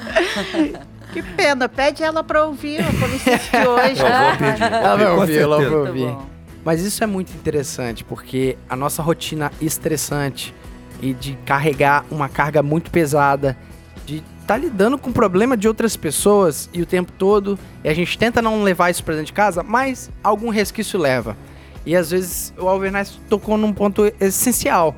Que 1.14 1.22
pena, 1.22 1.70
pede 1.70 2.04
ela 2.04 2.24
pra 2.24 2.44
ouvir 2.44 2.82
a 2.82 2.92
polícia 3.00 3.38
de 3.38 3.68
hoje. 3.68 4.02
Eu 4.02 4.08
vou 4.10 4.38
pedir. 4.38 4.70
vou 4.70 4.78
Ela 4.80 4.96
vai 4.96 5.06
pedir, 5.06 5.20
ouvir, 5.20 5.38
ela 5.38 5.58
vai 5.58 5.68
ouvir. 5.70 6.18
Mas 6.66 6.82
isso 6.82 7.04
é 7.04 7.08
muito 7.08 7.32
interessante, 7.32 8.04
porque 8.04 8.58
a 8.68 8.76
nossa 8.76 9.04
rotina 9.04 9.52
estressante 9.62 10.52
e 11.00 11.14
de 11.14 11.38
carregar 11.46 12.04
uma 12.10 12.28
carga 12.28 12.64
muito 12.64 12.90
pesada, 12.90 13.56
de 14.04 14.24
estar 14.42 14.58
lidando 14.58 14.98
com 14.98 15.12
o 15.12 15.14
problema 15.14 15.56
de 15.56 15.68
outras 15.68 15.96
pessoas 15.96 16.68
e 16.74 16.82
o 16.82 16.86
tempo 16.86 17.12
todo, 17.12 17.60
e 17.84 17.90
a 17.90 17.94
gente 17.94 18.18
tenta 18.18 18.42
não 18.42 18.64
levar 18.64 18.90
isso 18.90 19.04
pra 19.04 19.14
dentro 19.14 19.28
de 19.28 19.34
casa, 19.34 19.62
mas 19.62 20.10
algum 20.24 20.50
resquício 20.50 21.00
leva. 21.00 21.38
E 21.86 21.96
às 21.96 22.10
vezes 22.10 22.52
o 22.58 22.68
Alvernais 22.68 23.12
tocou 23.30 23.58
num 23.58 23.72
ponto 23.72 24.12
essencial, 24.20 24.96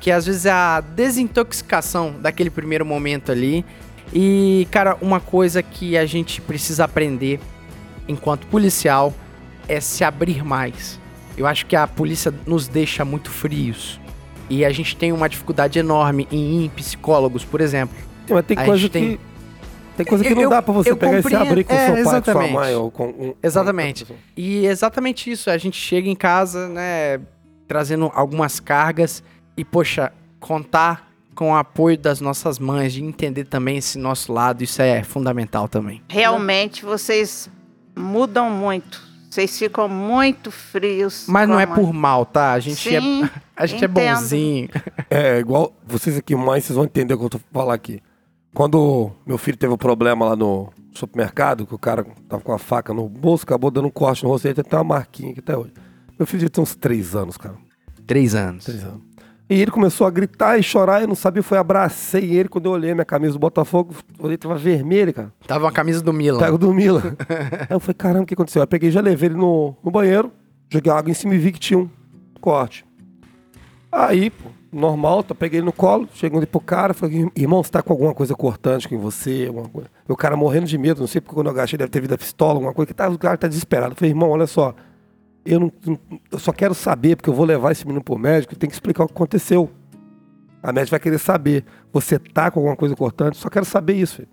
que 0.00 0.10
às 0.10 0.24
vezes 0.24 0.46
é 0.46 0.50
a 0.50 0.80
desintoxicação 0.80 2.14
daquele 2.18 2.48
primeiro 2.48 2.86
momento 2.86 3.30
ali. 3.30 3.62
E, 4.12 4.66
cara, 4.70 4.96
uma 5.02 5.20
coisa 5.20 5.62
que 5.62 5.98
a 5.98 6.06
gente 6.06 6.40
precisa 6.40 6.84
aprender 6.84 7.38
enquanto 8.08 8.46
policial 8.46 9.12
é 9.68 9.80
se 9.80 10.02
abrir 10.02 10.42
mais. 10.42 10.99
Eu 11.40 11.46
acho 11.46 11.64
que 11.64 11.74
a 11.74 11.86
polícia 11.86 12.32
nos 12.46 12.68
deixa 12.68 13.02
muito 13.02 13.30
frios. 13.30 13.98
E 14.50 14.62
a 14.64 14.70
gente 14.70 14.94
tem 14.94 15.10
uma 15.10 15.26
dificuldade 15.28 15.78
enorme 15.78 16.28
em 16.30 16.60
ir 16.60 16.64
em 16.66 16.68
psicólogos, 16.68 17.44
por 17.44 17.60
exemplo. 17.62 17.96
Sim, 18.26 18.34
Mas 18.34 18.44
tem 18.44 18.58
A 18.58 18.64
coisa 18.64 18.76
gente 18.78 18.90
que. 18.90 18.98
tem- 18.98 19.20
Tem 19.96 20.06
coisa 20.06 20.22
que 20.24 20.30
Eu- 20.32 20.36
não 20.36 20.48
dá 20.48 20.62
pra 20.62 20.72
você 20.72 20.94
pegar 20.94 21.12
e 21.12 21.16
se 21.16 21.22
compreendo. 21.24 21.48
abrir 21.50 21.64
com 21.64 21.74
É, 21.74 21.76
seu 21.78 21.86
pai, 21.94 22.02
com 22.04 22.08
sua 22.10 22.18
exatamente. 22.18 22.52
mãe. 22.54 22.74
Ou 22.74 22.90
com, 22.90 23.06
um- 23.08 23.34
Exatamente. 23.42 24.04
com. 24.06 24.14
E 24.36 24.66
é 24.66 24.70
exatamente 24.70 25.30
isso. 25.30 25.50
A 25.50 25.58
gente 25.58 25.76
chega 25.78 26.08
em 26.08 26.14
casa, 26.14 26.68
né, 26.68 27.20
trazendo 27.68 28.10
algumas 28.14 28.60
cargas 28.60 29.22
e, 29.56 29.64
poxa, 29.64 30.12
contar 30.38 31.10
com 31.34 31.52
o 31.52 31.54
apoio 31.54 31.98
das 31.98 32.20
nossas 32.20 32.58
mães, 32.58 32.92
de 32.94 33.02
entender 33.04 33.44
também 33.44 33.76
esse 33.78 33.98
nosso 33.98 34.32
lado, 34.32 34.62
isso 34.62 34.80
é 34.82 35.02
fundamental 35.02 35.68
também. 35.68 36.02
Realmente 36.08 36.84
vocês 36.84 37.50
mudam 37.96 38.48
muito. 38.50 39.09
Vocês 39.30 39.56
ficam 39.56 39.88
muito 39.88 40.50
frios. 40.50 41.26
Mas 41.28 41.48
não 41.48 41.58
é 41.58 41.62
a 41.62 41.66
mãe. 41.68 41.76
por 41.76 41.92
mal, 41.92 42.26
tá? 42.26 42.52
A 42.52 42.58
gente, 42.58 42.88
Sim, 42.88 43.24
é, 43.24 43.30
a 43.56 43.64
gente 43.64 43.84
é 43.84 43.88
bonzinho. 43.88 44.68
É, 45.08 45.38
igual 45.38 45.72
vocês 45.86 46.18
aqui, 46.18 46.34
mães, 46.34 46.64
vocês 46.64 46.74
vão 46.74 46.84
entender 46.84 47.14
o 47.14 47.18
que 47.18 47.24
eu 47.24 47.30
tô 47.30 47.40
falando 47.52 47.72
aqui. 47.72 48.02
Quando 48.52 49.12
meu 49.24 49.38
filho 49.38 49.56
teve 49.56 49.72
um 49.72 49.76
problema 49.76 50.26
lá 50.26 50.34
no 50.34 50.72
supermercado, 50.92 51.64
que 51.64 51.74
o 51.74 51.78
cara 51.78 52.04
tava 52.28 52.42
com 52.42 52.52
a 52.52 52.58
faca 52.58 52.92
no 52.92 53.08
bolso, 53.08 53.44
acabou 53.44 53.70
dando 53.70 53.86
um 53.86 53.90
corte 53.90 54.24
no 54.24 54.30
rosto, 54.30 54.46
ele 54.48 54.54
tem 54.54 54.64
até 54.66 54.76
uma 54.76 54.82
marquinha 54.96 55.30
aqui 55.30 55.38
até 55.38 55.56
hoje. 55.56 55.72
Meu 56.18 56.26
filho 56.26 56.40
devia 56.40 56.50
ter 56.50 56.60
uns 56.60 56.74
três 56.74 57.14
anos, 57.14 57.36
cara. 57.36 57.54
Três 58.08 58.34
anos. 58.34 58.64
Três 58.64 58.82
anos. 58.82 59.00
E 59.50 59.60
ele 59.60 59.72
começou 59.72 60.06
a 60.06 60.10
gritar 60.10 60.56
e 60.60 60.62
chorar, 60.62 61.02
eu 61.02 61.08
não 61.08 61.16
sabia, 61.16 61.42
foi 61.42 61.58
abracei 61.58 62.36
ele. 62.36 62.48
Quando 62.48 62.66
eu 62.66 62.70
olhei 62.70 62.94
minha 62.94 63.04
camisa 63.04 63.32
do 63.32 63.38
Botafogo, 63.40 63.92
olhei, 64.20 64.36
tava 64.36 64.54
vermelha, 64.54 65.12
cara. 65.12 65.32
Tava 65.44 65.64
uma 65.64 65.72
camisa 65.72 66.00
do 66.00 66.12
Milan. 66.12 66.38
Pego 66.38 66.56
do 66.56 66.72
Milan. 66.72 67.16
Aí 67.28 67.66
eu 67.68 67.80
falei, 67.80 67.94
caramba, 67.94 68.22
o 68.22 68.26
que 68.26 68.34
aconteceu? 68.34 68.62
Aí 68.62 68.64
eu 68.64 68.68
peguei, 68.68 68.92
já 68.92 69.00
levei 69.00 69.28
ele 69.28 69.36
no, 69.36 69.74
no 69.82 69.90
banheiro, 69.90 70.30
joguei 70.68 70.92
água 70.92 71.10
em 71.10 71.14
cima 71.14 71.34
e 71.34 71.38
vi 71.38 71.50
que 71.50 71.58
tinha 71.58 71.80
um 71.80 71.90
corte. 72.40 72.86
Aí, 73.90 74.30
pô, 74.30 74.50
normal, 74.72 75.24
tá, 75.24 75.34
peguei 75.34 75.58
ele 75.58 75.66
no 75.66 75.72
colo, 75.72 76.08
chegando 76.14 76.46
pro 76.46 76.60
cara, 76.60 76.94
falei, 76.94 77.28
irmão, 77.34 77.60
você 77.60 77.72
tá 77.72 77.82
com 77.82 77.92
alguma 77.92 78.14
coisa 78.14 78.36
cortante 78.36 78.88
com 78.88 79.00
você? 79.00 79.46
Alguma 79.48 79.68
coisa? 79.68 79.90
O 80.06 80.14
cara 80.14 80.36
morrendo 80.36 80.66
de 80.66 80.78
medo, 80.78 81.00
não 81.00 81.08
sei 81.08 81.20
porque 81.20 81.34
quando 81.34 81.48
eu 81.48 81.52
agachei 81.52 81.76
deve 81.76 81.90
ter 81.90 82.00
vindo 82.00 82.14
a 82.14 82.18
pistola, 82.18 82.54
alguma 82.54 82.72
coisa, 82.72 82.86
que 82.86 82.94
tá, 82.94 83.08
o 83.08 83.18
cara 83.18 83.36
tá 83.36 83.48
desesperado. 83.48 83.94
Eu 83.94 83.96
falei, 83.96 84.12
irmão, 84.12 84.30
olha 84.30 84.46
só, 84.46 84.76
eu, 85.44 85.60
não, 85.60 85.72
eu 86.30 86.38
só 86.38 86.52
quero 86.52 86.74
saber, 86.74 87.16
porque 87.16 87.30
eu 87.30 87.34
vou 87.34 87.44
levar 87.44 87.72
esse 87.72 87.86
menino 87.86 88.02
pro 88.02 88.18
médico, 88.18 88.56
tem 88.56 88.68
que 88.68 88.74
explicar 88.74 89.04
o 89.04 89.06
que 89.06 89.14
aconteceu. 89.14 89.70
A 90.62 90.72
médica 90.72 90.94
vai 90.94 91.00
querer 91.00 91.18
saber, 91.18 91.64
você 91.92 92.18
tá 92.18 92.50
com 92.50 92.60
alguma 92.60 92.76
coisa 92.76 92.94
cortante? 92.94 93.38
Só 93.38 93.48
quero 93.48 93.64
saber 93.64 93.94
isso, 93.94 94.16
filho. 94.16 94.28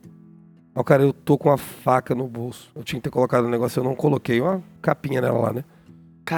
Aí 0.76 0.82
o 0.82 0.84
cara, 0.84 1.04
eu 1.04 1.14
tô 1.14 1.38
com 1.38 1.50
uma 1.50 1.58
faca 1.58 2.14
no 2.14 2.28
bolso. 2.28 2.70
Eu 2.76 2.84
tinha 2.84 3.00
que 3.00 3.06
ter 3.06 3.10
colocado 3.10 3.46
o 3.46 3.50
negócio, 3.50 3.80
eu 3.80 3.84
não 3.84 3.96
coloquei 3.96 4.42
uma 4.42 4.62
capinha 4.82 5.22
nela 5.22 5.40
lá, 5.40 5.54
né? 5.54 5.64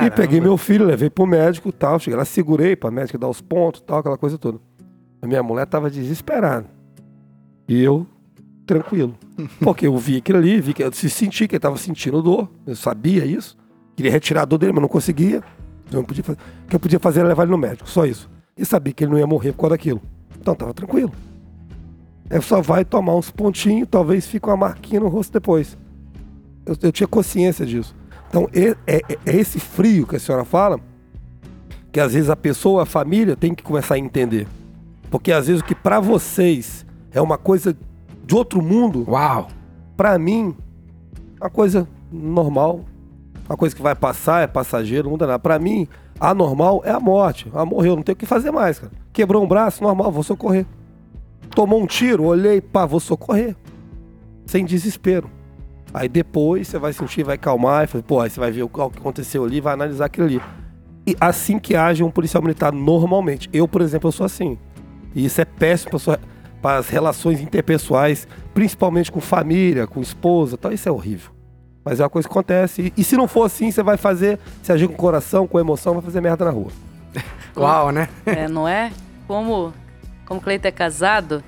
E 0.06 0.12
peguei 0.12 0.40
meu 0.40 0.56
filho, 0.56 0.86
levei 0.86 1.10
pro 1.10 1.26
médico 1.26 1.70
e 1.70 1.72
tal. 1.72 2.00
Cheguei 2.00 2.18
lá, 2.18 2.24
segurei 2.24 2.76
pra 2.76 2.92
médica 2.92 3.18
dar 3.18 3.28
os 3.28 3.42
pontos 3.42 3.82
e 3.82 3.84
tal, 3.84 4.00
aquela 4.00 4.18
coisa 4.18 4.38
toda. 4.38 4.60
A 5.22 5.28
minha 5.28 5.42
mulher 5.42 5.66
tava 5.66 5.90
desesperada. 5.90 6.68
E 7.68 7.84
eu, 7.84 8.06
tranquilo. 8.66 9.16
Porque 9.60 9.88
eu 9.88 9.98
vi 9.98 10.18
aquilo 10.18 10.38
ali, 10.38 10.62
vi 10.62 10.74
que 10.74 10.84
eu 10.84 10.94
se 10.94 11.10
senti 11.10 11.48
que 11.48 11.56
ele 11.56 11.60
tava 11.60 11.76
sentindo 11.76 12.22
dor. 12.22 12.50
Eu 12.66 12.76
sabia 12.76 13.26
isso. 13.26 13.58
Queria 14.00 14.14
retirar 14.14 14.44
a 14.44 14.46
dor 14.46 14.58
dele, 14.58 14.72
mas 14.72 14.82
não 14.82 14.88
conseguia. 14.88 15.44
Eu 15.92 15.98
não 15.98 16.06
podia 16.06 16.24
fazer. 16.24 16.40
O 16.64 16.68
que 16.70 16.76
eu 16.78 16.80
podia 16.80 17.00
fazer 17.02 17.20
era 17.20 17.28
levar 17.28 17.44
ele 17.44 17.52
no 17.52 17.58
médico, 17.58 17.90
só 17.90 18.06
isso. 18.06 18.30
E 18.58 18.64
sabia 18.64 18.94
que 18.94 19.04
ele 19.04 19.12
não 19.12 19.20
ia 19.20 19.28
morrer 19.28 19.52
por 19.52 19.58
causa 19.64 19.72
daquilo. 19.76 20.02
Então 20.40 20.56
tava 20.56 20.74
tranquilo. 20.74 21.12
Aí 22.30 22.42
só 22.42 22.62
vai 22.62 22.86
tomar 22.86 23.14
uns 23.18 23.30
pontinhos, 23.30 23.90
talvez 23.92 24.26
fique 24.26 24.48
uma 24.48 24.56
marquinha 24.56 25.02
no 25.02 25.10
rosto 25.10 25.34
depois. 25.34 25.78
Eu, 26.66 26.78
eu 26.82 26.94
tinha 26.94 27.08
consciência 27.08 27.66
disso. 27.66 27.94
Então 28.30 28.48
é, 28.54 28.70
é- 28.88 29.18
é 29.26 29.36
esse 29.36 29.60
frio 29.60 30.08
que 30.08 30.16
a 30.16 30.20
senhora 30.20 30.46
fala, 30.46 30.80
que 31.92 32.00
às 32.00 32.14
vezes 32.14 32.30
a 32.30 32.38
pessoa, 32.38 32.84
a 32.84 32.86
família, 32.86 33.36
tem 33.36 33.54
que 33.54 33.64
começar 33.64 33.96
a 33.96 34.00
entender. 34.00 34.48
Porque 35.12 35.30
às 35.34 35.48
vezes 35.48 35.62
o 35.62 35.66
que 35.66 35.76
pra 35.76 36.00
vocês 36.00 36.86
é 37.12 37.20
uma 37.22 37.38
coisa 37.38 37.76
de 38.26 38.34
outro 38.34 38.62
mundo, 38.62 39.04
Uau! 39.10 39.50
pra 39.98 40.18
mim, 40.18 40.56
é 41.42 41.44
uma 41.44 41.50
coisa 41.50 41.86
normal. 42.10 42.86
Uma 43.50 43.58
coisa 43.58 43.76
que 43.76 43.82
vai 43.82 43.96
passar, 43.96 44.44
é 44.44 44.48
passageiro, 44.48 45.06
não 45.06 45.12
muda 45.12 45.26
nada. 45.26 45.40
Pra 45.40 45.58
mim, 45.58 45.88
a 46.20 46.36
normal 46.36 46.84
é 46.86 46.92
a 46.92 47.00
morte. 47.00 47.48
Ah, 47.52 47.66
morreu, 47.66 47.96
não 47.96 48.04
tem 48.04 48.14
o 48.14 48.16
que 48.16 48.28
fazer 48.28 48.52
mais, 48.52 48.78
cara. 48.78 48.92
Quebrou 49.12 49.44
um 49.44 49.48
braço, 49.48 49.82
normal, 49.82 50.12
vou 50.12 50.22
socorrer. 50.22 50.68
Tomou 51.56 51.82
um 51.82 51.88
tiro, 51.88 52.26
olhei, 52.26 52.62
pá, 52.62 52.86
vou 52.86 53.00
socorrer. 53.00 53.56
Sem 54.46 54.64
desespero. 54.64 55.32
Aí 55.92 56.08
depois 56.08 56.68
você 56.68 56.78
vai 56.78 56.94
sentir, 56.94 57.24
vai 57.24 57.40
calmar, 57.40 57.86
e 57.86 57.88
fala, 57.88 58.04
pô, 58.04 58.20
aí 58.20 58.30
você 58.30 58.40
vai 58.40 58.52
ver 58.52 58.62
o 58.62 58.70
que 58.70 58.80
aconteceu 58.80 59.44
ali, 59.44 59.60
vai 59.60 59.74
analisar 59.74 60.06
aquilo 60.06 60.28
ali. 60.28 60.42
E 61.08 61.16
assim 61.20 61.58
que 61.58 61.76
age 61.76 62.04
um 62.04 62.12
policial 62.12 62.44
militar 62.44 62.72
normalmente. 62.72 63.50
Eu, 63.52 63.68
por 63.68 63.82
exemplo, 63.82 64.10
eu 64.10 64.12
sou 64.12 64.28
assim. 64.28 64.60
E 65.16 65.26
isso 65.26 65.42
é 65.42 65.46
péssimo 65.46 66.00
para 66.62 66.78
as 66.78 66.88
relações 66.88 67.42
interpessoais, 67.42 68.28
principalmente 68.54 69.12
com 69.12 69.20
família, 69.20 69.88
com 69.88 70.02
esposa, 70.02 70.56
tal. 70.56 70.72
Isso 70.72 70.88
é 70.88 70.92
horrível. 70.92 71.39
Mas 71.90 72.00
é 72.00 72.04
uma 72.04 72.10
coisa 72.10 72.28
que 72.28 72.32
acontece. 72.32 72.94
E, 72.96 73.02
e 73.02 73.04
se 73.04 73.18
não 73.18 73.28
for 73.28 73.44
assim, 73.46 73.72
você 73.72 73.82
vai 73.82 73.98
fazer, 73.98 74.38
se 74.62 74.72
agir 74.72 74.88
com 74.88 74.94
o 74.94 74.98
coração, 74.98 75.48
com 75.48 75.60
emoção, 75.60 75.94
vai 75.96 76.04
fazer 76.04 76.22
merda 76.22 76.46
na 76.46 76.52
rua. 76.52 76.72
Uau, 77.58 77.92
né? 77.92 78.08
É, 78.26 78.48
não 78.48 78.68
é? 78.68 78.92
Como, 79.28 79.74
como 80.26 80.40
o 80.40 80.44
Cleiton 80.44 80.68
é 80.68 80.72
casado, 80.72 81.44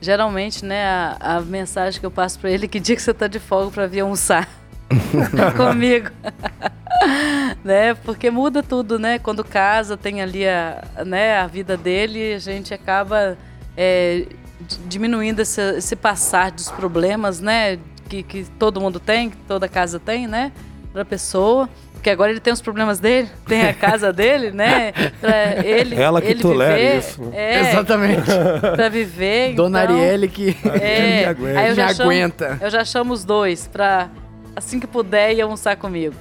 geralmente, 0.00 0.64
né, 0.64 0.82
a, 0.84 1.36
a 1.36 1.40
mensagem 1.42 2.00
que 2.00 2.06
eu 2.06 2.10
passo 2.10 2.38
pra 2.38 2.50
ele 2.50 2.64
é 2.64 2.68
que 2.68 2.80
dia 2.80 2.96
que 2.96 3.02
você 3.02 3.12
tá 3.12 3.26
de 3.26 3.38
folga 3.38 3.70
pra 3.70 3.86
vir 3.86 4.00
almoçar 4.00 4.48
comigo. 5.56 6.08
né? 7.62 7.94
Porque 7.94 8.30
muda 8.30 8.62
tudo, 8.62 8.98
né? 8.98 9.18
Quando 9.18 9.44
casa, 9.44 9.96
tem 9.96 10.22
ali 10.22 10.48
a, 10.48 10.82
né, 11.04 11.38
a 11.38 11.46
vida 11.46 11.76
dele, 11.76 12.34
a 12.34 12.38
gente 12.38 12.72
acaba 12.72 13.36
é, 13.76 14.26
di- 14.60 14.78
diminuindo 14.88 15.40
esse, 15.40 15.60
esse 15.76 15.94
passar 15.96 16.50
dos 16.50 16.70
problemas, 16.70 17.40
né? 17.40 17.78
Que, 18.12 18.22
que 18.22 18.44
todo 18.58 18.78
mundo 18.78 19.00
tem, 19.00 19.30
que 19.30 19.36
toda 19.48 19.66
casa 19.66 19.98
tem, 19.98 20.26
né? 20.26 20.52
Pra 20.92 21.02
pessoa. 21.02 21.66
Porque 21.94 22.10
agora 22.10 22.30
ele 22.30 22.40
tem 22.40 22.52
os 22.52 22.60
problemas 22.60 23.00
dele, 23.00 23.26
tem 23.46 23.62
a 23.62 23.72
casa 23.72 24.12
dele, 24.12 24.50
né? 24.50 24.92
Pra 25.18 25.64
ele, 25.64 25.94
Ela 25.94 26.20
que 26.20 26.28
ele 26.32 26.40
tolera 26.42 26.74
viver, 26.76 26.98
isso? 26.98 27.30
É, 27.32 27.70
Exatamente. 27.70 28.26
pra 28.76 28.88
viver. 28.90 29.54
Dona 29.54 29.84
então, 29.84 29.96
Arielle 29.96 30.28
que 30.28 30.54
É, 30.78 31.20
me 31.22 31.24
aguenta. 31.24 31.58
aí 31.60 31.68
eu 31.70 31.74
já, 31.74 31.86
me 31.86 31.94
chamo, 31.94 32.10
aguenta. 32.10 32.58
eu 32.60 32.70
já 32.70 32.84
chamo 32.84 33.14
os 33.14 33.24
dois 33.24 33.66
pra, 33.66 34.10
assim 34.54 34.78
que 34.78 34.86
puder, 34.86 35.32
ir 35.34 35.40
almoçar 35.40 35.74
comigo. 35.76 36.14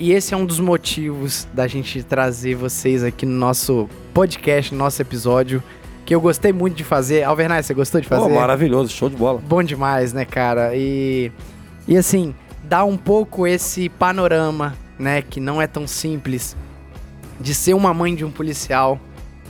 E 0.00 0.10
esse 0.12 0.34
é 0.34 0.36
um 0.36 0.44
dos 0.44 0.58
motivos 0.58 1.46
da 1.52 1.68
gente 1.68 2.02
trazer 2.02 2.56
vocês 2.56 3.04
aqui 3.04 3.24
no 3.24 3.38
nosso 3.38 3.88
podcast, 4.12 4.74
no 4.74 4.78
nosso 4.78 5.00
episódio, 5.00 5.62
que 6.06 6.14
eu 6.14 6.20
gostei 6.20 6.52
muito 6.52 6.76
de 6.76 6.84
fazer. 6.84 7.24
Alvernay, 7.24 7.62
você 7.62 7.74
gostou 7.74 8.00
de 8.00 8.08
Pô, 8.08 8.16
fazer? 8.16 8.32
maravilhoso, 8.32 8.92
show 8.92 9.10
de 9.10 9.16
bola. 9.16 9.42
Bom 9.44 9.62
demais, 9.62 10.12
né, 10.12 10.24
cara? 10.24 10.70
E, 10.74 11.32
e 11.86 11.96
assim, 11.96 12.32
dá 12.62 12.84
um 12.84 12.96
pouco 12.96 13.44
esse 13.46 13.88
panorama, 13.88 14.74
né, 14.98 15.20
que 15.20 15.40
não 15.40 15.60
é 15.60 15.66
tão 15.66 15.86
simples 15.86 16.56
de 17.40 17.52
ser 17.52 17.74
uma 17.74 17.92
mãe 17.92 18.14
de 18.14 18.24
um 18.24 18.30
policial, 18.30 18.98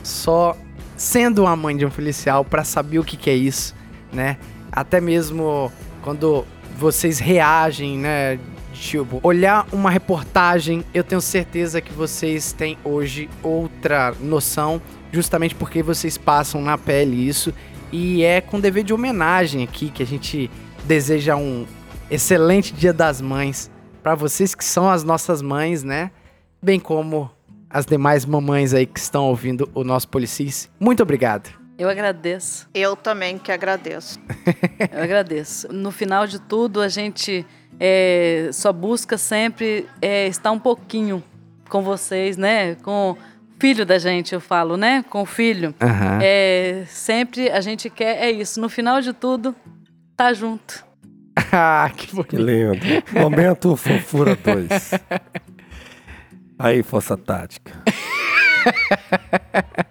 só 0.03 0.57
sendo 0.97 1.43
uma 1.43 1.55
mãe 1.55 1.77
de 1.77 1.85
um 1.85 1.91
policial 1.91 2.43
pra 2.43 2.63
saber 2.63 2.97
o 2.99 3.03
que, 3.03 3.15
que 3.15 3.29
é 3.29 3.35
isso, 3.35 3.75
né? 4.11 4.37
Até 4.71 4.99
mesmo 4.99 5.71
quando 6.01 6.43
vocês 6.75 7.19
reagem, 7.19 7.97
né? 7.99 8.39
Tipo, 8.73 9.19
olhar 9.23 9.65
uma 9.71 9.89
reportagem, 9.89 10.83
eu 10.93 11.03
tenho 11.03 11.21
certeza 11.21 11.81
que 11.81 11.91
vocês 11.93 12.51
têm 12.51 12.77
hoje 12.83 13.29
outra 13.41 14.13
noção, 14.19 14.81
justamente 15.11 15.55
porque 15.55 15.81
vocês 15.81 16.17
passam 16.17 16.61
na 16.61 16.77
pele 16.77 17.27
isso. 17.27 17.53
E 17.91 18.23
é 18.23 18.41
com 18.41 18.59
dever 18.59 18.83
de 18.83 18.93
homenagem 18.93 19.63
aqui 19.63 19.89
que 19.89 20.03
a 20.03 20.05
gente 20.05 20.51
deseja 20.85 21.35
um 21.35 21.65
excelente 22.09 22.73
Dia 22.73 22.93
das 22.93 23.21
Mães 23.21 23.71
para 24.03 24.15
vocês 24.15 24.55
que 24.55 24.63
são 24.63 24.89
as 24.89 25.03
nossas 25.03 25.41
mães, 25.41 25.83
né? 25.83 26.11
Bem 26.61 26.79
como 26.79 27.29
as 27.69 27.85
demais 27.85 28.25
mamães 28.25 28.73
aí 28.73 28.85
que 28.85 28.99
estão 28.99 29.25
ouvindo 29.25 29.69
o 29.73 29.83
nosso 29.83 30.07
Policis. 30.07 30.69
Muito 30.79 31.03
obrigado. 31.03 31.49
Eu 31.77 31.89
agradeço. 31.89 32.67
Eu 32.73 32.95
também 32.95 33.37
que 33.37 33.51
agradeço. 33.51 34.19
Eu 34.91 35.03
agradeço. 35.03 35.71
No 35.71 35.91
final 35.91 36.25
de 36.25 36.39
tudo, 36.39 36.81
a 36.81 36.87
gente 36.87 37.45
é, 37.79 38.49
só 38.51 38.73
busca 38.73 39.17
sempre 39.17 39.87
é, 40.01 40.27
estar 40.27 40.51
um 40.51 40.59
pouquinho 40.59 41.23
com 41.69 41.83
vocês, 41.83 42.35
né? 42.35 42.75
Com 42.75 43.15
filho 43.59 43.85
da 43.85 43.97
gente, 43.97 44.33
eu 44.33 44.41
falo, 44.41 44.77
né? 44.77 45.03
Com 45.09 45.21
o 45.21 45.25
filho. 45.25 45.73
Aham. 45.81 46.19
É, 46.21 46.83
sempre 46.87 47.49
a 47.49 47.61
gente 47.61 47.89
quer, 47.89 48.23
é 48.23 48.31
isso. 48.31 48.59
No 48.59 48.69
final 48.69 49.01
de 49.01 49.13
tudo, 49.13 49.55
tá 50.15 50.33
junto. 50.33 50.85
ah, 51.51 51.89
que 51.95 52.23
Que 52.23 52.35
lindo. 52.35 52.79
Momento 53.13 53.75
Fofura 53.75 54.35
2. 54.35 54.91
Aí, 56.59 56.81
Força 56.81 57.15
Tática. 57.15 57.73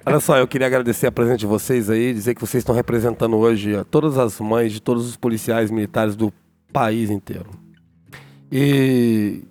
Olha 0.04 0.20
só, 0.20 0.36
eu 0.36 0.46
queria 0.46 0.66
agradecer 0.66 1.06
a 1.06 1.12
presença 1.12 1.38
de 1.38 1.46
vocês 1.46 1.88
aí, 1.88 2.12
dizer 2.12 2.34
que 2.34 2.40
vocês 2.40 2.60
estão 2.60 2.74
representando 2.74 3.36
hoje 3.36 3.74
ó, 3.74 3.84
todas 3.84 4.18
as 4.18 4.40
mães 4.40 4.72
de 4.72 4.80
todos 4.80 5.08
os 5.08 5.16
policiais 5.16 5.70
militares 5.70 6.14
do 6.14 6.32
país 6.72 7.10
inteiro. 7.10 7.50
E 8.50 9.42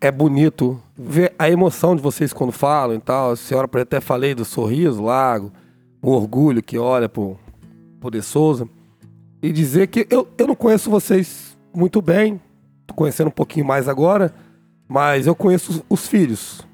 é 0.00 0.10
bonito 0.10 0.82
ver 0.98 1.32
a 1.38 1.48
emoção 1.48 1.94
de 1.94 2.02
vocês 2.02 2.32
quando 2.32 2.50
falam 2.50 2.96
e 2.96 3.00
tal. 3.00 3.30
A 3.30 3.36
senhora 3.36 3.68
até 3.80 4.00
falei 4.00 4.34
do 4.34 4.44
sorriso 4.44 5.02
largo, 5.02 5.52
o 6.02 6.10
orgulho 6.10 6.62
que 6.62 6.76
olha 6.76 7.08
pro, 7.08 7.38
pro 8.00 8.10
De 8.10 8.20
Souza. 8.20 8.68
E 9.40 9.52
dizer 9.52 9.86
que 9.86 10.06
eu, 10.10 10.26
eu 10.36 10.48
não 10.48 10.56
conheço 10.56 10.90
vocês 10.90 11.56
muito 11.72 12.02
bem, 12.02 12.40
tô 12.86 12.94
conhecendo 12.94 13.28
um 13.28 13.32
pouquinho 13.32 13.64
mais 13.64 13.88
agora, 13.88 14.34
mas 14.88 15.28
eu 15.28 15.34
conheço 15.34 15.70
os, 15.70 15.82
os 15.88 16.08
filhos. 16.08 16.66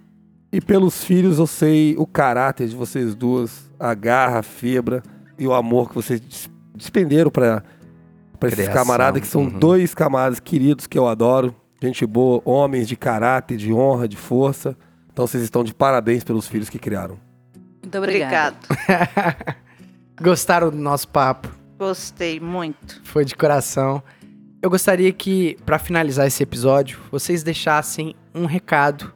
E 0.51 0.60
pelos 0.60 1.05
filhos 1.05 1.38
eu 1.38 1.46
sei 1.46 1.94
o 1.98 2.06
caráter 2.06 2.68
de 2.68 2.76
vocês 2.76 3.14
duas, 3.14 3.70
a 3.78 3.92
garra, 3.92 4.38
a 4.38 4.42
fibra 4.42 5.02
e 5.38 5.46
o 5.46 5.52
amor 5.52 5.88
que 5.88 5.96
vocês 5.96 6.20
des- 6.20 6.48
despenderam 6.74 7.30
para 7.30 7.62
esses 8.44 8.68
camaradas, 8.68 9.20
que 9.20 9.26
são 9.26 9.42
uhum. 9.42 9.59
dois 9.59 9.94
camaradas 9.94 10.40
queridos 10.40 10.86
que 10.86 10.98
eu 10.98 11.06
adoro. 11.06 11.55
Gente 11.82 12.06
boa, 12.06 12.40
homens 12.44 12.88
de 12.88 12.96
caráter, 12.96 13.56
de 13.56 13.72
honra, 13.72 14.09
de 14.09 14.16
força. 14.16 14.76
Então 15.12 15.26
vocês 15.26 15.42
estão 15.42 15.62
de 15.62 15.74
parabéns 15.74 16.24
pelos 16.24 16.48
filhos 16.48 16.68
que 16.68 16.78
criaram. 16.78 17.18
Muito. 17.82 17.98
Obrigado. 17.98 18.56
Gostaram 20.20 20.70
do 20.70 20.76
nosso 20.76 21.09
papo? 21.09 21.48
Gostei 21.78 22.40
muito. 22.40 23.01
Foi 23.05 23.24
de 23.24 23.34
coração. 23.34 24.02
Eu 24.62 24.70
gostaria 24.70 25.12
que, 25.12 25.59
pra 25.66 25.78
finalizar 25.78 26.26
esse 26.26 26.42
episódio, 26.42 26.98
vocês 27.10 27.42
deixassem 27.42 28.14
um 28.34 28.46
recado 28.46 29.12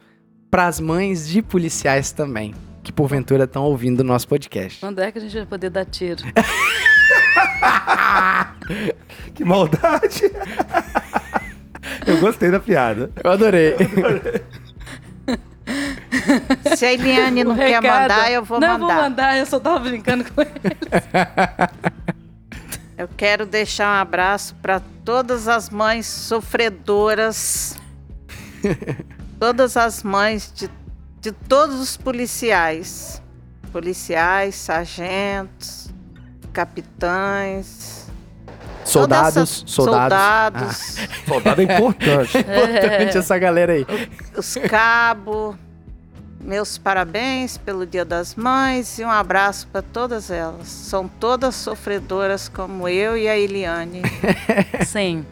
para 0.51 0.66
as 0.66 0.78
mães 0.78 1.26
de 1.26 1.40
policiais 1.40 2.12
também, 2.12 2.55
que 2.82 2.93
porventura 2.93 3.44
estão 3.44 3.64
ouvindo 3.64 4.01
o 4.01 4.05
nosso 4.05 4.28
podcast. 4.28 4.80
Quando 4.80 4.98
é 4.98 5.10
que 5.10 5.18
a 5.18 5.20
gente 5.20 5.35
vai 5.35 5.47
poder 5.47 5.70
dar 5.70 5.85
tiro? 5.86 6.22
Que 9.35 9.44
maldade! 9.44 10.22
eu 12.06 12.19
gostei 12.20 12.51
da 12.51 12.60
piada. 12.60 13.10
Eu 13.23 13.31
adorei. 13.31 13.74
Se 16.77 16.85
a 16.86 16.93
Eliane 16.93 17.44
não 17.44 17.52
O 17.52 17.56
quer 17.56 17.69
recado- 17.81 18.01
mandar, 18.02 18.32
eu 18.32 18.44
vou 18.44 18.60
não, 18.60 18.69
mandar. 18.78 18.85
eu 18.85 18.89
vou 18.94 19.02
mandar, 19.02 19.39
eu 19.39 19.47
só 19.47 19.60
tava 19.60 19.78
brincando 19.81 20.24
com 20.24 20.40
ele. 20.43 20.52
Eu 22.97 23.09
quero 23.16 23.47
deixar 23.47 23.97
um 23.97 24.02
abraço 24.02 24.56
para 24.60 24.81
todas 25.05 25.47
as 25.47 25.70
mães 25.70 26.05
sofredoras, 26.05 27.77
todas 29.39 29.77
as 29.77 30.02
mães 30.02 30.52
de, 30.52 30.69
de 31.20 31.31
todos 31.31 31.78
os 31.78 31.97
policiais, 31.97 33.23
policiais, 33.70 34.56
sargentos, 34.56 35.90
capitães, 36.52 37.98
Soldados, 38.93 39.36
essa- 39.36 39.62
soldados. 39.66 40.77
soldados, 40.77 41.09
Soldado 41.27 41.60
é 41.60 41.65
importante. 41.65 42.39
Importante 42.39 43.19
essa 43.19 43.39
galera 43.39 43.73
aí. 43.74 43.86
os 44.36 44.55
cabos, 44.69 45.56
Meus 46.40 46.78
parabéns 46.78 47.59
pelo 47.59 47.85
Dia 47.85 48.05
das 48.05 48.35
Mães 48.36 48.98
e 48.98 49.05
um 49.05 49.10
abraço 49.10 49.66
para 49.66 49.82
todas 49.82 50.31
elas. 50.31 50.69
São 50.69 51.09
todas 51.09 51.55
sofredoras 51.56 52.48
como 52.48 52.89
eu 52.89 53.16
e 53.16 53.28
a 53.28 53.36
Eliane. 53.36 54.02
Sim. 54.86 55.27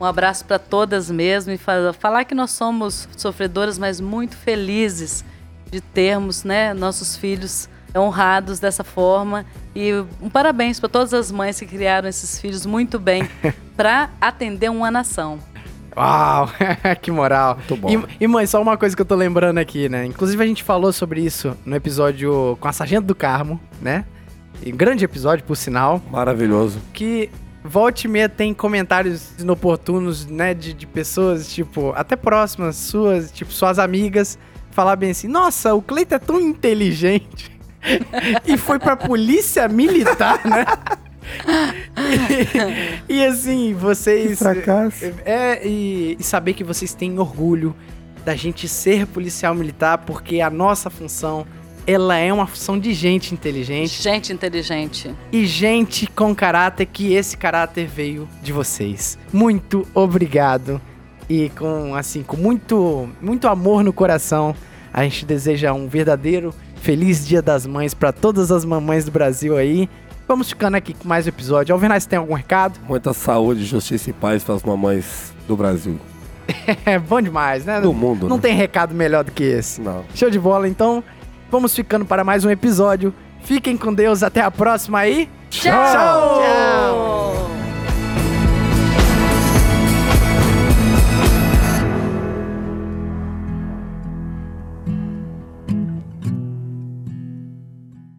Um 0.00 0.04
abraço 0.04 0.44
para 0.44 0.58
todas 0.58 1.10
mesmo 1.10 1.52
e 1.52 1.58
fa- 1.58 1.92
falar 1.98 2.24
que 2.24 2.34
nós 2.34 2.52
somos 2.52 3.08
sofredoras, 3.16 3.76
mas 3.76 4.00
muito 4.00 4.36
felizes 4.36 5.24
de 5.70 5.80
termos, 5.80 6.44
né, 6.44 6.72
nossos 6.74 7.16
filhos 7.16 7.68
honrados 7.96 8.58
dessa 8.58 8.82
forma 8.82 9.44
e 9.74 9.92
um 10.20 10.28
parabéns 10.28 10.80
para 10.80 10.88
todas 10.88 11.12
as 11.12 11.30
mães 11.30 11.58
que 11.58 11.66
criaram 11.66 12.08
esses 12.08 12.38
filhos 12.38 12.66
muito 12.66 12.98
bem 12.98 13.28
para 13.76 14.10
atender 14.20 14.70
uma 14.70 14.90
nação. 14.90 15.38
Uau, 15.96 16.48
que 17.02 17.10
moral. 17.10 17.56
Muito 17.56 17.76
bom. 17.76 17.88
E, 17.90 18.24
e, 18.24 18.26
mãe, 18.26 18.46
só 18.46 18.60
uma 18.62 18.76
coisa 18.76 18.96
que 18.96 19.02
eu 19.02 19.06
tô 19.06 19.14
lembrando 19.14 19.58
aqui, 19.58 19.88
né? 19.88 20.06
Inclusive 20.06 20.42
a 20.42 20.46
gente 20.46 20.62
falou 20.62 20.92
sobre 20.92 21.20
isso 21.20 21.56
no 21.64 21.76
episódio 21.76 22.56
com 22.60 22.68
a 22.68 22.72
Sargento 22.72 23.06
do 23.06 23.14
Carmo, 23.14 23.60
né? 23.80 24.04
E 24.64 24.72
um 24.72 24.76
grande 24.76 25.04
episódio, 25.04 25.44
por 25.44 25.56
sinal. 25.56 26.00
Maravilhoso. 26.10 26.80
que 26.92 27.30
volta 27.64 28.06
e 28.06 28.08
meia 28.08 28.28
tem 28.28 28.52
comentários 28.52 29.38
inoportunos, 29.38 30.26
né, 30.26 30.52
de, 30.52 30.72
de 30.72 30.86
pessoas, 30.86 31.52
tipo, 31.52 31.92
até 31.94 32.16
próximas 32.16 32.76
suas, 32.76 33.30
tipo, 33.30 33.52
suas 33.52 33.78
amigas, 33.78 34.38
falar 34.70 34.96
bem 34.96 35.10
assim, 35.10 35.28
nossa, 35.28 35.74
o 35.74 35.82
Cleiton 35.82 36.14
é 36.16 36.18
tão 36.18 36.40
inteligente. 36.40 37.51
E 38.46 38.56
foi 38.56 38.78
pra 38.78 38.96
polícia 38.96 39.68
militar, 39.68 40.40
né? 40.44 40.64
e, 43.08 43.14
e, 43.14 43.24
assim, 43.24 43.74
vocês... 43.74 44.38
fracasso. 44.38 45.04
É, 45.24 45.66
e, 45.66 46.16
e 46.18 46.22
saber 46.22 46.54
que 46.54 46.64
vocês 46.64 46.94
têm 46.94 47.18
orgulho 47.18 47.74
da 48.24 48.34
gente 48.34 48.68
ser 48.68 49.06
policial 49.06 49.54
militar, 49.54 49.98
porque 49.98 50.40
a 50.40 50.50
nossa 50.50 50.88
função, 50.88 51.46
ela 51.86 52.16
é 52.16 52.32
uma 52.32 52.46
função 52.46 52.78
de 52.78 52.94
gente 52.94 53.34
inteligente 53.34 54.00
Gente 54.00 54.32
inteligente. 54.32 55.12
e 55.32 55.44
gente 55.46 56.06
com 56.06 56.34
caráter 56.34 56.86
que 56.86 57.12
esse 57.14 57.36
caráter 57.36 57.86
veio 57.86 58.28
de 58.42 58.52
vocês. 58.52 59.18
Muito 59.32 59.86
obrigado 59.92 60.80
e 61.28 61.50
com 61.50 61.94
assim, 61.94 62.22
com 62.22 62.36
muito 62.36 63.08
muito 63.20 63.48
amor 63.48 63.82
no 63.82 63.92
coração, 63.92 64.54
a 64.92 65.02
gente 65.02 65.24
deseja 65.24 65.72
um 65.72 65.88
verdadeiro 65.88 66.54
feliz 66.82 67.24
Dia 67.26 67.40
das 67.40 67.64
Mães 67.64 67.94
para 67.94 68.12
todas 68.12 68.50
as 68.50 68.64
mamães 68.64 69.04
do 69.04 69.10
Brasil 69.12 69.56
aí. 69.56 69.88
Vamos 70.26 70.48
ficando 70.48 70.76
aqui 70.76 70.92
com 70.94 71.06
mais 71.08 71.26
um 71.26 71.28
episódio. 71.28 71.72
Alvernaz, 71.72 72.06
tem 72.06 72.18
algum 72.18 72.34
recado? 72.34 72.78
Muita 72.88 73.12
saúde, 73.12 73.64
justiça 73.64 74.10
e 74.10 74.12
paz 74.12 74.42
para 74.42 74.54
as 74.56 74.62
mamães 74.62 75.32
do 75.46 75.56
Brasil. 75.56 75.98
É 76.84 76.98
bom 76.98 77.20
demais, 77.20 77.64
né? 77.64 77.80
Do 77.80 77.92
mundo, 77.92 78.28
Não 78.28 78.36
né? 78.36 78.42
tem 78.42 78.54
recado 78.54 78.94
melhor 78.94 79.22
do 79.24 79.30
que 79.32 79.42
esse. 79.44 79.80
Não. 79.80 80.04
Show 80.14 80.28
de 80.28 80.38
bola, 80.38 80.68
então. 80.68 81.02
Vamos 81.50 81.74
ficando 81.74 82.04
para 82.04 82.24
mais 82.24 82.44
um 82.44 82.50
episódio. 82.50 83.14
Fiquem 83.42 83.76
com 83.76 83.92
Deus, 83.94 84.22
até 84.22 84.40
a 84.40 84.50
próxima 84.50 84.98
aí. 84.98 85.28
Tchau! 85.50 85.72
Tchau! 85.72 87.11